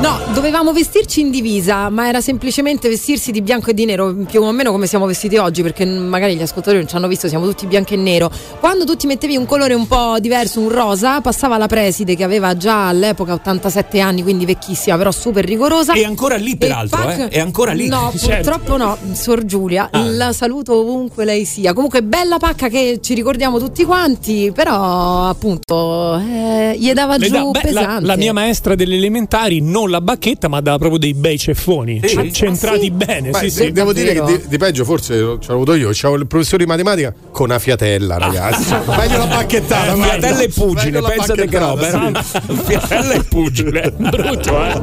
No, 0.00 0.16
dovevamo 0.32 0.72
vestirci 0.72 1.20
in 1.20 1.30
divisa, 1.30 1.88
ma 1.90 2.06
era 2.06 2.20
semplicemente 2.20 2.88
vestirsi 2.88 3.32
di 3.32 3.42
bianco 3.42 3.70
e 3.70 3.74
di 3.74 3.84
nero, 3.84 4.14
più 4.28 4.40
o 4.42 4.52
meno 4.52 4.70
come 4.70 4.86
siamo 4.86 5.06
vestiti 5.06 5.36
oggi, 5.36 5.62
perché 5.62 5.84
magari 5.84 6.36
gli 6.36 6.40
ascoltatori 6.42 6.78
non 6.78 6.86
ci 6.86 6.94
hanno 6.94 7.08
visto, 7.08 7.26
siamo 7.26 7.44
tutti 7.46 7.66
bianco 7.66 7.94
e 7.94 7.96
nero. 7.96 8.30
Quando 8.60 8.84
tu 8.84 8.94
ti 8.94 9.08
mettevi 9.08 9.36
un 9.36 9.44
colore 9.44 9.74
un 9.74 9.88
po' 9.88 10.16
diverso, 10.20 10.60
un 10.60 10.68
rosa, 10.68 11.20
passava 11.20 11.58
la 11.58 11.66
preside 11.66 12.14
che 12.14 12.22
aveva 12.22 12.56
già 12.56 12.86
all'epoca 12.86 13.32
87 13.34 13.98
anni, 13.98 14.22
quindi 14.22 14.46
vecchissima, 14.46 14.96
però 14.96 15.10
super 15.10 15.44
rigorosa. 15.44 15.94
È 15.94 16.04
ancora 16.04 16.36
lì, 16.36 16.52
E 16.52 16.56
peraltro, 16.56 17.02
pac- 17.02 17.18
eh? 17.18 17.28
È 17.28 17.40
ancora 17.40 17.72
lì. 17.72 17.88
No, 17.88 18.12
Certo. 18.16 18.50
purtroppo 18.50 18.76
no, 18.76 18.96
Sor 19.14 19.44
Giulia. 19.44 19.88
Ah. 19.90 20.04
La 20.04 20.32
saluto 20.32 20.78
ovunque 20.78 21.24
lei 21.24 21.44
sia. 21.44 21.72
Comunque, 21.72 22.04
bella 22.04 22.38
pacca 22.38 22.68
che 22.68 23.00
ci 23.02 23.14
ricordiamo 23.14 23.58
tutti 23.58 23.84
quanti, 23.84 24.52
però 24.54 25.26
appunto 25.28 26.16
eh, 26.20 26.76
gli 26.78 26.92
dava 26.92 27.16
Le 27.16 27.26
giù 27.26 27.32
dà- 27.50 27.60
beh, 27.60 27.70
la, 27.72 27.80
pesante. 27.80 28.06
la 28.06 28.16
mia 28.16 28.32
maestra 28.32 28.74
delle 28.76 28.94
elementari, 28.94 29.60
non 29.60 29.86
la 29.90 30.00
bacchetta, 30.00 30.48
ma 30.48 30.60
dava 30.60 30.78
proprio 30.78 30.98
dei 30.98 31.14
bei 31.14 31.38
ceffoni. 31.38 32.00
Sì? 32.04 32.16
c- 32.16 32.30
centrati 32.30 32.76
Ah, 32.78 32.80
sì? 32.82 32.90
bene. 32.90 33.30
Beh, 33.30 33.38
sì, 33.38 33.50
sì, 33.50 33.72
devo 33.72 33.92
dire 33.92 34.12
che 34.14 34.22
di, 34.24 34.40
di 34.48 34.58
peggio 34.58 34.84
forse 34.84 35.14
ce 35.14 35.48
l'ho 35.48 35.54
avuto 35.54 35.74
io. 35.74 35.90
C'avevo 35.92 36.20
il 36.20 36.26
professore 36.26 36.64
di 36.64 36.68
matematica 36.70 37.12
con 37.30 37.46
una 37.50 37.58
fiatella, 37.58 38.18
ragazzi. 38.18 38.74
Meglio 38.96 39.18
la 39.18 39.26
bacchettata. 39.26 39.92
Eh, 39.92 39.96
guarda. 39.96 40.12
fiatella 40.18 40.40
e 40.42 40.48
pugile, 40.48 41.02
pensate 41.02 41.46
che 41.46 41.58
roba. 41.58 41.88
sì. 41.90 41.96
eh. 41.96 42.54
Fiatella 42.68 43.12
e 43.14 43.22
pugile. 43.24 43.92
Brutto, 43.96 44.64
eh. 44.64 44.80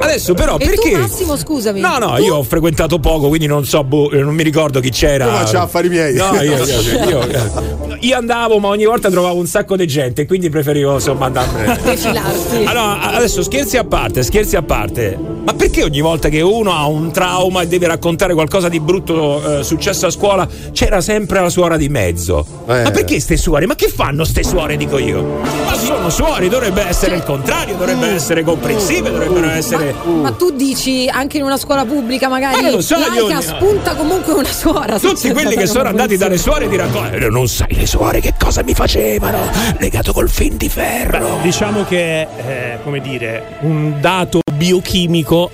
Adesso 0.00 0.34
però, 0.34 0.56
E 0.58 0.64
perché? 0.66 0.92
tu 0.92 0.98
Massimo, 0.98 1.36
scusami. 1.36 1.80
No, 1.80 1.98
no, 1.98 2.14
Tu- 2.16 2.22
io 2.24 2.36
ho 2.36 2.42
frequentato 2.42 2.98
poco, 2.98 3.28
quindi 3.28 3.46
non 3.46 3.64
so, 3.64 3.84
boh, 3.84 4.10
non 4.12 4.34
mi 4.34 4.42
ricordo 4.42 4.80
chi 4.80 4.90
c'era. 4.90 5.24
Io 5.26 5.30
faccio 5.32 5.58
affari 5.58 5.88
miei. 5.88 6.14
No, 6.14 6.34
io, 6.40 6.64
io- 6.64 7.08
io- 7.08 7.96
io 8.00 8.16
andavo, 8.16 8.58
ma 8.58 8.68
ogni 8.68 8.84
volta 8.84 9.10
trovavo 9.10 9.38
un 9.38 9.46
sacco 9.46 9.76
di 9.76 9.86
gente, 9.86 10.26
quindi 10.26 10.48
preferivo 10.50 10.94
insomma 10.94 11.26
andarmene. 11.26 11.78
Defilarti. 11.82 12.64
Allora, 12.64 13.00
adesso 13.12 13.29
scherzi 13.30 13.76
a 13.76 13.84
parte, 13.84 14.22
scherzi 14.22 14.56
a 14.56 14.62
parte. 14.62 15.16
Ma 15.44 15.54
perché 15.54 15.84
ogni 15.84 16.00
volta 16.00 16.28
che 16.28 16.40
uno 16.40 16.72
ha 16.72 16.86
un 16.86 17.12
trauma 17.12 17.62
e 17.62 17.66
deve 17.68 17.86
raccontare 17.86 18.34
qualcosa 18.34 18.68
di 18.68 18.80
brutto 18.80 19.60
eh, 19.60 19.64
successo 19.64 20.06
a 20.06 20.10
scuola, 20.10 20.48
c'era 20.72 21.00
sempre 21.00 21.40
la 21.40 21.48
suora 21.48 21.76
di 21.76 21.88
mezzo? 21.88 22.44
Eh. 22.66 22.82
Ma 22.82 22.90
perché 22.90 23.20
ste 23.20 23.36
suore? 23.36 23.66
Ma 23.66 23.74
che 23.76 23.88
fanno 23.88 24.24
ste 24.24 24.42
suore, 24.42 24.76
dico 24.76 24.98
io? 24.98 25.40
Ma 25.64 25.74
sono 25.74 26.10
suore, 26.10 26.48
dovrebbe 26.48 26.84
essere 26.86 27.16
il 27.16 27.22
contrario, 27.22 27.76
dovrebbero 27.76 28.12
essere 28.12 28.42
comprensive, 28.42 29.10
dovrebbero 29.10 29.48
essere. 29.48 29.94
Ma 30.04 30.32
tu 30.32 30.50
dici 30.50 31.08
anche 31.08 31.38
in 31.38 31.44
una 31.44 31.56
scuola 31.56 31.84
pubblica, 31.84 32.28
magari 32.28 32.56
Ma 32.56 32.62
non 32.62 32.70
lo 32.72 32.80
so, 32.80 32.96
laica, 32.98 33.40
spunta 33.40 33.94
comunque 33.94 34.32
una 34.32 34.52
suora. 34.52 34.98
Tutti 34.98 35.30
quelli 35.30 35.54
che 35.54 35.66
sono 35.66 35.88
andati 35.88 36.16
dalle 36.16 36.38
suore 36.38 36.68
ti 36.68 36.76
raccontano. 36.76 37.28
Non 37.28 37.48
sai 37.48 37.74
le 37.74 37.86
suore 37.86 38.20
che 38.20 38.34
cosa 38.38 38.62
mi 38.62 38.74
facevano, 38.74 39.38
legato 39.78 40.12
col 40.12 40.28
fin 40.28 40.56
di 40.56 40.68
ferro. 40.68 41.38
Diciamo 41.42 41.84
che 41.84 42.22
eh, 42.22 42.78
come 42.82 43.00
dire, 43.00 43.19
un 43.60 44.00
dato 44.00 44.40
biochimico 44.52 45.50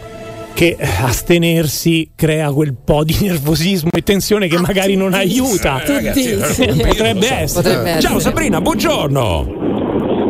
che 0.54 0.76
astenersi 0.80 2.10
crea 2.14 2.50
quel 2.50 2.74
po' 2.74 3.04
di 3.04 3.16
nervosismo 3.22 3.90
e 3.94 4.02
tensione 4.02 4.48
che 4.48 4.58
magari 4.58 4.96
non 4.96 5.12
aiuta. 5.12 5.82
Eh, 5.82 5.92
ragazzi. 5.92 6.34
Potrebbe 6.34 6.50
essere. 6.50 6.72
Potrebbe 6.72 7.30
essere. 7.30 8.00
Ciao 8.00 8.18
Sabrina, 8.18 8.60
buongiorno. 8.60 9.44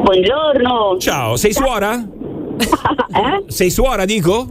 Buongiorno. 0.03 0.97
Ciao, 0.99 1.37
sei 1.37 1.53
suora? 1.53 2.05
Eh? 3.16 3.51
Sei 3.51 3.70
suora, 3.70 4.05
dico? 4.05 4.47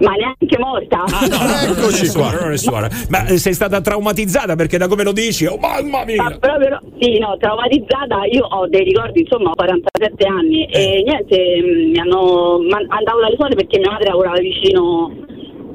Ma 0.00 0.12
neanche 0.14 0.58
morta. 0.58 1.02
Ah, 1.04 1.26
no, 1.26 1.72
Eccoci 1.72 2.06
non 2.06 2.10
è 2.10 2.12
qua. 2.12 2.30
suora, 2.30 2.40
non 2.44 2.52
è 2.52 2.56
suora. 2.56 2.88
Ma 3.08 3.26
eh, 3.26 3.38
sei 3.38 3.52
stata 3.54 3.80
traumatizzata 3.80 4.54
perché 4.54 4.78
da 4.78 4.86
come 4.88 5.02
lo 5.02 5.12
dici, 5.12 5.46
oh 5.46 5.56
mamma 5.58 5.98
Ma 5.98 6.04
mia! 6.04 6.36
proprio, 6.38 6.80
sì, 7.00 7.18
no, 7.18 7.36
traumatizzata, 7.38 8.24
io 8.30 8.44
ho 8.44 8.68
dei 8.68 8.84
ricordi, 8.84 9.20
insomma, 9.20 9.50
ho 9.50 9.54
47 9.54 10.26
anni 10.26 10.66
e 10.66 11.02
niente, 11.04 11.36
mh, 11.62 11.90
mi 11.90 11.98
hanno 11.98 12.60
andavo 12.88 13.20
dalle 13.20 13.34
suore 13.36 13.54
perché 13.54 13.78
mia 13.78 13.90
madre 13.90 14.08
lavorava 14.08 14.38
vicino 14.38 15.12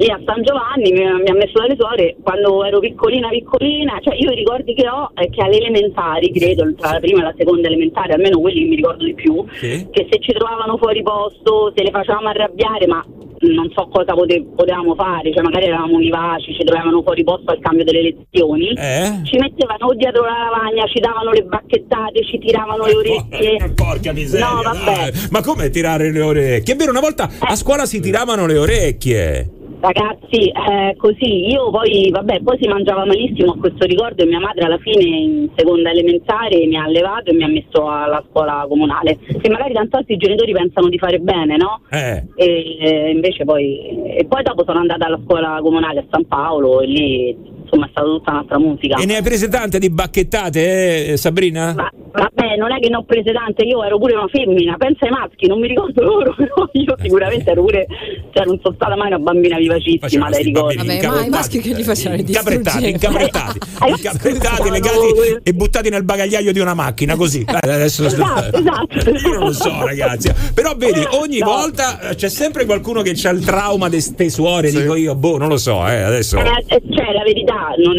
lì 0.03 0.11
a 0.11 0.19
San 0.25 0.43
Giovanni, 0.43 0.91
mi, 0.91 0.99
mi 0.99 1.29
ha 1.29 1.33
messo 1.33 1.59
dalle 1.59 1.75
suore 1.77 2.15
quando 2.21 2.63
ero 2.65 2.79
piccolina 2.79 3.29
piccolina, 3.29 3.99
cioè 4.01 4.15
io 4.15 4.31
i 4.31 4.35
ricordi 4.35 4.73
che 4.73 4.87
ho 4.87 5.11
è 5.13 5.29
che 5.29 5.41
alle 5.41 5.57
elementari, 5.57 6.31
credo, 6.31 6.73
tra 6.75 6.91
la 6.93 6.99
prima 6.99 7.19
e 7.19 7.23
la 7.23 7.33
seconda 7.37 7.67
elementare, 7.67 8.13
almeno 8.13 8.39
quelli 8.39 8.65
mi 8.65 8.75
ricordo 8.75 9.05
di 9.05 9.13
più, 9.13 9.43
Sì. 9.53 9.87
che 9.91 10.07
se 10.11 10.19
ci 10.19 10.33
trovavano 10.33 10.77
fuori 10.77 11.01
posto, 11.01 11.71
se 11.75 11.83
le 11.83 11.91
facevamo 11.91 12.27
arrabbiare, 12.27 12.85
ma 12.87 13.03
non 13.43 13.69
so 13.75 13.89
cosa 13.91 14.13
pote- 14.13 14.41
potevamo 14.55 14.95
fare, 14.95 15.33
cioè 15.33 15.43
magari 15.43 15.65
eravamo 15.65 15.97
vivaci, 15.97 16.53
ci 16.53 16.63
trovavano 16.63 17.01
fuori 17.03 17.23
posto 17.25 17.51
al 17.51 17.59
cambio 17.59 17.83
delle 17.83 18.01
lezioni, 18.01 18.69
Eh? 18.69 19.19
ci 19.23 19.37
mettevano 19.37 19.93
dietro 19.95 20.23
la 20.23 20.49
lavagna, 20.49 20.85
ci 20.87 20.99
davano 20.99 21.31
le 21.31 21.43
bacchettate, 21.43 22.23
ci 22.25 22.39
tiravano 22.39 22.85
le 22.85 22.95
orecchie. 22.95 23.73
Porca 23.75 24.13
miseria! 24.13 24.47
No, 24.49 24.61
vabbè. 24.61 24.85
dai. 25.11 25.11
Ma 25.31 25.41
come 25.41 25.69
tirare 25.69 26.11
le 26.11 26.21
orecchie? 26.21 26.73
È 26.73 26.77
vero, 26.77 26.91
una 26.91 27.01
volta 27.01 27.29
a 27.39 27.55
scuola 27.55 27.85
si 27.85 27.99
tiravano 27.99 28.45
le 28.45 28.57
orecchie. 28.57 29.49
Ragazzi, 29.83 30.47
eh, 30.47 30.95
così 30.95 31.49
io 31.49 31.69
poi, 31.69 32.09
vabbè, 32.09 32.39
poi 32.41 32.57
si 32.61 32.69
mangiava 32.69 33.03
malissimo 33.03 33.51
a 33.51 33.57
questo 33.57 33.85
ricordo 33.85 34.23
e 34.23 34.27
mia 34.27 34.39
madre 34.39 34.63
alla 34.63 34.77
fine 34.77 35.03
in 35.03 35.49
seconda 35.57 35.89
elementare 35.89 36.65
mi 36.65 36.77
ha 36.77 36.83
allevato 36.83 37.31
e 37.31 37.33
mi 37.33 37.43
ha 37.43 37.49
messo 37.49 37.85
alla 37.89 38.23
scuola 38.29 38.65
comunale. 38.69 39.17
Che 39.17 39.49
magari 39.49 39.73
tanto 39.73 39.97
altri 39.97 40.15
genitori 40.15 40.53
pensano 40.53 40.87
di 40.87 40.97
fare 40.97 41.19
bene, 41.19 41.57
no? 41.57 41.81
Eh. 41.89 42.23
E 42.37 42.77
eh, 42.79 43.09
invece 43.09 43.43
poi. 43.43 44.15
E 44.15 44.25
poi 44.25 44.41
dopo 44.41 44.63
sono 44.63 44.79
andata 44.79 45.05
alla 45.05 45.19
scuola 45.21 45.59
comunale 45.61 45.99
a 45.99 46.05
San 46.09 46.27
Paolo 46.27 46.79
e 46.79 46.85
lì 46.85 47.37
insomma 47.73 47.87
è 47.87 47.89
stata 47.89 48.07
tutta 48.07 48.31
un'altra 48.31 48.59
musica. 48.59 48.95
E 48.97 49.05
ne 49.05 49.15
hai 49.17 49.23
prese 49.23 49.47
tante 49.49 49.79
di 49.79 49.89
bacchettate, 49.89 51.07
eh, 51.07 51.17
Sabrina? 51.17 51.73
Ma, 51.73 51.89
vabbè, 52.11 52.55
non 52.57 52.71
è 52.71 52.79
che 52.79 52.89
ne 52.89 52.97
ho 52.97 53.03
prese 53.03 53.31
tante, 53.31 53.63
io 53.63 53.83
ero 53.83 53.97
pure 53.97 54.13
una 54.13 54.27
femmina, 54.27 54.75
pensa 54.77 55.05
ai 55.05 55.11
maschi, 55.11 55.47
non 55.47 55.59
mi 55.59 55.67
ricordo 55.67 56.01
loro, 56.03 56.33
però 56.35 56.69
io 56.71 56.95
sicuramente 57.01 57.51
ero 57.51 57.63
pure, 57.63 57.87
cioè 58.31 58.45
non 58.45 58.59
sono 58.61 58.75
stata 58.75 58.95
mai 58.95 59.07
una 59.07 59.19
bambina 59.19 59.57
vivacissima, 59.57 60.29
dai 60.29 60.43
ricordi. 60.43 60.77
Vabbè, 60.77 61.07
ma 61.07 61.25
i 61.25 61.29
maschi 61.29 61.59
che 61.59 61.69
gli 61.69 61.83
facevano 61.83 62.21
i 62.21 62.25
Incaprettati, 62.33 62.89
incaprettati, 62.89 63.59
incaprettati, 63.87 64.69
legati 64.69 65.39
e 65.43 65.53
buttati 65.53 65.89
nel 65.89 66.03
bagagliaio 66.03 66.51
di 66.51 66.59
una 66.59 66.73
macchina, 66.73 67.15
così. 67.15 67.45
Eh, 67.63 67.69
adesso 67.69 68.05
Esatto, 68.05 68.57
esatto. 68.57 69.09
Io 69.09 69.33
non 69.33 69.43
lo 69.45 69.53
so, 69.53 69.85
ragazzi. 69.85 70.29
Però 70.53 70.75
vedi, 70.75 71.05
ogni 71.11 71.39
volta 71.39 72.09
eh, 72.09 72.15
c'è 72.15 72.27
sempre 72.27 72.65
qualcuno 72.65 73.01
che 73.01 73.15
ha 73.23 73.29
il 73.29 73.45
trauma 73.45 73.89
di 73.89 74.01
ste 74.01 74.29
suore, 74.29 74.69
dico 74.69 74.95
io, 74.95 75.15
boh, 75.15 75.37
non 75.37 75.47
lo 75.47 75.57
so, 75.57 75.87
eh, 75.87 76.01
adesso. 76.01 76.37
Eh, 76.39 76.65
eh, 76.67 76.81
cioè, 76.89 77.13
la 77.13 77.23
verità, 77.23 77.62
non, 77.77 77.97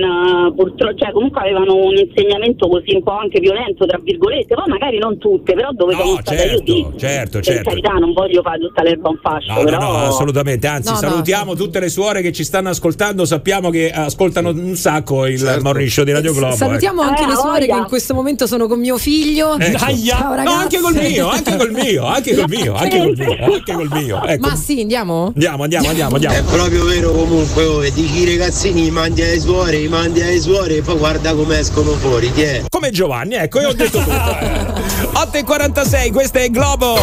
eh, 0.48 0.52
purtroppo, 0.54 0.94
cioè, 0.96 1.12
comunque 1.12 1.40
avevano 1.40 1.74
un 1.76 1.94
insegnamento 1.96 2.68
così 2.68 2.94
un 2.94 3.02
po' 3.02 3.12
anche 3.18 3.40
violento, 3.40 3.86
tra 3.86 3.98
virgolette, 4.02 4.54
poi 4.54 4.64
magari 4.68 4.98
non 4.98 5.18
tutte, 5.18 5.54
però 5.54 5.70
dove 5.72 5.94
sono 5.94 6.18
stata 6.20 6.44
io 6.44 6.62
sì. 6.64 6.86
certo, 6.96 7.38
Per 7.38 7.44
certo. 7.44 7.70
carità, 7.70 7.92
non 7.94 8.12
voglio 8.12 8.42
fare 8.42 8.58
tutta 8.58 8.82
l'erba 8.82 9.08
un 9.08 9.18
fascio, 9.22 9.52
No, 9.52 9.58
no, 9.58 9.64
però... 9.64 9.78
no, 9.80 9.96
assolutamente. 10.06 10.66
Anzi, 10.66 10.88
No, 10.88 10.94
no, 10.94 11.00
salutiamo 11.00 11.54
tutte 11.54 11.80
le 11.80 11.88
suore 11.88 12.22
che 12.22 12.32
ci 12.32 12.44
stanno 12.44 12.68
ascoltando. 12.68 13.24
Sappiamo 13.24 13.70
che 13.70 13.90
ascoltano 13.90 14.50
un 14.50 14.74
sacco 14.76 15.26
il 15.26 15.38
Certo. 15.38 15.62
morning 15.62 15.88
show 15.88 16.04
di 16.04 16.12
Radio 16.12 16.32
Globo. 16.32 16.54
Salutiamo 16.54 17.00
ecco. 17.02 17.10
anche 17.10 17.22
Eh, 17.22 17.26
le 17.26 17.34
suore 17.34 17.60
voglia. 17.60 17.74
che 17.74 17.80
in 17.80 17.86
questo 17.86 18.14
momento 18.14 18.46
sono 18.46 18.66
con 18.66 18.78
mio 18.78 18.96
figlio. 18.98 19.58
Ecco. 19.58 19.78
Ciao 19.78 20.34
No, 20.42 20.50
anche 20.52 20.78
col 20.80 20.94
mio, 20.94 21.28
anche 21.28 21.56
col 21.56 21.70
mio, 21.72 22.04
anche 22.04 22.34
col 22.34 22.48
mio, 22.48 22.74
anche 22.74 22.98
col 22.98 23.14
mio, 23.16 23.36
anche 23.52 23.72
col 23.72 23.88
mio. 23.92 24.22
Ecco. 24.24 24.48
Ma 24.48 24.54
sì, 24.56 24.80
andiamo? 24.80 25.26
Andiamo, 25.34 25.62
andiamo, 25.62 25.88
andiamo, 25.88 26.14
andiamo. 26.14 26.36
È 26.36 26.42
proprio 26.42 26.84
vero 26.84 27.12
comunque, 27.12 27.64
oh, 27.64 27.80
dici 27.80 28.22
i 28.22 28.36
ragazzini, 28.36 28.90
mandi 28.90 29.22
ai 29.22 29.38
suore, 29.40 29.53
li 29.62 29.88
mandi 29.88 30.20
ai 30.20 30.40
suore 30.40 30.76
e 30.76 30.82
poi 30.82 30.96
guarda 30.96 31.34
come 31.34 31.58
escono 31.58 31.92
fuori, 31.92 32.32
ti 32.32 32.42
è? 32.42 32.62
Come 32.68 32.90
Giovanni, 32.90 33.34
ecco, 33.34 33.60
io 33.60 33.68
ho 33.68 33.72
detto 33.72 33.98
tutto. 33.98 34.10
eh. 34.40 35.42
8.46, 35.42 36.12
questo 36.12 36.38
è 36.38 36.50
Globo. 36.50 36.98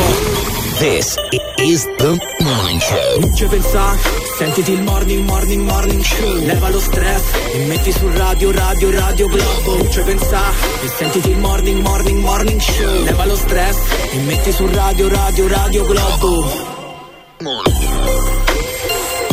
This 0.80 1.16
is 1.60 1.86
the 1.98 2.18
morning 2.44 2.80
show. 2.80 3.20
Non 3.20 3.36
ci 3.36 3.46
pensa, 3.46 3.96
sentiti 4.38 4.72
il 4.72 4.82
morning, 4.82 5.24
morning, 5.26 5.62
morning 5.64 6.02
show. 6.02 6.34
Leva 6.46 6.70
lo 6.70 6.80
stress 6.80 7.24
e 7.54 7.66
metti 7.66 7.92
su 7.92 8.10
radio, 8.16 8.52
radio, 8.52 8.92
radio 8.92 9.28
globo. 9.28 9.78
Non 9.78 9.92
ci 9.92 10.02
pensa, 10.02 10.42
e 10.84 10.88
sentiti 10.98 11.30
il 11.30 11.38
morning, 11.38 11.82
morning, 11.82 12.20
morning 12.20 12.60
show. 12.60 13.04
Leva 13.04 13.26
lo 13.26 13.36
stress 13.36 13.78
e 14.12 14.18
metti 14.20 14.52
su 14.52 14.66
radio, 14.68 15.08
radio, 15.08 15.48
radio 15.48 15.86
globo. 15.86 16.72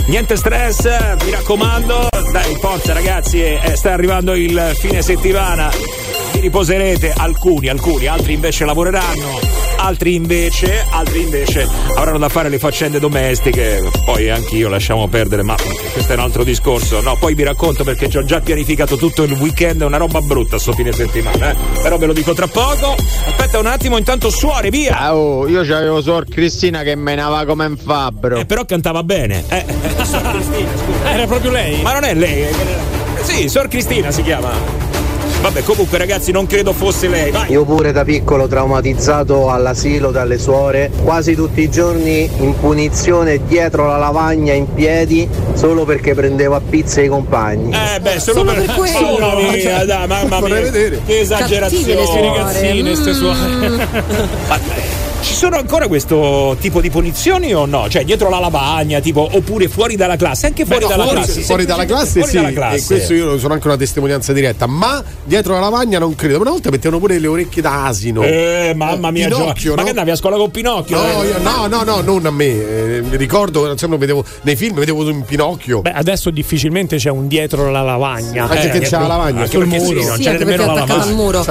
Niente 0.09 0.37
stress, 0.37 0.85
mi 1.23 1.31
raccomando. 1.31 2.09
Dai, 2.33 2.57
forza 2.59 2.95
ragazzi, 2.95 3.43
eh, 3.43 3.77
sta 3.77 3.93
arrivando 3.93 4.35
il 4.35 4.73
fine 4.75 5.03
settimana. 5.03 5.71
Vi 6.39 6.45
riposerete, 6.45 7.13
alcuni, 7.17 7.67
alcuni, 7.67 8.07
altri 8.07 8.35
invece 8.35 8.65
lavoreranno, 8.65 9.41
altri 9.79 10.15
invece, 10.15 10.85
altri 10.89 11.23
invece 11.23 11.67
avranno 11.97 12.19
da 12.19 12.29
fare 12.29 12.49
le 12.49 12.61
faccende 12.61 13.01
domestiche. 13.01 13.83
Poi 14.05 14.31
anch'io 14.31 14.69
lasciamo 14.69 15.09
perdere, 15.09 15.43
ma 15.43 15.57
questo 15.93 16.13
è 16.13 16.15
un 16.15 16.23
altro 16.23 16.45
discorso. 16.45 17.01
No, 17.01 17.17
poi 17.19 17.35
vi 17.35 17.43
racconto 17.43 17.83
perché 17.83 18.09
ci 18.09 18.19
ho 18.19 18.25
già 18.25 18.41
pianificato 18.41 18.97
tutto 18.97 19.25
il 19.25 19.33
weekend, 19.33 19.83
è 19.83 19.85
una 19.85 19.97
roba 19.97 20.21
brutta 20.21 20.61
sto 20.61 20.73
fine 20.75 20.93
settimana, 20.93 21.51
eh. 21.51 21.57
Però 21.83 21.99
ve 21.99 22.07
lo 22.07 22.13
dico 22.13 22.33
tra 22.35 22.47
poco. 22.47 22.95
Aspetta 23.27 23.59
un 23.59 23.67
attimo, 23.67 23.97
intanto 23.99 24.31
suore, 24.31 24.71
via! 24.71 25.17
Oh, 25.17 25.49
io 25.49 25.65
c'avevo 25.65 26.01
Sor 26.01 26.25
Cristina 26.29 26.83
che 26.85 26.95
menava 26.95 27.45
come 27.47 27.67
un 27.67 27.77
fabbro. 27.77 28.39
Eh, 28.39 28.47
però 28.47 28.65
cantava 28.65 29.03
bene. 29.03 29.43
Eh, 29.49 29.65
Sor 30.05 30.23
Cristina, 30.31 30.71
scusa. 30.77 31.11
Era 31.11 31.27
proprio 31.27 31.51
lei? 31.51 31.83
Ma 31.83 31.95
non 31.95 32.05
è 32.05 32.15
lei? 32.15 32.43
eh, 32.43 32.55
Sì, 33.23 33.49
Sor 33.49 33.67
Cristina 33.67 34.13
si 34.13 34.23
chiama. 34.23 34.78
Vabbè, 35.41 35.63
comunque 35.63 35.99
ragazzi, 35.99 36.33
non 36.33 36.47
credo 36.47 36.73
fosse 36.73 37.07
lei. 37.09 37.31
Vai. 37.31 37.53
Io 37.53 37.65
pure 37.65 37.93
da 37.93 38.05
piccolo 38.05 38.49
traumatizzato 38.49 39.51
all'asilo 39.51 40.11
dalle 40.11 40.37
suore, 40.37 40.91
quasi 41.05 41.35
tutti 41.37 41.61
i 41.63 41.71
giorni 41.71 42.29
in 42.39 42.59
punizione 42.59 43.41
dietro 43.47 43.87
la 43.87 43.99
lavagna 43.99 44.53
in 44.53 44.73
piedi 44.75 45.29
solo 45.55 45.85
perché 45.85 46.15
prendevo 46.15 46.57
a 46.57 46.61
pizza 46.69 47.01
i 47.03 47.09
compagni. 47.09 47.73
Eh 47.73 48.01
beh, 48.01 48.19
solo, 48.19 48.39
Solo 48.41 48.53
per 48.53 48.65
quello. 48.75 49.19
Mamma 49.19 49.35
mia, 49.41 49.61
Cioè, 49.61 49.85
dai, 49.85 50.07
mamma 50.09 50.39
vorrei 50.41 50.63
mia. 50.63 50.71
vedere. 50.73 51.01
Che 51.07 51.21
esagerazione. 51.21 51.85
Cattive 51.85 52.01
le 52.01 52.07
suore. 52.07 52.27
ragazzine, 52.27 52.95
ste 52.97 53.15
suore. 53.15 53.37
Eh, 54.49 55.08
Ci 55.21 55.35
sono 55.35 55.57
ancora 55.57 55.87
questo 55.89 56.57
tipo 56.61 56.81
di 56.81 56.91
punizioni 56.91 57.53
o 57.55 57.65
no? 57.67 57.89
Cioè 57.89 58.05
dietro 58.05 58.29
la 58.31 58.39
lavagna, 58.41 58.99
tipo, 59.01 59.29
oppure 59.31 59.69
fuori 59.69 59.95
dalla 59.95 60.17
classe? 60.17 60.47
Anche 60.47 60.65
fuori 60.65 60.81
Beh, 60.85 60.91
no, 60.91 60.91
dalla 60.97 61.03
fuori, 61.05 61.23
classe. 61.23 61.41
fuori 61.43 61.65
dalla 61.67 61.85
classe 61.85 62.13
fuori 62.21 62.29
sì, 62.29 62.37
dalla 62.37 62.49
e 62.49 62.53
classe. 62.53 62.87
questo 62.87 63.15
io 63.15 63.39
sono 63.39 63.53
anche 63.55 63.67
una 63.67 63.77
testimonianza 63.77 64.33
diretta, 64.33 64.67
ma 64.67 65.03
dietro 65.25 65.53
la 65.55 65.61
lavagna 65.61 65.99
non 65.99 66.15
credo. 66.15 66.41
Una 66.41 66.51
volta 66.51 66.71
mettevano 66.71 66.99
pure 67.01 67.19
le 67.19 67.27
orecchie 67.27 67.61
da 67.63 67.85
asino. 67.87 68.23
Eh, 68.23 68.73
mamma 68.75 69.11
mia, 69.11 69.27
Pinocchio, 69.29 69.53
Giovanni. 69.55 69.75
Ma 69.75 69.77
no? 69.77 69.83
che 69.85 69.89
andavi 69.91 70.11
a 70.11 70.17
scuola 70.17 70.37
con 70.37 70.51
Pinocchio? 70.51 70.97
No, 70.97 71.23
eh? 71.23 71.27
io- 71.27 71.39
no, 71.43 71.67
no, 71.67 71.83
no, 71.83 72.01
non 72.01 72.27
a 72.27 72.31
me. 72.31 72.45
Eh, 72.47 73.03
mi 73.03 73.17
ricordo, 73.17 73.77
sempre 73.77 73.99
vedevo 73.99 74.25
nei 74.43 74.57
film, 74.57 74.75
vedevo 74.77 75.07
un 75.09 75.25
Pinocchio. 75.25 75.83
Beh, 75.83 75.93
adesso 75.93 76.31
difficilmente 76.31 76.97
c'è 76.97 77.11
un 77.11 77.29
dietro 77.29 77.71
la 77.71 77.83
lavagna. 77.83 78.45
Anche 78.49 78.73
Eh, 78.73 78.79
che 78.81 78.89
c'ha 78.89 79.01
la 79.01 79.07
lavagna 79.09 79.41
anche 79.43 79.51
sul 79.51 79.69
perché 79.69 79.85
sì, 79.85 79.93
muro. 79.93 80.07
non 80.07 80.17
Sì, 80.17 80.23
c'è 80.23 80.39
nemmeno 80.39 80.65
la 80.65 80.73
attaccata 80.73 80.93
al 80.93 80.99
lavagna. 81.01 81.15
muro. 81.23 81.45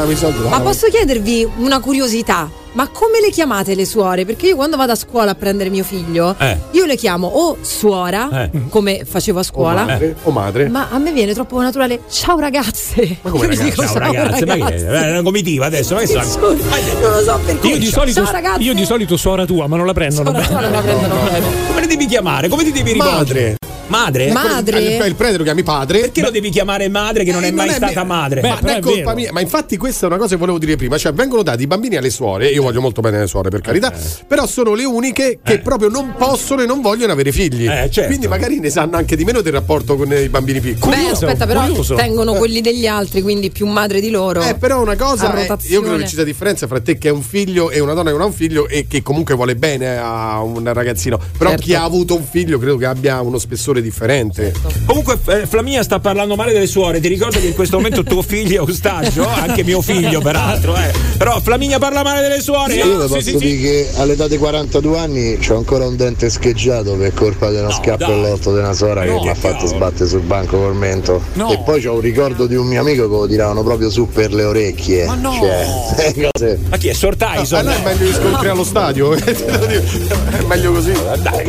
Ma 0.50 0.60
posso 0.62 0.88
chiedervi 0.90 1.48
una 1.58 1.80
curiosità? 1.80 2.50
Ma 2.74 2.88
come 2.90 3.20
le 3.22 3.32
chiamate 3.32 3.74
le 3.74 3.86
suore? 3.86 4.24
Perché 4.26 4.48
io 4.48 4.56
quando 4.56 4.78
vado 4.78 4.92
a 4.92 4.96
scuola 4.96 5.32
a 5.32 5.36
prendere 5.36 5.70
mio 5.70 5.84
figlio, 5.84 6.36
Eh. 6.38 6.58
io 6.72 6.86
le 6.86 6.96
chiamo 6.96 7.26
o 7.28 7.58
suora, 7.62 8.44
Eh. 8.44 8.52
come 8.70 9.04
facevo 9.04 9.38
a 9.40 9.42
O 9.42 9.44
scuola, 9.46 9.84
madre, 9.86 10.16
o 10.24 10.30
madre. 10.32 10.70
ma 10.70 10.88
a 10.92 10.98
me 11.00 11.12
viene 11.12 11.34
troppo 11.34 11.60
naturale. 11.60 12.02
Ciao 12.10 12.38
ragazze. 12.40 13.18
Ma 13.22 13.30
come 13.32 13.46
Io 13.46 13.50
ragazze? 13.50 13.70
dico 13.70 13.82
Ciao 13.84 13.98
ragazze, 13.98 14.46
ma 14.46 14.56
che 14.56 14.76
è 14.88 15.12
una 15.12 15.24
comitiva 15.24 15.66
adesso? 15.66 15.96
Ma 15.96 16.02
che 16.02 16.08
so? 16.08 16.20
Non 16.20 17.12
lo 17.12 17.22
so 17.24 17.40
perché. 17.44 17.68
Io 17.68 17.78
di, 17.80 17.88
solito, 17.88 18.24
Ciao 18.24 18.32
ragazzi. 18.32 18.62
io 18.64 18.74
di 18.76 18.86
solito 18.86 19.18
suora 19.18 19.46
tua, 19.46 19.66
ma 19.68 19.76
non 19.78 19.86
la 19.88 19.94
prendono 19.94 20.30
Suora 20.44 20.62
non 20.62 20.72
la 20.72 20.82
prendono 20.82 21.16
bene. 21.30 21.46
Come 21.68 21.82
le 21.82 21.88
devi 21.88 22.06
chiamare? 22.06 22.48
Come 22.48 22.64
ti 22.64 22.72
devi 22.72 22.92
rivolgere? 22.92 23.56
Madre. 23.60 23.76
Madre? 23.88 24.32
Madre? 24.32 24.80
Il, 24.82 25.06
il 25.08 25.16
prete 25.16 25.38
lo 25.38 25.44
chiami 25.44 25.64
padre. 25.64 26.00
Perché 26.02 26.22
lo 26.22 26.30
devi 26.32 26.50
chiamare 26.50 26.90
madre 26.90 27.24
che 27.24 27.32
non 27.32 27.44
Eh, 27.44 27.48
è 27.48 27.52
mai 27.52 27.66
non 27.68 27.76
è 27.76 27.78
stata 27.78 28.04
mia- 28.04 28.04
madre? 28.04 28.42
Beh, 28.42 28.50
ma 28.50 28.60
non 28.62 28.70
è 28.72 28.78
è 28.78 28.80
colpa 28.82 29.14
mia, 29.14 29.32
ma 29.32 29.40
infatti 29.42 29.78
questa 29.78 30.06
è 30.06 30.10
una 30.10 30.18
cosa 30.18 30.30
che 30.34 30.36
volevo 30.40 30.58
dire 30.60 30.76
prima, 30.76 30.98
cioè 30.98 31.14
vengono 31.14 31.42
dati 31.44 31.64
i 31.64 31.68
bambini 31.68 31.96
alle 31.96 32.10
suore, 32.10 32.50
io 32.50 32.62
voglio 32.62 32.82
molto 32.82 33.02
bene 33.02 33.18
alle 33.18 33.28
suore 33.28 33.50
per 33.50 33.62
carità, 33.62 33.94
però 34.28 34.46
sono 34.46 34.74
le 34.74 34.84
uniche 34.86 35.40
che 35.44 35.54
Eh. 35.54 35.60
proprio 35.60 35.90
non 35.90 36.14
possono 36.18 36.62
e 36.62 36.66
non 36.66 36.82
vogliono 36.82 37.12
avere 37.14 37.32
figli. 37.32 37.66
Eh, 37.68 37.90
certo. 37.90 38.06
Quindi 38.08 38.28
magari 38.28 38.60
ne 38.60 38.70
sanno 38.70 38.98
anche 38.98 39.16
di 39.16 39.24
meno 39.24 39.42
del 39.42 39.54
rapporto 39.54 39.96
con 39.96 40.12
i 40.12 40.28
bambini 40.30 40.60
piccoli. 40.60 40.96
Beh, 40.96 41.10
aspetta, 41.12 41.46
però 41.46 41.62
curioso. 41.66 41.96
tengono 41.96 42.34
quelli 42.34 42.62
degli 42.62 42.88
altri, 42.88 43.22
quindi 43.22 43.50
più 43.52 43.66
madre 43.68 44.02
di 44.02 44.10
loro. 44.10 44.42
Eh, 44.42 44.56
però 44.56 44.82
una 44.82 44.96
cosa, 44.96 45.34
è- 45.34 45.56
io 45.70 45.82
credo 45.82 45.98
che 45.98 46.08
ci 46.08 46.16
sia 46.16 46.24
differenza 46.24 46.68
fra 46.68 46.80
te 46.82 46.98
che 46.98 47.08
è 47.08 47.12
un 47.12 47.22
figlio 47.22 47.70
e 47.72 47.80
una 47.80 47.94
donna 47.94 48.10
che 48.10 48.16
non 48.18 48.22
ha 48.22 48.26
un 48.26 48.34
figlio 48.34 48.68
e 48.68 48.86
che 48.88 49.02
comunque 49.02 49.34
vuole 49.36 49.56
bene 49.56 49.98
a 49.98 50.42
un 50.42 50.62
ragazzino. 50.74 51.18
Però 51.38 51.50
Certo. 51.52 51.66
chi 51.66 51.74
ha 51.74 51.84
avuto 51.84 52.16
un 52.16 52.26
figlio 52.30 52.58
credo 52.60 52.78
che 52.78 52.86
abbia 52.86 53.22
uno 53.22 53.38
spessore 53.38 53.77
differente. 53.82 54.54
Comunque, 54.86 55.18
eh, 55.28 55.46
Flamia 55.48 55.84
sta 55.84 56.00
parlando 56.00 56.36
male 56.36 56.54
delle 56.54 56.68
suore. 56.68 57.00
Ti 57.00 57.08
ricordo 57.08 57.40
che 57.40 57.48
in 57.48 57.54
questo 57.56 57.78
momento 57.78 58.04
tuo 58.04 58.22
figlio 58.22 58.66
è 58.66 58.70
ostaggio, 58.70 59.26
anche 59.28 59.64
mio 59.64 59.82
figlio, 59.82 60.20
peraltro. 60.22 60.76
Eh. 60.76 60.92
Però 61.18 61.40
Flaminia 61.42 61.80
parla 61.80 62.04
male 62.04 62.22
delle 62.22 62.42
suore. 62.42 62.76
Io 62.76 62.86
vi 62.86 62.92
Sì, 62.92 62.98
posso 63.08 63.20
sì, 63.22 63.30
sì. 63.32 63.38
dire 63.38 63.58
che 63.62 63.90
all'età 63.98 64.28
di 64.28 64.38
42 64.38 64.98
anni 65.00 65.38
c'ho 65.38 65.58
ancora 65.58 65.86
un 65.86 65.96
dente 65.96 66.30
scheggiato 66.30 66.94
per 66.96 67.14
colpa 67.14 67.50
di 67.50 67.56
uno 67.58 67.66
No, 67.68 67.72
scappellotto 67.72 68.54
di 68.54 68.60
una 68.60 68.74
sora 68.74 69.04
No, 69.04 69.18
che 69.18 69.22
mi 69.24 69.30
ha 69.30 69.36
fatto 69.36 69.54
cavolo. 69.66 69.76
sbattere 69.76 70.08
sul 70.10 70.22
banco 70.22 70.58
col 70.58 70.76
mento. 70.76 71.22
No. 71.34 71.52
E 71.52 71.60
poi 71.66 71.82
c'ho 71.82 71.94
un 71.94 72.02
ricordo 72.02 72.46
di 72.46 72.56
un 72.56 72.66
mio 72.68 72.82
amico 72.82 73.04
che 73.10 73.16
lo 73.16 73.28
tiravano 73.28 73.64
proprio 73.64 73.90
su 73.90 74.08
per 74.08 74.34
le 74.34 74.44
orecchie. 74.44 75.06
Ma 75.06 75.16
no. 75.16 75.34
Cioè, 75.34 76.30
cose. 76.32 76.60
Ma 76.70 76.78
chi 76.78 76.88
è? 76.90 76.94
Sor 76.94 77.16
Tyson? 77.16 77.60
Allora 77.60 77.76
è 77.76 77.84
meglio 77.84 78.06
gli 78.06 78.14
scontri 78.14 78.48
allo 78.50 78.64
stadio. 78.64 79.14
eh, 79.14 79.22
è 80.38 80.44
meglio 80.48 80.72
così. 80.72 80.94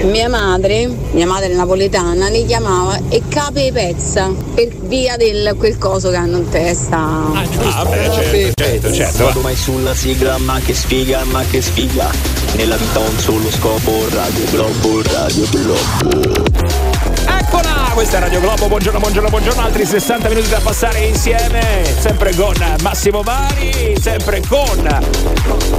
Mia 0.05 0.29
madre, 0.29 0.89
mia 1.13 1.27
madre 1.27 1.49
napoletana, 1.55 2.18
li 2.27 2.45
chiamava 2.45 2.99
e 3.09 3.23
cape 3.29 3.71
pezza 3.73 4.33
per 4.55 4.69
via 4.83 5.17
del 5.17 5.55
quel 5.57 5.79
coso 5.79 6.11
che 6.11 6.17
hanno 6.17 6.39
in 6.39 6.49
testa. 6.49 6.99
Ah, 6.99 7.85
beh, 7.85 8.11
certo, 8.13 8.53
certo, 8.57 8.93
certo. 8.93 9.25
Vado 9.25 9.41
mai 9.41 9.55
sulla 9.55 9.95
sigla, 9.95 10.37
ma 10.39 10.59
che 10.59 10.75
sfiga, 10.75 11.23
ma 11.25 11.45
che 11.49 11.63
sfiga. 11.63 12.11
Nella 12.57 12.77
vita 12.77 12.99
ho 12.99 13.09
un 13.09 13.19
solo 13.19 13.51
scopo, 13.51 13.93
Radio 14.11 14.45
Globo, 14.51 15.03
Radio 15.03 15.47
Globo. 15.51 17.18
Eccola! 17.51 17.91
Questa 17.95 18.19
è 18.19 18.21
Radio 18.21 18.41
Globo. 18.41 18.69
Buongiorno, 18.69 18.99
buongiorno, 19.01 19.29
buongiorno. 19.31 19.63
Altri 19.63 19.87
60 19.87 20.29
minuti 20.29 20.51
da 20.51 20.61
passare 20.63 20.99
insieme. 21.07 21.83
Sempre 21.99 22.35
con 22.35 22.53
Massimo 22.83 23.23
Mari, 23.23 23.97
sempre 23.99 24.43
con 24.47 25.07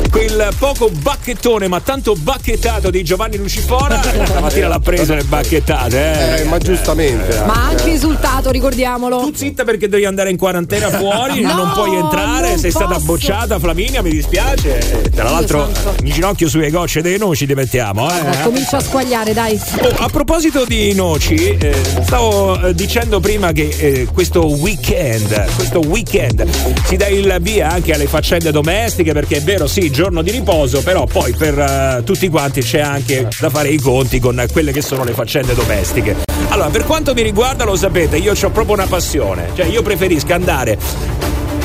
quel 0.09 0.49
poco 0.57 0.89
bacchettone, 0.89 1.67
ma 1.67 1.79
tanto 1.79 2.15
bacchettato 2.15 2.89
di 2.89 3.03
Giovanni 3.03 3.37
Lucifora. 3.37 4.01
Stamattina 4.01 4.67
l'ha 4.67 4.79
preso 4.79 5.13
le 5.13 5.23
bacchettate, 5.23 6.37
eh. 6.37 6.41
Eh, 6.41 6.43
ma 6.45 6.57
giustamente. 6.57 7.39
Ma 7.45 7.53
ha 7.53 7.65
anche 7.67 7.91
esultato, 7.91 8.49
ricordiamolo. 8.49 9.19
Tu 9.19 9.33
zitta 9.35 9.63
perché 9.63 9.87
devi 9.87 10.05
andare 10.05 10.31
in 10.31 10.37
quarantena 10.37 10.89
fuori, 10.97 11.41
No, 11.41 11.53
non 11.53 11.71
puoi 11.73 11.95
entrare, 11.95 12.49
non 12.49 12.57
sei 12.57 12.71
stata 12.71 12.95
posso. 12.95 13.05
bocciata, 13.05 13.59
Flaminia, 13.59 14.01
mi 14.01 14.09
dispiace. 14.09 15.03
Eh, 15.03 15.09
Tra 15.11 15.29
l'altro, 15.29 15.69
in 16.03 16.11
ginocchio 16.11 16.49
sulle 16.49 16.71
gocce 16.71 17.01
dei 17.03 17.19
noci 17.19 17.45
ti 17.45 17.53
mettiamo, 17.53 18.09
eh. 18.11 18.17
Eh, 18.31 18.41
comincia 18.43 18.77
a 18.77 18.81
squagliare, 18.81 19.33
dai. 19.33 19.57
Oh, 19.81 19.93
a 19.99 20.07
proposito 20.09 20.65
di 20.65 20.93
noci, 20.95 21.57
eh, 21.59 21.75
stavo 22.03 22.59
eh, 22.61 22.73
dicendo 22.73 23.19
prima 23.19 23.51
che 23.51 23.67
eh, 23.77 24.07
questo 24.13 24.47
weekend, 24.47 25.55
questo 25.55 25.79
weekend 25.79 26.47
si 26.85 26.95
dà 26.95 27.07
il 27.07 27.37
via 27.41 27.69
anche 27.69 27.93
alle 27.93 28.07
faccende 28.07 28.51
domestiche 28.51 29.13
perché 29.13 29.37
è 29.37 29.41
vero 29.41 29.67
sì, 29.67 29.91
giorno 29.91 30.21
di 30.21 30.31
riposo, 30.31 30.81
però 30.81 31.05
poi 31.05 31.33
per 31.33 31.57
eh, 31.57 32.03
tutti 32.03 32.29
quanti 32.29 32.61
c'è 32.61 32.79
anche 32.79 33.27
da 33.39 33.49
fare 33.49 33.69
i 33.69 33.77
conti 33.77 34.19
con 34.19 34.43
quelle 34.51 34.71
che 34.71 34.81
sono 34.81 35.03
le 35.03 35.13
faccende 35.13 35.53
domestiche. 35.53 36.15
Allora, 36.49 36.69
per 36.69 36.85
quanto 36.85 37.13
mi 37.13 37.21
riguarda, 37.21 37.63
lo 37.63 37.75
sapete, 37.75 38.17
io 38.17 38.31
ho 38.31 38.49
proprio 38.49 38.73
una 38.73 38.87
passione, 38.87 39.49
cioè 39.55 39.65
io 39.65 39.81
preferisco 39.81 40.33
andare 40.33 40.77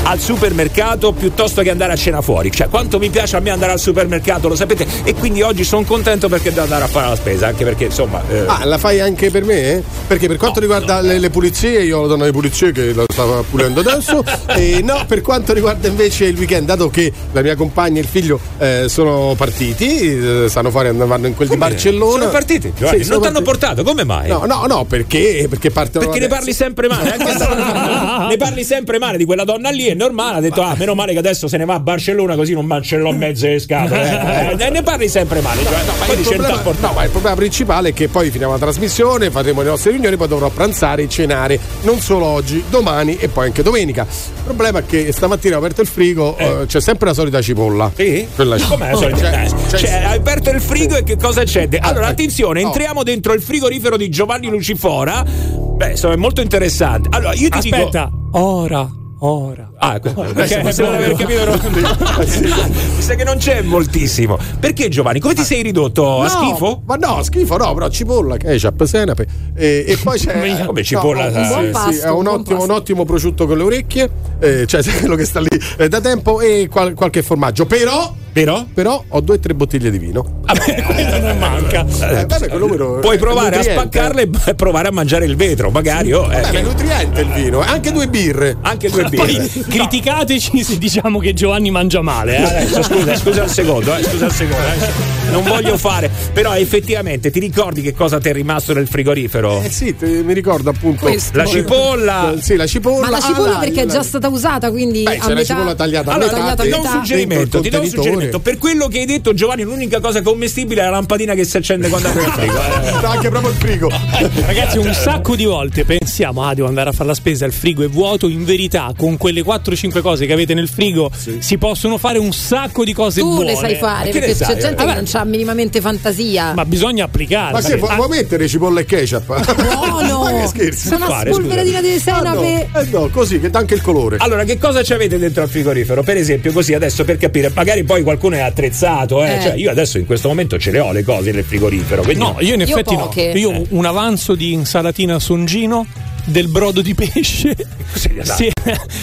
al 0.04 0.18
supermercato 0.20 1.12
piuttosto 1.12 1.62
che 1.62 1.70
andare 1.70 1.92
a 1.92 1.96
cena 1.96 2.20
fuori. 2.20 2.50
Cioè, 2.50 2.68
quanto 2.68 2.98
mi 2.98 3.10
piace 3.10 3.36
a 3.36 3.40
me 3.40 3.50
andare 3.50 3.72
al 3.72 3.78
supermercato, 3.80 4.48
lo 4.48 4.54
sapete? 4.56 4.86
E 5.04 5.14
quindi 5.14 5.42
oggi 5.42 5.64
sono 5.64 5.82
contento 5.84 6.28
perché 6.28 6.50
devo 6.50 6.62
andare 6.62 6.84
a 6.84 6.86
fare 6.88 7.08
la 7.08 7.16
spesa, 7.16 7.46
anche 7.48 7.64
perché 7.64 7.84
insomma. 7.84 8.22
eh, 8.28 8.44
Ah, 8.46 8.64
la 8.64 8.78
fai 8.78 9.00
anche 9.00 9.30
per 9.30 9.44
me? 9.44 9.72
eh? 9.72 9.82
Perché 10.06 10.26
per 10.28 10.36
quanto 10.36 10.60
riguarda 10.60 11.00
le, 11.00 11.18
le 11.18 11.30
pulizie, 11.30 11.82
io 11.82 11.98
ho 11.98 12.02
la 12.02 12.08
donna 12.08 12.24
di 12.26 12.32
pulizie 12.32 12.72
che 12.72 12.92
la 12.92 13.04
stava 13.08 13.42
pulendo 13.42 13.80
adesso. 13.80 14.22
e 14.54 14.80
no, 14.82 15.04
per 15.06 15.20
quanto 15.22 15.52
riguarda 15.52 15.88
invece 15.88 16.26
il 16.26 16.36
weekend, 16.36 16.66
dato 16.66 16.88
che 16.90 17.12
la 17.32 17.40
mia 17.42 17.56
compagna 17.56 17.98
e 17.98 18.02
il 18.02 18.08
figlio 18.08 18.38
eh, 18.58 18.84
sono 18.88 19.34
partiti, 19.36 20.44
eh, 20.44 20.46
stanno 20.48 20.70
fuori, 20.70 20.90
vanno 20.94 21.26
in 21.26 21.34
quel 21.34 21.48
di 21.48 21.56
Barcellona. 21.56 22.18
Sono 22.18 22.30
partiti, 22.30 22.72
Giovanni, 22.76 23.02
Sì, 23.04 23.10
non 23.10 23.20
ti 23.22 23.26
hanno 23.28 23.42
portato, 23.42 23.82
come 23.82 24.04
mai? 24.04 24.28
No, 24.28 24.44
no, 24.46 24.66
no, 24.66 24.84
perché? 24.84 25.46
Perché 25.48 25.70
partono 25.70 26.04
Perché 26.06 26.20
ne 26.20 26.28
parli 26.28 26.52
sempre 26.52 26.88
male, 26.88 27.16
ne 28.28 28.36
parli 28.36 28.64
sempre 28.64 28.98
male 28.98 29.16
di 29.16 29.24
quella 29.24 29.44
donna 29.44 29.70
lì, 29.70 29.93
è 29.94 29.96
normale. 29.96 30.38
Ha 30.38 30.40
detto, 30.40 30.62
ah, 30.62 30.74
meno 30.76 30.94
male 30.94 31.12
che 31.12 31.18
adesso 31.18 31.48
se 31.48 31.56
ne 31.56 31.64
va 31.64 31.74
a 31.74 31.80
Barcellona 31.80 32.34
così 32.36 32.52
non 32.52 32.66
mancellò 32.66 33.10
mezzo 33.12 33.46
le 33.46 33.58
scatole. 33.58 34.56
Eh, 34.56 34.56
eh, 34.66 34.70
ne 34.70 34.82
parli 34.82 35.08
sempre 35.08 35.40
male. 35.40 35.62
Cioè, 35.62 35.72
Ma 35.72 36.04
poi 36.04 36.14
il, 36.16 36.22
dice, 36.22 36.36
problema, 36.36 36.62
no, 36.80 36.92
ma 36.92 37.04
il 37.04 37.10
problema 37.10 37.36
principale 37.36 37.88
è 37.90 37.92
che 37.92 38.08
poi 38.08 38.30
finiamo 38.30 38.52
la 38.52 38.58
trasmissione, 38.58 39.30
faremo 39.30 39.62
le 39.62 39.68
nostre 39.70 39.92
riunioni, 39.92 40.16
poi 40.16 40.28
dovrò 40.28 40.48
pranzare 40.50 41.02
e 41.02 41.08
cenare 41.08 41.58
non 41.82 42.00
solo 42.00 42.26
oggi, 42.26 42.62
domani 42.68 43.16
e 43.16 43.28
poi 43.28 43.46
anche 43.46 43.62
domenica. 43.62 44.06
Il 44.08 44.42
problema 44.44 44.80
è 44.80 44.86
che 44.86 45.10
stamattina 45.12 45.56
ho 45.56 45.58
aperto 45.58 45.80
il 45.80 45.86
frigo, 45.86 46.36
eh, 46.36 46.66
c'è 46.66 46.80
sempre 46.80 47.08
la 47.08 47.14
solita 47.14 47.40
cipolla. 47.40 47.90
Sì? 47.94 48.26
Quella 48.34 48.56
Com'è 48.58 48.90
la 48.90 48.96
solita? 48.96 49.18
Cioè, 49.18 49.48
Cioè, 49.68 49.78
cioè, 49.80 49.90
hai 50.04 50.16
aperto 50.16 50.50
il 50.50 50.60
frigo 50.60 50.96
e 50.96 51.04
che 51.04 51.16
cosa 51.16 51.42
c'è? 51.44 51.68
De- 51.68 51.78
Allora, 51.78 52.06
Ah, 52.06 52.10
attenzione, 52.10 52.60
no. 52.60 52.66
entriamo 52.68 53.02
dentro 53.02 53.32
il 53.32 53.40
frigorifero 53.40 53.96
di 53.96 54.08
Giovanni 54.10 54.48
Lucifora. 54.48 55.24
Beh, 55.24 55.90
insomma, 55.92 56.14
è 56.14 56.16
molto 56.16 56.40
interessante. 56.40 57.08
Allora, 57.12 57.32
io 57.34 57.48
ti 57.48 57.58
Aspetta, 57.58 58.10
dico. 58.12 58.38
ora, 58.38 58.88
ora. 59.20 59.70
Ah, 59.86 60.00
que- 60.00 60.12
perché 60.12 60.60
possiamo 60.60 60.92
aver 60.92 61.12
capito. 61.14 61.58
Mi 62.96 63.02
sa 63.02 63.14
che 63.14 63.24
non 63.24 63.36
c'è 63.36 63.60
moltissimo. 63.60 64.38
Perché 64.58 64.88
Giovanni? 64.88 65.20
Come 65.20 65.34
ti 65.34 65.44
sei 65.44 65.62
ridotto? 65.62 66.20
A 66.20 66.22
No, 66.24 66.28
schifo? 66.28 66.82
Ma 66.86 66.94
no, 66.96 67.22
schifo 67.22 67.56
no, 67.58 67.74
però 67.74 67.88
cipolla, 67.90 68.36
ketchup, 68.38 68.84
senape. 68.84 69.26
E, 69.54 69.84
e 69.86 69.98
poi 70.02 70.18
c'è. 70.18 70.62
Come 70.64 70.82
cipolla, 70.82 71.28
no, 71.28 71.44
sì, 71.44 71.64
sì, 71.64 71.70
pasto, 71.70 71.92
sì, 71.92 71.98
è 71.98 72.08
un 72.08 72.16
un 72.24 72.26
ottimo, 72.28 72.62
un 72.62 72.70
ottimo 72.70 73.04
prosciutto 73.04 73.46
con 73.46 73.58
le 73.58 73.62
orecchie, 73.64 74.10
eh, 74.40 74.66
cioè 74.66 74.82
quello 75.00 75.16
che 75.16 75.24
sta 75.26 75.40
lì 75.40 75.48
eh, 75.76 75.88
da 75.88 76.00
tempo, 76.00 76.40
e 76.40 76.66
qual- 76.70 76.94
qualche 76.94 77.22
formaggio. 77.22 77.66
Però. 77.66 78.14
Però? 78.34 78.66
Però 78.74 79.04
ho 79.06 79.20
due 79.20 79.36
o 79.36 79.38
tre 79.38 79.54
bottiglie 79.54 79.92
di 79.92 79.98
vino. 79.98 80.40
Quello 80.44 81.18
non 81.20 81.38
manca. 81.38 81.86
Eh, 81.86 82.26
vabbè, 82.26 82.48
quello 82.48 82.66
vero- 82.66 82.98
Puoi 82.98 83.16
provare 83.16 83.58
a 83.58 83.62
spaccarle 83.62 84.28
e 84.46 84.54
provare 84.56 84.88
a 84.88 84.90
mangiare 84.90 85.24
il 85.24 85.36
vetro, 85.36 85.70
magari. 85.70 86.12
oh, 86.12 86.24
eh, 86.24 86.40
Vabbè, 86.40 86.40
ma 86.42 86.48
che- 86.50 86.58
è 86.58 86.62
nutriente 86.62 87.20
il 87.20 87.28
vino, 87.28 87.62
eh, 87.62 87.66
anche 87.68 87.92
due 87.92 88.08
birre. 88.08 88.56
Anche 88.62 88.90
due 88.90 89.02
Poi 89.08 89.10
birre. 89.36 89.48
Criticateci 89.78 90.62
se 90.62 90.78
diciamo 90.78 91.18
che 91.18 91.32
Giovanni 91.34 91.70
mangia 91.70 92.00
male. 92.02 92.36
Eh. 92.36 92.42
Adesso, 92.44 92.82
scusa, 92.82 93.16
scusa 93.16 93.42
un 93.42 93.48
secondo, 93.48 93.94
eh, 93.96 94.02
scusa 94.04 94.24
un 94.26 94.30
secondo. 94.30 94.66
eh. 94.66 95.12
Non 95.30 95.42
voglio 95.42 95.76
fare, 95.76 96.10
però 96.32 96.54
effettivamente 96.54 97.30
ti 97.30 97.40
ricordi 97.40 97.82
che 97.82 97.92
cosa 97.92 98.20
ti 98.20 98.28
è 98.28 98.32
rimasto 98.32 98.72
nel 98.72 98.86
frigorifero? 98.86 99.60
Eh 99.62 99.70
sì, 99.70 99.96
te- 99.96 100.22
mi 100.22 100.32
ricordo 100.32 100.70
appunto 100.70 101.06
Questo. 101.06 101.36
La 101.36 101.44
cipolla. 101.46 102.34
Eh, 102.34 102.40
Sì, 102.40 102.54
la 102.56 102.66
cipolla. 102.66 103.00
Ma 103.06 103.10
la 103.10 103.20
cipolla 103.20 103.56
ah, 103.56 103.58
perché 103.58 103.82
è 103.82 103.86
la- 103.86 103.92
già 103.94 104.02
stata 104.04 104.28
usata, 104.28 104.70
quindi 104.70 105.02
Beh, 105.02 105.16
a 105.16 105.20
c'è 105.20 105.28
la 105.28 105.34
metà. 105.34 105.54
cipolla 105.54 105.74
tagliata 105.74 106.10
a 106.10 106.14
Allora, 106.14 106.32
metà, 106.32 106.54
tagliata 106.54 106.62
a 106.62 106.64
ti 106.64 106.70
do 106.70 106.76
un 106.76 106.82
metà. 106.82 106.94
suggerimento, 106.98 107.60
ti 107.60 107.68
do 107.70 107.80
un 107.80 107.86
suggerimento. 107.88 108.38
Per 108.40 108.58
quello 108.58 108.86
che 108.86 108.98
hai 109.00 109.06
detto, 109.06 109.34
Giovanni, 109.34 109.62
l'unica 109.62 109.98
cosa 110.00 110.22
commestibile 110.22 110.82
è 110.82 110.84
la 110.84 110.90
lampadina 110.90 111.34
che 111.34 111.44
si 111.44 111.56
accende 111.56 111.88
quando 111.88 112.08
apri 112.08 112.22
il 112.22 112.30
frigo. 112.30 112.56
eh. 112.58 112.92
No, 113.04 113.08
anche 113.10 113.28
proprio 113.28 113.50
il 113.50 113.56
frigo. 113.56 113.90
Ragazzi, 114.46 114.78
un 114.78 114.92
sacco 114.94 115.34
di 115.34 115.44
volte 115.44 115.84
pensiamo, 115.84 116.44
ah, 116.46 116.54
devo 116.54 116.68
andare 116.68 116.90
a 116.90 116.92
fare 116.92 117.08
la 117.08 117.14
spesa, 117.14 117.44
il 117.44 117.52
frigo 117.52 117.82
è 117.82 117.88
vuoto. 117.88 118.28
In 118.28 118.44
verità, 118.44 118.92
con 118.96 119.16
quelle 119.16 119.42
4-5 119.64 120.00
cose 120.02 120.26
che 120.26 120.32
avete 120.32 120.54
nel 120.54 120.68
frigo, 120.68 121.10
si 121.38 121.58
possono 121.58 121.96
fare 121.98 122.18
un 122.18 122.32
sacco 122.32 122.84
di 122.84 122.92
cose 122.92 123.20
Tu 123.20 123.28
buone. 123.28 123.52
le 123.52 123.56
sai 123.56 123.74
fare, 123.76 124.10
perché 124.10 124.28
c'è 124.28 124.34
sai? 124.34 124.58
gente 124.60 124.74
Vabbè. 124.84 124.94
che 124.94 125.10
non 125.12 125.20
ha 125.22 125.24
minimamente 125.24 125.80
fantasia. 125.80 126.52
Ma 126.54 126.64
bisogna 126.64 127.04
applicare. 127.04 127.52
Ma 127.52 127.62
Ah, 127.88 127.96
vuoi 127.96 128.08
mettere 128.08 128.46
cipolla 128.48 128.80
e 128.80 128.84
ketchup? 128.84 129.54
Buono! 129.62 130.22
Ma 130.24 130.32
che 130.32 130.46
scherzi? 130.46 130.88
C'è 130.90 130.96
una 130.96 131.06
fare, 131.06 131.32
spolveratina 131.32 131.80
di 131.80 131.88
Ah, 131.88 131.92
no. 131.92 131.98
senape. 131.98 132.68
Eh 132.74 132.84
no, 132.90 133.08
così 133.08 133.40
che 133.40 133.50
dà 133.50 133.58
anche 133.60 133.74
il 133.74 133.80
colore. 133.82 134.16
Allora, 134.20 134.44
che 134.44 134.58
cosa 134.58 134.82
ci 134.82 134.92
avete 134.92 135.18
dentro 135.18 135.42
al 135.42 135.48
frigorifero? 135.48 136.02
Per 136.02 136.16
esempio, 136.16 136.52
così 136.52 136.74
adesso 136.74 137.04
per 137.04 137.16
capire, 137.18 137.50
magari 137.54 137.84
poi 137.84 138.02
qualcuno 138.02 138.36
è 138.36 138.40
attrezzato, 138.40 139.24
eh? 139.24 139.36
Eh. 139.36 139.40
Cioè, 139.40 139.54
io 139.56 139.70
adesso 139.70 139.98
in 139.98 140.06
questo 140.06 140.28
momento 140.28 140.58
ce 140.58 140.70
le 140.70 140.80
ho 140.80 140.92
le 140.92 141.02
cose 141.02 141.30
nel 141.32 141.44
frigorifero. 141.44 142.02
No, 142.14 142.36
io 142.40 142.54
in 142.54 142.60
Io 142.60 142.66
effetti 142.66 142.94
poche. 142.94 143.32
no. 143.32 143.38
Io 143.38 143.50
ho 143.50 143.64
un 143.70 143.84
avanzo 143.84 144.34
di 144.34 144.52
insalatina 144.52 145.18
songino, 145.18 145.86
del 146.24 146.48
brodo 146.48 146.80
di 146.82 146.94
pesce, 146.94 147.54
si- 147.94 148.50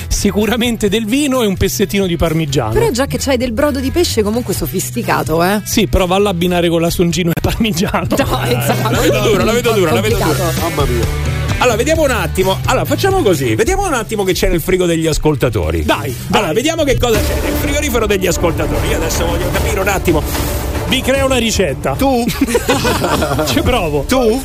sicuramente 0.07 0.89
del 0.89 1.05
vino 1.05 1.41
e 1.41 1.45
un 1.47 1.55
pezzettino 1.57 2.05
di 2.05 2.15
parmigiano. 2.17 2.73
Però 2.73 2.89
già 2.91 3.05
che 3.05 3.17
c'hai 3.19 3.37
del 3.37 3.51
brodo 3.51 3.79
di 3.79 3.91
pesce 3.91 4.23
comunque 4.23 4.53
sofisticato, 4.53 5.43
eh. 5.43 5.61
Sì, 5.63 5.87
però 5.87 6.05
va 6.05 6.15
a 6.17 6.29
abbinare 6.29 6.69
con 6.69 6.81
la 6.81 6.89
songino 6.89 7.29
e 7.29 7.33
il 7.35 7.41
parmigiano. 7.41 8.07
No, 8.09 8.43
esatto. 8.43 8.89
La 8.91 8.99
vedo 8.99 9.19
dura, 9.21 9.43
la 9.43 9.51
vedo 9.53 9.71
dura, 9.71 9.93
la 9.93 10.01
vedo 10.01 10.17
dura. 10.17 10.51
Mamma 10.61 10.85
mia. 10.85 11.29
Allora, 11.59 11.75
vediamo 11.77 12.01
un 12.03 12.09
attimo. 12.09 12.57
Allora, 12.65 12.85
facciamo 12.85 13.21
così. 13.21 13.53
Vediamo 13.53 13.85
un 13.85 13.93
attimo 13.93 14.23
che 14.23 14.33
c'è 14.33 14.49
nel 14.49 14.61
frigo 14.61 14.87
degli 14.87 15.05
ascoltatori. 15.05 15.83
Dai, 15.83 16.13
Allora, 16.31 16.47
dai. 16.47 16.55
vediamo 16.55 16.83
che 16.83 16.97
cosa 16.97 17.19
c'è 17.19 17.39
nel 17.43 17.53
frigorifero 17.53 18.07
degli 18.07 18.25
ascoltatori. 18.25 18.87
Io 18.89 18.95
adesso 18.97 19.25
voglio 19.27 19.47
capire 19.51 19.79
un 19.79 19.87
attimo. 19.87 20.23
Vi 20.87 21.01
creo 21.01 21.27
una 21.27 21.37
ricetta. 21.37 21.93
Tu? 21.93 22.25
Ci 23.45 23.61
provo. 23.61 24.05
tu? 24.07 24.41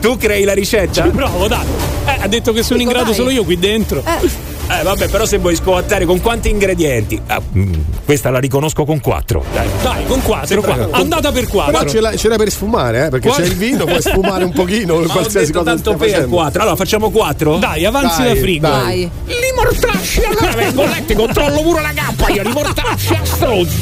Tu 0.00 0.16
crei 0.16 0.44
la 0.44 0.52
ricetta? 0.54 1.02
Ci 1.04 1.08
provo, 1.10 1.48
dai. 1.48 1.64
Eh, 2.06 2.18
ha 2.22 2.28
detto 2.28 2.52
che 2.52 2.62
sono 2.62 2.80
in 2.80 2.86
Dico, 2.86 2.90
grado 2.98 3.10
dai. 3.10 3.18
solo 3.18 3.30
io 3.30 3.44
qui 3.44 3.58
dentro. 3.58 4.02
Eh, 4.04 4.28
Eh, 4.68 4.82
vabbè, 4.82 5.08
però 5.08 5.24
se 5.24 5.38
vuoi 5.38 5.54
scovattare 5.54 6.04
con 6.04 6.20
quanti 6.20 6.50
ingredienti? 6.50 7.20
Ah, 7.28 7.40
mm, 7.56 7.72
questa 8.04 8.30
la 8.30 8.38
riconosco 8.40 8.84
con 8.84 9.00
quattro. 9.00 9.44
Dai. 9.52 9.68
Dai, 9.82 10.04
con 10.06 10.20
quattro 10.22 10.60
Sempre- 10.60 10.86
qua. 10.88 10.98
Andata 10.98 11.30
per 11.30 11.46
Però 11.48 11.62
quattro. 11.70 11.88
ce 11.88 12.00
l'ha, 12.00 12.16
ce 12.16 12.28
l'ha 12.28 12.36
per 12.36 12.50
sfumare, 12.50 13.06
eh, 13.06 13.08
perché 13.10 13.28
Qua- 13.28 13.36
c'è 13.36 13.44
il 13.44 13.54
vino, 13.54 13.84
puoi 13.84 14.02
sfumare 14.02 14.42
un 14.44 14.52
pochino 14.52 14.96
Ma 14.98 15.04
ho 15.04 15.06
qualsiasi 15.06 15.46
detto 15.52 15.58
cosa 15.62 15.70
tanto 15.70 15.94
per 15.94 16.26
quattro. 16.26 16.60
Allora, 16.62 16.76
facciamo 16.76 17.10
quattro? 17.10 17.58
Dai, 17.58 17.84
avanzi 17.84 18.22
Dai, 18.22 18.34
da 18.34 18.40
frigo. 18.40 18.68
dai. 18.68 19.10
Li 19.26 19.34
mortasci 19.54 20.22
allora 20.24 20.52
vengo 20.56 20.82
a 20.82 20.86
letto 20.86 21.12
e 21.12 21.14
controllo 21.14 21.60
pure 21.62 21.80
la 21.82 21.92
cappa 21.94 22.28
io 22.30 22.42
li 22.42 22.52
mortasci 22.52 23.12
a 23.14 23.20
stronzi 23.24 23.76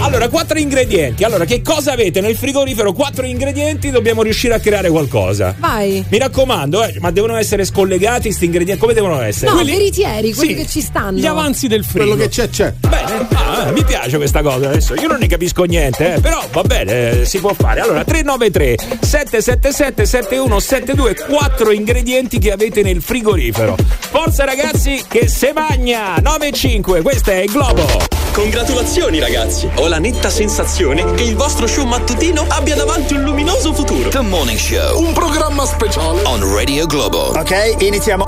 allora 0.00 0.28
quattro 0.28 0.58
ingredienti 0.58 1.24
allora 1.24 1.44
che 1.44 1.62
cosa 1.62 1.92
avete 1.92 2.20
nel 2.20 2.36
frigorifero 2.36 2.92
quattro 2.92 3.24
ingredienti 3.24 3.90
dobbiamo 3.90 4.22
riuscire 4.22 4.54
a 4.54 4.58
creare 4.58 4.88
qualcosa 4.90 5.54
Vai. 5.58 6.04
mi 6.08 6.18
raccomando 6.18 6.82
eh, 6.84 6.96
ma 7.00 7.10
devono 7.10 7.36
essere 7.36 7.64
scollegati 7.64 8.22
questi 8.22 8.44
ingredienti 8.46 8.80
come 8.80 8.92
devono 8.94 9.20
essere 9.22 9.52
No, 9.52 9.62
veritieri, 9.64 10.13
quelli 10.20 10.32
Sì, 10.32 10.54
che 10.54 10.66
ci 10.66 10.80
stanno. 10.80 11.18
Gli 11.18 11.26
avanzi 11.26 11.66
del 11.66 11.84
frigo. 11.84 12.06
Quello 12.06 12.22
che 12.22 12.28
c'è, 12.28 12.48
c'è. 12.48 12.72
Bene, 12.80 13.26
ah, 13.34 13.70
mi 13.72 13.84
piace 13.84 14.16
questa 14.16 14.42
cosa 14.42 14.68
adesso. 14.68 14.94
Io 14.94 15.08
non 15.08 15.18
ne 15.18 15.26
capisco 15.26 15.64
niente, 15.64 16.14
eh, 16.14 16.20
però 16.20 16.42
va 16.52 16.62
bene, 16.62 17.20
eh, 17.20 17.24
si 17.24 17.38
può 17.38 17.52
fare. 17.54 17.80
Allora, 17.80 18.04
393 18.04 18.76
777 19.00 20.06
7172 20.06 21.14
quattro 21.28 21.70
ingredienti 21.70 22.38
che 22.38 22.52
avete 22.52 22.82
nel 22.82 23.02
frigorifero. 23.02 23.76
Forza 23.98 24.44
ragazzi 24.44 25.02
che 25.08 25.28
se 25.28 25.52
magna 25.52 26.16
95, 26.20 27.02
questo 27.02 27.30
è 27.30 27.36
il 27.40 27.50
Globo. 27.50 27.86
Congratulazioni 28.32 29.20
ragazzi! 29.20 29.68
Ho 29.76 29.86
la 29.86 29.98
netta 29.98 30.28
sensazione 30.28 31.14
che 31.14 31.22
il 31.22 31.36
vostro 31.36 31.68
show 31.68 31.86
mattutino 31.86 32.44
abbia 32.48 32.74
davanti 32.74 33.14
un 33.14 33.22
luminoso 33.22 33.72
futuro. 33.72 34.08
The 34.08 34.20
Morning 34.22 34.58
Show 34.58 34.98
Un 35.00 35.12
programma 35.12 35.64
speciale. 35.64 36.22
on 36.24 36.54
Radio 36.54 36.86
Globo. 36.86 37.32
Ok, 37.38 37.76
iniziamo. 37.78 38.24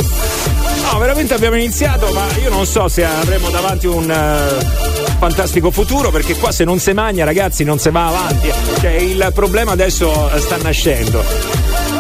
No, 0.93 0.99
veramente 0.99 1.35
abbiamo 1.35 1.57
iniziato, 1.57 2.13
ma 2.13 2.27
io 2.41 2.49
non 2.49 2.65
so 2.65 2.89
se 2.89 3.05
avremo 3.05 3.51
davanti 3.51 3.87
un 3.87 4.11
eh, 4.11 5.17
fantastico 5.19 5.71
futuro, 5.71 6.11
perché 6.11 6.35
qua 6.37 6.53
se 6.53 6.65
non 6.65 6.79
si 6.79 6.93
magna, 6.93 7.25
ragazzi, 7.25 7.65
non 7.65 7.79
si 7.79 7.91
va 7.91 8.07
avanti. 8.07 8.51
Cioè, 8.81 8.93
il 8.93 9.31
problema 9.35 9.73
adesso 9.73 10.31
eh, 10.33 10.41
sta 10.41 10.57
nascendo. 10.59 11.25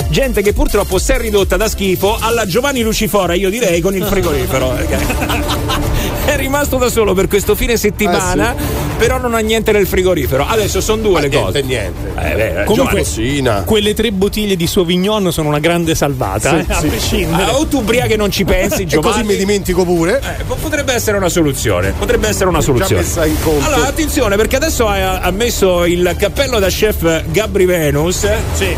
Gente 0.08 0.40
che 0.40 0.52
purtroppo 0.52 0.98
si 0.98 1.12
è 1.12 1.18
ridotta 1.18 1.56
da 1.56 1.68
schifo 1.68 2.16
alla 2.18 2.46
Giovanni 2.46 2.82
Lucifora, 2.82 3.34
io 3.34 3.50
direi, 3.50 3.80
con 3.80 3.94
il 3.94 4.04
frigorifero. 4.04 5.94
è 6.26 6.36
rimasto 6.36 6.76
da 6.76 6.88
solo 6.90 7.14
per 7.14 7.28
questo 7.28 7.54
fine 7.54 7.76
settimana, 7.76 8.54
però 8.98 9.18
non 9.18 9.34
ha 9.34 9.38
niente 9.38 9.72
nel 9.72 9.86
frigorifero. 9.86 10.44
Adesso 10.46 10.80
sono 10.80 11.00
due 11.02 11.20
le 11.22 11.30
cose. 11.30 11.62
niente. 11.62 12.12
Eh, 12.18 12.34
beh, 12.34 12.64
Comunque, 12.64 13.02
Giovanni. 13.04 13.64
quelle 13.64 13.94
tre 13.94 14.10
bottiglie 14.12 14.56
di 14.56 14.66
Sauvignon 14.66 15.32
sono 15.32 15.48
una 15.48 15.58
grande 15.60 15.94
salvata, 15.94 16.50
Sì, 16.50 16.56
eh, 16.68 16.72
a 16.72 16.80
sì. 16.80 16.86
prescindere. 16.88 17.42
Ah, 17.44 17.56
o 17.58 17.66
tu 17.66 17.78
ubriachi 17.78 18.12
e 18.14 18.16
non 18.16 18.30
ci 18.30 18.44
pensi, 18.44 18.82
E 18.82 18.86
Giovanni. 18.86 19.14
così 19.22 19.26
mi 19.26 19.36
dimentico 19.36 19.84
pure. 19.84 20.20
Eh, 20.20 20.42
po- 20.44 20.56
potrebbe 20.60 20.92
essere 20.92 21.16
una 21.16 21.28
soluzione. 21.28 21.92
Potrebbe 21.96 22.28
essere 22.28 22.48
una 22.48 22.60
soluzione. 22.60 23.02
messa 23.02 23.24
in 23.24 23.40
conto. 23.40 23.66
Allora, 23.66 23.86
attenzione, 23.88 24.36
perché 24.36 24.56
adesso 24.56 24.86
ha, 24.86 25.20
ha 25.20 25.30
messo 25.30 25.84
il 25.84 26.14
cappello 26.18 26.58
da 26.58 26.68
chef 26.68 27.22
Gabri 27.30 27.64
Venus. 27.64 28.26
Sì. 28.54 28.74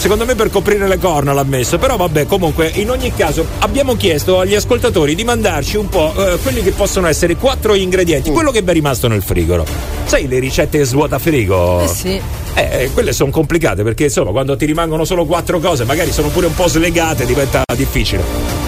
Secondo 0.00 0.24
me 0.24 0.34
per 0.34 0.48
coprire 0.48 0.88
le 0.88 0.96
corna 0.96 1.34
l'ha 1.34 1.44
messo, 1.44 1.76
però 1.76 1.98
vabbè, 1.98 2.24
comunque 2.24 2.72
in 2.76 2.88
ogni 2.88 3.12
caso 3.14 3.44
abbiamo 3.58 3.96
chiesto 3.96 4.40
agli 4.40 4.54
ascoltatori 4.54 5.14
di 5.14 5.24
mandarci 5.24 5.76
un 5.76 5.90
po' 5.90 6.14
eh, 6.16 6.38
quelli 6.38 6.62
che 6.62 6.70
possono 6.70 7.06
essere 7.06 7.36
quattro 7.36 7.74
ingredienti, 7.74 8.30
quello 8.30 8.50
che 8.50 8.60
è 8.60 8.72
rimasto 8.72 9.08
nel 9.08 9.22
frigoro. 9.22 9.66
Sai 10.06 10.26
le 10.26 10.38
ricette 10.38 10.82
svuota 10.84 11.18
frigo? 11.18 11.82
Eh 11.82 11.88
sì. 11.88 12.18
Eh, 12.54 12.84
eh, 12.84 12.90
quelle 12.92 13.12
sono 13.12 13.30
complicate 13.30 13.82
perché 13.82 14.04
insomma 14.04 14.30
quando 14.30 14.56
ti 14.56 14.64
rimangono 14.64 15.04
solo 15.04 15.26
quattro 15.26 15.60
cose, 15.60 15.84
magari 15.84 16.12
sono 16.12 16.28
pure 16.28 16.46
un 16.46 16.54
po' 16.54 16.66
slegate, 16.66 17.26
diventa 17.26 17.62
difficile. 17.76 18.59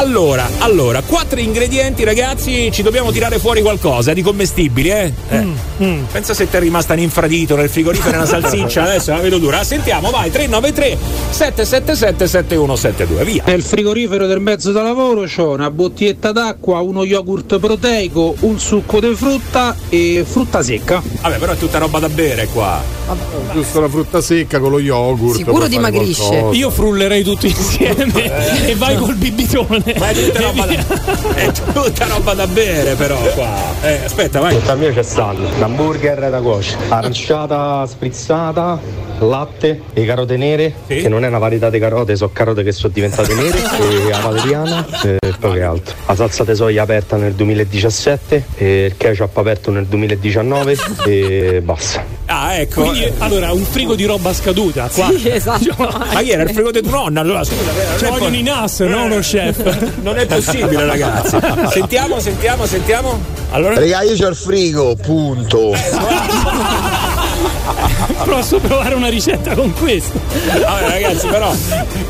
Allora, 0.00 0.48
allora, 0.60 1.02
quattro 1.02 1.40
ingredienti, 1.40 2.04
ragazzi, 2.04 2.70
ci 2.72 2.80
dobbiamo 2.82 3.12
tirare 3.12 3.38
fuori 3.38 3.60
qualcosa 3.60 4.14
di 4.14 4.22
commestibili, 4.22 4.88
eh? 4.88 5.12
Eh. 5.28 5.46
Mm, 5.82 6.04
Pensa 6.10 6.32
se 6.32 6.48
ti 6.48 6.56
è 6.56 6.58
rimasta 6.58 6.94
un 6.94 7.00
infradito 7.00 7.54
nel 7.54 7.68
frigorifero 7.68 8.14
e 8.14 8.16
una 8.16 8.24
salsiccia, 8.24 8.84
adesso 8.88 9.12
la 9.12 9.18
vedo 9.18 9.36
dura. 9.36 9.62
Sentiamo, 9.62 10.08
vai, 10.08 10.30
393 10.30 10.96
777 11.28 12.26
7172, 12.26 13.24
via. 13.24 13.42
Nel 13.44 13.62
frigorifero 13.62 14.26
del 14.26 14.40
mezzo 14.40 14.72
da 14.72 14.80
lavoro 14.80 15.24
c'ho 15.24 15.50
una 15.50 15.70
bottiglietta 15.70 16.32
d'acqua, 16.32 16.80
uno 16.80 17.04
yogurt 17.04 17.58
proteico, 17.58 18.36
un 18.40 18.58
succo 18.58 19.00
di 19.00 19.14
frutta 19.14 19.76
e 19.90 20.24
frutta 20.26 20.62
secca. 20.62 21.02
Vabbè, 21.20 21.36
però 21.36 21.52
è 21.52 21.56
tutta 21.58 21.76
roba 21.76 21.98
da 21.98 22.08
bere 22.08 22.48
qua. 22.50 22.82
Giusto 23.52 23.80
la 23.80 23.88
frutta 23.88 24.22
secca 24.22 24.60
con 24.60 24.70
lo 24.70 24.78
yogurt. 24.78 25.36
Sicuro 25.36 25.66
dimagrisce. 25.66 26.26
qualcosa. 26.26 26.56
Io 26.56 26.70
frullerei 26.70 27.22
tutto 27.22 27.44
insieme 27.46 28.66
e 28.66 28.74
vai 28.76 28.96
col 28.96 29.14
bibitone. 29.16 29.88
Ma 29.98 30.08
è 30.08 30.14
tutta 30.14 30.40
roba 30.40 30.66
da, 30.66 31.34
è 31.34 31.50
tutta 31.52 32.06
roba 32.06 32.34
da 32.34 32.46
bere, 32.46 32.94
però 32.94 33.18
qua. 33.34 33.48
Eh, 33.82 34.04
aspetta, 34.04 34.40
vai. 34.40 34.54
Sotto 34.54 34.76
mio 34.76 34.92
c'è 34.92 35.02
stato 35.02 35.48
l'hamburger 35.58 36.30
da 36.30 36.40
cuoce, 36.40 36.76
aranciata 36.88 37.86
sprizzata, 37.86 38.78
latte 39.20 39.82
e 39.92 40.04
carote 40.04 40.36
nere, 40.36 40.74
che 40.86 41.08
non 41.08 41.24
è 41.24 41.28
una 41.28 41.38
varietà 41.38 41.70
di 41.70 41.78
carote, 41.78 42.16
sono 42.16 42.30
carote 42.32 42.62
che 42.62 42.72
sono 42.72 42.92
diventate 42.92 43.34
nere, 43.34 43.58
e 43.78 44.08
la 44.10 45.19
poi 45.38 45.54
che 45.54 45.62
altro. 45.62 45.94
La 46.06 46.14
salsa 46.14 46.44
di 46.44 46.54
soia 46.54 46.82
aperta 46.82 47.16
nel 47.16 47.34
2017, 47.34 48.44
e 48.56 48.84
il 48.86 48.96
ketchup 48.96 49.36
aperto 49.36 49.70
nel 49.70 49.86
2019 49.86 50.76
e 51.06 51.60
basta. 51.62 52.04
Ah, 52.26 52.54
ecco. 52.54 52.82
Quindi, 52.82 53.10
allora, 53.18 53.52
un 53.52 53.64
frigo 53.64 53.94
di 53.94 54.04
roba 54.04 54.32
scaduta. 54.32 54.88
Qua. 54.92 55.10
Sì, 55.16 55.28
esatto. 55.28 55.74
Ma 55.78 56.20
chi 56.20 56.30
era 56.30 56.42
il 56.42 56.50
frigo 56.50 56.70
di 56.70 56.80
tua 56.80 56.90
nonna? 56.92 57.20
Allora, 57.20 57.42
scusa, 57.42 57.72
non 57.72 57.98
Ci 57.98 58.04
vogliono 58.04 58.28
po- 58.30 58.34
i 58.36 58.42
NAS, 58.42 58.80
no 58.80 59.04
uno 59.04 59.18
chef. 59.18 59.88
Non 60.00 60.16
è 60.16 60.26
possibile, 60.26 60.84
ragazzi. 60.84 61.36
Sentiamo, 61.70 62.20
sentiamo, 62.20 62.66
sentiamo. 62.66 63.20
Allora. 63.50 63.74
Raga, 63.74 64.02
io 64.02 64.16
c'ho 64.16 64.28
il 64.28 64.36
frigo, 64.36 64.94
punto. 64.96 65.72
Posso 68.24 68.58
provare 68.58 68.94
una 68.94 69.08
ricetta 69.08 69.54
con 69.54 69.72
questo? 69.72 70.18
Vabbè, 70.46 70.88
ragazzi, 70.88 71.26
però 71.26 71.52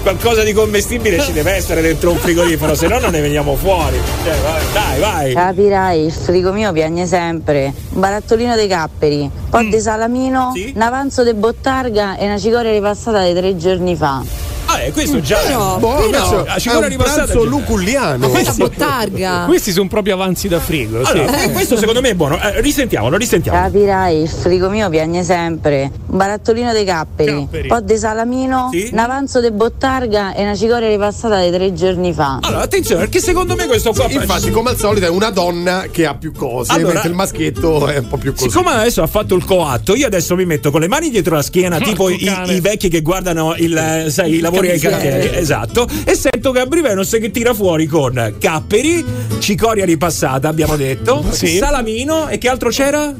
qualcosa 0.02 0.42
di 0.42 0.52
commestibile 0.52 1.20
ci 1.20 1.32
deve 1.32 1.52
essere 1.52 1.80
dentro 1.80 2.10
un 2.10 2.18
frigorifero, 2.18 2.74
se 2.74 2.88
no 2.88 2.98
non 2.98 3.12
ne 3.12 3.20
veniamo 3.20 3.54
fuori. 3.56 3.98
Cioè, 4.24 4.34
dai, 4.72 5.00
vai. 5.00 5.32
Capirai, 5.34 6.04
il 6.04 6.12
frigo 6.12 6.52
mio 6.52 6.72
piagne 6.72 7.06
sempre. 7.06 7.72
Un 7.90 8.00
barattolino 8.00 8.54
dei 8.54 8.68
capperi, 8.68 9.20
un 9.20 9.30
po' 9.48 9.62
di 9.62 9.80
salamino, 9.80 10.52
un 10.74 10.82
avanzo 10.82 11.22
di 11.24 11.34
bottarga 11.34 12.16
e 12.16 12.26
una 12.26 12.38
cicoria 12.38 12.72
ripassata 12.72 13.24
di 13.24 13.34
tre 13.34 13.56
giorni 13.56 13.96
fa. 13.96 14.49
Ah, 14.72 14.82
eh, 14.82 14.92
questo 14.92 15.20
già 15.20 15.38
Però, 15.38 15.78
Boh, 15.78 15.94
però- 15.96 16.06
adesso- 16.06 16.44
la 16.44 16.54
È 16.54 16.76
un 16.76 16.88
ripassata 16.88 17.24
pranzo 17.24 17.42
già- 17.42 17.48
luculliano. 17.48 18.28
Questa 18.30 18.52
bottarga. 18.54 19.44
Questi 19.46 19.72
sono 19.72 19.88
proprio 19.88 20.14
avanzi 20.14 20.48
da 20.48 20.60
frigo. 20.60 21.04
sì. 21.04 21.10
Allora, 21.12 21.42
eh, 21.42 21.50
questo 21.50 21.76
secondo 21.76 22.00
me 22.00 22.10
è 22.10 22.14
buono. 22.14 22.40
Eh, 22.40 22.60
risentiamolo, 22.60 23.16
risentiamo. 23.16 23.58
Capirai, 23.60 24.22
il 24.22 24.28
frigo 24.28 24.68
mio 24.68 24.88
piagne 24.88 25.22
sempre. 25.24 25.90
Un 26.06 26.16
barattolino 26.16 26.72
dei 26.72 26.84
capperi, 26.84 27.32
Capperi. 27.40 27.68
un 27.68 27.76
po' 27.76 27.80
di 27.80 27.96
salamino, 27.96 28.68
Sì. 28.72 28.88
un 28.92 28.98
avanzo 28.98 29.40
di 29.40 29.50
bottarga 29.50 30.34
e 30.34 30.42
una 30.42 30.54
cicoria 30.56 30.88
ripassata 30.88 31.42
di 31.42 31.50
tre 31.50 31.72
giorni 31.72 32.12
fa. 32.12 32.38
Allora, 32.42 32.62
attenzione, 32.62 33.00
perché 33.02 33.20
secondo 33.20 33.54
me 33.56 33.66
questo 33.66 33.92
qua. 33.92 34.06
Infatti, 34.08 34.50
come 34.50 34.70
al 34.70 34.78
solito, 34.78 35.06
è 35.06 35.08
una 35.10 35.30
donna 35.30 35.86
che 35.90 36.06
ha 36.06 36.14
più 36.14 36.32
cose, 36.32 36.72
Allora- 36.72 36.92
mentre 36.94 37.08
il 37.08 37.14
maschietto 37.16 37.86
è 37.88 37.98
un 37.98 38.08
po' 38.08 38.16
più 38.18 38.32
così. 38.34 38.48
Siccome 38.48 38.70
adesso 38.70 39.02
ha 39.02 39.06
fatto 39.06 39.34
il 39.34 39.44
coatto, 39.44 39.94
io 39.94 40.06
adesso 40.06 40.34
mi 40.36 40.44
metto 40.46 40.70
con 40.70 40.80
le 40.80 40.88
mani 40.88 41.10
dietro 41.10 41.34
la 41.34 41.42
schiena, 41.42 41.78
tipo 41.78 42.08
i, 42.08 42.30
i 42.46 42.60
vecchi 42.60 42.88
che 42.88 43.00
guardano 43.02 43.54
il, 43.56 43.76
eh, 43.76 44.10
sai, 44.10 44.36
i 44.36 44.40
lavori 44.60 44.70
ai 44.70 44.78
cantieri. 44.78 45.36
Esatto. 45.36 45.88
E 46.04 46.14
sento 46.14 46.52
Gabri 46.52 46.80
Venus 46.82 47.10
che 47.10 47.30
tira 47.30 47.54
fuori 47.54 47.86
con 47.86 48.34
capperi, 48.38 49.04
cicoria 49.38 49.84
ripassata, 49.84 50.48
abbiamo 50.48 50.76
detto, 50.76 51.24
Sì. 51.30 51.56
salamino 51.56 52.28
e 52.28 52.38
che 52.38 52.48
altro 52.48 52.68
c'era? 52.68 53.12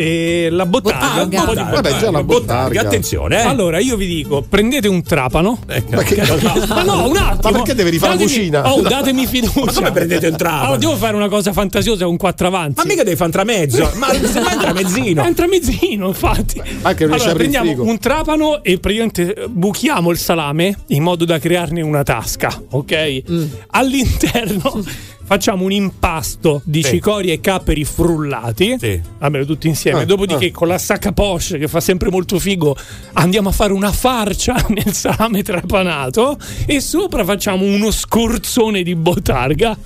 E 0.00 0.46
la 0.52 0.64
bottarga. 0.64 1.24
Bottarga. 1.24 1.40
un 1.40 1.44
po' 1.46 1.54
di 1.54 1.60
Vabbè, 1.74 1.98
già 1.98 2.10
la 2.12 2.22
bottarga. 2.22 2.80
Attenzione, 2.82 3.42
eh. 3.42 3.46
Allora, 3.46 3.80
io 3.80 3.96
vi 3.96 4.06
dico, 4.06 4.42
prendete 4.48 4.86
un 4.86 5.02
trapano. 5.02 5.58
Ecco. 5.66 5.96
Ma 5.96 6.02
che- 6.04 6.22
Ma 6.68 6.82
no, 6.84 7.08
un 7.08 7.16
attimo. 7.16 7.50
Ma 7.50 7.50
perché 7.58 7.74
deve 7.74 7.90
rifare 7.90 8.12
la 8.12 8.18
Datemi- 8.18 8.36
cucina? 8.38 8.72
Oh, 8.72 8.80
datemi 8.82 9.26
fiducia. 9.26 9.60
Ma 9.64 9.72
come 9.72 9.90
prendete 9.90 10.28
un 10.28 10.36
trapano? 10.36 10.62
Allora, 10.62 10.76
devo 10.78 10.94
fare 10.96 11.16
una 11.16 11.28
cosa 11.28 11.52
fantasiosa 11.52 12.04
con 12.04 12.16
quattro 12.16 12.46
avanzi. 12.46 12.74
Ma 12.76 12.84
mica 12.84 13.02
devi 13.02 13.16
fare 13.16 13.30
un 13.30 13.32
tramezzo, 13.32 13.90
ma 13.96 14.06
un 14.14 14.58
tramezzino. 14.60 15.24
È 15.24 15.26
un 15.26 15.34
tramezzino, 15.34 16.06
infatti. 16.06 16.62
Anche 16.82 17.04
allora, 17.04 17.32
prendiamo 17.32 17.82
un 17.82 17.98
trapano 17.98 18.62
e 18.62 18.78
praticamente 18.78 19.34
eh, 19.34 19.48
buchiamo 19.48 20.10
il 20.12 20.18
salame 20.18 20.76
in 20.88 21.02
modo 21.02 21.24
da 21.24 21.40
crearne 21.40 21.82
una 21.82 22.04
tasca, 22.04 22.56
ok? 22.70 23.22
All'interno 23.70 24.80
facciamo 25.28 25.64
un 25.64 25.72
impasto 25.72 26.62
di 26.64 26.82
Sì. 26.82 26.92
cicoria 26.92 27.34
e 27.34 27.40
capperi 27.40 27.84
frullati. 27.84 28.76
Sì. 28.78 28.98
Vabbè, 29.18 29.44
tutti 29.44 29.68
insieme. 29.68 30.00
Ah, 30.00 30.04
Dopodiché, 30.06 30.50
con 30.50 30.68
la 30.68 30.78
sacca 30.78 31.12
poche, 31.12 31.58
che 31.58 31.68
fa 31.68 31.80
sempre 31.80 32.08
molto 32.10 32.38
figo, 32.38 32.74
andiamo 33.12 33.50
a 33.50 33.52
fare 33.52 33.74
una 33.74 33.92
farcia 33.92 34.54
nel 34.68 34.94
salame 34.94 35.42
trapanato. 35.42 36.38
E 36.64 36.80
sopra 36.80 37.24
facciamo 37.24 37.64
uno 37.66 37.90
scorzone 37.90 38.82
di 38.82 38.94
botarga. 38.94 39.76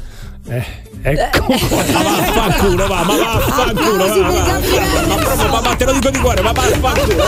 Eh, 0.48 0.64
ecco. 1.02 1.47
Ma 1.93 2.02
vaffanculo, 2.02 2.86
va, 2.86 3.02
ma 3.02 3.16
vaffanculo, 3.16 3.97
va, 3.97 4.14
va, 4.14 4.20
va, 4.20 5.06
ma 5.09 5.14
proprio, 5.16 5.48
ma, 5.51 5.60
ma 5.60 5.74
te 5.74 5.85
lo 5.85 5.93
dico 5.93 6.10
di 6.10 6.19
cuore, 6.20 6.40
ma 6.43 6.52
vaffanculo. 6.52 7.23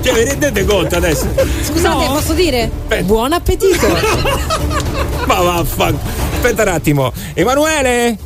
Cioè, 0.00 0.12
vi 0.14 0.24
rendete 0.24 0.64
conto 0.64 0.96
adesso? 0.96 1.26
Scusate, 1.62 2.06
posso 2.06 2.32
dire? 2.34 2.70
Buon 3.02 3.32
appetito. 3.32 3.86
Ma 5.26 5.40
vaffanculo. 5.40 6.21
Aspetta 6.42 6.62
un 6.62 6.68
attimo. 6.74 7.12
Emanuele? 7.34 8.18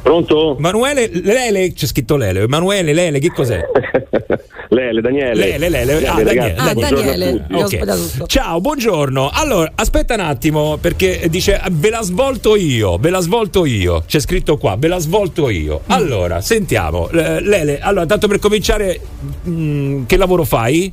Pronto? 0.00 0.56
Emanuele, 0.56 1.10
Lele, 1.12 1.74
c'è 1.74 1.84
scritto 1.84 2.16
Lele. 2.16 2.40
Emanuele, 2.44 2.94
Lele, 2.94 3.18
che 3.18 3.30
cos'è? 3.30 3.60
Lele, 4.70 5.02
Daniele. 5.02 5.58
Lele, 5.58 5.68
Lele. 5.68 6.06
Ah, 6.06 6.14
ragazzi, 6.22 6.54
Daniele. 6.54 6.56
Ah, 6.56 6.72
Daniele. 6.72 7.30
tutti. 7.32 7.52
Io 7.52 7.58
ho 7.58 7.60
Ok. 7.64 7.76
sbagliato 7.76 8.06
tutto. 8.06 8.26
Ciao, 8.28 8.60
buongiorno. 8.62 9.28
Allora, 9.30 9.70
aspetta 9.74 10.14
un 10.14 10.20
attimo, 10.20 10.78
perché 10.78 11.26
dice 11.28 11.60
ve 11.70 11.90
la 11.90 12.00
svolto 12.00 12.56
io, 12.56 12.96
ve 12.96 13.10
la 13.10 13.20
svolto 13.20 13.66
io. 13.66 14.04
C'è 14.06 14.20
scritto 14.20 14.56
qua, 14.56 14.76
ve 14.78 14.88
la 14.88 14.98
svolto 14.98 15.50
io. 15.50 15.82
Allora, 15.88 16.40
sentiamo. 16.40 17.10
Eh, 17.10 17.42
Lele, 17.42 17.78
allora, 17.78 18.06
tanto 18.06 18.26
per 18.26 18.38
cominciare, 18.38 18.98
mm, 19.46 20.06
che 20.06 20.16
lavoro 20.16 20.44
fai? 20.44 20.90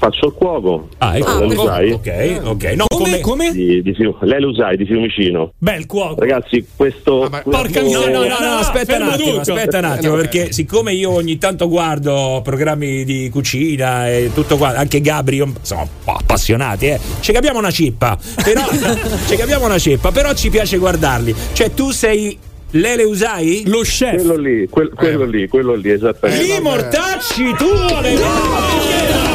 Faccio 0.00 0.28
il 0.28 0.32
cuoco. 0.32 0.88
Ah, 0.96 1.18
ecco. 1.18 1.40
Lei 1.40 1.54
lo 1.54 1.64
sai? 1.66 1.90
Ok, 1.90 2.40
ok. 2.42 2.64
No, 2.74 2.84
Come? 2.88 3.20
come? 3.20 3.52
Di, 3.52 3.82
di 3.82 3.92
Fiu- 3.92 4.16
lei 4.22 4.40
lo 4.40 4.54
sai, 4.54 4.78
di 4.78 4.86
Fiumicino. 4.86 5.52
Bel 5.58 5.84
cuoco. 5.84 6.18
Ragazzi, 6.20 6.66
questo. 6.74 7.28
porca 7.44 7.80
No, 7.82 7.86
miseria. 7.86 8.08
no, 8.18 8.24
no, 8.26 8.38
no, 8.40 8.54
aspetta 8.60 8.96
un 8.96 9.02
attimo, 9.02 9.28
tutto. 9.40 9.52
aspetta 9.52 9.76
un 9.78 9.84
attimo, 9.84 10.14
perché 10.14 10.52
siccome 10.52 10.94
io 10.94 11.10
ogni 11.12 11.36
tanto 11.36 11.68
guardo 11.68 12.40
programmi 12.42 13.04
di 13.04 13.28
cucina 13.30 14.08
e 14.08 14.30
tutto 14.32 14.56
qua, 14.56 14.68
anche 14.74 15.02
Gabri, 15.02 15.36
io- 15.36 15.52
sono 15.60 15.86
appassionati, 16.06 16.86
eh. 16.86 16.98
Ci 17.20 17.32
capiamo 17.32 17.58
una 17.58 17.70
cippa, 17.70 18.16
però 18.42 18.62
ci 19.28 19.36
capiamo 19.36 19.66
una 19.66 19.78
cippa, 19.78 20.10
però 20.12 20.32
ci 20.32 20.48
piace 20.48 20.78
guardarli. 20.78 21.34
Cioè, 21.52 21.74
tu 21.74 21.90
sei 21.90 22.38
Lele 22.70 23.02
Usai? 23.02 23.64
Lo 23.66 23.80
chef. 23.80 24.14
Quello 24.14 24.36
lì, 24.38 24.66
quel- 24.70 24.92
quello 24.94 25.24
lì, 25.26 25.46
quello 25.46 25.74
lì, 25.74 25.90
esattamente. 25.90 26.42
Lì 26.42 26.58
mortacci 26.60 27.52
tu! 27.58 27.66
Le... 28.00 28.14
No, 28.14 29.29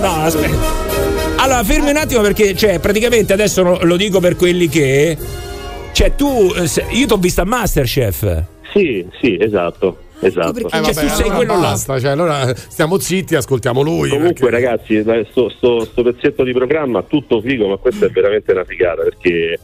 no, 0.00 0.24
aspetta. 0.24 0.86
Allora, 1.42 1.62
fermi 1.64 1.90
un 1.90 1.96
attimo 1.96 2.20
perché, 2.20 2.54
cioè, 2.54 2.78
praticamente 2.80 3.32
adesso 3.32 3.62
lo- 3.62 3.78
lo 3.82 3.96
dico 3.96 4.20
per 4.20 4.36
quelli 4.36 4.68
che. 4.68 5.16
Cioè, 5.92 6.14
tu. 6.14 6.52
eh, 6.56 6.68
Io 6.96 7.06
ti 7.06 7.12
ho 7.12 7.16
visto 7.16 7.40
a 7.40 7.44
Masterchef. 7.44 8.44
Sì, 8.72 9.06
sì, 9.20 9.36
esatto. 9.40 9.98
Esatto. 10.20 10.58
Eh, 10.58 10.66
vabbè, 10.68 10.92
tu 10.92 10.94
sei 10.94 11.08
allora 11.22 11.34
quello 11.36 11.52
là. 11.54 11.60
basta, 11.60 12.00
cioè, 12.00 12.10
allora 12.10 12.52
stiamo 12.56 12.98
zitti 12.98 13.34
e 13.34 13.36
ascoltiamo 13.36 13.82
lui. 13.82 14.08
Comunque, 14.08 14.48
perché- 14.50 14.66
ragazzi, 14.66 15.04
sto, 15.30 15.48
sto- 15.48 15.84
sto 15.84 16.02
pezzetto 16.02 16.42
di 16.42 16.52
programma 16.52 17.02
tutto 17.04 17.40
figo, 17.40 17.68
ma 17.68 17.76
questa 17.76 18.06
è 18.06 18.08
veramente 18.10 18.50
una 18.52 18.64
figata 18.64 19.02
perché 19.02 19.58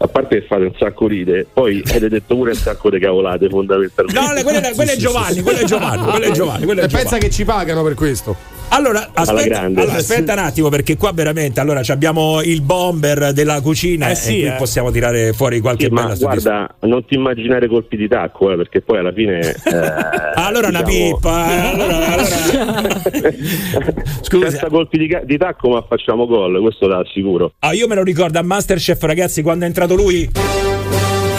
a 0.00 0.06
parte 0.08 0.40
che 0.40 0.46
fate 0.46 0.62
un 0.64 0.72
sacco 0.78 1.06
ride, 1.06 1.46
poi 1.52 1.82
avete 1.88 2.08
detto 2.08 2.34
pure 2.36 2.50
un 2.50 2.56
sacco 2.56 2.90
di 2.90 2.98
cavolate 2.98 3.48
fondamentalmente. 3.48 4.20
No, 4.20 4.42
quello 4.42 4.58
è, 4.60 4.74
quello 4.74 4.90
è 4.92 4.96
Giovanni, 4.96 5.40
quello 5.42 5.58
è 5.58 5.64
Giovanni, 5.64 6.02
quello 6.04 6.24
è 6.26 6.30
Giovanni. 6.30 6.64
Quello 6.64 6.80
è 6.80 6.84
E 6.84 6.86
Giovanni. 6.88 7.04
pensa 7.08 7.18
che 7.18 7.30
ci 7.30 7.44
pagano 7.44 7.82
per 7.82 7.94
questo. 7.94 8.56
Allora, 8.70 9.08
aspetta, 9.14 9.60
allora, 9.62 9.94
aspetta 9.94 10.34
un 10.34 10.40
attimo, 10.40 10.68
perché 10.68 10.98
qua 10.98 11.10
veramente 11.12 11.58
allora 11.58 11.82
ci 11.82 11.90
abbiamo 11.90 12.42
il 12.42 12.60
bomber 12.60 13.32
della 13.32 13.62
cucina 13.62 14.10
Eh 14.10 14.14
sì, 14.14 14.40
e 14.40 14.40
qui 14.42 14.48
eh. 14.48 14.54
possiamo 14.58 14.90
tirare 14.90 15.32
fuori 15.32 15.60
qualche 15.60 15.86
Sì, 15.86 15.90
ma 15.90 16.02
bella 16.02 16.14
soddisfazione. 16.14 16.56
guarda, 16.58 16.74
non 16.86 17.04
ti 17.06 17.14
immaginare 17.14 17.66
colpi 17.66 17.96
di 17.96 18.06
tacco, 18.08 18.52
eh, 18.52 18.56
perché 18.56 18.82
poi 18.82 18.98
alla 18.98 19.12
fine. 19.12 19.38
eh, 19.64 20.32
Allora 20.34 20.68
una 20.68 20.82
diciamo, 20.82 21.14
pippa, 21.16 21.50
eh, 21.50 21.66
allora, 21.72 22.06
allora- 22.08 22.26
Senza 24.20 24.68
colpi 24.68 24.98
di, 24.98 25.18
di 25.24 25.38
tacco, 25.38 25.70
ma 25.70 25.82
facciamo 25.88 26.26
gol, 26.26 26.60
questo 26.60 26.86
da 26.86 27.02
sicuro. 27.12 27.54
Ah, 27.60 27.72
io 27.72 27.86
me 27.88 27.94
lo 27.94 28.02
ricordo 28.02 28.38
a 28.38 28.42
Masterchef, 28.42 29.02
ragazzi, 29.04 29.40
quando 29.42 29.64
è 29.64 29.66
entrato 29.66 29.87
lui. 29.94 30.28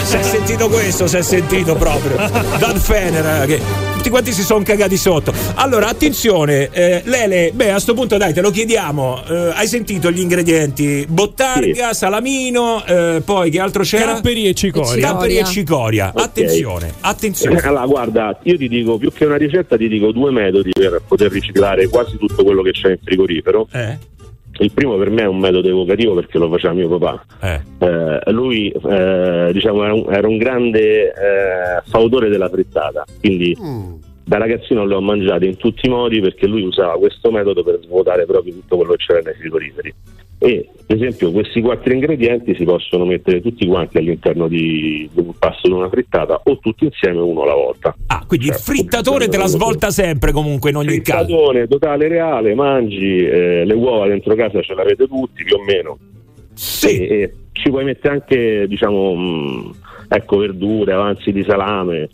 Si 0.02 0.16
è 0.16 0.22
sentito 0.22 0.68
questo, 0.68 1.06
si 1.06 1.16
è 1.16 1.22
sentito 1.22 1.76
proprio. 1.76 2.16
Dan 2.58 2.80
Fener, 2.80 3.42
eh, 3.42 3.46
che 3.46 3.60
tutti 3.94 4.08
quanti 4.10 4.32
si 4.32 4.42
sono 4.42 4.64
cagati 4.64 4.96
sotto. 4.96 5.32
Allora, 5.54 5.86
attenzione, 5.88 6.68
eh, 6.72 7.02
Lele, 7.04 7.52
beh, 7.54 7.70
a 7.70 7.78
sto 7.78 7.94
punto 7.94 8.16
dai, 8.16 8.32
te 8.32 8.40
lo 8.40 8.50
chiediamo. 8.50 9.22
Eh, 9.28 9.52
hai 9.54 9.68
sentito 9.68 10.10
gli 10.10 10.20
ingredienti? 10.20 11.06
Bottarga, 11.08 11.92
salamino, 11.92 12.84
eh, 12.86 13.22
poi 13.24 13.50
che 13.50 13.60
altro 13.60 13.84
c'era? 13.84 14.14
Capperi 14.14 14.48
e 14.48 14.54
cicoria. 14.54 15.06
Capperi 15.12 15.36
e 15.36 15.44
cicoria. 15.44 16.10
Ok. 16.12 16.22
Attenzione, 16.22 16.92
attenzione. 17.00 17.60
Allora, 17.60 17.86
guarda, 17.86 18.40
io 18.42 18.56
ti 18.56 18.68
dico 18.68 18.96
più 18.98 19.12
che 19.12 19.26
una 19.26 19.36
ricetta, 19.36 19.76
ti 19.76 19.86
dico 19.86 20.10
due 20.12 20.32
metodi 20.32 20.70
per 20.72 21.02
poter 21.06 21.30
riciclare 21.30 21.86
quasi 21.88 22.16
tutto 22.16 22.42
quello 22.42 22.62
che 22.62 22.72
c'è 22.72 22.90
in 22.90 22.98
frigorifero. 23.04 23.68
Eh? 23.70 23.98
Il 24.60 24.72
primo 24.72 24.96
per 24.96 25.08
me 25.08 25.22
è 25.22 25.26
un 25.26 25.38
metodo 25.38 25.68
evocativo 25.68 26.14
perché 26.14 26.38
lo 26.38 26.50
faceva 26.50 26.74
mio 26.74 26.98
papà. 26.98 27.24
Eh, 27.40 28.30
lui 28.32 28.70
eh, 28.70 29.50
diciamo, 29.52 29.84
era, 29.84 29.94
un, 29.94 30.04
era 30.12 30.28
un 30.28 30.36
grande 30.36 31.08
eh, 31.08 31.82
fautore 31.86 32.28
della 32.28 32.50
frittata, 32.50 33.04
quindi 33.20 33.56
da 34.22 34.36
ragazzino 34.36 34.84
le 34.84 34.94
ho 34.94 35.00
mangiate 35.00 35.46
in 35.46 35.56
tutti 35.56 35.86
i 35.86 35.88
modi 35.88 36.20
perché 36.20 36.46
lui 36.46 36.62
usava 36.62 36.98
questo 36.98 37.30
metodo 37.30 37.64
per 37.64 37.80
svuotare 37.82 38.26
proprio 38.26 38.52
tutto 38.52 38.76
quello 38.76 38.92
che 38.92 39.04
c'era 39.04 39.20
nei 39.20 39.34
frigoriferi. 39.34 39.94
E 40.42 40.70
per 40.86 40.96
esempio 40.96 41.30
questi 41.32 41.60
quattro 41.60 41.92
ingredienti 41.92 42.54
si 42.54 42.64
possono 42.64 43.04
mettere 43.04 43.42
tutti 43.42 43.66
quanti 43.66 43.98
all'interno 43.98 44.48
di, 44.48 45.08
di 45.12 45.20
un 45.20 45.34
pasto 45.38 45.68
di 45.68 45.74
una 45.74 45.90
frittata 45.90 46.40
o 46.42 46.58
tutti 46.58 46.84
insieme 46.84 47.20
uno 47.20 47.42
alla 47.42 47.54
volta. 47.54 47.94
Ah, 48.06 48.24
quindi 48.26 48.46
il 48.46 48.52
Cioè, 48.52 48.62
frittatore 48.62 49.28
te 49.28 49.36
la 49.36 49.46
svolta 49.46 49.90
sempre 49.90 50.32
comunque 50.32 50.70
in 50.70 50.76
ogni 50.76 51.02
caso. 51.02 51.26
Frittatone 51.26 51.68
totale 51.68 52.08
reale, 52.08 52.54
mangi 52.54 53.18
eh, 53.18 53.64
le 53.66 53.74
uova 53.74 54.08
dentro 54.08 54.34
casa 54.34 54.62
ce 54.62 54.74
l'avete 54.74 55.06
tutti 55.06 55.44
più 55.44 55.56
o 55.56 55.62
meno. 55.62 55.98
Sì. 56.54 57.06
E, 57.06 57.20
e 57.20 57.34
ci 57.52 57.68
puoi 57.68 57.84
mettere 57.84 58.14
anche, 58.14 58.66
diciamo, 58.66 59.14
mh, 59.14 59.74
ecco, 60.08 60.38
verdure, 60.38 60.94
avanzi 60.94 61.32
di 61.32 61.44
salame. 61.44 62.08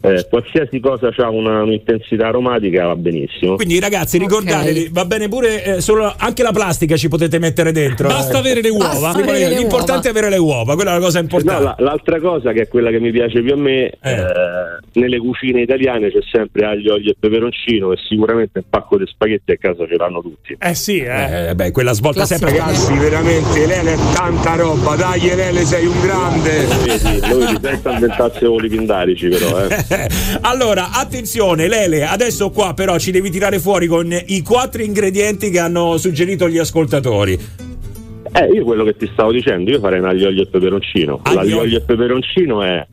Eh, 0.00 0.26
qualsiasi 0.30 0.78
cosa 0.78 1.10
ha 1.16 1.28
una, 1.28 1.62
un'intensità 1.62 2.28
aromatica 2.28 2.86
va 2.86 2.94
benissimo. 2.96 3.56
Quindi 3.56 3.80
ragazzi 3.80 4.16
ricordatevi, 4.18 4.90
va 4.92 5.04
bene 5.04 5.28
pure 5.28 5.64
eh, 5.64 5.80
solo 5.80 6.14
anche 6.16 6.42
la 6.44 6.52
plastica 6.52 6.96
ci 6.96 7.08
potete 7.08 7.38
mettere 7.40 7.72
dentro. 7.72 8.06
Basta 8.08 8.36
eh. 8.36 8.40
avere 8.40 8.60
le 8.62 8.68
uova. 8.68 9.08
Avere 9.10 9.48
le 9.48 9.56
L'importante 9.58 10.06
è 10.08 10.10
avere 10.10 10.30
le 10.30 10.38
uova, 10.38 10.74
quella 10.74 10.92
è 10.92 10.94
la 10.94 11.00
cosa 11.00 11.18
No, 11.18 11.24
importante. 11.24 11.62
la- 11.64 11.76
l'altra 11.78 12.20
cosa 12.20 12.52
che 12.52 12.62
è 12.62 12.68
quella 12.68 12.90
che 12.90 13.00
mi 13.00 13.10
piace 13.10 13.42
più 13.42 13.52
a 13.54 13.56
me, 13.56 13.90
eh, 14.00 14.24
nelle 14.92 15.18
cucine 15.18 15.62
italiane 15.62 16.10
c'è 16.10 16.20
sempre 16.30 16.64
aglio, 16.64 16.94
olio 16.94 17.10
e 17.10 17.16
peperoncino 17.18 17.92
e 17.92 17.96
sicuramente 18.08 18.58
un 18.60 18.64
pacco 18.70 18.98
di 18.98 19.04
spaghetti 19.06 19.50
a 19.52 19.56
casa 19.56 19.86
ce 19.86 19.96
l'hanno 19.96 20.20
tutti. 20.22 20.56
Eh 20.60 20.74
sì, 20.74 20.98
eh. 21.00 21.48
Eh, 21.48 21.54
beh, 21.54 21.72
quella 21.72 21.92
svolta 21.92 22.24
sempre 22.24 22.50
Ragazzi, 22.50 22.96
veramente, 22.96 23.66
Lele 23.66 23.94
è 23.94 23.96
tanta 24.14 24.54
roba, 24.54 24.94
dai 24.94 25.20
Lele 25.34 25.64
sei 25.64 25.86
un 25.86 26.00
grande. 26.00 26.66
Vedi, 26.84 27.20
noi 27.28 27.58
senza 27.60 27.90
inventarsi 27.92 28.44
voli 28.44 28.68
pindarici 28.68 29.28
però, 29.28 29.64
eh. 29.66 29.86
Allora, 30.42 30.90
attenzione, 30.92 31.68
Lele, 31.68 32.04
adesso 32.04 32.50
qua 32.50 32.74
però 32.74 32.98
ci 32.98 33.10
devi 33.10 33.30
tirare 33.30 33.58
fuori 33.58 33.86
con 33.86 34.12
i 34.26 34.42
quattro 34.42 34.82
ingredienti 34.82 35.50
che 35.50 35.58
hanno 35.58 35.96
suggerito 35.96 36.48
gli 36.48 36.58
ascoltatori. 36.58 37.38
Eh, 38.32 38.44
io 38.52 38.64
quello 38.64 38.84
che 38.84 38.96
ti 38.96 39.08
stavo 39.12 39.32
dicendo, 39.32 39.70
io 39.70 39.80
farei 39.80 40.00
un 40.00 40.06
aglio, 40.06 40.28
olio 40.28 40.42
e 40.42 40.46
peperoncino. 40.46 41.20
Aglio- 41.22 41.60
L'aglio, 41.62 41.78
e 41.78 41.80
peperoncino 41.80 42.62
è 42.62 42.86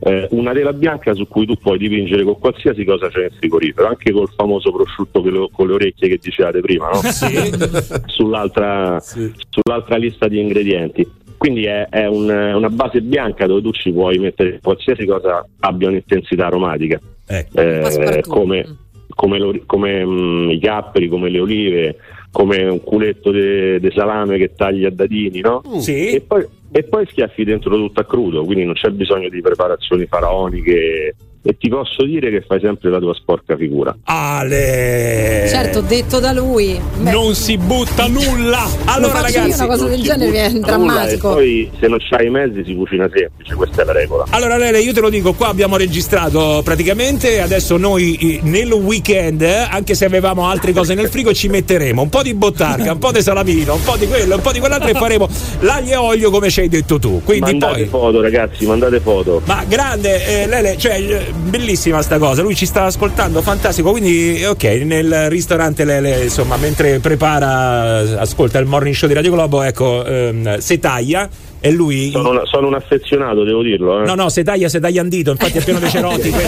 eh, 0.00 0.28
una 0.30 0.52
tela 0.52 0.72
bianca 0.72 1.14
su 1.14 1.26
cui 1.26 1.46
tu 1.46 1.56
puoi 1.56 1.78
dipingere 1.78 2.22
con 2.22 2.38
qualsiasi 2.38 2.84
cosa 2.84 3.08
c'è 3.08 3.20
nel 3.20 3.32
frigorifero, 3.36 3.88
anche 3.88 4.12
col 4.12 4.30
famoso 4.34 4.70
prosciutto 4.70 5.22
con 5.22 5.32
le, 5.32 5.48
con 5.50 5.66
le 5.66 5.72
orecchie 5.74 6.08
che 6.08 6.18
dicevate 6.20 6.60
prima, 6.60 6.90
no? 6.90 7.00
sull'altra, 8.06 9.00
sull'altra 9.00 9.96
lista 9.96 10.28
di 10.28 10.40
ingredienti. 10.40 11.24
Quindi 11.36 11.64
è, 11.64 11.86
è 11.88 12.06
un- 12.06 12.28
una 12.30 12.70
base 12.70 13.00
bianca 13.02 13.46
dove 13.46 13.60
tu 13.62 13.70
ci 13.72 13.92
puoi 13.92 14.18
mettere 14.18 14.58
qualsiasi 14.62 15.04
cosa 15.04 15.46
abbia 15.60 15.88
un'intensità 15.88 16.46
aromatica, 16.46 16.98
Eh, 17.28 17.46
Passepartout. 17.52 18.26
come, 18.28 18.76
come, 19.14 19.38
lo- 19.38 19.60
come, 19.66 20.04
mm, 20.04 20.50
i 20.50 20.58
capperi, 20.58 21.08
come 21.08 21.28
le 21.28 21.40
olive, 21.40 21.96
come 22.30 22.64
un 22.64 22.82
culetto 22.82 23.30
di 23.30 23.90
salame 23.94 24.36
che 24.38 24.52
tagli 24.54 24.84
a 24.84 24.90
dadini, 24.90 25.40
no? 25.40 25.62
Sì. 25.78 26.08
E 26.14 26.20
poi, 26.20 26.44
e 26.70 26.82
poi 26.82 27.06
schiaffi 27.06 27.44
dentro 27.44 27.74
tutto 27.76 28.00
a 28.00 28.04
crudo, 28.04 28.44
quindi 28.44 28.64
non 28.64 28.74
c'è 28.74 28.90
bisogno 28.90 29.28
di 29.28 29.40
preparazioni 29.40 30.06
faraoniche. 30.06 31.14
E 31.48 31.56
ti 31.56 31.68
posso 31.68 32.04
dire 32.04 32.28
che 32.30 32.44
fai 32.44 32.58
sempre 32.60 32.90
la 32.90 32.98
tua 32.98 33.14
sporca 33.14 33.56
figura. 33.56 33.96
Ale! 34.02 35.46
Certo, 35.48 35.80
detto 35.80 36.18
da 36.18 36.32
lui. 36.32 36.76
Beh, 36.98 37.12
Non 37.12 37.36
si 37.36 37.56
butta 37.56 38.08
nulla. 38.08 38.66
lo 38.98 39.08
faccio 39.10 39.38
io 39.38 39.54
una 39.54 39.66
cosa 39.66 39.86
del 39.86 40.02
genere 40.02 40.46
è 40.46 40.50
drammatico. 40.50 41.34
Poi 41.34 41.70
se 41.78 41.86
non 41.86 41.98
c'hai 42.00 42.26
i 42.26 42.30
mezzi 42.30 42.64
si 42.64 42.74
cucina 42.74 43.08
semplice, 43.12 43.54
questa 43.54 43.82
è 43.82 43.84
la 43.84 43.92
regola. 43.92 44.24
Allora 44.30 44.56
Lele, 44.56 44.80
io 44.80 44.92
te 44.92 45.00
lo 45.00 45.08
dico, 45.08 45.34
qua 45.34 45.46
abbiamo 45.46 45.76
registrato 45.76 46.62
praticamente, 46.64 47.40
adesso 47.40 47.76
noi 47.76 48.40
nel 48.42 48.72
weekend, 48.72 49.42
anche 49.42 49.94
se 49.94 50.04
avevamo 50.04 50.48
altre 50.48 50.72
cose 50.72 50.94
nel 50.94 51.08
frigo, 51.08 51.32
ci 51.32 51.46
metteremo 51.46 52.02
un 52.02 52.08
po' 52.08 52.22
di 52.22 52.34
bottarga, 52.34 52.90
un 52.90 52.98
po' 52.98 53.12
di 53.12 53.22
salamino, 53.22 53.74
un 53.74 53.82
po' 53.84 53.96
di 53.96 54.08
quello, 54.08 54.34
un 54.34 54.40
po' 54.40 54.50
di 54.50 54.58
quell'altro 54.58 54.88
e 54.88 54.94
faremo 54.94 55.28
l'aglio 55.60 55.92
e 55.92 55.96
olio 55.96 56.30
come 56.30 56.50
ci 56.50 56.58
hai 56.58 56.68
detto 56.68 56.98
tu. 56.98 57.22
Quindi 57.22 57.52
mandate 57.52 57.84
poi... 57.84 57.86
foto, 57.86 58.20
ragazzi, 58.20 58.66
mandate 58.66 58.98
foto. 58.98 59.42
Ma 59.44 59.62
grande, 59.68 60.42
eh, 60.42 60.46
Lele, 60.48 60.76
cioè 60.76 60.94
eh, 61.00 61.35
bellissima 61.36 62.02
sta 62.02 62.18
cosa, 62.18 62.42
lui 62.42 62.54
ci 62.54 62.66
sta 62.66 62.84
ascoltando, 62.84 63.42
fantastico, 63.42 63.90
quindi 63.90 64.40
eh, 64.40 64.46
ok, 64.46 64.64
nel 64.84 65.28
ristorante 65.28 65.84
Lele, 65.84 66.24
insomma, 66.24 66.56
mentre 66.56 66.98
prepara, 66.98 68.20
ascolta 68.20 68.58
il 68.58 68.66
morning 68.66 68.94
show 68.94 69.08
di 69.08 69.14
Radio 69.14 69.32
Globo, 69.32 69.62
ecco, 69.62 70.04
ehm, 70.04 70.58
se 70.58 70.78
taglia 70.78 71.28
e 71.66 71.70
lui... 71.72 72.10
Sono, 72.10 72.30
una- 72.30 72.44
sono 72.44 72.66
un 72.66 72.74
affezionato, 72.74 73.44
devo 73.44 73.62
dirlo. 73.62 74.02
Eh. 74.02 74.06
No, 74.06 74.14
no, 74.14 74.28
se 74.28 74.42
taglia, 74.42 74.68
se 74.68 74.80
taglia 74.80 75.00
andito, 75.00 75.30
infatti 75.30 75.58
è 75.58 75.62
pieno 75.64 75.78
di 75.78 75.88
cerotti. 75.90 76.30
che- 76.30 76.46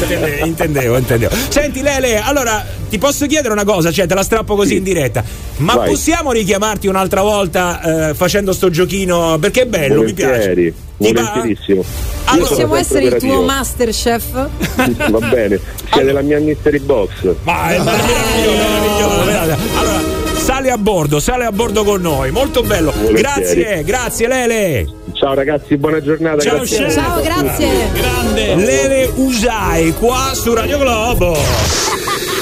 intende- 0.00 0.40
intendevo, 0.44 0.96
intendevo. 0.96 1.34
Senti, 1.48 1.82
Lele, 1.82 2.18
allora 2.20 2.64
ti 2.88 2.98
posso 2.98 3.26
chiedere 3.26 3.52
una 3.52 3.64
cosa, 3.64 3.90
cioè 3.90 4.06
te 4.06 4.14
la 4.14 4.22
strappo 4.22 4.54
così 4.54 4.76
in 4.76 4.82
diretta. 4.82 5.22
Ma 5.58 5.74
Vai. 5.74 5.90
possiamo 5.90 6.32
richiamarti 6.32 6.86
un'altra 6.86 7.22
volta 7.22 8.10
eh, 8.10 8.14
facendo 8.14 8.52
sto 8.52 8.68
giochino? 8.70 9.38
Perché 9.38 9.62
è 9.62 9.66
bello, 9.66 10.02
mi 10.02 10.12
piace. 10.12 10.32
Volentieri, 10.54 10.74
Ti 10.98 11.12
va? 11.12 11.20
volentierissimo. 11.20 11.84
Sono 12.28 12.44
Possiamo 12.46 12.74
essere 12.74 13.04
il 13.04 13.16
tuo. 13.16 13.42
Masterchef? 13.42 14.48
Va 15.10 15.18
bene, 15.28 15.60
siete 15.92 16.12
la 16.12 16.20
mia 16.22 16.40
mystery 16.40 16.78
box. 16.80 17.10
Ma 17.44 17.70
è 17.72 17.78
meraviglioso, 17.78 19.24
meraviglioso. 19.24 19.78
Allora, 19.78 20.25
sale 20.36 20.70
a 20.70 20.78
bordo, 20.78 21.20
sale 21.20 21.44
a 21.44 21.52
bordo 21.52 21.84
con 21.84 22.00
noi, 22.00 22.30
molto 22.30 22.62
bello. 22.62 22.92
Volentieri. 22.92 23.20
Grazie, 23.20 23.84
grazie 23.84 24.28
Lele. 24.28 24.86
Ciao 25.12 25.34
ragazzi, 25.34 25.76
buona 25.76 26.00
giornata. 26.00 26.40
Ciao, 26.42 26.56
grazie. 26.56 26.90
Ciao, 26.90 27.20
grazie. 27.22 27.68
Grande. 27.92 28.54
Lele 28.54 29.10
Usai 29.14 29.92
qua 29.94 30.32
su 30.34 30.52
Radio 30.54 30.78
Globo. 30.78 31.36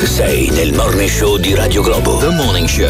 Sei 0.03 0.51
nel 0.51 0.75
morning 0.75 1.09
show 1.09 1.39
di 1.39 1.55
Radio 1.55 1.83
Globo. 1.83 2.19
The 2.19 2.29
Morning 2.29 2.69
Show. 2.69 2.89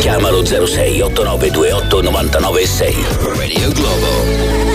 Chiamalo 0.00 0.44
06 0.44 1.00
8928 1.00 2.02
996. 2.02 2.94
Radio 3.36 3.72
Globo. 3.72 4.68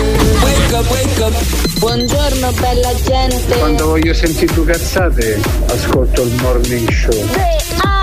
Buongiorno 1.78 2.52
bella 2.60 2.92
gente. 3.02 3.56
Quando 3.58 3.86
voglio 3.86 4.12
sentire 4.12 4.52
due 4.52 4.66
cazzate, 4.66 5.40
ascolto 5.68 6.22
il 6.22 6.34
morning 6.42 6.90
show. 6.90 7.95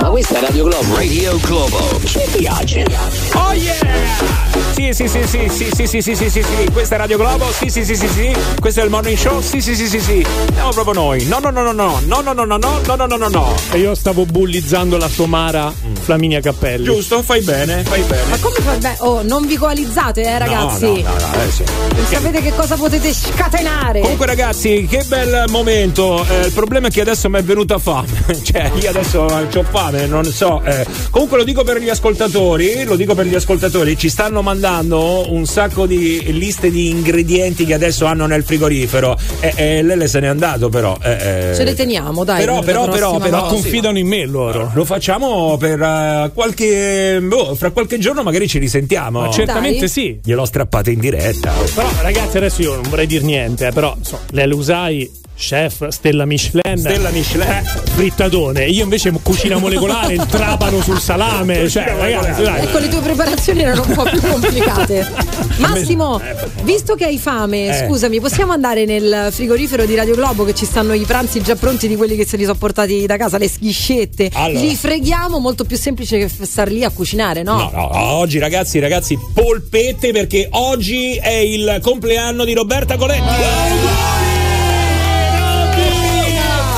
Ma 0.00 0.08
questa 0.10 0.36
è 0.36 0.40
Radio 0.40 0.64
Globo. 0.64 0.94
Radio 0.94 1.38
Globo. 1.40 2.00
Ci 2.04 2.20
piace. 2.36 2.86
Oh 3.34 3.52
yeah! 3.52 4.46
Sì, 4.72 4.92
sì, 4.92 5.08
sì, 5.08 5.20
sì, 5.26 5.48
sì, 5.48 5.70
sì, 5.74 5.86
sì, 5.86 6.00
sì, 6.00 6.14
sì, 6.14 6.30
sì, 6.30 6.42
sì, 6.42 6.68
questa 6.72 6.94
è 6.94 6.98
Radio 6.98 7.16
Globo, 7.16 7.50
sì, 7.52 7.68
sì, 7.68 7.84
sì, 7.84 7.96
sì, 7.96 8.06
sì, 8.06 8.36
questo 8.60 8.80
è 8.80 8.84
il 8.84 8.90
morning 8.90 9.16
show, 9.18 9.40
sì, 9.40 9.60
sì, 9.60 9.74
sì, 9.74 9.88
sì, 9.88 10.00
sì, 10.00 10.24
siamo 10.54 10.70
proprio 10.70 10.94
noi, 10.94 11.24
no, 11.24 11.40
no, 11.40 11.50
no, 11.50 11.62
no, 11.62 11.72
no, 11.72 12.00
no, 12.06 12.20
no, 12.20 12.32
no, 12.32 12.44
no, 12.44 12.56
no, 12.56 12.80
no, 12.86 12.94
no, 12.96 13.06
no, 13.06 13.16
no, 13.16 13.28
no, 13.28 13.54
E 13.72 13.78
io 13.78 13.94
stavo 13.96 14.24
bullizzando 14.24 14.96
la 14.96 15.08
somara 15.08 15.72
Flaminia 16.00 16.40
Cappelli. 16.40 16.84
giusto, 16.84 17.22
fai 17.22 17.40
bene, 17.42 17.82
fai 17.82 18.02
bene. 18.02 18.22
Ma 18.30 18.36
come 18.38 18.56
fa 18.60 18.72
bene? 18.76 18.96
Oh, 19.00 19.22
non 19.22 19.46
vi 19.46 19.56
coalizzate, 19.56 20.22
eh, 20.22 20.38
ragazzi. 20.38 20.86
No, 20.86 20.92
no, 20.92 21.02
no, 21.02 21.26
no, 21.26 21.42
eh, 21.42 21.50
sì. 21.50 21.64
Sapete 22.08 22.40
che 22.40 22.52
cosa 22.54 22.76
potete 22.76 23.12
scatenare? 23.12 24.00
Comunque 24.00 24.26
ragazzi, 24.26 24.86
che 24.88 25.02
bel 25.08 25.44
momento, 25.48 26.24
eh, 26.28 26.46
il 26.46 26.52
problema 26.52 26.86
è 26.86 26.90
che 26.90 27.00
adesso 27.00 27.28
mi 27.28 27.38
è 27.38 27.42
venuta 27.42 27.78
fame, 27.78 28.06
cioè 28.42 28.70
io 28.80 28.90
adesso 28.90 29.22
ho 29.22 29.62
fame, 29.70 29.87
non, 29.90 30.22
lo 30.22 30.30
so. 30.30 30.62
eh. 30.64 30.86
Comunque 31.10 31.38
lo 31.38 31.44
dico 31.44 31.64
per 31.64 31.80
gli 31.80 31.88
ascoltatori, 31.88 32.84
lo 32.84 32.96
dico 32.96 33.14
per 33.14 33.26
gli 33.26 33.34
ascoltatori, 33.34 33.96
ci 33.96 34.08
stanno 34.08 34.42
mandando 34.42 35.32
un 35.32 35.46
sacco 35.46 35.86
di 35.86 36.32
liste 36.32 36.70
di 36.70 36.90
ingredienti 36.90 37.64
che 37.64 37.74
adesso 37.74 38.04
hanno 38.06 38.26
nel 38.26 38.44
frigorifero. 38.44 39.16
E, 39.40 39.52
e 39.56 39.82
Lele 39.82 40.06
se 40.08 40.20
n'è 40.20 40.26
andato 40.26 40.68
però. 40.68 40.96
eh, 41.02 41.50
eh. 41.50 41.54
Ce 41.54 41.64
le 41.64 41.74
teniamo, 41.74 42.24
dai. 42.24 42.40
Però, 42.40 42.60
però, 42.60 42.88
però, 42.88 43.18
però, 43.18 43.46
confidano 43.46 43.98
in 43.98 44.06
me 44.06 44.24
loro. 44.26 44.70
Lo 44.74 44.84
facciamo 44.84 45.56
per 45.56 45.80
eh, 45.80 46.30
qualche. 46.34 47.20
boh, 47.22 47.54
fra 47.54 47.70
qualche 47.70 47.98
giorno 47.98 48.22
magari 48.22 48.48
ci 48.48 48.58
risentiamo. 48.58 49.20
Ma 49.20 49.30
certamente 49.30 49.80
Dai. 49.80 49.88
sì. 49.88 50.20
Gliel'ho 50.22 50.44
strappata 50.44 50.90
in 50.90 50.98
diretta. 51.00 51.52
Però 51.74 51.88
ragazzi, 52.02 52.36
adesso 52.36 52.62
io 52.62 52.74
non 52.74 52.88
vorrei 52.88 53.06
dire 53.06 53.24
niente, 53.24 53.66
eh, 53.68 53.72
però 53.72 53.94
insomma, 53.96 54.22
lei 54.30 54.46
lo 54.48 54.56
usai. 54.56 55.10
Chef, 55.38 55.86
stella 55.88 56.26
Michelin. 56.26 56.76
Stella 56.76 57.10
Michelin. 57.10 57.48
Eh, 57.48 57.62
frittadone. 57.94 58.66
Io 58.66 58.82
invece 58.82 59.12
cucina 59.22 59.56
molecolare, 59.58 60.14
il 60.14 60.26
trapano 60.26 60.82
sul 60.82 60.98
salame. 61.00 61.68
Cioè, 61.68 61.94
ragazzi, 61.96 62.42
dai. 62.42 62.64
Ecco, 62.64 62.78
le 62.78 62.88
tue 62.88 63.00
preparazioni 63.00 63.62
erano 63.62 63.84
un 63.86 63.94
po' 63.94 64.02
più 64.02 64.20
complicate. 64.20 65.06
Massimo, 65.58 66.20
visto 66.62 66.96
che 66.96 67.04
hai 67.04 67.18
fame, 67.18 67.68
Eh. 67.68 67.86
scusami, 67.86 68.20
possiamo 68.20 68.52
andare 68.52 68.84
nel 68.84 69.28
frigorifero 69.30 69.86
di 69.86 69.94
Radio 69.94 70.16
Globo 70.16 70.44
che 70.44 70.54
ci 70.54 70.64
stanno 70.64 70.92
i 70.92 71.04
pranzi 71.04 71.40
già 71.40 71.54
pronti 71.54 71.86
di 71.86 71.94
quelli 71.94 72.16
che 72.16 72.26
se 72.26 72.36
li 72.36 72.44
sono 72.44 72.58
portati 72.58 73.06
da 73.06 73.16
casa, 73.16 73.38
le 73.38 73.48
schiscette. 73.48 74.30
Allora. 74.32 74.58
Li 74.60 74.74
freghiamo, 74.74 75.38
molto 75.38 75.64
più 75.64 75.76
semplice 75.76 76.18
che 76.18 76.28
star 76.28 76.68
lì 76.68 76.82
a 76.82 76.90
cucinare, 76.90 77.44
no? 77.44 77.58
No, 77.58 77.70
no, 77.72 78.16
oggi 78.16 78.38
ragazzi, 78.38 78.80
ragazzi, 78.80 79.16
polpette 79.32 80.10
perché 80.10 80.48
oggi 80.50 81.14
è 81.14 81.36
il 81.36 81.78
compleanno 81.80 82.44
di 82.44 82.54
Roberta 82.54 82.96
Coletti. 82.96 84.07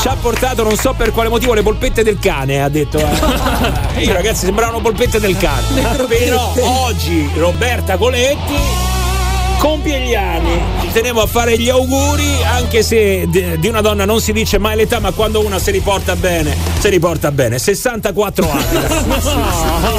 Ci 0.01 0.09
ha 0.09 0.17
portato, 0.19 0.63
non 0.63 0.77
so 0.77 0.95
per 0.97 1.13
quale 1.13 1.29
motivo, 1.29 1.53
le 1.53 1.63
polpette 1.63 2.03
del 2.03 2.19
cane, 2.19 2.63
ha 2.63 2.69
detto. 2.71 2.99
eh. 2.99 4.01
Io, 4.05 4.13
ragazzi, 4.15 4.47
sembravano 4.47 4.81
polpette 4.81 5.21
del 5.21 5.37
cane. 5.37 5.83
Però 6.09 6.53
oggi 6.87 7.29
Roberta 7.37 7.99
Coletti 7.99 8.55
compie 9.59 10.01
gli 10.01 10.15
anni. 10.15 10.59
Ci 10.81 10.93
tenevo 10.93 11.21
a 11.21 11.27
fare 11.27 11.59
gli 11.59 11.69
auguri, 11.69 12.43
anche 12.43 12.83
se 12.83 13.27
di 13.29 13.69
una 13.69 13.83
donna 13.83 14.07
non 14.07 14.23
si 14.23 14.33
dice 14.33 14.57
mai 14.57 14.75
l'età, 14.77 15.01
ma 15.01 15.11
quando 15.13 15.45
una 15.45 15.59
si 15.59 15.71
riporta 15.71 16.17
bene, 16.17 16.57
si 16.79 16.89
riporta 16.89 17.31
bene. 17.31 17.59
64 17.59 18.51
anni. 18.51 18.65
ragazzi. 18.73 19.29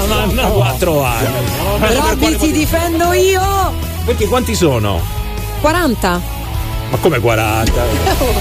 64 0.10 1.04
anni. 1.04 1.28
Non 1.64 1.80
vedo 1.80 1.80
per 1.80 1.80
quale 1.80 1.96
Robby, 2.00 2.26
ti 2.26 2.32
motivo. 2.32 2.54
difendo 2.58 3.14
io! 3.14 3.74
Perché 4.06 4.26
quanti 4.26 4.56
sono? 4.56 5.00
40. 5.62 6.40
Ma 6.92 6.98
come 6.98 7.20
40? 7.20 7.84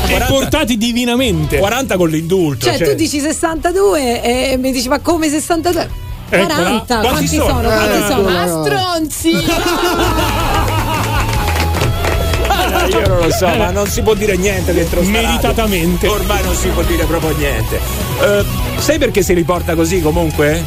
E 0.09 0.25
portati 0.27 0.77
divinamente. 0.77 1.59
40 1.59 1.97
con 1.97 2.09
l'indulto. 2.09 2.67
Cioè, 2.67 2.79
tu 2.83 2.95
dici 2.95 3.21
62 3.21 4.23
e 4.23 4.57
mi 4.59 4.73
dici, 4.73 4.89
ma 4.89 4.99
come 4.99 5.29
62? 5.29 5.89
Eccola. 6.33 6.55
40, 6.55 6.99
Quanti 7.01 7.09
quanti, 7.11 7.37
sono? 7.37 7.47
sono? 7.49 7.69
Quanti 7.69 7.97
Eh, 7.97 8.07
sono? 8.07 8.21
eccola. 8.21 8.41
Ah, 8.41 8.47
stronzi! 8.65 9.31
Io 12.91 13.07
non 13.07 13.19
lo 13.21 13.31
so, 13.33 13.47
ma 13.47 13.71
non 13.71 13.87
si 13.87 14.03
può 14.03 14.15
dire 14.15 14.37
niente 14.37 14.73
dentro 14.73 15.01
sta. 15.03 15.11
Meritatamente. 15.11 16.07
Ormai 16.09 16.43
non 16.43 16.55
si 16.55 16.69
può 16.69 16.83
dire 16.83 17.05
proprio 17.05 17.37
niente. 17.37 17.81
Eh, 18.21 18.45
sai 18.79 18.99
perché 18.99 19.23
si 19.23 19.33
riporta 19.33 19.75
così 19.75 20.01
comunque? 20.01 20.65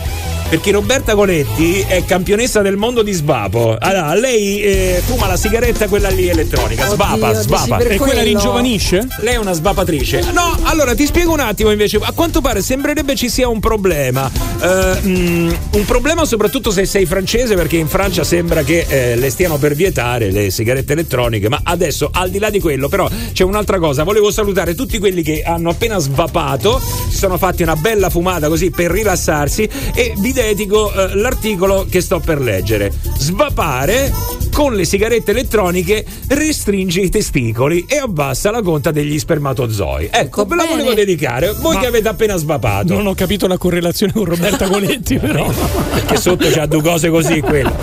Perché 0.50 0.72
Roberta 0.72 1.16
Coletti 1.16 1.84
è 1.88 2.04
campionessa 2.06 2.62
del 2.62 2.78
mondo 2.78 3.02
di 3.02 3.12
svapo. 3.12 3.76
Allora, 3.80 4.14
lei 4.14 4.62
eh, 4.62 5.02
fuma 5.04 5.28
la 5.28 5.38
sigaretta 5.38 5.88
quella 5.88 6.10
lì 6.10 6.28
elettronica, 6.28 6.88
svapa, 6.90 7.30
Oddio, 7.30 7.42
svapa. 7.42 7.78
E 7.80 7.98
quella 7.98 8.14
quello? 8.14 8.22
ringiovanisce? 8.22 9.08
Lei 9.20 9.36
è 9.36 9.38
una 9.38 9.54
svapatrice. 9.54 10.22
No, 10.32 10.58
allora 10.64 10.94
ti 10.94 11.06
spiego 11.06 11.34
un 11.34 11.40
attimo 11.40 11.72
invece. 11.72 12.00
A 12.02 12.12
quanto 12.12 12.42
pare 12.42 12.62
sembrerebbe 12.62 13.16
ci 13.16 13.30
sia 13.30 13.48
un 13.48 13.60
problema. 13.60 14.30
Eh, 14.62 15.00
mm, 15.02 15.52
un 15.72 15.86
problema 15.86 16.26
soprattutto 16.26 16.72
se 16.72 16.86
sei 16.86 17.06
francese, 17.06 17.56
perché 17.56 17.78
in 17.78 17.88
Francia 17.88 18.24
sembra 18.24 18.64
che 18.64 18.86
eh, 18.88 19.16
le 19.16 19.30
stiano 19.30 19.58
per 19.58 19.74
vietare 19.74 20.32
le 20.32 20.52
sigarette 20.52 20.94
elettroniche. 20.94 21.50
Ma 21.50 21.62
adesso, 21.64 22.10
al 22.12 22.30
di 22.30 22.40
là 22.40 22.50
di 22.50 22.60
quello, 22.60 22.90
però, 22.90 23.10
c'è 23.32 23.44
un'altra 23.44 23.80
cosa. 23.80 24.04
Volevo 24.04 24.32
salutare 24.32 24.76
tutti 24.76 25.00
quelli 25.00 25.24
che 25.24 25.42
hanno 25.44 25.70
appena 25.70 25.98
svapato, 25.98 26.82
si 27.10 27.18
sono 27.18 27.38
fatti 27.38 27.64
una 27.64 27.76
bella 27.76 28.10
fumata 28.10 28.48
così 28.48 28.70
per 28.70 28.92
rilassarsi. 28.92 29.68
E 29.94 30.14
vi 30.18 30.33
dedico 30.34 30.92
eh, 30.92 31.16
l'articolo 31.16 31.86
che 31.90 32.02
sto 32.02 32.20
per 32.20 32.42
leggere. 32.42 32.92
Svapare 33.18 34.12
con 34.52 34.76
le 34.76 34.86
sigarette 34.86 35.32
elettroniche 35.32 36.06
restringe 36.28 37.02
i 37.02 37.10
testicoli 37.10 37.86
e 37.88 37.98
abbassa 37.98 38.52
la 38.52 38.62
conta 38.62 38.92
degli 38.92 39.18
spermatozoi. 39.18 40.10
Ecco, 40.12 40.46
ve 40.46 40.56
la 40.56 40.66
volevo 40.66 40.94
dedicare. 40.94 41.54
Voi 41.60 41.76
Ma- 41.76 41.80
che 41.82 41.88
avete 41.88 42.08
appena 42.08 42.36
svapato. 42.36 42.94
Non 42.94 43.08
ho 43.08 43.14
capito 43.16 43.48
la 43.48 43.58
correlazione 43.58 44.12
con 44.12 44.26
Roberta 44.26 44.68
Coletti, 44.68 45.18
però. 45.20 45.50
Perché 45.94 46.18
sotto 46.18 46.48
c'ha 46.50 46.66
due 46.66 46.82
cose 46.82 47.10
così 47.10 47.40
quello. 47.40 47.74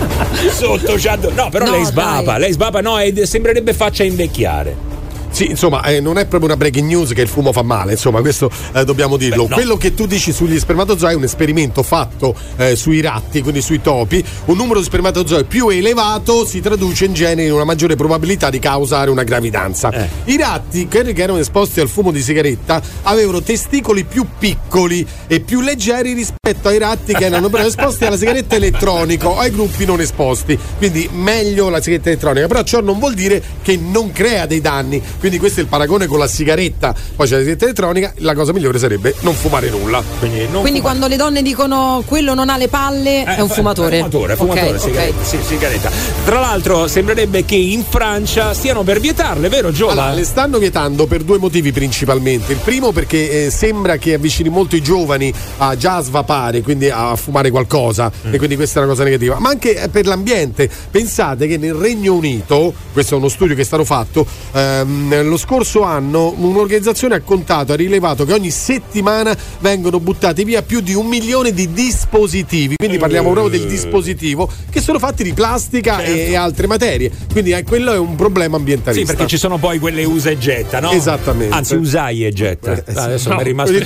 Sotto 0.53 0.93
c'ha 0.97 1.15
due. 1.15 1.31
No, 1.33 1.49
però 1.49 1.65
No, 1.65 1.71
lei 1.71 1.85
svapa, 1.85 2.23
dai. 2.31 2.39
lei 2.41 2.51
svapa, 2.53 2.81
no, 2.81 2.99
e 2.99 3.25
sembrerebbe 3.25 3.73
faccia 3.73 4.03
invecchiare. 4.03 4.99
Sì, 5.31 5.49
insomma, 5.49 5.81
eh, 5.83 6.01
non 6.01 6.17
è 6.17 6.25
proprio 6.25 6.49
una 6.49 6.57
breaking 6.57 6.87
news 6.87 7.13
che 7.13 7.21
il 7.21 7.27
fumo 7.27 7.51
fa 7.51 7.63
male, 7.63 7.93
insomma, 7.93 8.19
questo 8.19 8.51
eh, 8.73 8.83
dobbiamo 8.83 9.17
dirlo. 9.17 9.43
Beh, 9.43 9.49
no. 9.49 9.55
Quello 9.55 9.77
che 9.77 9.93
tu 9.93 10.05
dici 10.05 10.33
sugli 10.33 10.59
spermatozoi 10.59 11.13
è 11.13 11.15
un 11.15 11.23
esperimento 11.23 11.83
fatto 11.83 12.35
eh, 12.57 12.75
sui 12.75 13.01
ratti, 13.01 13.41
quindi 13.41 13.61
sui 13.61 13.81
topi. 13.81 14.23
Un 14.45 14.57
numero 14.57 14.79
di 14.79 14.85
spermatozoi 14.85 15.45
più 15.45 15.69
elevato 15.69 16.45
si 16.45 16.59
traduce 16.59 17.05
in 17.05 17.13
genere 17.13 17.47
in 17.47 17.53
una 17.53 17.63
maggiore 17.63 17.95
probabilità 17.95 18.49
di 18.49 18.59
causare 18.59 19.09
una 19.09 19.23
gravidanza. 19.23 19.89
Eh. 19.89 20.09
I 20.25 20.37
ratti, 20.37 20.87
quelli 20.87 21.13
che 21.13 21.23
erano 21.23 21.39
esposti 21.39 21.79
al 21.79 21.87
fumo 21.87 22.11
di 22.11 22.21
sigaretta, 22.21 22.81
avevano 23.03 23.41
testicoli 23.41 24.03
più 24.03 24.25
piccoli 24.37 25.07
e 25.27 25.39
più 25.39 25.61
leggeri 25.61 26.13
rispetto 26.13 26.67
ai 26.67 26.77
ratti 26.77 27.13
che 27.13 27.25
erano 27.25 27.49
però 27.49 27.65
esposti 27.65 28.05
alla 28.05 28.17
sigaretta 28.17 28.55
elettronica 28.55 29.29
o 29.29 29.37
ai 29.37 29.51
gruppi 29.51 29.85
non 29.85 30.01
esposti. 30.01 30.59
Quindi 30.77 31.09
meglio 31.13 31.69
la 31.69 31.81
sigaretta 31.81 32.09
elettronica, 32.09 32.47
però 32.47 32.63
ciò 32.63 32.81
non 32.81 32.99
vuol 32.99 33.13
dire 33.13 33.41
che 33.61 33.77
non 33.77 34.11
crea 34.11 34.45
dei 34.45 34.59
danni. 34.59 35.01
Quindi 35.21 35.37
questo 35.39 35.59
è 35.59 35.63
il 35.63 35.69
paragone 35.69 36.07
con 36.07 36.19
la 36.19 36.27
sigaretta. 36.27 36.93
Poi 37.15 37.25
c'è 37.27 37.33
la 37.35 37.39
sigaretta 37.39 37.65
elettronica, 37.65 38.13
la 38.17 38.33
cosa 38.33 38.51
migliore 38.51 38.77
sarebbe 38.79 39.15
non 39.21 39.33
fumare 39.35 39.69
nulla. 39.69 40.03
Quindi, 40.19 40.39
non 40.49 40.61
Quindi 40.61 40.79
fumare. 40.79 40.81
quando 40.81 41.07
le 41.07 41.15
donne 41.15 41.41
dicono 41.43 42.03
quello 42.05 42.33
non 42.33 42.49
ha 42.49 42.57
le 42.57 42.67
palle, 42.67 43.23
è 43.23 43.39
un 43.39 43.49
Eh, 43.49 43.53
fumatore. 43.53 43.99
È 43.99 44.01
un 44.01 44.09
fumatore, 44.09 44.35
fumatore, 44.35 44.67
Ok, 44.69 44.75
ok. 44.75 44.81
sigaretta, 44.81 45.23
sì, 45.23 45.37
sigaretta. 45.45 45.91
Tra 46.25 46.39
l'altro 46.39 46.87
sembrerebbe 46.87 47.45
che 47.45 47.55
in 47.55 47.83
Francia 47.87 48.53
stiano 48.55 48.81
per 48.83 48.99
vietarle, 48.99 49.47
vero 49.47 49.71
Giova? 49.71 49.91
Allora, 49.91 50.13
le 50.13 50.23
stanno 50.23 50.57
vietando 50.57 51.05
per 51.05 51.21
due 51.23 51.37
motivi 51.37 51.71
principalmente. 51.71 52.51
Il 52.53 52.59
primo 52.63 52.91
perché 52.91 53.45
eh, 53.45 53.49
sembra 53.51 53.97
che 53.97 54.15
avvicini 54.15 54.49
molto 54.49 54.75
i 54.75 54.81
giovani 54.81 55.31
a 55.59 55.77
già 55.77 56.01
svapare, 56.01 56.61
quindi 56.61 56.89
a 56.89 57.15
fumare 57.15 57.51
qualcosa, 57.51 58.11
Mm. 58.25 58.33
e 58.33 58.37
quindi 58.37 58.55
questa 58.55 58.79
è 58.79 58.83
una 58.83 58.91
cosa 58.91 59.03
negativa. 59.03 59.37
Ma 59.39 59.49
anche 59.49 59.75
eh, 59.83 59.87
per 59.89 60.05
l'ambiente. 60.07 60.69
Pensate 60.89 61.45
che 61.47 61.57
nel 61.57 61.73
Regno 61.73 62.13
Unito, 62.15 62.73
questo 62.91 63.13
è 63.15 63.17
uno 63.17 63.27
studio 63.29 63.53
che 63.55 63.61
è 63.61 63.65
stato 63.65 63.83
fatto, 63.85 64.25
ehm, 64.53 65.10
lo 65.23 65.37
scorso 65.37 65.83
anno 65.83 66.33
un'organizzazione 66.37 67.15
ha 67.15 67.21
contato, 67.21 67.73
ha 67.73 67.75
rilevato 67.75 68.25
che 68.25 68.33
ogni 68.33 68.49
settimana 68.51 69.35
vengono 69.59 69.99
buttati 69.99 70.43
via 70.43 70.61
più 70.61 70.79
di 70.81 70.93
un 70.93 71.05
milione 71.07 71.53
di 71.53 71.71
dispositivi. 71.71 72.75
Quindi 72.77 72.97
parliamo 72.97 73.31
proprio 73.31 73.57
del 73.59 73.67
dispositivo 73.67 74.49
che 74.69 74.81
sono 74.81 74.99
fatti 74.99 75.23
di 75.23 75.33
plastica 75.33 76.01
e, 76.03 76.29
e 76.29 76.35
altre 76.35 76.67
materie. 76.67 77.11
Quindi 77.31 77.51
eh, 77.51 77.63
quello 77.63 77.93
è 77.93 77.97
un 77.97 78.15
problema 78.15 78.57
ambientalista. 78.57 79.05
Sì, 79.05 79.15
perché 79.15 79.29
ci 79.29 79.37
sono 79.37 79.57
poi 79.57 79.79
quelle 79.79 80.03
usa 80.03 80.29
e 80.29 80.37
getta, 80.37 80.79
no? 80.79 80.91
Esattamente. 80.91 81.55
Anzi, 81.55 81.75
usai 81.75 82.25
e 82.25 82.31
getta. 82.31 82.71
Ah, 82.71 83.03
Adesso 83.03 83.29
No, 83.29 83.35
mi 83.35 83.41
è 83.41 83.45
rimasto 83.45 83.71
la 83.71 83.79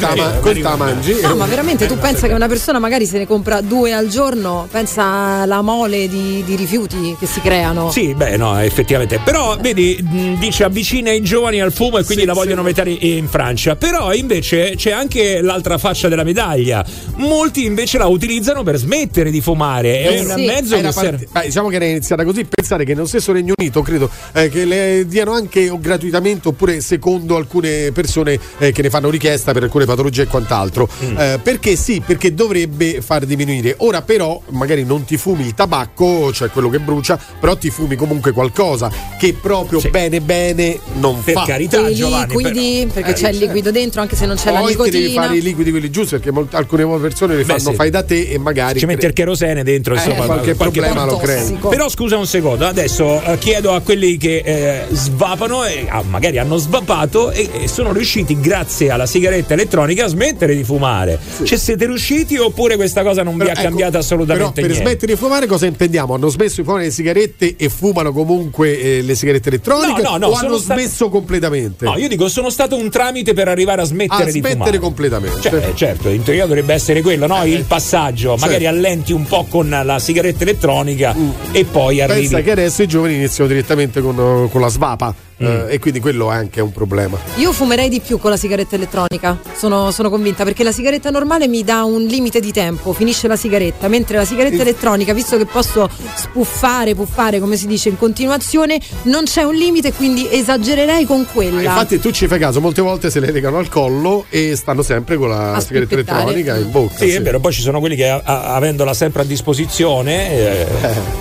rimasto- 0.51 0.77
mangi. 0.77 1.15
No, 1.21 1.35
ma 1.35 1.45
veramente 1.45 1.85
tu 1.87 1.97
pensa 1.97 2.27
che 2.27 2.33
una 2.33 2.47
persona 2.47 2.79
magari 2.79 3.05
se 3.05 3.17
ne 3.17 3.27
compra 3.27 3.61
due 3.61 3.93
al 3.93 4.07
giorno, 4.07 4.67
pensa 4.71 5.03
alla 5.41 5.61
mole 5.61 6.07
di, 6.07 6.43
di 6.45 6.55
rifiuti 6.55 7.15
che 7.19 7.25
si 7.25 7.41
creano. 7.41 7.91
Sì, 7.91 8.13
beh, 8.13 8.37
no, 8.37 8.57
effettivamente. 8.59 9.19
Però, 9.23 9.57
vedi, 9.59 10.35
dice 10.39 10.63
avvicina 10.63 11.11
i 11.15 11.21
giovani 11.21 11.61
al 11.61 11.71
fumo 11.73 11.97
e 11.97 12.03
quindi 12.03 12.25
la 12.25 12.33
vogliono 12.33 12.61
mettere 12.61 12.91
in 12.91 13.27
Francia. 13.27 13.75
Però, 13.75 14.13
invece, 14.13 14.73
c'è 14.75 14.91
anche 14.91 15.41
l'altra 15.41 15.77
faccia 15.77 16.07
della 16.07 16.23
medaglia. 16.23 16.85
Molti 17.15 17.65
invece 17.65 17.97
la 17.97 18.07
utilizzano 18.07 18.63
per 18.63 18.77
smettere 18.77 19.31
di 19.31 19.41
fumare. 19.41 20.01
È 20.01 20.07
Eh, 20.13 20.19
un 20.21 20.33
sì. 20.35 20.45
mezzo 20.45 20.79
che 20.79 20.91
serve. 20.91 21.27
beh, 21.31 21.41
diciamo 21.45 21.69
che 21.69 21.75
era 21.75 21.85
iniziata 21.85 22.23
così. 22.23 22.45
Pensare 22.45 22.83
che 22.85 22.93
nello 22.93 23.07
stesso 23.07 23.31
Regno 23.31 23.53
Unito, 23.57 23.81
credo, 23.81 24.09
eh, 24.33 24.49
che 24.49 24.65
le 24.65 25.05
diano 25.07 25.31
anche 25.31 25.71
gratuitamente 25.79 26.47
oppure 26.49 26.81
secondo 26.81 27.35
alcune 27.35 27.91
persone 27.91 28.39
eh, 28.57 28.71
che 28.71 28.81
ne 28.81 28.89
fanno 28.89 29.09
richiesta 29.09 29.51
per 29.53 29.63
alcune 29.63 29.85
patologie 29.85 30.23
e 30.23 30.27
quant'altro. 30.27 30.89
Mm. 31.03 31.17
Eh, 31.17 31.39
perché 31.41 31.75
sì, 31.75 32.01
perché 32.05 32.33
dovrebbe 32.33 33.01
far 33.01 33.25
diminuire. 33.25 33.75
Ora, 33.79 34.01
però, 34.01 34.41
magari 34.49 34.83
non 34.83 35.05
ti 35.05 35.17
fumi 35.17 35.45
il 35.45 35.53
tabacco, 35.53 36.31
cioè 36.33 36.49
quello 36.49 36.69
che 36.69 36.79
brucia, 36.79 37.19
però 37.39 37.55
ti 37.55 37.69
fumi 37.69 37.95
comunque 37.95 38.31
qualcosa 38.31 38.91
che 39.19 39.33
proprio 39.33 39.79
bene 39.91 40.19
bene 40.21 40.79
non 40.95 41.04
non 41.11 41.23
per 41.23 41.33
fa. 41.33 41.43
carità, 41.45 41.87
I 41.87 41.95
Giovanni. 41.95 42.35
liquidi, 42.35 42.87
perché 42.93 43.09
Eh, 43.11 43.13
c'è 43.13 43.29
il 43.29 43.37
liquido 43.37 43.71
dentro, 43.71 44.01
anche 44.01 44.15
se 44.15 44.25
non 44.25 44.35
c'è 44.35 44.51
la 44.51 44.59
Poi 44.59 44.73
devi 44.75 44.97
nicotina. 44.97 45.21
fare 45.23 45.37
i 45.37 45.41
liquidi 45.41 45.71
quelli 45.71 45.89
giusti 45.89 46.15
perché 46.15 46.31
molt- 46.31 46.53
alcune 46.53 46.85
persone 46.99 47.35
li 47.35 47.43
Beh, 47.43 47.53
fanno 47.57 47.69
sì. 47.71 47.75
fai 47.75 47.89
da 47.89 48.03
te 48.03 48.21
e 48.29 48.37
magari 48.37 48.79
ci 48.79 48.85
metti 48.85 49.05
il 49.05 49.13
kerosene 49.13 49.63
dentro, 49.63 49.93
Eh, 49.95 49.97
insomma, 49.97 50.25
qualche 50.25 50.55
problema 50.55 51.05
lo 51.05 51.17
crei. 51.17 51.57
Però 51.69 51.89
scusa 51.89 52.17
un 52.17 52.27
secondo, 52.27 52.65
adesso 52.65 53.21
eh, 53.23 53.37
chiedo 53.37 53.73
a 53.73 53.81
quelli 53.81 54.17
che 54.17 54.41
eh, 54.45 54.85
svapano 54.91 55.65
e 55.65 55.85
ah, 55.89 56.03
magari 56.03 56.37
hanno 56.37 56.57
svapato 56.57 57.31
e, 57.31 57.49
e 57.63 57.67
sono 57.67 57.91
riusciti 57.93 58.39
grazie 58.39 58.89
alla 58.89 59.05
sigaretta 59.05 59.53
elettronica 59.53 60.05
a 60.05 60.07
smettere 60.07 60.55
di 60.55 60.63
fumare. 60.63 61.19
Ci 61.43 61.57
siete 61.57 61.85
riusciti 61.85 62.37
oppure 62.37 62.75
questa 62.75 63.03
cosa 63.03 63.23
non 63.23 63.35
vi 63.37 63.43
ha 63.47 63.51
ecco, 63.51 63.61
cambiato 63.61 63.97
assolutamente 63.97 64.43
Però 64.43 64.51
per 64.53 64.63
niente? 64.65 64.83
smettere 64.89 65.13
di 65.13 65.17
fumare 65.19 65.45
cosa 65.47 65.65
intendiamo? 65.65 66.13
Hanno 66.13 66.29
smesso 66.29 66.61
di 66.61 66.63
fumare 66.67 66.85
le 66.85 66.91
sigarette 66.91 67.55
e 67.57 67.69
fumano 67.69 68.11
comunque 68.11 68.79
eh, 68.79 69.01
le 69.01 69.15
sigarette 69.15 69.49
elettroniche 69.49 70.01
No, 70.01 70.11
no, 70.11 70.17
no, 70.17 70.27
o 70.27 70.35
sono 70.35 70.47
hanno 70.47 70.57
state- 70.57 70.81
smesso 70.95 71.09
completamente? 71.09 71.85
No, 71.85 71.97
io 71.97 72.07
dico 72.07 72.29
sono 72.29 72.49
stato 72.49 72.77
un 72.77 72.89
tramite 72.89 73.33
per 73.33 73.49
arrivare 73.49 73.81
a 73.81 73.85
smettere 73.85 74.23
A 74.23 74.25
di 74.25 74.31
smettere 74.31 74.53
fumare. 74.53 74.79
completamente. 74.79 75.41
Cioè, 75.41 75.67
eh, 75.67 75.75
certo, 75.75 76.09
in 76.09 76.23
teoria 76.23 76.45
dovrebbe 76.45 76.73
essere 76.73 77.01
quello, 77.01 77.27
no? 77.27 77.43
Il 77.43 77.65
passaggio, 77.65 78.35
magari 78.37 78.65
allenti 78.65 79.11
un 79.11 79.25
po' 79.25 79.45
con 79.49 79.69
la 79.69 79.99
sigaretta 79.99 80.43
elettronica 80.43 81.13
e 81.51 81.65
poi 81.65 82.01
arrivi. 82.01 82.21
Pensa 82.21 82.41
che 82.41 82.51
adesso 82.51 82.81
i 82.81 82.87
giovani 82.87 83.15
iniziano 83.15 83.49
direttamente 83.49 83.99
con, 84.01 84.47
con 84.49 84.61
la 84.61 84.69
svapa 84.69 85.13
Mm. 85.43 85.45
eh, 85.45 85.65
e 85.73 85.79
quindi 85.79 85.99
quello 85.99 86.31
è 86.31 86.35
anche 86.35 86.61
un 86.61 86.71
problema. 86.71 87.17
Io 87.35 87.51
fumerei 87.51 87.89
di 87.89 87.99
più 87.99 88.17
con 88.19 88.29
la 88.31 88.37
sigaretta 88.37 88.75
elettronica, 88.75 89.37
sono, 89.55 89.91
sono 89.91 90.09
convinta, 90.09 90.43
perché 90.43 90.63
la 90.63 90.71
sigaretta 90.71 91.09
normale 91.09 91.47
mi 91.47 91.63
dà 91.63 91.83
un 91.83 92.03
limite 92.03 92.39
di 92.39 92.51
tempo, 92.53 92.93
finisce 92.93 93.27
la 93.27 93.35
sigaretta, 93.35 93.87
mentre 93.89 94.17
la 94.17 94.25
sigaretta 94.25 94.61
elettronica, 94.61 95.13
visto 95.13 95.35
che 95.37 95.45
posso 95.45 95.89
spuffare, 96.15 96.95
puffare, 96.95 97.39
come 97.39 97.57
si 97.57 97.67
dice, 97.67 97.89
in 97.89 97.97
continuazione, 97.97 98.79
non 99.03 99.25
c'è 99.25 99.43
un 99.43 99.55
limite, 99.55 99.91
quindi 99.91 100.27
esagererei 100.29 101.05
con 101.05 101.25
quella. 101.31 101.61
Infatti 101.61 101.99
tu 101.99 102.11
ci 102.11 102.27
fai 102.27 102.39
caso, 102.39 102.61
molte 102.61 102.81
volte 102.81 103.09
se 103.09 103.19
le 103.19 103.31
legano 103.31 103.57
al 103.57 103.67
collo 103.67 104.25
e 104.29 104.55
stanno 104.55 104.83
sempre 104.83 105.17
con 105.17 105.29
la 105.29 105.53
A 105.55 105.59
sigaretta 105.59 105.95
elettronica 105.95 106.55
in 106.55 106.71
bocca. 106.71 106.97
Sì, 106.97 107.09
è 107.09 107.21
vero, 107.21 107.39
poi 107.39 107.51
ci 107.51 107.61
sono 107.61 107.79
quelli 107.79 107.95
che 107.95 108.07
a- 108.07 108.21
a- 108.23 108.55
avendola 108.55 108.93
sempre 108.93 109.23
a 109.23 109.25
disposizione, 109.25 110.31
eh, 110.31 110.67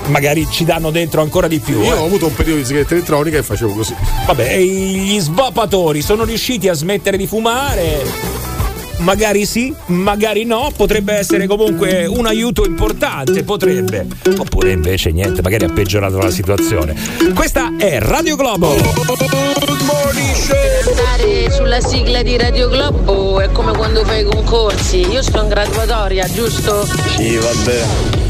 magari 0.06 0.46
ci 0.50 0.64
danno 0.64 0.90
dentro 0.90 1.20
ancora 1.20 1.48
di 1.48 1.58
più. 1.58 1.80
Io 1.80 1.94
eh. 1.94 1.98
ho 1.98 2.04
avuto 2.04 2.26
un 2.26 2.34
periodo 2.34 2.60
di 2.60 2.64
sigaretta 2.66 2.94
elettronica 2.94 3.38
e 3.38 3.42
facevo 3.42 3.72
così. 3.72 3.94
Vabbè, 4.26 4.58
gli 4.58 5.18
svapatori 5.18 6.00
sono 6.02 6.24
riusciti 6.24 6.68
a 6.68 6.74
smettere 6.74 7.16
di 7.16 7.26
fumare? 7.26 8.53
Magari 8.98 9.44
sì, 9.44 9.74
magari 9.86 10.44
no, 10.44 10.72
potrebbe 10.74 11.14
essere 11.14 11.46
comunque 11.46 12.06
un 12.06 12.26
aiuto 12.26 12.64
importante, 12.64 13.42
potrebbe. 13.42 14.06
Oppure 14.38 14.70
invece 14.72 15.10
niente, 15.10 15.42
magari 15.42 15.64
ha 15.64 15.72
peggiorato 15.72 16.18
la 16.18 16.30
situazione. 16.30 16.94
Questa 17.34 17.76
è 17.76 17.98
Radio 17.98 18.36
Globo. 18.36 18.74
Andare 20.86 21.50
sulla 21.50 21.80
sigla 21.80 22.22
di 22.22 22.36
Radio 22.36 22.68
Globo 22.68 23.40
è 23.40 23.50
come 23.52 23.72
quando 23.76 24.04
fai 24.04 24.20
i 24.20 24.24
concorsi. 24.24 25.00
Io 25.10 25.22
sto 25.22 25.42
in 25.42 25.48
graduatoria, 25.48 26.26
giusto? 26.26 26.86
Sì, 27.16 27.36
vabbè, 27.36 27.84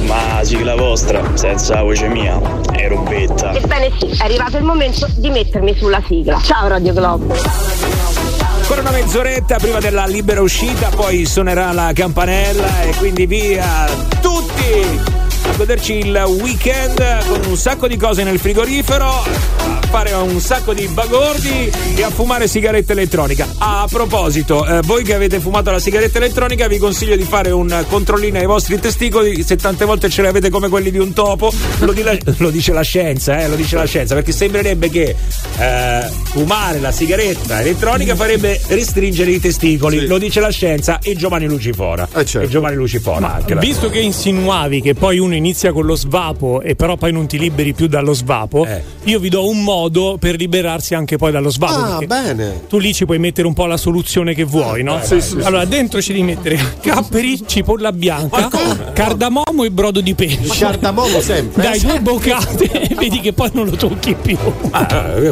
ma 0.07 0.41
sigla 0.43 0.75
vostra, 0.75 1.23
senza 1.35 1.83
voce 1.83 2.09
mia, 2.09 2.41
è 2.73 2.89
robetta. 2.89 3.53
Ebbene 3.53 3.93
sì, 3.99 4.07
è 4.07 4.25
arrivato 4.25 4.57
il 4.57 4.65
momento 4.65 5.09
di 5.17 5.31
mettermi 5.31 5.75
sulla 5.79 6.03
sigla. 6.07 6.41
Ciao 6.43 6.69
Radio 6.69 6.93
Globo. 6.93 8.24
Ancora 8.67 8.81
una 8.81 8.93
mezz'oretta 8.93 9.59
prima 9.59 9.79
della 9.79 10.07
libera 10.07 10.41
uscita, 10.41 10.89
poi 10.89 11.27
suonerà 11.27 11.71
la 11.73 11.93
campanella 11.95 12.85
e 12.85 12.95
quindi 12.97 13.27
via 13.27 13.85
tutti 14.23 15.24
a 15.47 15.57
goderci 15.57 15.99
il 15.99 16.25
weekend 16.41 17.27
con 17.27 17.41
un 17.51 17.57
sacco 17.57 17.87
di 17.87 17.97
cose 17.97 18.23
nel 18.25 18.39
frigorifero, 18.39 19.07
a 19.09 19.81
fare 19.91 20.13
un 20.13 20.41
sacco 20.41 20.73
di 20.75 20.87
bagordi 20.89 21.71
e 21.97 22.03
a 22.03 22.11
fumare 22.11 22.49
sigaretta 22.49 22.93
elettronica. 22.93 23.47
A 23.59 23.87
proposito, 23.89 24.67
eh, 24.67 24.81
voi 24.83 25.05
che 25.05 25.15
avete 25.15 25.39
fumato 25.41 25.71
la 25.71 25.79
sigaretta 25.79 26.19
elettronica 26.19 26.67
vi 26.67 26.79
consiglio 26.79 27.15
di 27.17 27.23
fare 27.25 27.51
un 27.51 27.85
controllino 27.89 28.39
ai 28.39 28.47
vostri 28.47 28.79
testicoli, 28.81 29.43
se 29.43 29.57
tante 29.57 29.85
volte 29.85 30.09
ce 30.09 30.23
li 30.23 30.29
avete 30.29 30.51
come 30.51 30.69
quelli 30.69 30.91
di 30.91 30.99
un 30.99 31.13
topo, 31.13 31.53
lo, 31.81 31.93
di 31.93 32.03
la- 32.03 32.17
lo 32.39 32.51
dice 32.51 32.73
la 32.73 32.83
scienza, 32.83 33.39
eh, 33.41 33.49
lo 33.49 33.55
dice 33.55 33.77
la 33.77 33.85
scienza, 33.87 34.15
perché 34.15 34.33
sembrerebbe 34.33 34.89
che 34.89 35.15
eh, 35.59 36.11
fumare 36.25 36.81
la 36.81 36.91
sigaretta 36.91 37.61
elettronica 37.61 38.17
farebbe 38.17 38.61
restringere 38.69 39.31
i 39.31 39.41
testicoli, 39.41 40.07
lo 40.07 40.19
dice 40.19 40.41
la 40.41 40.51
scienza 40.51 40.99
e 41.03 41.15
Giovanni 41.15 41.47
Lucifora. 41.47 42.09
E 42.41 42.49
Giovanni 42.49 42.77
Lucifora 42.77 43.35
anche. 43.35 43.55
la- 43.55 43.61
Visto 43.61 43.89
che 43.91 44.01
insinuavi 44.01 44.81
che 44.81 44.95
poi 44.95 45.19
uno 45.35 45.47
inizia 45.47 45.73
con 45.73 45.85
lo 45.85 45.97
svapo 45.97 46.61
e 46.63 46.77
però 46.77 46.97
poi 46.97 47.13
non 47.13 47.27
ti 47.27 47.39
liberi 47.39 47.73
più 47.75 47.87
dallo 47.89 48.13
svapo, 48.13 48.65
Eh. 48.65 48.83
io 49.05 49.19
vi 49.19 49.29
do 49.29 49.49
un 49.49 49.63
modo 49.63 50.17
per 50.19 50.37
liberarsi 50.37 50.95
anche 50.95 51.17
poi 51.17 51.33
dallo 51.33 51.51
svapo. 51.51 51.75
Ah, 51.75 52.07
bene. 52.07 52.63
Tu 52.69 52.79
lì 52.79 52.95
ci 52.95 53.05
puoi 53.05 53.19
mettere 53.19 53.47
un 53.47 53.53
po' 53.55 53.67
la 53.67 53.77
soluzione 53.77 54.35
che 54.35 54.45
vuoi, 54.45 54.83
no? 54.83 55.01
Sì, 55.03 55.21
sì, 55.21 55.39
allora, 55.43 55.65
dentro 55.65 56.01
ci 56.01 56.13
devi 56.13 56.25
mettere 56.25 56.59
capperi, 56.81 57.43
cipolla 57.47 57.93
bianca, 57.93 58.49
cardamomo 58.93 59.65
e 59.65 59.71
brodo 59.71 60.01
di 60.01 60.15
pesce. 60.15 60.59
Cardamomo 60.65 61.21
sempre. 61.21 61.63
Dai 61.63 61.81
due 61.81 62.01
boccate 62.01 62.71
e 62.91 62.95
vedi 62.99 63.21
che 63.21 63.33
poi 63.33 63.51
non 63.53 63.67
lo 63.69 63.77
tocchi 63.77 64.15
più. 64.21 64.39
Ah, 64.71 64.87
eh, 65.17 65.31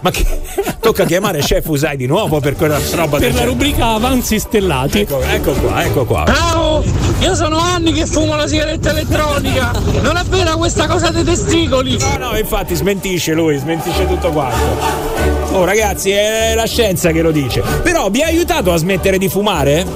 ma 0.00 0.10
che 0.10 0.24
tocca 0.80 1.04
chiamare 1.04 1.40
chef 1.40 1.66
Usai 1.66 1.96
di 1.96 2.06
nuovo 2.06 2.38
per 2.40 2.54
quella 2.56 2.78
roba 2.92 3.16
Per 3.18 3.28
la 3.28 3.32
genere. 3.32 3.46
rubrica 3.46 3.86
avanzi 3.94 4.38
stellati. 4.38 5.00
Ecco, 5.00 5.20
ecco 5.22 5.52
qua, 5.52 5.84
ecco 5.84 6.04
qua. 6.04 6.24
Ciao! 6.26 7.03
Io 7.20 7.34
sono 7.34 7.58
anni 7.58 7.92
che 7.92 8.06
fumo 8.06 8.36
la 8.36 8.46
sigaretta 8.46 8.90
elettronica! 8.90 9.72
Non 10.02 10.16
è 10.16 10.22
vera 10.24 10.56
questa 10.56 10.86
cosa 10.86 11.10
dei 11.10 11.24
testicoli! 11.24 11.96
No, 11.98 12.30
no, 12.30 12.38
infatti 12.38 12.74
smentisce 12.74 13.32
lui, 13.32 13.56
smentisce 13.58 14.06
tutto 14.06 14.30
quanto. 14.30 15.52
Oh 15.52 15.64
ragazzi, 15.64 16.10
è 16.10 16.54
la 16.54 16.66
scienza 16.66 17.10
che 17.12 17.22
lo 17.22 17.30
dice. 17.30 17.62
Però 17.82 18.10
vi 18.10 18.22
ha 18.22 18.26
aiutato 18.26 18.72
a 18.72 18.76
smettere 18.76 19.18
di 19.18 19.28
fumare? 19.28 19.86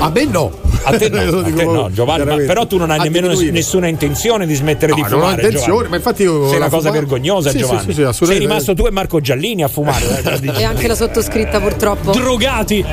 A 0.00 0.10
me 0.10 0.24
no. 0.24 0.66
A 0.88 0.96
te 0.98 1.08
no, 1.08 1.24
Lo 1.30 1.38
a 1.38 1.42
dico 1.42 1.56
te 1.58 1.64
no, 1.64 1.90
Giovanni, 1.92 2.24
ma 2.24 2.36
però 2.36 2.66
tu 2.66 2.76
non 2.78 2.90
hai 2.90 2.98
nemmeno 3.00 3.26
diminuire. 3.28 3.52
nessuna 3.52 3.86
intenzione 3.88 4.46
di 4.46 4.54
smettere 4.54 4.92
di 4.94 5.00
No, 5.02 5.06
non 5.08 5.16
ho 5.18 5.22
fumare. 5.22 5.42
intenzione, 5.42 5.66
Giovanni. 5.68 5.88
ma 5.90 5.96
infatti 5.96 6.22
io 6.22 6.48
Sei 6.48 6.56
una 6.56 6.68
cosa 6.68 6.90
vergognosa, 6.90 7.50
Sì, 7.50 7.56
sì, 7.58 7.62
Giovanni. 7.62 7.80
sì, 7.80 7.86
sì, 7.88 7.94
Sei 7.94 8.04
assolutamente. 8.04 8.48
rimasto 8.48 8.74
tu 8.74 8.86
e 8.86 8.90
Marco 8.90 9.20
Giallini 9.20 9.62
a 9.62 9.68
fumare. 9.68 10.22
eh, 10.42 10.52
E 10.60 10.64
anche 10.64 10.86
la 10.86 10.94
sottoscritta 10.94 11.60
purtroppo. 11.60 12.12
Drogati. 12.12 12.84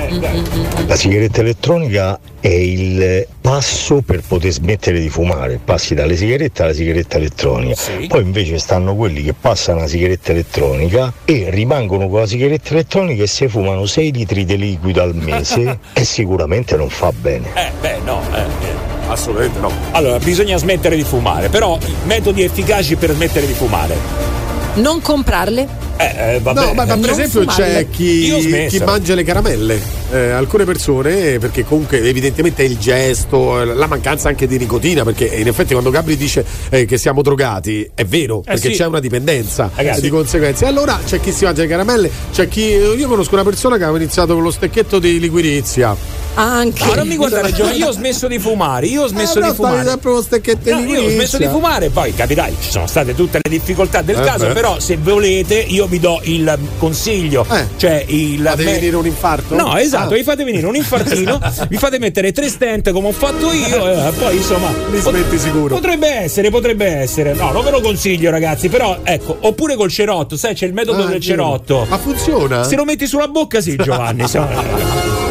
La 0.87 0.95
sigaretta 0.95 1.39
elettronica 1.41 2.19
è 2.39 2.47
il 2.47 3.25
passo 3.41 4.01
per 4.05 4.21
poter 4.27 4.51
smettere 4.51 4.99
di 4.99 5.09
fumare, 5.09 5.59
passi 5.63 5.95
dalle 5.95 6.15
sigarette 6.15 6.63
alla 6.63 6.73
sigaretta 6.73 7.17
elettronica. 7.17 7.79
Poi 8.07 8.21
invece 8.21 8.57
stanno 8.59 8.95
quelli 8.95 9.23
che 9.23 9.33
passano 9.39 9.79
la 9.79 9.87
sigaretta 9.87 10.31
elettronica 10.31 11.11
e 11.25 11.47
rimangono 11.49 12.07
con 12.07 12.19
la 12.19 12.27
sigaretta 12.27 12.71
elettronica 12.71 13.23
e 13.23 13.27
si 13.27 13.47
fumano 13.47 13.85
6 13.85 14.11
litri 14.11 14.45
di 14.45 14.57
liquido 14.57 15.01
al 15.01 15.15
mese 15.15 15.79
e 15.93 16.03
sicuramente 16.03 16.75
non 16.75 16.89
fa 16.89 17.11
bene. 17.11 17.47
Eh, 17.55 17.71
beh, 17.85 17.99
no, 18.03 18.21
eh, 18.33 18.41
eh, 18.41 19.09
assolutamente 19.09 19.59
no. 19.59 19.71
Allora, 19.91 20.17
bisogna 20.17 20.57
smettere 20.57 20.95
di 20.95 21.03
fumare, 21.03 21.49
però 21.49 21.77
metodi 22.05 22.41
efficaci 22.41 22.95
per 22.95 23.11
smettere 23.11 23.45
di 23.45 23.53
fumare. 23.53 24.44
Non 24.75 25.01
comprarle. 25.01 25.67
Eh, 25.97 26.35
eh, 26.35 26.39
vabbè. 26.41 26.59
No, 26.59 26.73
ma, 26.73 26.85
ma 26.85 26.97
per 26.97 27.09
esempio 27.11 27.39
fumarle. 27.41 27.65
c'è 27.65 27.89
chi, 27.89 28.67
chi 28.69 28.79
mangia 28.79 29.15
le 29.15 29.23
caramelle. 29.23 29.79
Eh, 30.11 30.29
alcune 30.31 30.65
persone, 30.65 31.33
eh, 31.33 31.39
perché 31.39 31.63
comunque 31.65 32.01
evidentemente 32.03 32.63
è 32.63 32.65
il 32.67 32.77
gesto, 32.77 33.61
eh, 33.61 33.65
la 33.65 33.87
mancanza 33.87 34.27
anche 34.27 34.47
di 34.47 34.57
nicotina, 34.57 35.03
perché 35.03 35.25
in 35.25 35.47
effetti 35.47 35.71
quando 35.71 35.89
Gabri 35.91 36.15
dice 36.17 36.45
eh, 36.69 36.85
che 36.85 36.97
siamo 36.97 37.21
drogati, 37.21 37.89
è 37.95 38.03
vero, 38.05 38.41
perché 38.41 38.71
sì. 38.71 38.75
c'è 38.77 38.85
una 38.85 38.99
dipendenza 38.99 39.69
Ragazzi. 39.73 39.99
eh, 39.99 40.01
di 40.01 40.09
conseguenza. 40.09 40.65
E 40.65 40.67
allora 40.67 40.99
c'è 41.05 41.19
chi 41.21 41.31
si 41.31 41.45
mangia 41.45 41.61
le 41.61 41.67
caramelle, 41.69 42.11
c'è 42.33 42.47
chi. 42.49 42.61
Io 42.61 43.07
conosco 43.07 43.33
una 43.33 43.43
persona 43.43 43.77
che 43.77 43.83
aveva 43.83 43.97
iniziato 43.97 44.33
con 44.33 44.43
lo 44.43 44.51
stecchetto 44.51 44.99
di 44.99 45.19
liquirizia. 45.19 45.95
Anche. 46.37 46.83
No, 46.85 46.93
non 46.95 47.07
mi 47.07 47.15
guardare, 47.15 47.51
Giovanni, 47.55 47.77
io 47.77 47.87
ho 47.87 47.91
smesso 47.91 48.27
di 48.27 48.37
fumare, 48.39 48.85
io 48.87 49.03
ho 49.03 49.07
smesso 49.07 49.39
Eh, 49.39 49.41
di 49.41 49.47
no, 49.47 49.53
fumare. 49.53 49.83
sempre 49.85 50.01
con 50.01 50.13
lo 50.13 50.21
stecchetto 50.21 50.69
No, 50.69 50.81
di 50.81 50.87
io 50.87 50.99
ho 50.99 51.09
smesso 51.09 51.37
di 51.37 51.43
liquirizia. 51.43 51.49
fumare, 51.51 51.89
poi 51.89 52.13
capirai, 52.13 52.55
ci 52.59 52.71
sono 52.71 52.87
state 52.87 53.15
tutte 53.15 53.39
le 53.41 53.49
difficoltà 53.49 54.01
del 54.01 54.19
Eh, 54.19 54.23
caso, 54.23 54.47
beh. 54.47 54.53
però 54.53 54.64
se 54.79 54.97
volete 54.97 55.55
io 55.55 55.85
vi 55.85 55.99
do 55.99 56.19
il 56.23 56.57
consiglio, 56.77 57.45
cioè 57.77 58.03
il... 58.07 58.41
Fate 58.43 58.63
venire 58.63 58.95
un 58.95 59.05
infarto? 59.05 59.55
No, 59.55 59.77
esatto, 59.77 60.13
Ah. 60.13 60.17
vi 60.17 60.23
fate 60.23 60.43
venire 60.43 60.65
un 60.67 60.75
infartino, 60.75 61.39
vi 61.69 61.77
fate 61.77 61.99
mettere 61.99 62.31
tre 62.31 62.49
stent 62.49 62.91
come 62.91 63.07
ho 63.09 63.11
fatto 63.11 63.51
io 63.51 63.87
e 64.07 64.11
poi 64.17 64.35
insomma... 64.37 64.73
Mi 64.89 64.99
smetti 64.99 65.37
sicuro. 65.37 65.75
Potrebbe 65.75 66.07
essere, 66.07 66.49
potrebbe 66.49 66.85
essere. 66.85 67.33
No, 67.33 67.51
non 67.51 67.63
ve 67.63 67.71
lo 67.71 67.81
consiglio 67.81 68.29
ragazzi, 68.31 68.67
però 68.69 68.97
ecco, 69.03 69.37
oppure 69.41 69.75
col 69.75 69.89
cerotto, 69.91 70.35
sai 70.37 70.53
c'è 70.55 70.65
il 70.65 70.73
metodo 70.73 70.97
Ah, 70.97 71.01
del 71.07 71.07
vero. 71.19 71.21
cerotto. 71.21 71.85
Ma 71.89 71.97
funziona? 71.97 72.63
Se 72.63 72.75
lo 72.75 72.83
metti 72.85 73.05
sulla 73.07 73.27
bocca 73.27 73.61
sì 73.61 73.75
Giovanni, 73.75 74.21
insomma, 74.23 74.63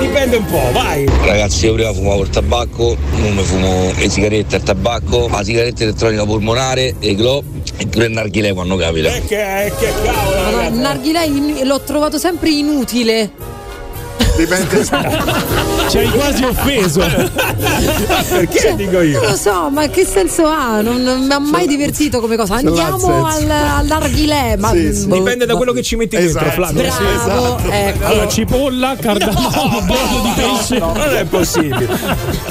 dipende 0.01 0.37
un 0.37 0.45
po', 0.47 0.71
vai. 0.73 1.07
Ragazzi, 1.25 1.67
io 1.67 1.75
prima 1.75 1.93
fumavo 1.93 2.23
il 2.23 2.31
tabacco, 2.31 2.97
non 3.17 3.35
mi 3.35 3.43
fumo 3.43 3.93
le 3.97 4.09
sigarette, 4.09 4.57
il 4.57 4.63
tabacco, 4.63 5.29
la 5.31 5.43
sigaretta 5.43 5.83
elettronica 5.83 6.25
polmonare, 6.25 6.95
e 7.01 7.15
glow 7.15 7.43
pure 7.91 8.07
il 8.07 8.13
narghilè 8.13 8.53
quando 8.55 8.77
capita. 8.77 9.09
Eh, 9.09 9.23
che, 9.27 9.73
che 9.79 9.93
cavolo 10.05 10.37
Ma 10.37 10.51
no, 10.51 10.57
ragazzi. 10.57 10.75
il 10.75 10.81
narghilè 10.81 11.25
in- 11.25 11.61
l'ho 11.65 11.81
trovato 11.81 12.19
sempre 12.19 12.51
inutile. 12.51 13.31
Dipende. 14.37 14.85
Ci 15.91 15.99
hai 15.99 16.09
quasi 16.11 16.43
offeso. 16.45 17.01
Perché 18.29 18.59
Cioè, 18.59 18.75
dico 18.75 19.01
io? 19.01 19.21
Non 19.21 19.31
lo 19.31 19.37
so, 19.37 19.71
ma 19.71 19.87
che 19.89 20.05
senso 20.05 20.47
ha? 20.47 20.81
Non, 20.81 21.03
non 21.03 21.25
mi 21.27 21.33
ha 21.33 21.39
mai 21.39 21.67
divertito 21.69 22.21
come 22.21 22.37
cosa. 22.37 22.59
ce 22.59 22.65
l'ha 22.65 22.69
Andiamo 22.71 22.99
senso. 22.99 23.27
al, 23.27 23.51
all'arghilè. 23.51 24.57
Ma 24.57 24.71
boh, 24.73 25.15
Dipende 25.17 25.47
da 25.47 25.55
quello 25.57 25.73
che 25.73 25.83
ci 25.83 25.95
metti 25.97 26.17
dentro, 26.17 26.41
Esatto. 26.41 26.55
Flavio. 26.55 26.83
Bravo, 26.83 27.59
ecco. 27.71 28.07
Allora, 28.07 28.29
cipolla, 28.29 28.97
cardamomo, 29.01 29.81
brodo 29.83 30.21
di 30.23 30.33
pesce. 30.35 30.79
No, 30.79 30.93
non 30.97 31.15
è 31.17 31.25
possibile. 31.25 31.89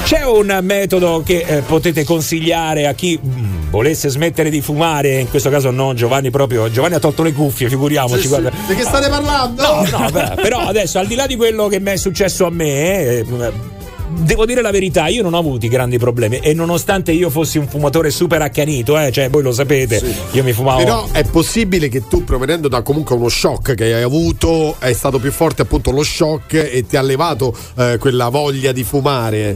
C'è 0.04 0.24
un 0.26 0.60
metodo 0.62 1.22
che 1.26 1.44
eh, 1.46 1.62
potete 1.62 2.04
consigliare 2.06 2.88
a 2.88 2.94
chi 2.94 3.20
mm, 3.22 3.63
volesse 3.74 4.08
smettere 4.08 4.52
di 4.52 4.62
fumare? 4.62 5.20
In 5.20 5.30
questo 5.30 5.50
caso 5.50 5.72
no, 5.72 5.96
Giovanni 5.96 6.30
proprio. 6.30 6.70
Giovanni 6.70 6.94
ha 6.94 7.00
tolto 7.00 7.24
le 7.24 7.34
cuffie, 7.34 7.68
figuriamoci. 7.70 8.28
Sì, 8.28 8.28
sì. 8.28 8.50
Di 8.68 8.76
che 8.76 8.84
state 8.84 9.10
parlando? 9.10 9.64
No, 9.64 9.98
no, 9.98 10.10
beh, 10.12 10.36
però 10.42 10.60
adesso 10.60 11.00
al 11.00 11.08
di 11.08 11.16
là 11.16 11.26
di 11.26 11.36
quello 11.36 11.68
che 11.68 11.80
mi 11.80 11.90
è 11.90 11.96
successo 11.96 12.46
a 12.46 12.52
me, 12.52 12.68
eh, 13.08 13.26
devo 14.20 14.46
dire 14.46 14.62
la 14.62 14.70
verità, 14.70 15.08
io 15.08 15.24
non 15.24 15.34
ho 15.34 15.40
avuto 15.40 15.66
i 15.66 15.70
grandi 15.70 15.98
problemi 15.98 16.38
e 16.38 16.54
nonostante 16.54 17.12
io 17.12 17.32
fossi 17.32 17.58
un 17.58 17.68
fumatore 17.68 18.12
super 18.12 18.44
accanito, 18.44 18.96
eh, 19.00 19.12
cioè 19.12 19.32
voi 19.32 19.42
lo 19.42 19.52
sapete, 19.52 20.02
io 20.32 20.44
mi 20.44 20.54
fumavo 20.54 20.84
Però 20.84 21.08
è 21.12 21.24
possibile 21.24 21.90
che 21.90 22.08
tu, 22.08 22.24
provenendo 22.24 22.68
da 22.68 22.84
comunque 22.84 23.16
uno 23.16 23.30
shock 23.30 23.74
che 23.74 23.86
hai 23.86 24.04
avuto, 24.04 24.76
è 24.78 24.94
stato 24.94 25.18
più 25.18 25.32
forte 25.32 25.64
appunto 25.64 25.90
lo 25.90 26.04
shock 26.04 26.54
e 26.54 26.86
ti 26.88 26.96
ha 26.96 27.02
levato 27.02 27.58
eh, 27.76 27.98
quella 28.00 28.30
voglia 28.30 28.72
di 28.72 28.84
fumare. 28.84 29.56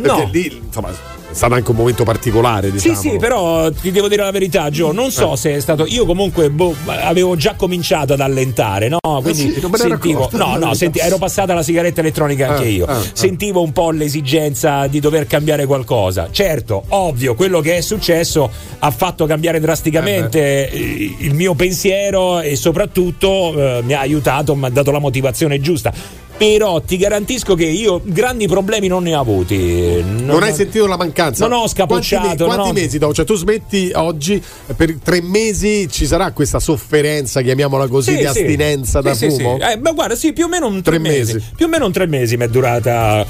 Perché 0.00 0.22
no. 0.22 0.28
lì, 0.32 0.62
insomma, 0.64 1.17
stato 1.38 1.54
anche 1.54 1.70
un 1.70 1.76
momento 1.76 2.04
particolare, 2.04 2.70
diciamo. 2.70 2.94
Sì, 3.00 3.10
sì, 3.10 3.16
però 3.16 3.70
ti 3.70 3.90
devo 3.90 4.08
dire 4.08 4.22
la 4.24 4.30
verità, 4.30 4.68
Gio. 4.70 4.92
Non 4.92 5.10
so 5.10 5.32
Eh. 5.32 5.36
se 5.36 5.54
è 5.54 5.60
stato. 5.60 5.86
Io 5.86 6.04
comunque 6.04 6.50
boh, 6.50 6.74
avevo 6.86 7.36
già 7.36 7.54
cominciato 7.54 8.12
ad 8.12 8.20
allentare, 8.20 8.88
no? 8.88 8.98
Quindi 9.22 9.54
sì, 9.54 9.62
sentivo. 9.74 10.28
No, 10.32 10.58
la 10.58 10.66
no, 10.66 10.74
senti, 10.74 10.98
ero 10.98 11.16
passata 11.16 11.52
alla 11.52 11.62
sigaretta 11.62 12.00
elettronica 12.00 12.48
anche 12.48 12.64
Eh, 12.64 12.70
io. 12.70 12.86
eh, 12.86 12.92
eh. 12.92 13.10
Sentivo 13.12 13.62
un 13.62 13.72
po' 13.72 13.90
l'esigenza 13.90 14.86
di 14.88 15.00
dover 15.00 15.26
cambiare 15.26 15.64
qualcosa. 15.66 16.28
Certo, 16.30 16.82
ovvio, 16.88 17.34
quello 17.34 17.60
che 17.60 17.76
è 17.76 17.80
successo 17.80 18.50
ha 18.80 18.90
fatto 18.90 19.24
cambiare 19.26 19.60
drasticamente 19.60 20.70
eh, 20.70 21.14
il 21.18 21.34
mio 21.34 21.54
pensiero 21.54 22.40
e 22.40 22.56
soprattutto 22.56 23.54
eh, 23.56 23.82
mi 23.82 23.92
ha 23.94 24.00
aiutato, 24.00 24.54
mi 24.56 24.66
ha 24.66 24.70
dato 24.70 24.90
la 24.90 24.98
motivazione 24.98 25.60
giusta. 25.60 25.92
Però 26.38 26.80
ti 26.80 26.96
garantisco 26.96 27.54
che 27.56 27.64
io 27.64 28.00
grandi 28.04 28.46
problemi 28.46 28.86
non 28.86 29.02
ne 29.02 29.14
ho 29.16 29.20
avuti. 29.20 30.02
Non, 30.02 30.42
hai 30.44 30.54
sentito 30.54 30.86
la 30.86 30.96
mancanza? 30.96 31.46
Non 31.48 31.58
ho 31.62 31.66
scapocciato, 31.68 32.22
Quanti, 32.26 32.42
me- 32.42 32.46
non 32.46 32.54
quanti 32.56 32.78
ho- 32.78 32.80
mesi 32.82 32.98
dopo? 32.98 33.12
Cioè, 33.12 33.24
tu 33.24 33.34
smetti 33.34 33.90
oggi, 33.94 34.40
per 34.76 34.96
tre 35.02 35.20
mesi 35.20 35.88
ci 35.90 36.06
sarà 36.06 36.30
questa 36.30 36.60
sofferenza, 36.60 37.40
chiamiamola 37.42 37.88
così, 37.88 38.10
Sì, 38.12 38.16
di 38.18 38.22
sì. 38.22 38.26
astinenza 38.28 39.00
da 39.00 39.14
Sì, 39.14 39.30
sì, 39.30 39.36
fumo? 39.42 39.58
Eh, 39.58 39.76
ma 39.78 39.90
guarda, 39.90 40.14
sì, 40.14 40.32
più 40.32 40.44
o 40.44 40.48
meno 40.48 40.68
un 40.68 40.80
tre, 40.80 40.98
Tre 41.00 41.08
mesi. 41.10 41.32
mesi. 41.34 41.46
Più 41.56 41.66
o 41.66 41.68
meno 41.68 41.86
un 41.86 41.92
tre 41.92 42.06
mesi 42.06 42.36
mi 42.36 42.44
è 42.44 42.48
durata. 42.48 43.26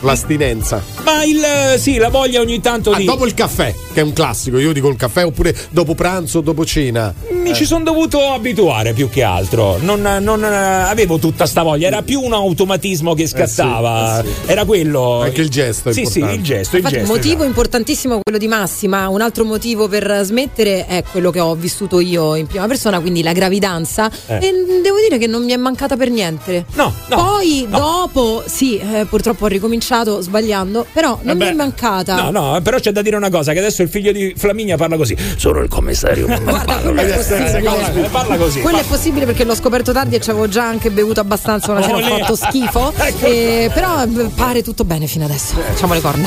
L'astinenza. 0.00 0.82
Ma 1.02 1.24
il 1.24 1.78
sì, 1.78 1.96
la 1.96 2.10
voglia 2.10 2.40
ogni 2.42 2.60
tanto 2.60 2.90
Ah, 2.90 2.98
di. 2.98 3.04
dopo 3.06 3.24
il 3.24 3.32
caffè, 3.32 3.74
che 3.94 4.00
è 4.00 4.02
un 4.02 4.12
classico, 4.12 4.58
io 4.58 4.72
dico 4.74 4.88
il 4.90 4.96
caffè, 4.96 5.24
oppure 5.24 5.56
dopo 5.70 5.94
pranzo, 5.94 6.42
dopo 6.42 6.62
cena. 6.66 7.14
Mi 7.30 7.50
Eh. 7.50 7.54
ci 7.54 7.64
sono 7.64 7.84
dovuto 7.84 8.20
abituare 8.32 8.92
più 8.92 9.08
che 9.08 9.22
altro. 9.22 9.78
Non, 9.80 10.02
non, 10.20 10.44
eh, 10.44 10.46
avevo 10.46 11.18
tutta 11.18 11.46
sta 11.46 11.62
voglia, 11.62 11.86
era 11.86 12.02
più 12.02 12.20
un 12.20 12.34
automatismo 12.44 13.14
che 13.14 13.26
scattava. 13.26 14.20
eh 14.20 14.24
sì. 14.26 14.32
Era 14.46 14.64
quello. 14.64 15.20
Anche 15.22 15.40
il 15.40 15.48
gesto 15.50 15.90
è 15.90 15.92
Sì, 15.92 16.04
sì, 16.04 16.18
importante. 16.18 16.34
il 16.36 16.42
gesto. 16.42 16.76
Il 16.76 16.82
Infatti, 16.82 16.98
gesto 17.00 17.12
motivo 17.12 17.34
esatto. 17.34 17.48
importantissimo 17.48 18.20
quello 18.22 18.38
di 18.38 18.48
Massima, 18.48 19.08
un 19.08 19.20
altro 19.20 19.44
motivo 19.44 19.88
per 19.88 20.20
smettere 20.24 20.86
è 20.86 21.02
quello 21.10 21.30
che 21.30 21.40
ho 21.40 21.54
vissuto 21.54 22.00
io 22.00 22.34
in 22.34 22.46
prima 22.46 22.66
persona, 22.66 23.00
quindi 23.00 23.22
la 23.22 23.32
gravidanza. 23.32 24.10
Eh. 24.26 24.36
E 24.36 24.52
devo 24.82 24.96
dire 25.00 25.18
che 25.18 25.26
non 25.26 25.44
mi 25.44 25.52
è 25.52 25.56
mancata 25.56 25.96
per 25.96 26.10
niente. 26.10 26.64
No, 26.74 26.92
no. 27.08 27.16
Poi 27.16 27.66
no. 27.68 27.78
dopo, 27.78 28.42
sì, 28.46 28.78
eh, 28.78 29.06
purtroppo 29.06 29.44
ho 29.44 29.48
ricominciato 29.48 30.20
sbagliando, 30.20 30.86
però 30.92 31.18
non 31.22 31.36
Vabbè. 31.38 31.44
mi 31.44 31.50
è 31.50 31.54
mancata. 31.54 32.14
No, 32.14 32.30
no, 32.30 32.60
però 32.62 32.78
c'è 32.78 32.92
da 32.92 33.02
dire 33.02 33.16
una 33.16 33.30
cosa: 33.30 33.52
che 33.52 33.58
adesso 33.58 33.82
il 33.82 33.88
figlio 33.88 34.12
di 34.12 34.34
Flaminia 34.36 34.76
parla 34.76 34.96
così. 34.96 35.16
Sono 35.36 35.60
il 35.60 35.68
commissario. 35.68 36.26
Guarda, 36.26 36.76
quello 36.76 37.00
è 37.00 37.14
possibile. 37.16 38.08
Parla, 38.10 38.36
così. 38.36 38.60
Quello 38.60 38.78
è 38.78 38.84
possibile 38.84 39.24
perché 39.26 39.44
l'ho 39.44 39.54
scoperto 39.54 39.92
tardi 39.92 40.16
e 40.16 40.20
ci 40.20 40.30
avevo 40.30 40.48
già 40.48 40.64
anche 40.66 40.90
bevuto 40.90 41.20
abbastanza 41.20 41.70
una 41.72 41.82
sera, 41.82 41.94
ho 41.96 41.98
Olè. 42.00 42.24
Fatto 42.36 42.50
schifo. 42.58 42.92
Ecco. 43.04 43.26
Eh, 43.26 43.70
però 43.74 44.02
eh, 44.04 44.30
pare 44.34 44.62
tutto 44.62 44.84
bene 44.84 45.06
fino 45.06 45.24
adesso. 45.24 45.54
Facciamo 45.56 45.94
le 45.94 46.00
corna. 46.00 46.26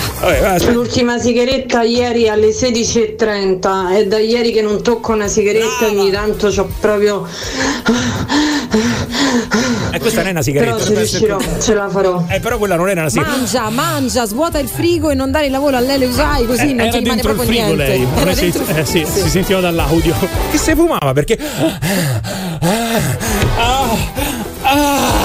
L'ultima 0.72 1.18
sigaretta 1.18 1.82
ieri 1.84 2.28
alle 2.30 2.50
16.30 2.50 3.96
è 3.96 4.06
da 4.06 4.20
ieri 4.20 4.52
che 4.52 4.62
non 4.62 4.82
tocco 4.84 5.14
una 5.14 5.28
sigaretta 5.28 5.86
ogni 5.88 6.12
tanto 6.12 6.50
c'ho 6.50 6.68
proprio... 6.80 7.26
Eh, 9.92 10.00
questa 10.00 10.20
non 10.20 10.28
è 10.30 10.32
una 10.32 10.42
sigaretta. 10.42 10.76
Però 10.76 10.86
ci 10.86 10.94
riuscirò, 10.96 11.38
ce 11.60 11.74
la 11.74 11.90
farò. 11.90 12.24
Eh, 12.28 12.40
però 12.40 12.58
quella 12.58 12.76
non 12.76 12.90
era 12.90 13.02
una 13.02 13.10
sigaretta. 13.10 13.36
Mangia, 13.38 13.70
mangia, 13.70 14.26
svuota 14.26 14.60
il 14.60 14.68
frigo 14.68 15.10
e 15.10 15.14
non 15.16 15.32
dare 15.32 15.46
il 15.46 15.52
lavoro 15.52 15.78
a 15.78 15.80
lei 15.80 15.98
le 15.98 16.06
usai 16.06 16.46
così 16.46 16.70
Eh, 16.72 16.74
non 16.74 16.90
ti 16.90 16.98
rimane 17.00 17.22
dentro 17.22 17.32
il 17.32 17.36
proprio 17.38 17.46
frigo 17.46 17.74
niente. 17.76 17.86
lei. 17.88 18.08
Era 18.22 18.34
si- 18.36 18.46
eh, 18.48 18.86
sì, 18.86 19.06
frigo. 19.06 19.24
si 19.24 19.30
sentiva 19.30 19.60
dall'audio. 19.60 20.16
Che 20.52 20.58
se 20.58 20.76
fumava 20.76 21.14
perché. 21.14 21.38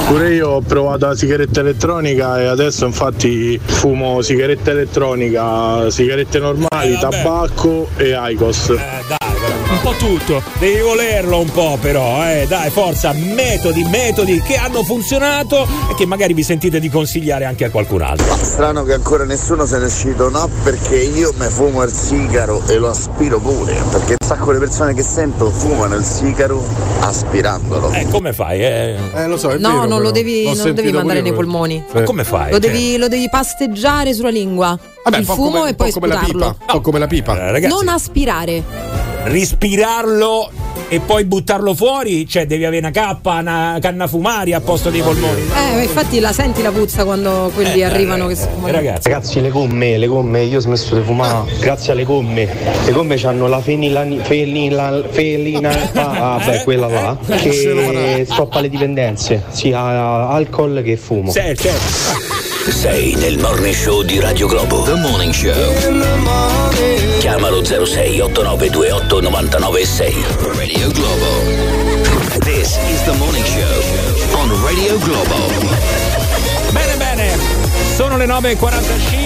Pure 0.07 0.35
io 0.35 0.49
ho 0.51 0.61
provato 0.61 1.07
la 1.07 1.15
sigaretta 1.15 1.61
elettronica 1.61 2.39
e 2.41 2.45
adesso 2.47 2.85
infatti 2.85 3.59
fumo 3.63 4.21
sigaretta 4.21 4.71
elettronica, 4.71 5.89
sigarette 5.91 6.39
normali, 6.39 6.93
Eh, 6.93 6.99
tabacco 6.99 7.89
e 7.97 8.15
Icos. 8.31 8.69
Eh. 8.71 9.22
Un 9.73 9.81
po' 9.81 9.95
tutto. 9.97 10.43
Devi 10.59 10.81
volerlo 10.83 11.41
un 11.41 11.51
po', 11.51 11.79
però, 11.81 12.23
eh. 12.29 12.45
Dai, 12.47 12.69
forza, 12.71 13.13
metodi, 13.15 13.83
metodi 13.85 14.41
che 14.43 14.57
hanno 14.57 14.85
funzionato 14.85 15.67
e 15.91 15.95
che 15.95 16.05
magari 16.05 16.35
vi 16.35 16.43
sentite 16.43 16.79
di 16.79 16.91
consigliare 16.91 17.47
anche 17.47 17.65
a 17.65 17.71
qualcun 17.71 18.03
altro. 18.03 18.37
Strano 18.43 18.85
che 18.85 18.93
ancora 18.93 19.25
nessuno 19.25 19.65
se 19.65 19.79
ne 19.79 19.85
è 19.85 19.87
uscito, 19.87 20.29
no? 20.29 20.49
Perché 20.63 20.97
io 21.03 21.33
mi 21.39 21.47
fumo 21.47 21.83
il 21.85 21.91
sigaro 21.91 22.63
e 22.69 22.77
lo 22.77 22.91
aspiro 22.91 23.39
pure. 23.41 23.73
Perché 23.91 24.17
un 24.21 24.27
sacco 24.27 24.53
di 24.53 24.59
persone 24.59 24.93
che 24.93 25.03
sento 25.03 25.51
fumano 25.51 25.95
il 25.95 26.05
sigaro 26.05 26.63
aspirandolo. 27.01 27.93
Eh, 27.93 28.07
come 28.11 28.35
fai? 28.35 28.61
Eh? 28.63 28.97
Eh, 29.15 29.27
lo 29.27 29.39
so, 29.39 29.49
è 29.51 29.57
No, 29.59 29.69
vero, 29.71 29.81
non 29.87 30.03
lo 30.03 30.11
però. 30.11 30.11
devi, 30.11 30.45
L'ho 30.45 30.55
non 30.55 30.67
lo 30.67 30.73
devi 30.75 30.93
mandare 30.93 31.21
nei 31.23 31.31
io. 31.31 31.37
polmoni. 31.37 31.83
Ma 31.93 32.03
come 32.03 32.25
fai? 32.25 32.51
Lo 32.53 32.61
Cioè, 32.61 32.71
devi, 32.71 32.97
lo 32.99 33.09
devi 33.09 33.29
pasteggiare 33.31 34.13
sulla 34.13 34.29
lingua. 34.31 34.79
Vabbè, 35.05 35.17
il 35.19 35.25
fumo 35.25 35.51
come, 35.51 35.59
e 35.59 35.71
un 35.71 35.77
po' 35.77 35.83
poi 35.85 35.93
come 35.93 36.07
la 36.09 36.15
sputarlo. 36.23 36.39
pipa. 36.39 36.57
Un 36.61 36.67
po' 36.67 36.81
come 36.83 36.99
la 36.99 37.07
pipa. 37.07 37.35
eh, 37.39 37.51
ragazzi, 37.51 37.75
Non 37.75 37.89
aspirare. 37.89 39.01
Respirarlo 39.25 40.51
e 40.89 41.01
poi 41.01 41.25
buttarlo 41.25 41.75
fuori, 41.75 42.29
cioè 42.29 42.47
devi 42.47 42.65
avere 42.65 42.81
una 42.81 42.91
cappa, 42.91 43.39
una 43.39 43.79
canna 43.81 44.07
fumaria 44.07 44.59
a 44.59 44.61
posto 44.61 44.91
dei 44.91 45.01
polmoni. 45.01 45.41
Eh, 45.41 45.75
ma 45.75 45.83
infatti 45.83 46.21
la 46.21 46.33
senti 46.33 46.61
la 46.61 46.71
puzza 46.71 47.05
quando 47.05 47.51
quelli 47.55 47.83
arrivano 47.83 48.27
che 48.27 48.35
si 48.35 48.47
fumano. 48.53 48.69
Eh, 48.69 48.73
ragazzi, 48.73 49.09
Ragazzi, 49.09 49.41
le 49.41 49.49
gomme, 49.49 49.97
le 49.97 50.07
gomme, 50.07 50.43
io 50.43 50.59
ho 50.59 50.61
smesso 50.61 50.95
di 50.95 51.03
fumare 51.03 51.51
grazie 51.61 51.93
alle 51.93 52.05
gomme. 52.05 52.47
Le 52.85 52.93
gomme 52.93 53.15
hanno 53.23 53.49
la 53.49 53.61
fenilani, 53.61 54.19
felina, 54.19 55.03
felina, 55.09 55.71
ah, 55.95 56.39
vabbè, 56.39 56.63
quella 56.65 56.89
là, 56.89 57.17
che 57.27 58.27
stoppa 58.29 58.61
le 58.61 58.69
dipendenze, 58.69 59.45
sia 59.49 59.81
alcol 60.29 60.83
che 60.85 60.97
fumo. 60.97 61.31
sì, 61.31 61.41
certo. 61.57 62.42
Sei 62.71 63.15
nel 63.17 63.39
morning 63.39 63.75
show 63.75 64.03
di 64.03 64.21
Radio 64.21 64.47
Globo. 64.47 64.83
The 64.83 64.95
Morning 64.95 65.33
Show. 65.33 65.53
Chiamalo 67.19 67.63
06 67.65 68.21
8928 68.21 69.21
996. 69.21 70.15
Radio 70.57 70.91
Globo. 70.91 72.41
This 72.41 72.79
is 72.89 73.03
the 73.05 73.15
morning 73.19 73.45
show 73.45 74.39
on 74.39 74.51
Radio 74.65 74.97
Globo. 74.99 75.49
Bene, 76.73 76.97
bene. 76.97 77.37
Sono 77.95 78.17
le 78.17 78.27
9.45 78.27 79.22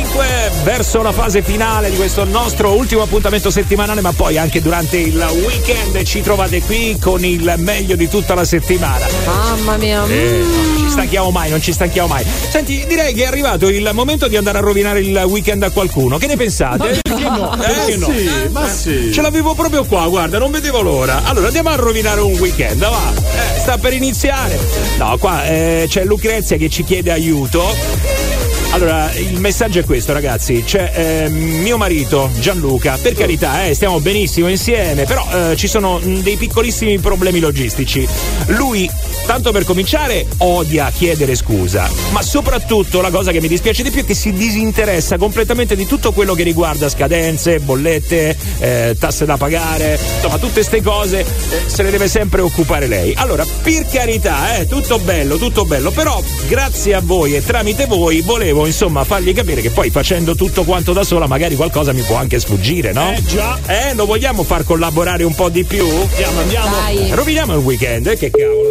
verso 0.63 1.01
la 1.03 1.13
fase 1.13 1.43
finale 1.43 1.91
di 1.91 1.97
questo 1.97 2.25
nostro 2.25 2.73
ultimo 2.73 3.03
appuntamento 3.03 3.51
settimanale, 3.51 4.01
ma 4.01 4.13
poi 4.13 4.37
anche 4.37 4.61
durante 4.61 4.97
il 4.97 5.17
weekend 5.45 6.03
ci 6.03 6.21
trovate 6.23 6.61
qui 6.63 6.97
con 7.01 7.25
il 7.25 7.55
meglio 7.59 7.97
di 7.97 8.09
tutta 8.09 8.35
la 8.35 8.45
settimana. 8.45 9.07
Mamma 9.25 9.77
mia. 9.77 10.05
Eh, 10.07 10.43
non 10.45 10.77
ci 10.79 10.91
stanchiamo 10.91 11.31
mai, 11.31 11.51
non 11.51 11.63
ci 11.63 11.73
stanchiamo 11.73 12.09
mai. 12.09 12.25
Senti, 12.49 12.85
direi 12.87 13.15
che 13.15 13.23
è 13.23 13.27
arrivato 13.27 13.69
il 13.69 13.89
momento 13.93 14.29
di 14.29 14.37
andare 14.37 14.59
a 14.59 14.61
rovinare 14.61 15.01
il 15.01 15.17
weekend 15.29 15.63
a 15.63 15.71
qualcuno. 15.71 16.19
Che 16.19 16.27
ne 16.27 16.37
pensate? 16.37 17.01
Perché 17.03 17.23
no? 17.23 17.57
Eh, 17.63 17.97
no? 17.97 18.07
Sì, 18.07 18.31
ma 18.51 18.69
sì. 18.69 19.13
Ce 19.13 19.23
l'avevo 19.23 19.55
proprio 19.55 19.85
qua, 19.85 20.07
guarda, 20.09 20.39
non 20.39 20.51
vedevo 20.51 20.81
l'ora. 20.81 21.23
Allora 21.25 21.47
andiamo 21.47 21.71
a 21.71 21.77
rovinare 21.77 22.21
un 22.21 22.33
weekend, 22.39 22.81
va. 22.81 23.13
Eh, 23.15 23.61
sta 23.61 23.79
per 23.79 23.93
iniziare. 23.93 24.59
No, 24.99 25.17
qua 25.19 25.45
eh, 25.47 25.87
c'è 25.89 26.05
Lucrezia 26.05 26.57
che 26.57 26.69
ci 26.69 26.85
chiede 26.85 27.13
aiuto. 27.13 28.36
Allora, 28.71 29.11
il 29.15 29.41
messaggio 29.41 29.79
è 29.79 29.85
questo, 29.85 30.13
ragazzi. 30.13 30.63
C'è 30.65 30.91
eh, 31.25 31.29
mio 31.31 31.79
marito 31.79 32.31
Gianluca, 32.39 32.99
per 33.01 33.15
carità, 33.15 33.65
eh, 33.65 33.75
stiamo 33.75 34.01
benissimo 34.01 34.49
insieme, 34.49 35.05
però 35.05 35.27
eh, 35.33 35.57
ci 35.57 35.67
sono 35.67 35.99
mh, 35.99 36.21
dei 36.21 36.37
piccolissimi 36.37 36.99
problemi 36.99 37.41
logistici. 37.41 38.07
Lui, 38.49 38.91
tanto 39.25 39.51
per 39.51 39.65
cominciare, 39.65 40.27
odia 40.39 40.91
chiedere 40.95 41.35
scusa, 41.37 41.89
ma 42.11 42.21
soprattutto 42.21 43.01
la 43.01 43.11
cosa 43.11 43.33
che 43.33 43.41
mi 43.41 43.49
dispiace 43.49 43.83
di 43.83 43.91
più 43.91 44.03
è 44.03 44.05
che 44.05 44.15
si 44.15 44.33
disinteressa 44.33 45.17
completamente 45.17 45.75
di 45.75 45.87
tutto 45.87 46.13
quello 46.13 46.35
che 46.35 46.43
riguarda 46.43 46.89
scadenze, 46.91 47.61
bollette, 47.61 48.37
eh, 48.59 48.97
tasse 48.99 49.25
da 49.25 49.39
pagare, 49.39 49.99
insomma, 50.17 50.37
tutte 50.37 50.55
queste 50.55 50.83
cose 50.83 51.21
eh, 51.21 51.27
se 51.67 51.83
ne 51.83 51.91
deve 51.91 52.09
sempre 52.09 52.43
occupare 52.43 52.87
lei. 52.87 53.15
Allora, 53.17 53.47
per 53.63 53.87
carità, 53.89 54.59
eh, 54.59 54.67
tutto 54.67 54.99
bello, 54.99 55.37
tutto 55.37 55.65
bello, 55.65 55.91
però 55.93 56.23
grazie 56.47 56.95
a 56.95 57.01
voi 57.03 57.35
e 57.35 57.43
tramite 57.43 57.87
voi 57.87 58.21
volevo 58.21 58.56
insomma 58.65 59.05
fargli 59.05 59.35
capire 59.35 59.61
che 59.61 59.71
poi 59.71 59.91
facendo 59.91 60.35
tutto 60.35 60.65
quanto 60.65 60.93
da 60.93 61.03
sola 61.03 61.27
magari 61.27 61.57
qualcosa 61.57 61.93
mi 61.93 62.03
può 62.03 62.17
anche 62.17 62.39
sfuggire, 62.39 62.93
no? 62.93 63.13
Eh 63.13 63.23
già. 63.23 63.59
Eh, 63.67 63.95
lo 63.95 64.07
vogliamo 64.07 64.45
far 64.45 64.65
collaborare 64.65 65.25
un 65.25 65.35
po' 65.35 65.49
di 65.49 65.65
più? 65.65 65.85
Andiamo, 65.85 66.41
andiamo. 66.41 66.77
Dai. 66.77 67.11
Roviniamo 67.11 67.53
il 67.55 67.65
weekend, 67.65 68.07
eh, 68.07 68.17
che 68.17 68.31
cavolo. 68.31 68.69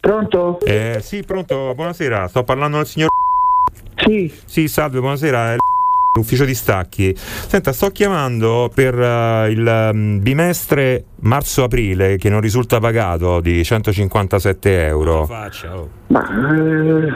Pronto? 0.00 0.58
Eh, 0.60 1.00
sì, 1.02 1.22
pronto, 1.22 1.74
buonasera, 1.74 2.28
sto 2.28 2.42
parlando 2.42 2.78
al 2.78 2.86
signor 2.86 3.10
Sì. 3.96 4.32
Sì, 4.46 4.66
salve, 4.68 5.00
buonasera. 5.00 5.56
L'ufficio 6.16 6.44
di 6.44 6.54
stacchi. 6.54 7.14
Senta, 7.16 7.72
sto 7.72 7.90
chiamando 7.90 8.70
per 8.74 8.98
eh, 8.98 9.50
il 9.50 9.90
mm, 9.94 10.18
bimestre 10.20 11.04
marzo-aprile 11.20 12.16
che 12.16 12.28
non 12.28 12.40
risulta 12.40 12.80
pagato 12.80 13.40
di 13.40 13.62
157 13.62 14.86
euro. 14.86 15.26
Faccia, 15.26 15.78
oh. 15.78 15.88
Ma 16.08 16.22
eh, 16.22 17.12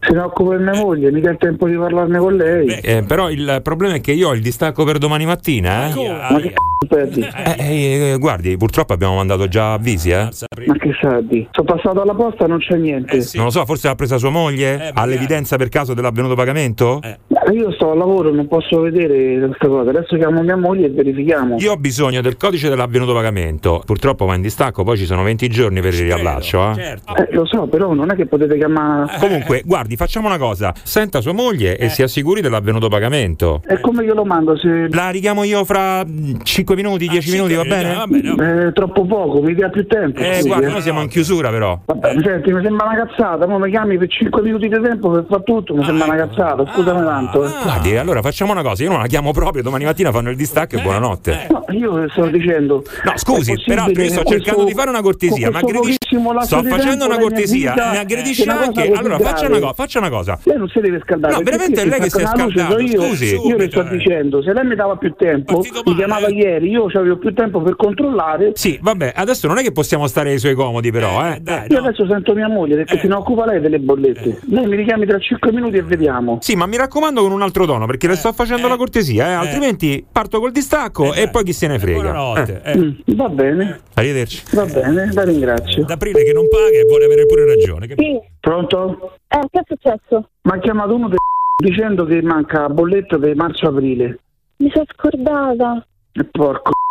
se 0.00 0.12
ne 0.12 0.20
occupa 0.20 0.56
mia 0.56 0.74
moglie, 0.74 1.10
mica 1.10 1.30
il 1.30 1.38
tempo 1.38 1.68
di 1.68 1.76
parlarne 1.76 2.18
con 2.18 2.36
lei. 2.36 2.66
Eh, 2.66 3.04
però 3.06 3.30
il 3.30 3.60
problema 3.62 3.94
è 3.94 4.00
che 4.00 4.12
io 4.12 4.28
ho 4.28 4.34
il 4.34 4.42
distacco 4.42 4.84
per 4.84 4.98
domani 4.98 5.26
mattina. 5.26 5.88
Eh? 5.88 6.08
Ma 6.30 6.40
che 6.40 6.50
c***o 6.50 6.86
perdi? 6.86 7.20
Eh, 7.20 8.12
eh, 8.12 8.16
guardi, 8.18 8.56
purtroppo 8.56 8.92
abbiamo 8.92 9.16
mandato 9.16 9.48
già 9.48 9.74
avvisi, 9.74 10.10
eh? 10.10 10.28
Ma 10.66 10.76
che 10.76 10.90
sa 11.00 11.20
di? 11.20 11.46
Sono 11.50 11.74
passato 11.74 12.02
alla 12.02 12.14
posta 12.14 12.46
non 12.46 12.58
c'è 12.58 12.76
niente. 12.76 13.24
Non 13.34 13.44
lo 13.44 13.50
so, 13.50 13.64
forse 13.64 13.88
l'ha 13.88 13.94
presa 13.94 14.18
sua 14.18 14.30
moglie? 14.30 14.90
ha 14.92 15.04
l'evidenza 15.06 15.56
per 15.56 15.68
caso 15.68 15.94
dell'avvenuto 15.94 16.34
pagamento? 16.34 17.00
Ma 17.28 17.33
Io 17.52 17.72
sto 17.72 17.90
al 17.90 17.98
lavoro, 17.98 18.32
non 18.32 18.48
posso 18.48 18.80
vedere 18.80 19.38
questa 19.46 19.68
cosa. 19.68 19.90
Adesso 19.90 20.16
chiamo 20.16 20.42
mia 20.42 20.56
moglie 20.56 20.86
e 20.86 20.90
verifichiamo. 20.90 21.56
Io 21.58 21.72
ho 21.72 21.76
bisogno 21.76 22.20
del 22.20 22.36
codice 22.36 22.68
dell'avvenuto 22.68 23.12
pagamento. 23.12 23.82
Purtroppo 23.84 24.24
va 24.24 24.34
in 24.34 24.42
distacco, 24.42 24.82
poi 24.82 24.96
ci 24.96 25.04
sono 25.04 25.22
20 25.22 25.48
giorni 25.48 25.80
per 25.80 25.92
il 25.94 26.00
riallaccio. 26.00 26.72
Eh? 26.76 26.98
Eh, 27.16 27.28
lo 27.30 27.44
so, 27.46 27.66
però 27.66 27.92
non 27.92 28.10
è 28.10 28.14
che 28.14 28.26
potete 28.26 28.56
chiamare. 28.56 29.18
Comunque, 29.18 29.62
guardi, 29.64 29.96
facciamo 29.96 30.26
una 30.26 30.38
cosa: 30.38 30.72
senta 30.82 31.20
sua 31.20 31.32
moglie 31.32 31.76
e 31.76 31.88
si 31.88 32.02
assicuri 32.02 32.40
dell'avvenuto 32.40 32.88
pagamento. 32.88 33.62
E 33.66 33.80
come 33.80 34.04
glielo 34.04 34.24
mando? 34.24 34.56
Se... 34.56 34.88
La 34.90 35.10
richiamo 35.10 35.44
io 35.44 35.64
fra 35.64 36.04
5 36.42 36.74
minuti, 36.74 37.08
10 37.08 37.30
minuti, 37.30 37.54
va 37.54 37.64
bene? 37.64 38.66
Eh, 38.66 38.72
troppo 38.72 39.04
poco, 39.04 39.40
mi 39.42 39.54
dia 39.54 39.68
più 39.68 39.86
tempo. 39.86 40.20
Eh, 40.20 40.34
scusi, 40.36 40.48
guarda, 40.48 40.68
eh. 40.68 40.70
noi 40.70 40.82
siamo 40.82 41.02
in 41.02 41.08
chiusura 41.08 41.50
però. 41.50 41.78
Vabbè, 41.84 42.14
senti, 42.22 42.52
mi 42.52 42.62
sembra 42.62 42.86
una 42.86 43.04
cazzata, 43.04 43.46
mo 43.46 43.58
mi 43.58 43.70
chiami 43.70 43.98
per 43.98 44.08
5 44.08 44.42
minuti 44.42 44.68
di 44.68 44.80
tempo 44.80 45.10
per 45.10 45.26
fare 45.28 45.42
tutto, 45.42 45.74
mi 45.74 45.84
sembra 45.84 46.06
una 46.06 46.16
cazzata, 46.16 46.64
scusami 46.72 47.04
tanto. 47.04 47.33
Eh. 47.42 47.62
Guardi, 47.62 47.96
allora 47.96 48.22
facciamo 48.22 48.52
una 48.52 48.62
cosa: 48.62 48.82
io 48.82 48.90
non 48.90 49.00
la 49.00 49.06
chiamo 49.06 49.32
proprio, 49.32 49.62
domani 49.62 49.84
mattina 49.84 50.12
fanno 50.12 50.30
il 50.30 50.36
distacco 50.36 50.76
e 50.76 50.82
buonanotte. 50.82 51.46
No, 51.50 51.64
io 51.70 52.08
sto 52.10 52.26
dicendo. 52.26 52.84
No, 53.04 53.12
scusi, 53.16 53.54
peraltro 53.64 54.02
io 54.02 54.10
sto 54.10 54.22
con 54.22 54.32
cercando 54.32 54.62
questo- 54.62 54.64
di 54.64 54.74
fare 54.74 54.90
una 54.90 55.02
cortesia, 55.02 55.50
ma 55.50 55.60
questo 55.60 56.32
lasso 56.32 56.60
Sto 56.60 56.68
facendo 56.68 57.06
una 57.06 57.18
cortesia, 57.18 57.74
mi 57.76 57.98
cosa 57.98 58.60
anche. 58.60 58.90
Allora, 58.92 59.18
faccia 59.18 59.46
una, 59.46 59.58
grave. 59.58 59.60
cosa, 59.60 59.72
faccia 59.72 59.98
una 59.98 60.10
cosa. 60.10 60.38
Lei 60.42 60.56
non 60.58 60.68
si 60.68 60.80
deve 60.80 61.00
scaldare. 61.02 61.34
No, 61.34 61.40
veramente 61.42 61.82
è 61.82 61.86
lei 61.86 62.00
che 62.00 62.10
si 62.10 62.20
è 62.20 62.26
scaldato, 62.26 62.78
io, 62.78 63.02
scusi. 63.02 63.34
Io 63.34 63.56
le 63.56 63.68
sto 63.68 63.82
dicendo, 63.82 64.42
se 64.42 64.52
lei 64.52 64.64
mi 64.64 64.74
dava 64.74 64.96
più 64.96 65.14
tempo, 65.16 65.60
mi 65.84 65.94
chiamava 65.94 66.28
ieri, 66.28 66.68
io 66.68 66.86
avevo 66.92 67.16
più 67.16 67.32
tempo 67.34 67.60
per 67.62 67.76
controllare. 67.76 68.52
Sì, 68.54 68.78
vabbè, 68.80 69.12
adesso 69.14 69.46
non 69.46 69.58
è 69.58 69.62
che 69.62 69.72
possiamo 69.72 70.06
stare 70.06 70.30
ai 70.30 70.38
suoi 70.38 70.54
comodi, 70.54 70.90
però, 70.90 71.24
eh. 71.26 71.40
Io 71.68 71.78
adesso 71.78 72.06
sento 72.06 72.34
mia 72.34 72.48
moglie 72.48 72.76
perché 72.76 72.98
se 72.98 73.06
ne 73.08 73.14
occupa 73.14 73.46
lei 73.46 73.60
delle 73.60 73.78
bollette. 73.78 74.40
Lei 74.48 74.66
mi 74.66 74.76
richiami 74.76 75.06
tra 75.06 75.18
5 75.18 75.52
minuti 75.52 75.76
e 75.76 75.82
vediamo. 75.82 76.38
Sì, 76.40 76.54
ma 76.54 76.66
mi 76.66 76.76
raccomando 76.76 77.23
con 77.24 77.32
un 77.32 77.42
altro 77.42 77.66
tono, 77.66 77.86
perché 77.86 78.06
le 78.06 78.16
sto 78.16 78.32
facendo 78.32 78.68
la 78.68 78.76
cortesia, 78.76 79.26
eh, 79.28 79.32
altrimenti 79.32 80.04
parto 80.10 80.38
col 80.40 80.52
distacco 80.52 81.12
e 81.12 81.28
poi 81.28 81.44
chi 81.44 81.52
se 81.52 81.66
ne 81.66 81.78
frega. 81.78 82.00
Buonanotte. 82.00 82.60
Eh. 82.64 82.76
Mm, 82.78 82.90
va 83.16 83.28
bene, 83.28 83.80
Arrivederci. 83.94 84.42
va 84.54 84.64
bene, 84.66 85.12
la 85.12 85.22
ringrazio. 85.24 85.84
D'aprile 85.84 86.22
che 86.24 86.32
non 86.32 86.48
paga 86.48 86.78
e 86.78 86.84
vuole 86.88 87.04
avere 87.06 87.26
pure 87.26 87.44
ragione. 87.46 87.86
che- 87.86 87.94
Sì. 87.98 88.18
Pronto? 88.40 89.16
Eh, 89.28 89.40
che 89.50 89.58
è 89.60 89.62
successo? 89.66 90.28
Mi 90.42 90.52
ha 90.52 90.58
chiamato 90.60 90.94
uno 90.94 91.08
de- 91.08 91.16
dicendo 91.62 92.04
che 92.04 92.20
manca 92.22 92.60
la 92.62 92.68
bolletta 92.68 93.18
per 93.18 93.34
marzo-aprile. 93.36 94.18
Mi 94.58 94.70
sono 94.72 94.84
scordata. 94.94 95.86
E 96.12 96.24
porco. 96.30 96.70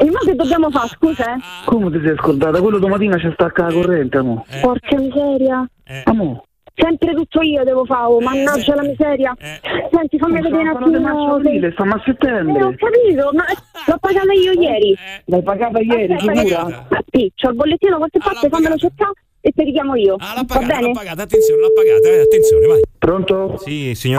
E 0.00 0.10
ma 0.10 0.18
che 0.20 0.34
dobbiamo 0.34 0.70
fare, 0.70 0.88
scusa? 0.88 1.34
eh? 1.34 1.38
Come 1.64 1.90
ti 1.90 2.00
sei 2.04 2.14
scordata? 2.16 2.60
Quello 2.60 2.78
domattina 2.78 3.16
c'è 3.16 3.30
stacca 3.32 3.64
la 3.66 3.72
corrente, 3.72 4.18
amo. 4.18 4.44
Porca 4.60 4.96
miseria. 4.96 5.68
Amo. 6.04 6.44
Sempre 6.80 7.12
tutto 7.14 7.40
io 7.42 7.64
devo 7.64 7.84
fare, 7.84 8.06
oh, 8.06 8.20
mannaggia 8.20 8.74
la 8.76 8.82
miseria. 8.82 9.34
Senti, 9.90 10.16
fammi 10.18 10.40
vedere 10.40 10.62
un 10.62 10.68
attimo. 10.68 11.34
aprile, 11.34 11.72
stiamo 11.72 11.94
a 11.94 12.02
settembre. 12.04 12.58
Eh, 12.60 12.64
ho 12.64 12.74
capito, 12.76 13.30
ma 13.32 13.44
l'ho 13.86 13.98
pagata 13.98 14.32
io 14.32 14.52
ieri. 14.52 14.96
L'hai 15.24 15.42
pagata 15.42 15.80
ieri, 15.80 16.12
Aspetta, 16.14 16.40
sicura? 16.44 16.86
che- 16.88 17.04
Sì, 17.10 17.32
c'ho 17.34 17.48
il 17.50 17.56
bollettino 17.56 17.96
qualche 17.96 18.18
parte, 18.18 18.48
fammelo 18.48 18.76
cercare 18.76 19.12
e 19.40 19.50
te 19.54 19.64
richiamo 19.64 19.94
io. 19.96 20.16
Va 20.18 20.44
bene? 20.60 20.90
pagata, 20.92 21.22
attenzione, 21.22 21.62
l'ha 21.62 21.72
pagata, 21.74 22.08
eh, 22.08 22.20
attenzione, 22.20 22.66
vai. 22.66 22.80
Pronto? 22.98 23.56
Sì, 23.58 23.94
signor. 23.94 24.17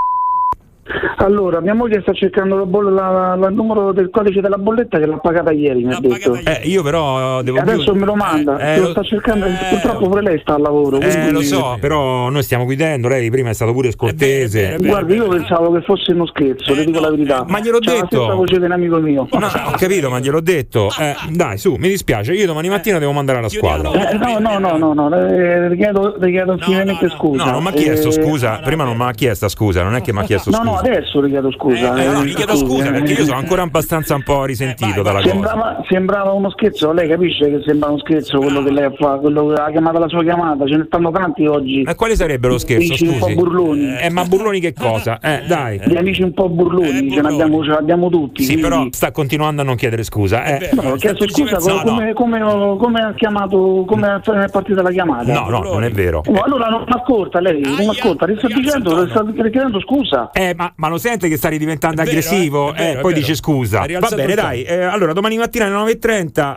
Allora, 1.17 1.59
mia 1.59 1.73
moglie 1.73 2.01
sta 2.01 2.13
cercando 2.13 2.55
la 2.57 2.65
boll- 2.65 2.93
la- 2.93 3.35
la- 3.35 3.47
il 3.47 3.53
numero 3.53 3.91
del 3.91 4.09
codice 4.09 4.41
della 4.41 4.57
bolletta 4.57 4.97
che 4.97 5.05
l'ha 5.05 5.17
pagata 5.17 5.51
ieri, 5.51 5.83
mi 5.83 5.93
ha 5.93 5.99
detto. 5.99 6.33
Eh, 6.35 6.61
io 6.63 6.81
però 6.81 7.41
devo 7.41 7.59
Adesso 7.59 7.91
più- 7.91 7.99
me 7.99 8.05
lo 8.05 8.15
manda, 8.15 8.57
Eh, 8.57 8.77
lo 8.77 8.83
lo- 8.85 8.89
sta 8.91 9.03
cercando, 9.03 9.45
purtroppo 9.69 10.07
pure 10.07 10.21
lei 10.21 10.39
sta 10.39 10.55
al 10.55 10.61
lavoro. 10.61 10.97
Eh, 10.99 11.09
quindi- 11.09 11.31
lo 11.31 11.41
so, 11.41 11.77
però 11.79 12.29
noi 12.29 12.41
stiamo 12.43 12.65
guidando, 12.65 13.07
lei 13.07 13.29
prima 13.29 13.49
è 13.49 13.53
stato 13.53 13.71
pure 13.73 13.91
scortese. 13.91 14.77
Guardi, 14.79 15.15
io 15.15 15.27
pensavo 15.27 15.71
che 15.73 15.81
fosse 15.81 16.11
uno 16.13 16.25
scherzo, 16.27 16.73
le 16.73 16.85
dico 16.85 16.99
la 16.99 17.09
verità. 17.11 17.45
Ma 17.47 17.59
gliel'ho 17.59 17.79
la 17.81 17.91
detto. 17.91 18.05
stessa 18.07 18.33
voce 18.33 18.57
di 18.59 18.65
un 18.65 18.71
amico 18.71 18.97
mio. 18.99 19.27
No, 19.31 19.45
ho 19.45 19.71
capito, 19.77 20.09
ma 20.09 20.19
gliel'ho 20.19 20.41
detto. 20.41 20.89
Eh, 20.99 21.15
dai, 21.31 21.57
su, 21.57 21.75
mi 21.75 21.89
dispiace, 21.89 22.33
io 22.33 22.45
domani 22.45 22.69
mattina 22.69 22.97
devo 22.99 23.11
mandare 23.11 23.39
alla 23.39 23.49
squadra. 23.49 23.91
Eh, 23.91 24.17
no, 24.17 24.39
no, 24.39 24.57
no, 24.59 24.77
no, 24.77 24.93
no, 24.93 25.09
le, 25.09 25.75
chiedo, 25.75 26.15
le 26.19 26.29
chiedo 26.31 26.57
finalmente 26.59 27.09
scusa. 27.09 27.45
No, 27.45 27.51
non 27.51 27.61
mi 27.63 27.69
ha 27.69 27.71
chiesto 27.71 28.07
Eh, 28.09 28.11
scusa, 28.11 28.59
prima 28.63 28.83
non 28.83 28.97
mi 28.97 29.03
ha 29.03 29.11
chiesto 29.11 29.47
scusa, 29.49 29.83
non 29.83 29.95
è 29.95 30.01
che 30.01 30.11
mi 30.13 30.19
ha 30.19 30.23
chiesto 30.23 30.49
No, 30.49 30.57
scusa. 30.57 30.78
No, 30.81 30.88
adesso 30.89 31.22
le 31.22 31.30
chiedo 31.30 31.51
scusa. 31.51 31.95
Eh, 31.95 32.07
no, 32.07 32.22
eh, 32.22 32.26
gli 32.26 32.34
chiedo 32.34 32.56
scusa 32.56 32.91
perché 32.91 33.14
io 33.14 33.26
sono 33.26 33.38
ancora 33.38 33.61
abbastanza 33.64 34.15
un 34.15 34.23
po' 34.23 34.45
risentito 34.45 35.01
dalla 35.01 35.19
cosa. 35.22 35.30
Sembrava, 35.31 35.84
sembrava 35.89 36.31
uno 36.31 36.49
scherzo, 36.51 36.91
lei 36.91 37.07
capisce 37.07 37.49
che 37.49 37.61
sembra 37.65 37.89
uno 37.89 37.99
scherzo 37.99 38.39
quello 38.39 38.64
che 38.64 38.72
lei 38.72 38.89
fa, 38.97 39.18
quello 39.18 39.47
che 39.47 39.61
ha 39.61 39.69
chiamato 39.72 39.99
la 39.99 40.07
sua 40.07 40.23
chiamata, 40.23 40.65
ce 40.65 40.77
ne 40.77 40.84
stanno 40.88 41.11
tanti 41.11 41.45
oggi. 41.45 41.84
Quale 41.95 42.15
sarebbe 42.15 42.47
lo 42.47 42.57
scherzo, 42.57 42.85
Amici 42.93 43.07
un 43.07 43.18
po' 43.18 43.34
burloni. 43.34 43.97
Eh, 43.97 44.10
ma 44.10 44.23
burloni 44.26 44.60
che 44.60 44.73
cosa? 44.73 45.19
Eh, 45.19 45.43
dai. 45.47 45.80
Gli 45.85 45.95
amici 45.97 46.22
un 46.22 46.34
po' 46.34 46.49
burloni, 46.49 47.11
ce, 47.11 47.22
ne 47.22 47.27
abbiamo, 47.27 47.64
ce 47.64 47.69
ne 47.69 47.76
abbiamo 47.76 48.10
tutti. 48.10 48.43
Sì, 48.43 48.53
quindi- 48.53 48.61
però 48.69 48.88
sta 48.91 49.11
continuando 49.11 49.61
a 49.61 49.65
non 49.65 49.76
chiedere 49.76 50.03
scusa. 50.03 50.43
Eh. 50.45 50.69
No, 50.73 50.91
ho 50.91 50.95
chiesto 50.95 51.27
scusa 51.30 51.57
co- 51.57 51.81
come, 51.84 52.14
come, 52.14 52.39
come 52.77 52.99
ha 53.01 53.14
chiamato, 53.14 53.84
come 53.85 54.22
è 54.23 54.49
partita 54.49 54.81
la 54.81 54.91
chiamata. 54.91 55.31
No, 55.34 55.49
no, 55.49 55.61
non 55.61 55.84
è 55.84 55.91
vero. 55.91 56.22
Oh, 56.26 56.41
allora 56.41 56.68
non 56.68 56.85
ascolta 56.88 57.39
lei, 57.39 57.61
non 57.61 57.89
ascolta, 57.89 58.26
le 58.26 58.38
sto 58.38 58.47
dicendo, 58.47 59.01
le 59.03 59.10
sto 59.10 59.26
chiedendo 59.34 59.80
scusa. 59.81 60.30
Eh, 60.34 60.53
ma, 60.56 60.68
ma 60.77 60.87
lo 60.89 60.97
sente 60.97 61.27
che 61.29 61.37
sta 61.37 61.49
ridiventando 61.49 61.97
vero, 62.03 62.09
aggressivo? 62.09 62.69
eh, 62.69 62.73
vero, 62.77 62.99
Eh, 62.99 63.01
poi 63.01 63.13
vero. 63.13 63.25
dice 63.25 63.35
scusa. 63.35 63.79
Va 63.79 64.09
bene, 64.15 64.35
dai. 64.35 64.63
eh, 64.63 64.81
allora, 64.83 65.13
domani 65.13 65.37
mattina 65.37 65.65
alle 65.65 65.93
9.30 65.93 66.53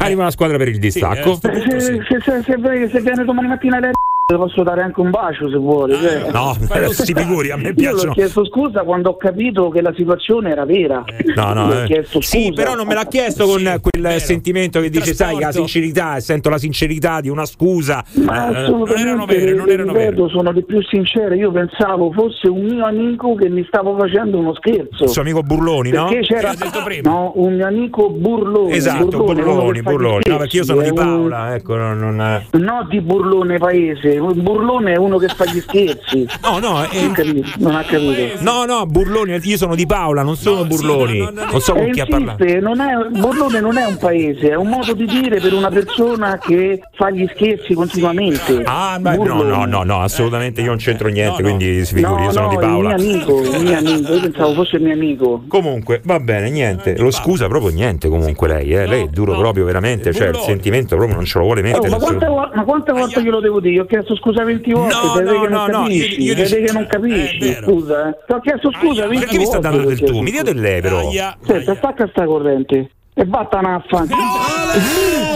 arriva 0.00 0.24
la 0.24 0.30
squadra 0.30 0.56
per 0.56 0.68
il 0.68 0.78
distacco. 0.78 1.34
Se, 1.40 1.50
se, 1.60 1.80
se, 1.80 2.20
se, 2.20 2.42
se- 2.42 2.88
se 2.90 3.00
viene 3.00 3.24
domani 3.24 3.48
mattina 3.48 3.78
lei 3.78 3.92
le 4.26 4.38
posso 4.38 4.62
dare 4.62 4.80
anche 4.80 5.00
un 5.00 5.10
bacio 5.10 5.50
se 5.50 5.56
vuole. 5.58 5.94
cioè. 5.96 6.30
No, 6.32 6.54
si 6.92 7.12
figuri, 7.12 7.50
a 7.50 7.56
me 7.56 7.68
Io 7.68 7.74
piacciono. 7.74 8.12
ho 8.12 8.14
chiesto 8.14 8.46
scusa 8.46 8.82
quando 8.82 9.10
ho 9.10 9.16
capito 9.18 9.68
che 9.68 9.82
la 9.82 9.92
situazione 9.94 10.50
era 10.50 10.64
vera. 10.64 11.04
No, 11.34 11.52
no, 11.52 11.66
ho 11.66 11.82
eh. 11.82 12.06
sì, 12.20 12.50
però 12.54 12.74
non 12.74 12.86
me 12.86 12.94
l'ha 12.94 13.04
chiesto 13.04 13.44
con 13.44 13.80
quel 13.82 14.20
sentimento 14.20 14.80
che 14.80 14.88
dice, 14.88 15.12
sai, 15.12 15.38
la 15.38 15.52
sincerità, 15.52 16.18
sento 16.20 16.48
la 16.48 16.56
sincerità 16.56 17.20
di 17.20 17.28
una 17.28 17.44
scusa. 17.44 18.02
Ma 18.24 18.48
Eh, 18.50 18.62
assolutamente, 18.62 19.76
ripeto, 19.82 20.28
sono 20.30 20.52
le 20.52 20.62
più 20.62 20.80
sincere. 20.84 21.36
Io 21.36 21.50
pensavo 21.52 22.10
fosse 22.12 22.48
un 22.48 22.64
mio 22.64 22.84
amico 22.86 23.34
che 23.34 23.50
mi 23.50 23.62
stavo 23.66 23.94
facendo 23.98 24.38
uno 24.38 24.54
scherzo. 24.54 25.04
Il 25.04 25.10
suo 25.10 25.20
amico 25.20 25.42
Burloni, 25.42 25.90
no? 25.90 26.06
Perché 26.08 26.20
c'era 26.34 26.54
no, 27.02 27.32
un 27.36 27.56
mio 27.56 27.66
amico 27.66 28.08
Burlone. 28.08 28.72
Esatto, 28.74 29.22
Burloni, 29.22 29.78
gli 29.80 29.82
Burloni. 29.82 30.22
No, 30.28 30.36
perché 30.38 30.56
io 30.56 30.64
sono 30.64 30.80
di 30.80 30.88
un- 30.88 30.94
Paola, 30.94 31.54
ecco, 31.54 31.76
non... 31.76 31.98
non- 31.98 32.42
No, 32.52 32.86
di 32.88 33.00
Burlone 33.02 33.58
Paese, 33.58 34.13
Un 34.18 34.42
burlone 34.42 34.92
è 34.92 34.96
uno 34.96 35.18
che 35.18 35.28
fa 35.28 35.44
gli 35.46 35.60
scherzi. 35.60 36.26
No, 36.44 36.58
no, 36.58 36.68
non, 36.72 36.82
ha 36.82 37.12
capito, 37.12 37.48
non 37.58 37.74
ha 37.74 37.82
capito. 37.82 38.42
No, 38.42 38.64
no, 38.64 38.84
Burloni, 38.86 39.38
io 39.42 39.56
sono 39.56 39.74
di 39.74 39.86
Paola, 39.86 40.22
non 40.22 40.36
sono 40.36 40.64
Burloni. 40.64 41.18
non 41.20 41.60
so 41.60 41.72
con 41.72 41.82
Eh, 41.86 41.90
chi 41.90 42.00
ha 42.00 42.06
parlato. 42.06 42.44
non 42.60 42.80
è, 42.80 43.18
burlone 43.18 43.60
non 43.60 43.76
è 43.78 43.84
un 43.86 43.96
paese, 43.96 44.50
è 44.50 44.54
un 44.54 44.68
modo 44.68 44.92
di 44.92 45.06
dire 45.06 45.40
per 45.40 45.52
una 45.54 45.70
persona 45.70 46.38
che 46.38 46.80
fa 46.94 47.10
gli 47.10 47.26
scherzi 47.34 47.72
continuamente. 47.74 48.62
Ah, 48.64 48.98
beh, 49.00 49.16
no, 49.16 49.22
Burlone. 49.24 49.48
no, 49.48 49.64
no, 49.64 49.82
no, 49.84 50.00
assolutamente 50.00 50.60
io 50.60 50.68
non 50.68 50.76
c'entro 50.76 51.08
niente, 51.08 51.42
quindi 51.42 51.84
si 51.84 51.94
figuri, 51.94 52.20
No, 52.20 52.24
io 52.24 52.30
sono 52.32 52.44
no, 52.46 52.48
di 52.50 52.54
il 52.56 52.60
Paola. 52.60 52.94
mio 52.96 53.10
amico, 53.12 53.40
il 53.42 53.62
mio 53.62 53.78
amico, 53.78 54.12
io 54.14 54.20
pensavo 54.20 54.52
fosse 54.54 54.76
il 54.76 54.82
mio 54.82 54.92
amico. 54.92 55.44
Comunque, 55.48 56.00
va 56.04 56.20
bene, 56.20 56.50
niente. 56.50 56.96
Lo 56.98 57.10
scusa 57.10 57.46
proprio 57.48 57.70
niente 57.72 58.08
comunque 58.08 58.48
lei, 58.48 58.70
eh. 58.74 58.86
Lei 58.86 59.04
è 59.04 59.08
duro 59.08 59.36
proprio 59.38 59.64
veramente, 59.64 60.12
cioè 60.12 60.28
il 60.28 60.36
sentimento 60.36 60.94
proprio 60.96 61.16
non 61.16 61.24
ce 61.24 61.38
lo 61.38 61.44
vuole 61.44 61.60
Oh, 61.60 61.64
mettere. 61.64 61.88
ma, 61.88 61.96
quante, 61.96 62.26
vo- 62.26 62.50
ma 62.54 62.64
quante 62.64 62.92
volte 62.92 63.22
glielo 63.22 63.40
devo 63.40 63.60
dire? 63.60 63.80
Ho 63.80 63.86
chiesto 63.86 64.03
scusa 64.16 64.44
20 64.44 64.72
volte, 64.72 64.94
No, 64.94 65.12
vede 65.14 65.30
no, 65.32 65.40
che 65.40 65.48
no, 65.48 65.56
non 65.58 65.70
no, 65.70 65.82
capisci, 65.82 66.20
io- 66.22 66.32
io 66.32 66.34
vede 66.34 66.56
dico- 66.56 66.66
che 66.66 66.72
non 66.72 66.86
capisci, 66.86 67.54
scusa. 67.62 68.08
Eh. 68.08 68.16
Ti 68.26 68.32
ho 68.32 68.40
chiesto 68.40 68.70
scusa 68.72 69.06
20 69.06 69.24
Perché 69.24 69.38
mi 69.38 69.44
sta 69.46 69.58
volte. 69.60 69.68
dando 69.76 69.88
del 69.88 69.98
tu? 69.98 70.04
chiesto 70.04 70.22
Mi 70.22 70.30
dia 70.30 70.42
del 70.42 70.60
lei 70.60 70.80
però. 70.80 71.10
Senta, 71.46 71.74
stacca 71.76 72.08
sta 72.10 72.24
corrente. 72.26 72.90
E 73.16 73.24
vattene 73.26 73.68
a 73.74 73.84
fan. 73.88 74.08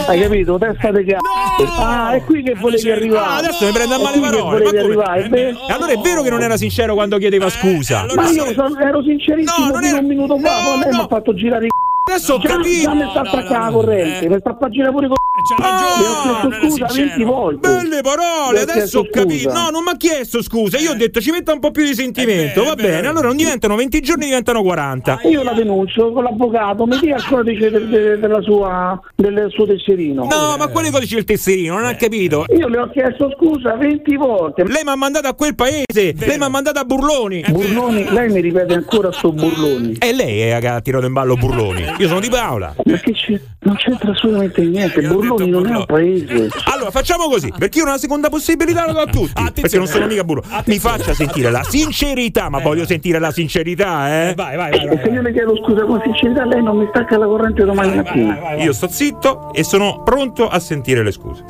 Hai 0.07 0.19
capito? 0.19 0.57
Testa 0.57 0.91
di 0.91 1.05
cazzo. 1.05 1.81
Ah, 1.81 2.11
è 2.13 2.23
qui 2.25 2.43
che 2.43 2.53
volevi 2.55 2.91
arrivare. 2.91 3.25
Ah, 3.25 3.37
adesso 3.37 3.65
mi 3.65 3.71
prende 3.71 3.95
a 3.95 3.99
male 3.99 4.19
parole. 4.19 4.57
volevi 4.59 4.75
ma 4.77 4.83
arrivare, 4.83 5.29
vero? 5.29 5.57
E 5.67 5.71
allora 5.73 5.91
è 5.93 5.97
vero 5.97 6.21
che 6.21 6.29
non 6.29 6.41
era 6.41 6.57
sincero 6.57 6.93
quando 6.93 7.17
chiedeva 7.17 7.49
scusa. 7.49 8.05
Ma 8.15 8.29
io 8.29 8.51
sono- 8.53 8.77
ero 8.79 9.01
sincerissimo 9.03 9.77
fino 9.77 9.95
a 9.95 9.99
un 9.99 10.05
minuto 10.07 10.37
fa, 10.39 10.49
poi 10.63 10.79
lei 10.83 10.89
mi 10.91 10.99
ha 10.99 11.07
fatto 11.07 11.33
girare 11.33 11.65
i 11.65 11.69
Adesso 12.09 12.33
ho 12.33 12.39
capito. 12.39 12.95
mi 12.95 13.05
sta 13.09 13.21
attaccando 13.21 13.65
la 13.65 13.71
corrente, 13.71 14.29
mi 14.29 14.37
sta 14.39 14.57
girare 14.69 14.91
pure 14.91 15.07
con 15.07 15.17
ho 15.57 16.51
chiesto 16.51 16.51
scusa 16.59 16.85
20 16.93 17.23
volte. 17.23 17.69
Belle 17.69 18.01
parole, 18.01 18.61
adesso 18.61 18.99
ho 18.99 19.07
capito. 19.09 19.51
No, 19.51 19.69
non 19.69 19.83
mi 19.83 19.91
ha 19.91 19.97
chiesto 19.97 20.41
scusa. 20.41 20.77
Io 20.77 20.91
ho 20.91 20.95
detto 20.95 21.21
ci 21.21 21.31
metta 21.31 21.53
un 21.53 21.59
po' 21.59 21.71
più 21.71 21.83
di 21.83 21.93
sentimento. 21.93 22.63
Va 22.63 22.75
bene, 22.75 23.07
allora 23.07 23.27
non 23.27 23.37
diventano 23.37 23.75
20 23.75 23.99
giorni, 24.01 24.25
diventano 24.25 24.61
40. 24.61 25.21
Io 25.23 25.43
la 25.43 25.53
denuncio 25.53 26.11
con 26.11 26.23
l'avvocato, 26.23 26.85
mi 26.85 26.97
dia 26.99 27.15
il 27.15 27.25
codice 27.25 27.69
del, 27.69 27.87
de- 27.87 28.19
della 28.19 28.41
sua, 28.41 28.99
del 29.15 29.47
suo 29.49 29.65
tesserino. 29.65 30.25
No, 30.25 30.55
ma 30.57 30.67
quale 30.67 30.91
codice 30.91 31.17
il 31.17 31.23
tesserino? 31.23 31.75
Non 31.75 31.85
ha 31.85 31.95
capito. 31.95 32.45
Io 32.55 32.67
le 32.67 32.79
ho 32.79 32.89
chiesto 32.89 33.31
scusa 33.37 33.75
20 33.75 34.15
volte. 34.17 34.63
Lei 34.63 34.83
mi 34.83 34.89
ha 34.91 34.95
mandato 34.95 35.27
a 35.27 35.33
quel 35.33 35.55
paese, 35.55 36.13
lei 36.17 36.37
mi 36.37 36.43
ha 36.43 36.49
mandato 36.49 36.79
a 36.79 36.83
Burloni. 36.83 37.43
Burloni, 37.49 38.09
lei 38.11 38.29
mi 38.29 38.41
ripete 38.41 38.73
ancora 38.73 39.11
sto 39.11 39.31
Burloni. 39.31 39.95
E 39.99 40.13
lei 40.13 40.41
è 40.41 40.59
che 40.59 40.67
ha 40.67 40.81
tirato 40.81 41.05
in 41.05 41.13
ballo 41.13 41.35
Burloni. 41.35 41.85
Io 41.99 42.07
sono 42.07 42.19
di 42.21 42.29
Paola. 42.29 42.73
Perché 42.81 43.11
c'è- 43.11 43.39
non 43.61 43.75
c'entra 43.75 44.11
assolutamente 44.11 44.61
niente, 44.61 45.01
Burloni 45.01 45.49
non 45.49 45.67
è 45.67 45.75
un 45.75 45.85
paese. 45.85 46.49
Allora 46.71 46.91
facciamo 46.91 47.27
così, 47.27 47.51
perché 47.57 47.79
io 47.79 47.83
una 47.83 47.97
seconda 47.97 48.29
possibilità 48.29 48.85
la 48.85 48.93
do 48.93 48.99
a 48.99 49.05
tutti. 49.05 49.43
Perché 49.61 49.77
non 49.77 49.85
sono 49.87 50.05
mica 50.05 50.23
burro. 50.23 50.43
Mi 50.65 50.79
faccia 50.79 51.13
sentire 51.13 51.51
la 51.51 51.61
sincerità, 51.63 52.49
ma 52.49 52.59
voglio 52.59 52.85
sentire 52.85 53.19
la 53.19 53.31
sincerità, 53.31 54.29
eh? 54.29 54.33
Vai, 54.33 54.55
vai, 54.55 54.71
E 54.71 55.01
se 55.03 55.09
io 55.09 55.21
le 55.21 55.31
chiedo 55.33 55.55
scusa 55.57 55.83
con 55.83 55.99
sincerità, 56.03 56.45
lei 56.45 56.63
non 56.63 56.77
mi 56.77 56.85
stacca 56.89 57.17
la 57.17 57.25
corrente 57.25 57.65
domani 57.65 57.95
mattina. 57.97 58.53
Io 58.55 58.71
sto 58.71 58.87
zitto 58.87 59.51
e 59.53 59.63
sono 59.63 60.01
pronto 60.03 60.47
a 60.47 60.59
sentire 60.59 61.03
le 61.03 61.11
scuse. 61.11 61.43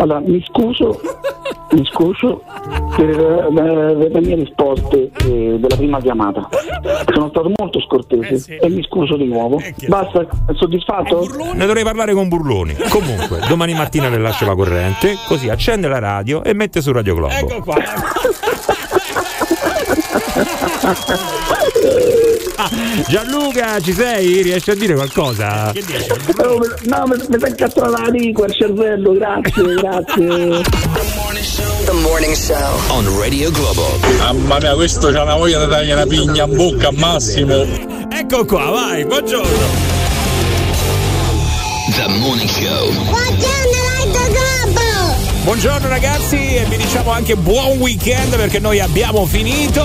Allora, 0.00 0.20
mi 0.20 0.42
scuso, 0.46 0.98
mi 1.72 1.84
scuso 1.84 2.42
per 2.96 3.10
eh, 3.10 4.08
le 4.08 4.20
mie 4.20 4.34
risposte 4.34 5.10
eh, 5.26 5.58
della 5.58 5.76
prima 5.76 6.00
chiamata. 6.00 6.48
Sono 7.12 7.28
stato 7.28 7.52
molto 7.58 7.80
scortese 7.80 8.56
e 8.56 8.68
mi 8.70 8.82
scuso 8.82 9.16
di 9.16 9.26
nuovo. 9.26 9.60
Basta, 9.88 10.22
è 10.22 10.54
soddisfatto? 10.54 11.28
Ne 11.52 11.66
dovrei 11.66 11.84
parlare 11.84 12.14
con 12.14 12.28
Burloni. 12.28 12.74
Comunque, 12.88 13.40
domani 13.48 13.74
mattina 13.74 14.08
le 14.08 14.18
lascio 14.18 14.46
la 14.46 14.54
corrente, 14.54 15.16
così 15.28 15.50
accende 15.50 15.86
la 15.86 15.98
radio 15.98 16.42
e 16.44 16.54
mette 16.54 16.80
su 16.80 16.92
Radio 16.92 17.14
Globo. 17.14 17.34
Ecco 17.34 17.60
qua. 17.62 17.76
Gianluca, 23.08 23.80
ci 23.80 23.92
sei? 23.92 24.42
Riesci 24.42 24.70
a 24.70 24.74
dire 24.74 24.94
qualcosa? 24.94 25.72
Che 25.72 25.82
No, 26.84 27.06
mi, 27.06 27.16
mi 27.28 27.36
è 27.42 27.48
incastrata 27.48 28.02
la 28.02 28.08
lingua, 28.08 28.46
il 28.46 28.54
cervello, 28.54 29.12
grazie, 29.12 29.74
grazie. 29.74 30.62
The 31.84 31.92
Morning 31.92 32.34
Show 32.34 32.80
on 32.88 33.18
Radio 33.18 33.50
Globo. 33.50 33.98
Mamma 34.18 34.58
mia, 34.58 34.74
questo 34.74 35.10
c'ha 35.10 35.22
una 35.22 35.36
voglia 35.36 35.64
di 35.64 35.70
dargli 35.70 35.90
una 35.90 36.06
pigna 36.06 36.44
in 36.44 36.54
bocca 36.56 36.88
a 36.88 36.92
Massimo. 36.92 37.64
Ecco 38.10 38.44
qua, 38.44 38.64
vai, 38.70 39.04
buongiorno. 39.04 39.98
The 41.94 42.08
Morning 42.18 42.48
Show. 42.48 42.92
Buongiorno 42.92 43.69
ragazzi 45.88 46.36
e 46.36 46.64
vi 46.68 46.76
diciamo 46.76 47.10
anche 47.10 47.34
buon 47.34 47.78
weekend 47.78 48.36
perché 48.36 48.58
noi 48.58 48.78
abbiamo 48.78 49.24
finito. 49.24 49.84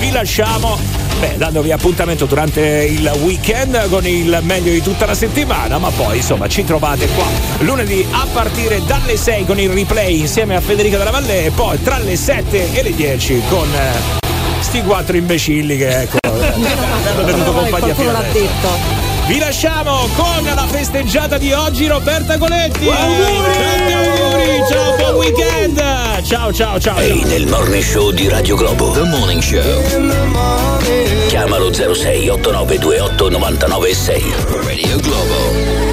Vi 0.00 0.10
lasciamo, 0.10 0.76
beh, 1.20 1.36
dandovi 1.36 1.70
appuntamento 1.70 2.26
durante 2.26 2.60
il 2.60 3.08
weekend 3.22 3.88
con 3.90 4.04
il 4.06 4.40
meglio 4.42 4.72
di 4.72 4.82
tutta 4.82 5.06
la 5.06 5.14
settimana, 5.14 5.78
ma 5.78 5.90
poi 5.90 6.16
insomma 6.16 6.48
ci 6.48 6.64
trovate 6.64 7.06
qua 7.08 7.26
lunedì 7.60 8.04
a 8.10 8.26
partire 8.32 8.84
dalle 8.84 9.16
6 9.16 9.46
con 9.46 9.58
il 9.60 9.70
replay 9.70 10.18
insieme 10.20 10.56
a 10.56 10.60
Federica 10.60 10.98
Della 10.98 11.10
Valle 11.10 11.46
e 11.46 11.50
poi 11.50 11.80
tra 11.82 11.98
le 11.98 12.16
7 12.16 12.74
e 12.74 12.82
le 12.82 12.94
10 12.94 13.42
con 13.48 13.68
eh, 13.72 14.60
sti 14.60 14.82
quattro 14.82 15.16
imbecilli 15.16 15.76
che 15.76 16.00
ecco 16.02 16.18
hanno 16.26 17.24
tenuto 17.24 17.52
compagnia 17.52 17.94
Qualcuno 17.94 18.12
l'ha 18.12 18.24
detto. 18.32 19.07
Vi 19.28 19.38
lasciamo 19.38 20.08
con 20.16 20.42
la 20.42 20.66
festeggiata 20.66 21.36
di 21.36 21.52
oggi 21.52 21.86
Roberta 21.86 22.38
Coletti. 22.38 22.86
Tanti 22.86 23.22
auguri, 23.22 24.64
ciao, 24.70 24.96
buon 24.96 25.14
weekend. 25.16 25.82
Ciao, 26.22 26.50
ciao, 26.50 26.80
ciao. 26.80 26.96
Ehi, 26.98 27.24
nel 27.24 27.46
Morning 27.46 27.82
Show 27.84 28.10
di 28.10 28.26
Radio 28.30 28.56
Globo. 28.56 28.92
The 28.92 29.02
Morning 29.02 29.42
Show. 29.42 29.60
Chiamalo 31.28 31.70
06 31.70 32.28
8928 32.30 33.28
996. 33.28 34.64
Radio 34.64 34.96
Globo. 34.98 35.87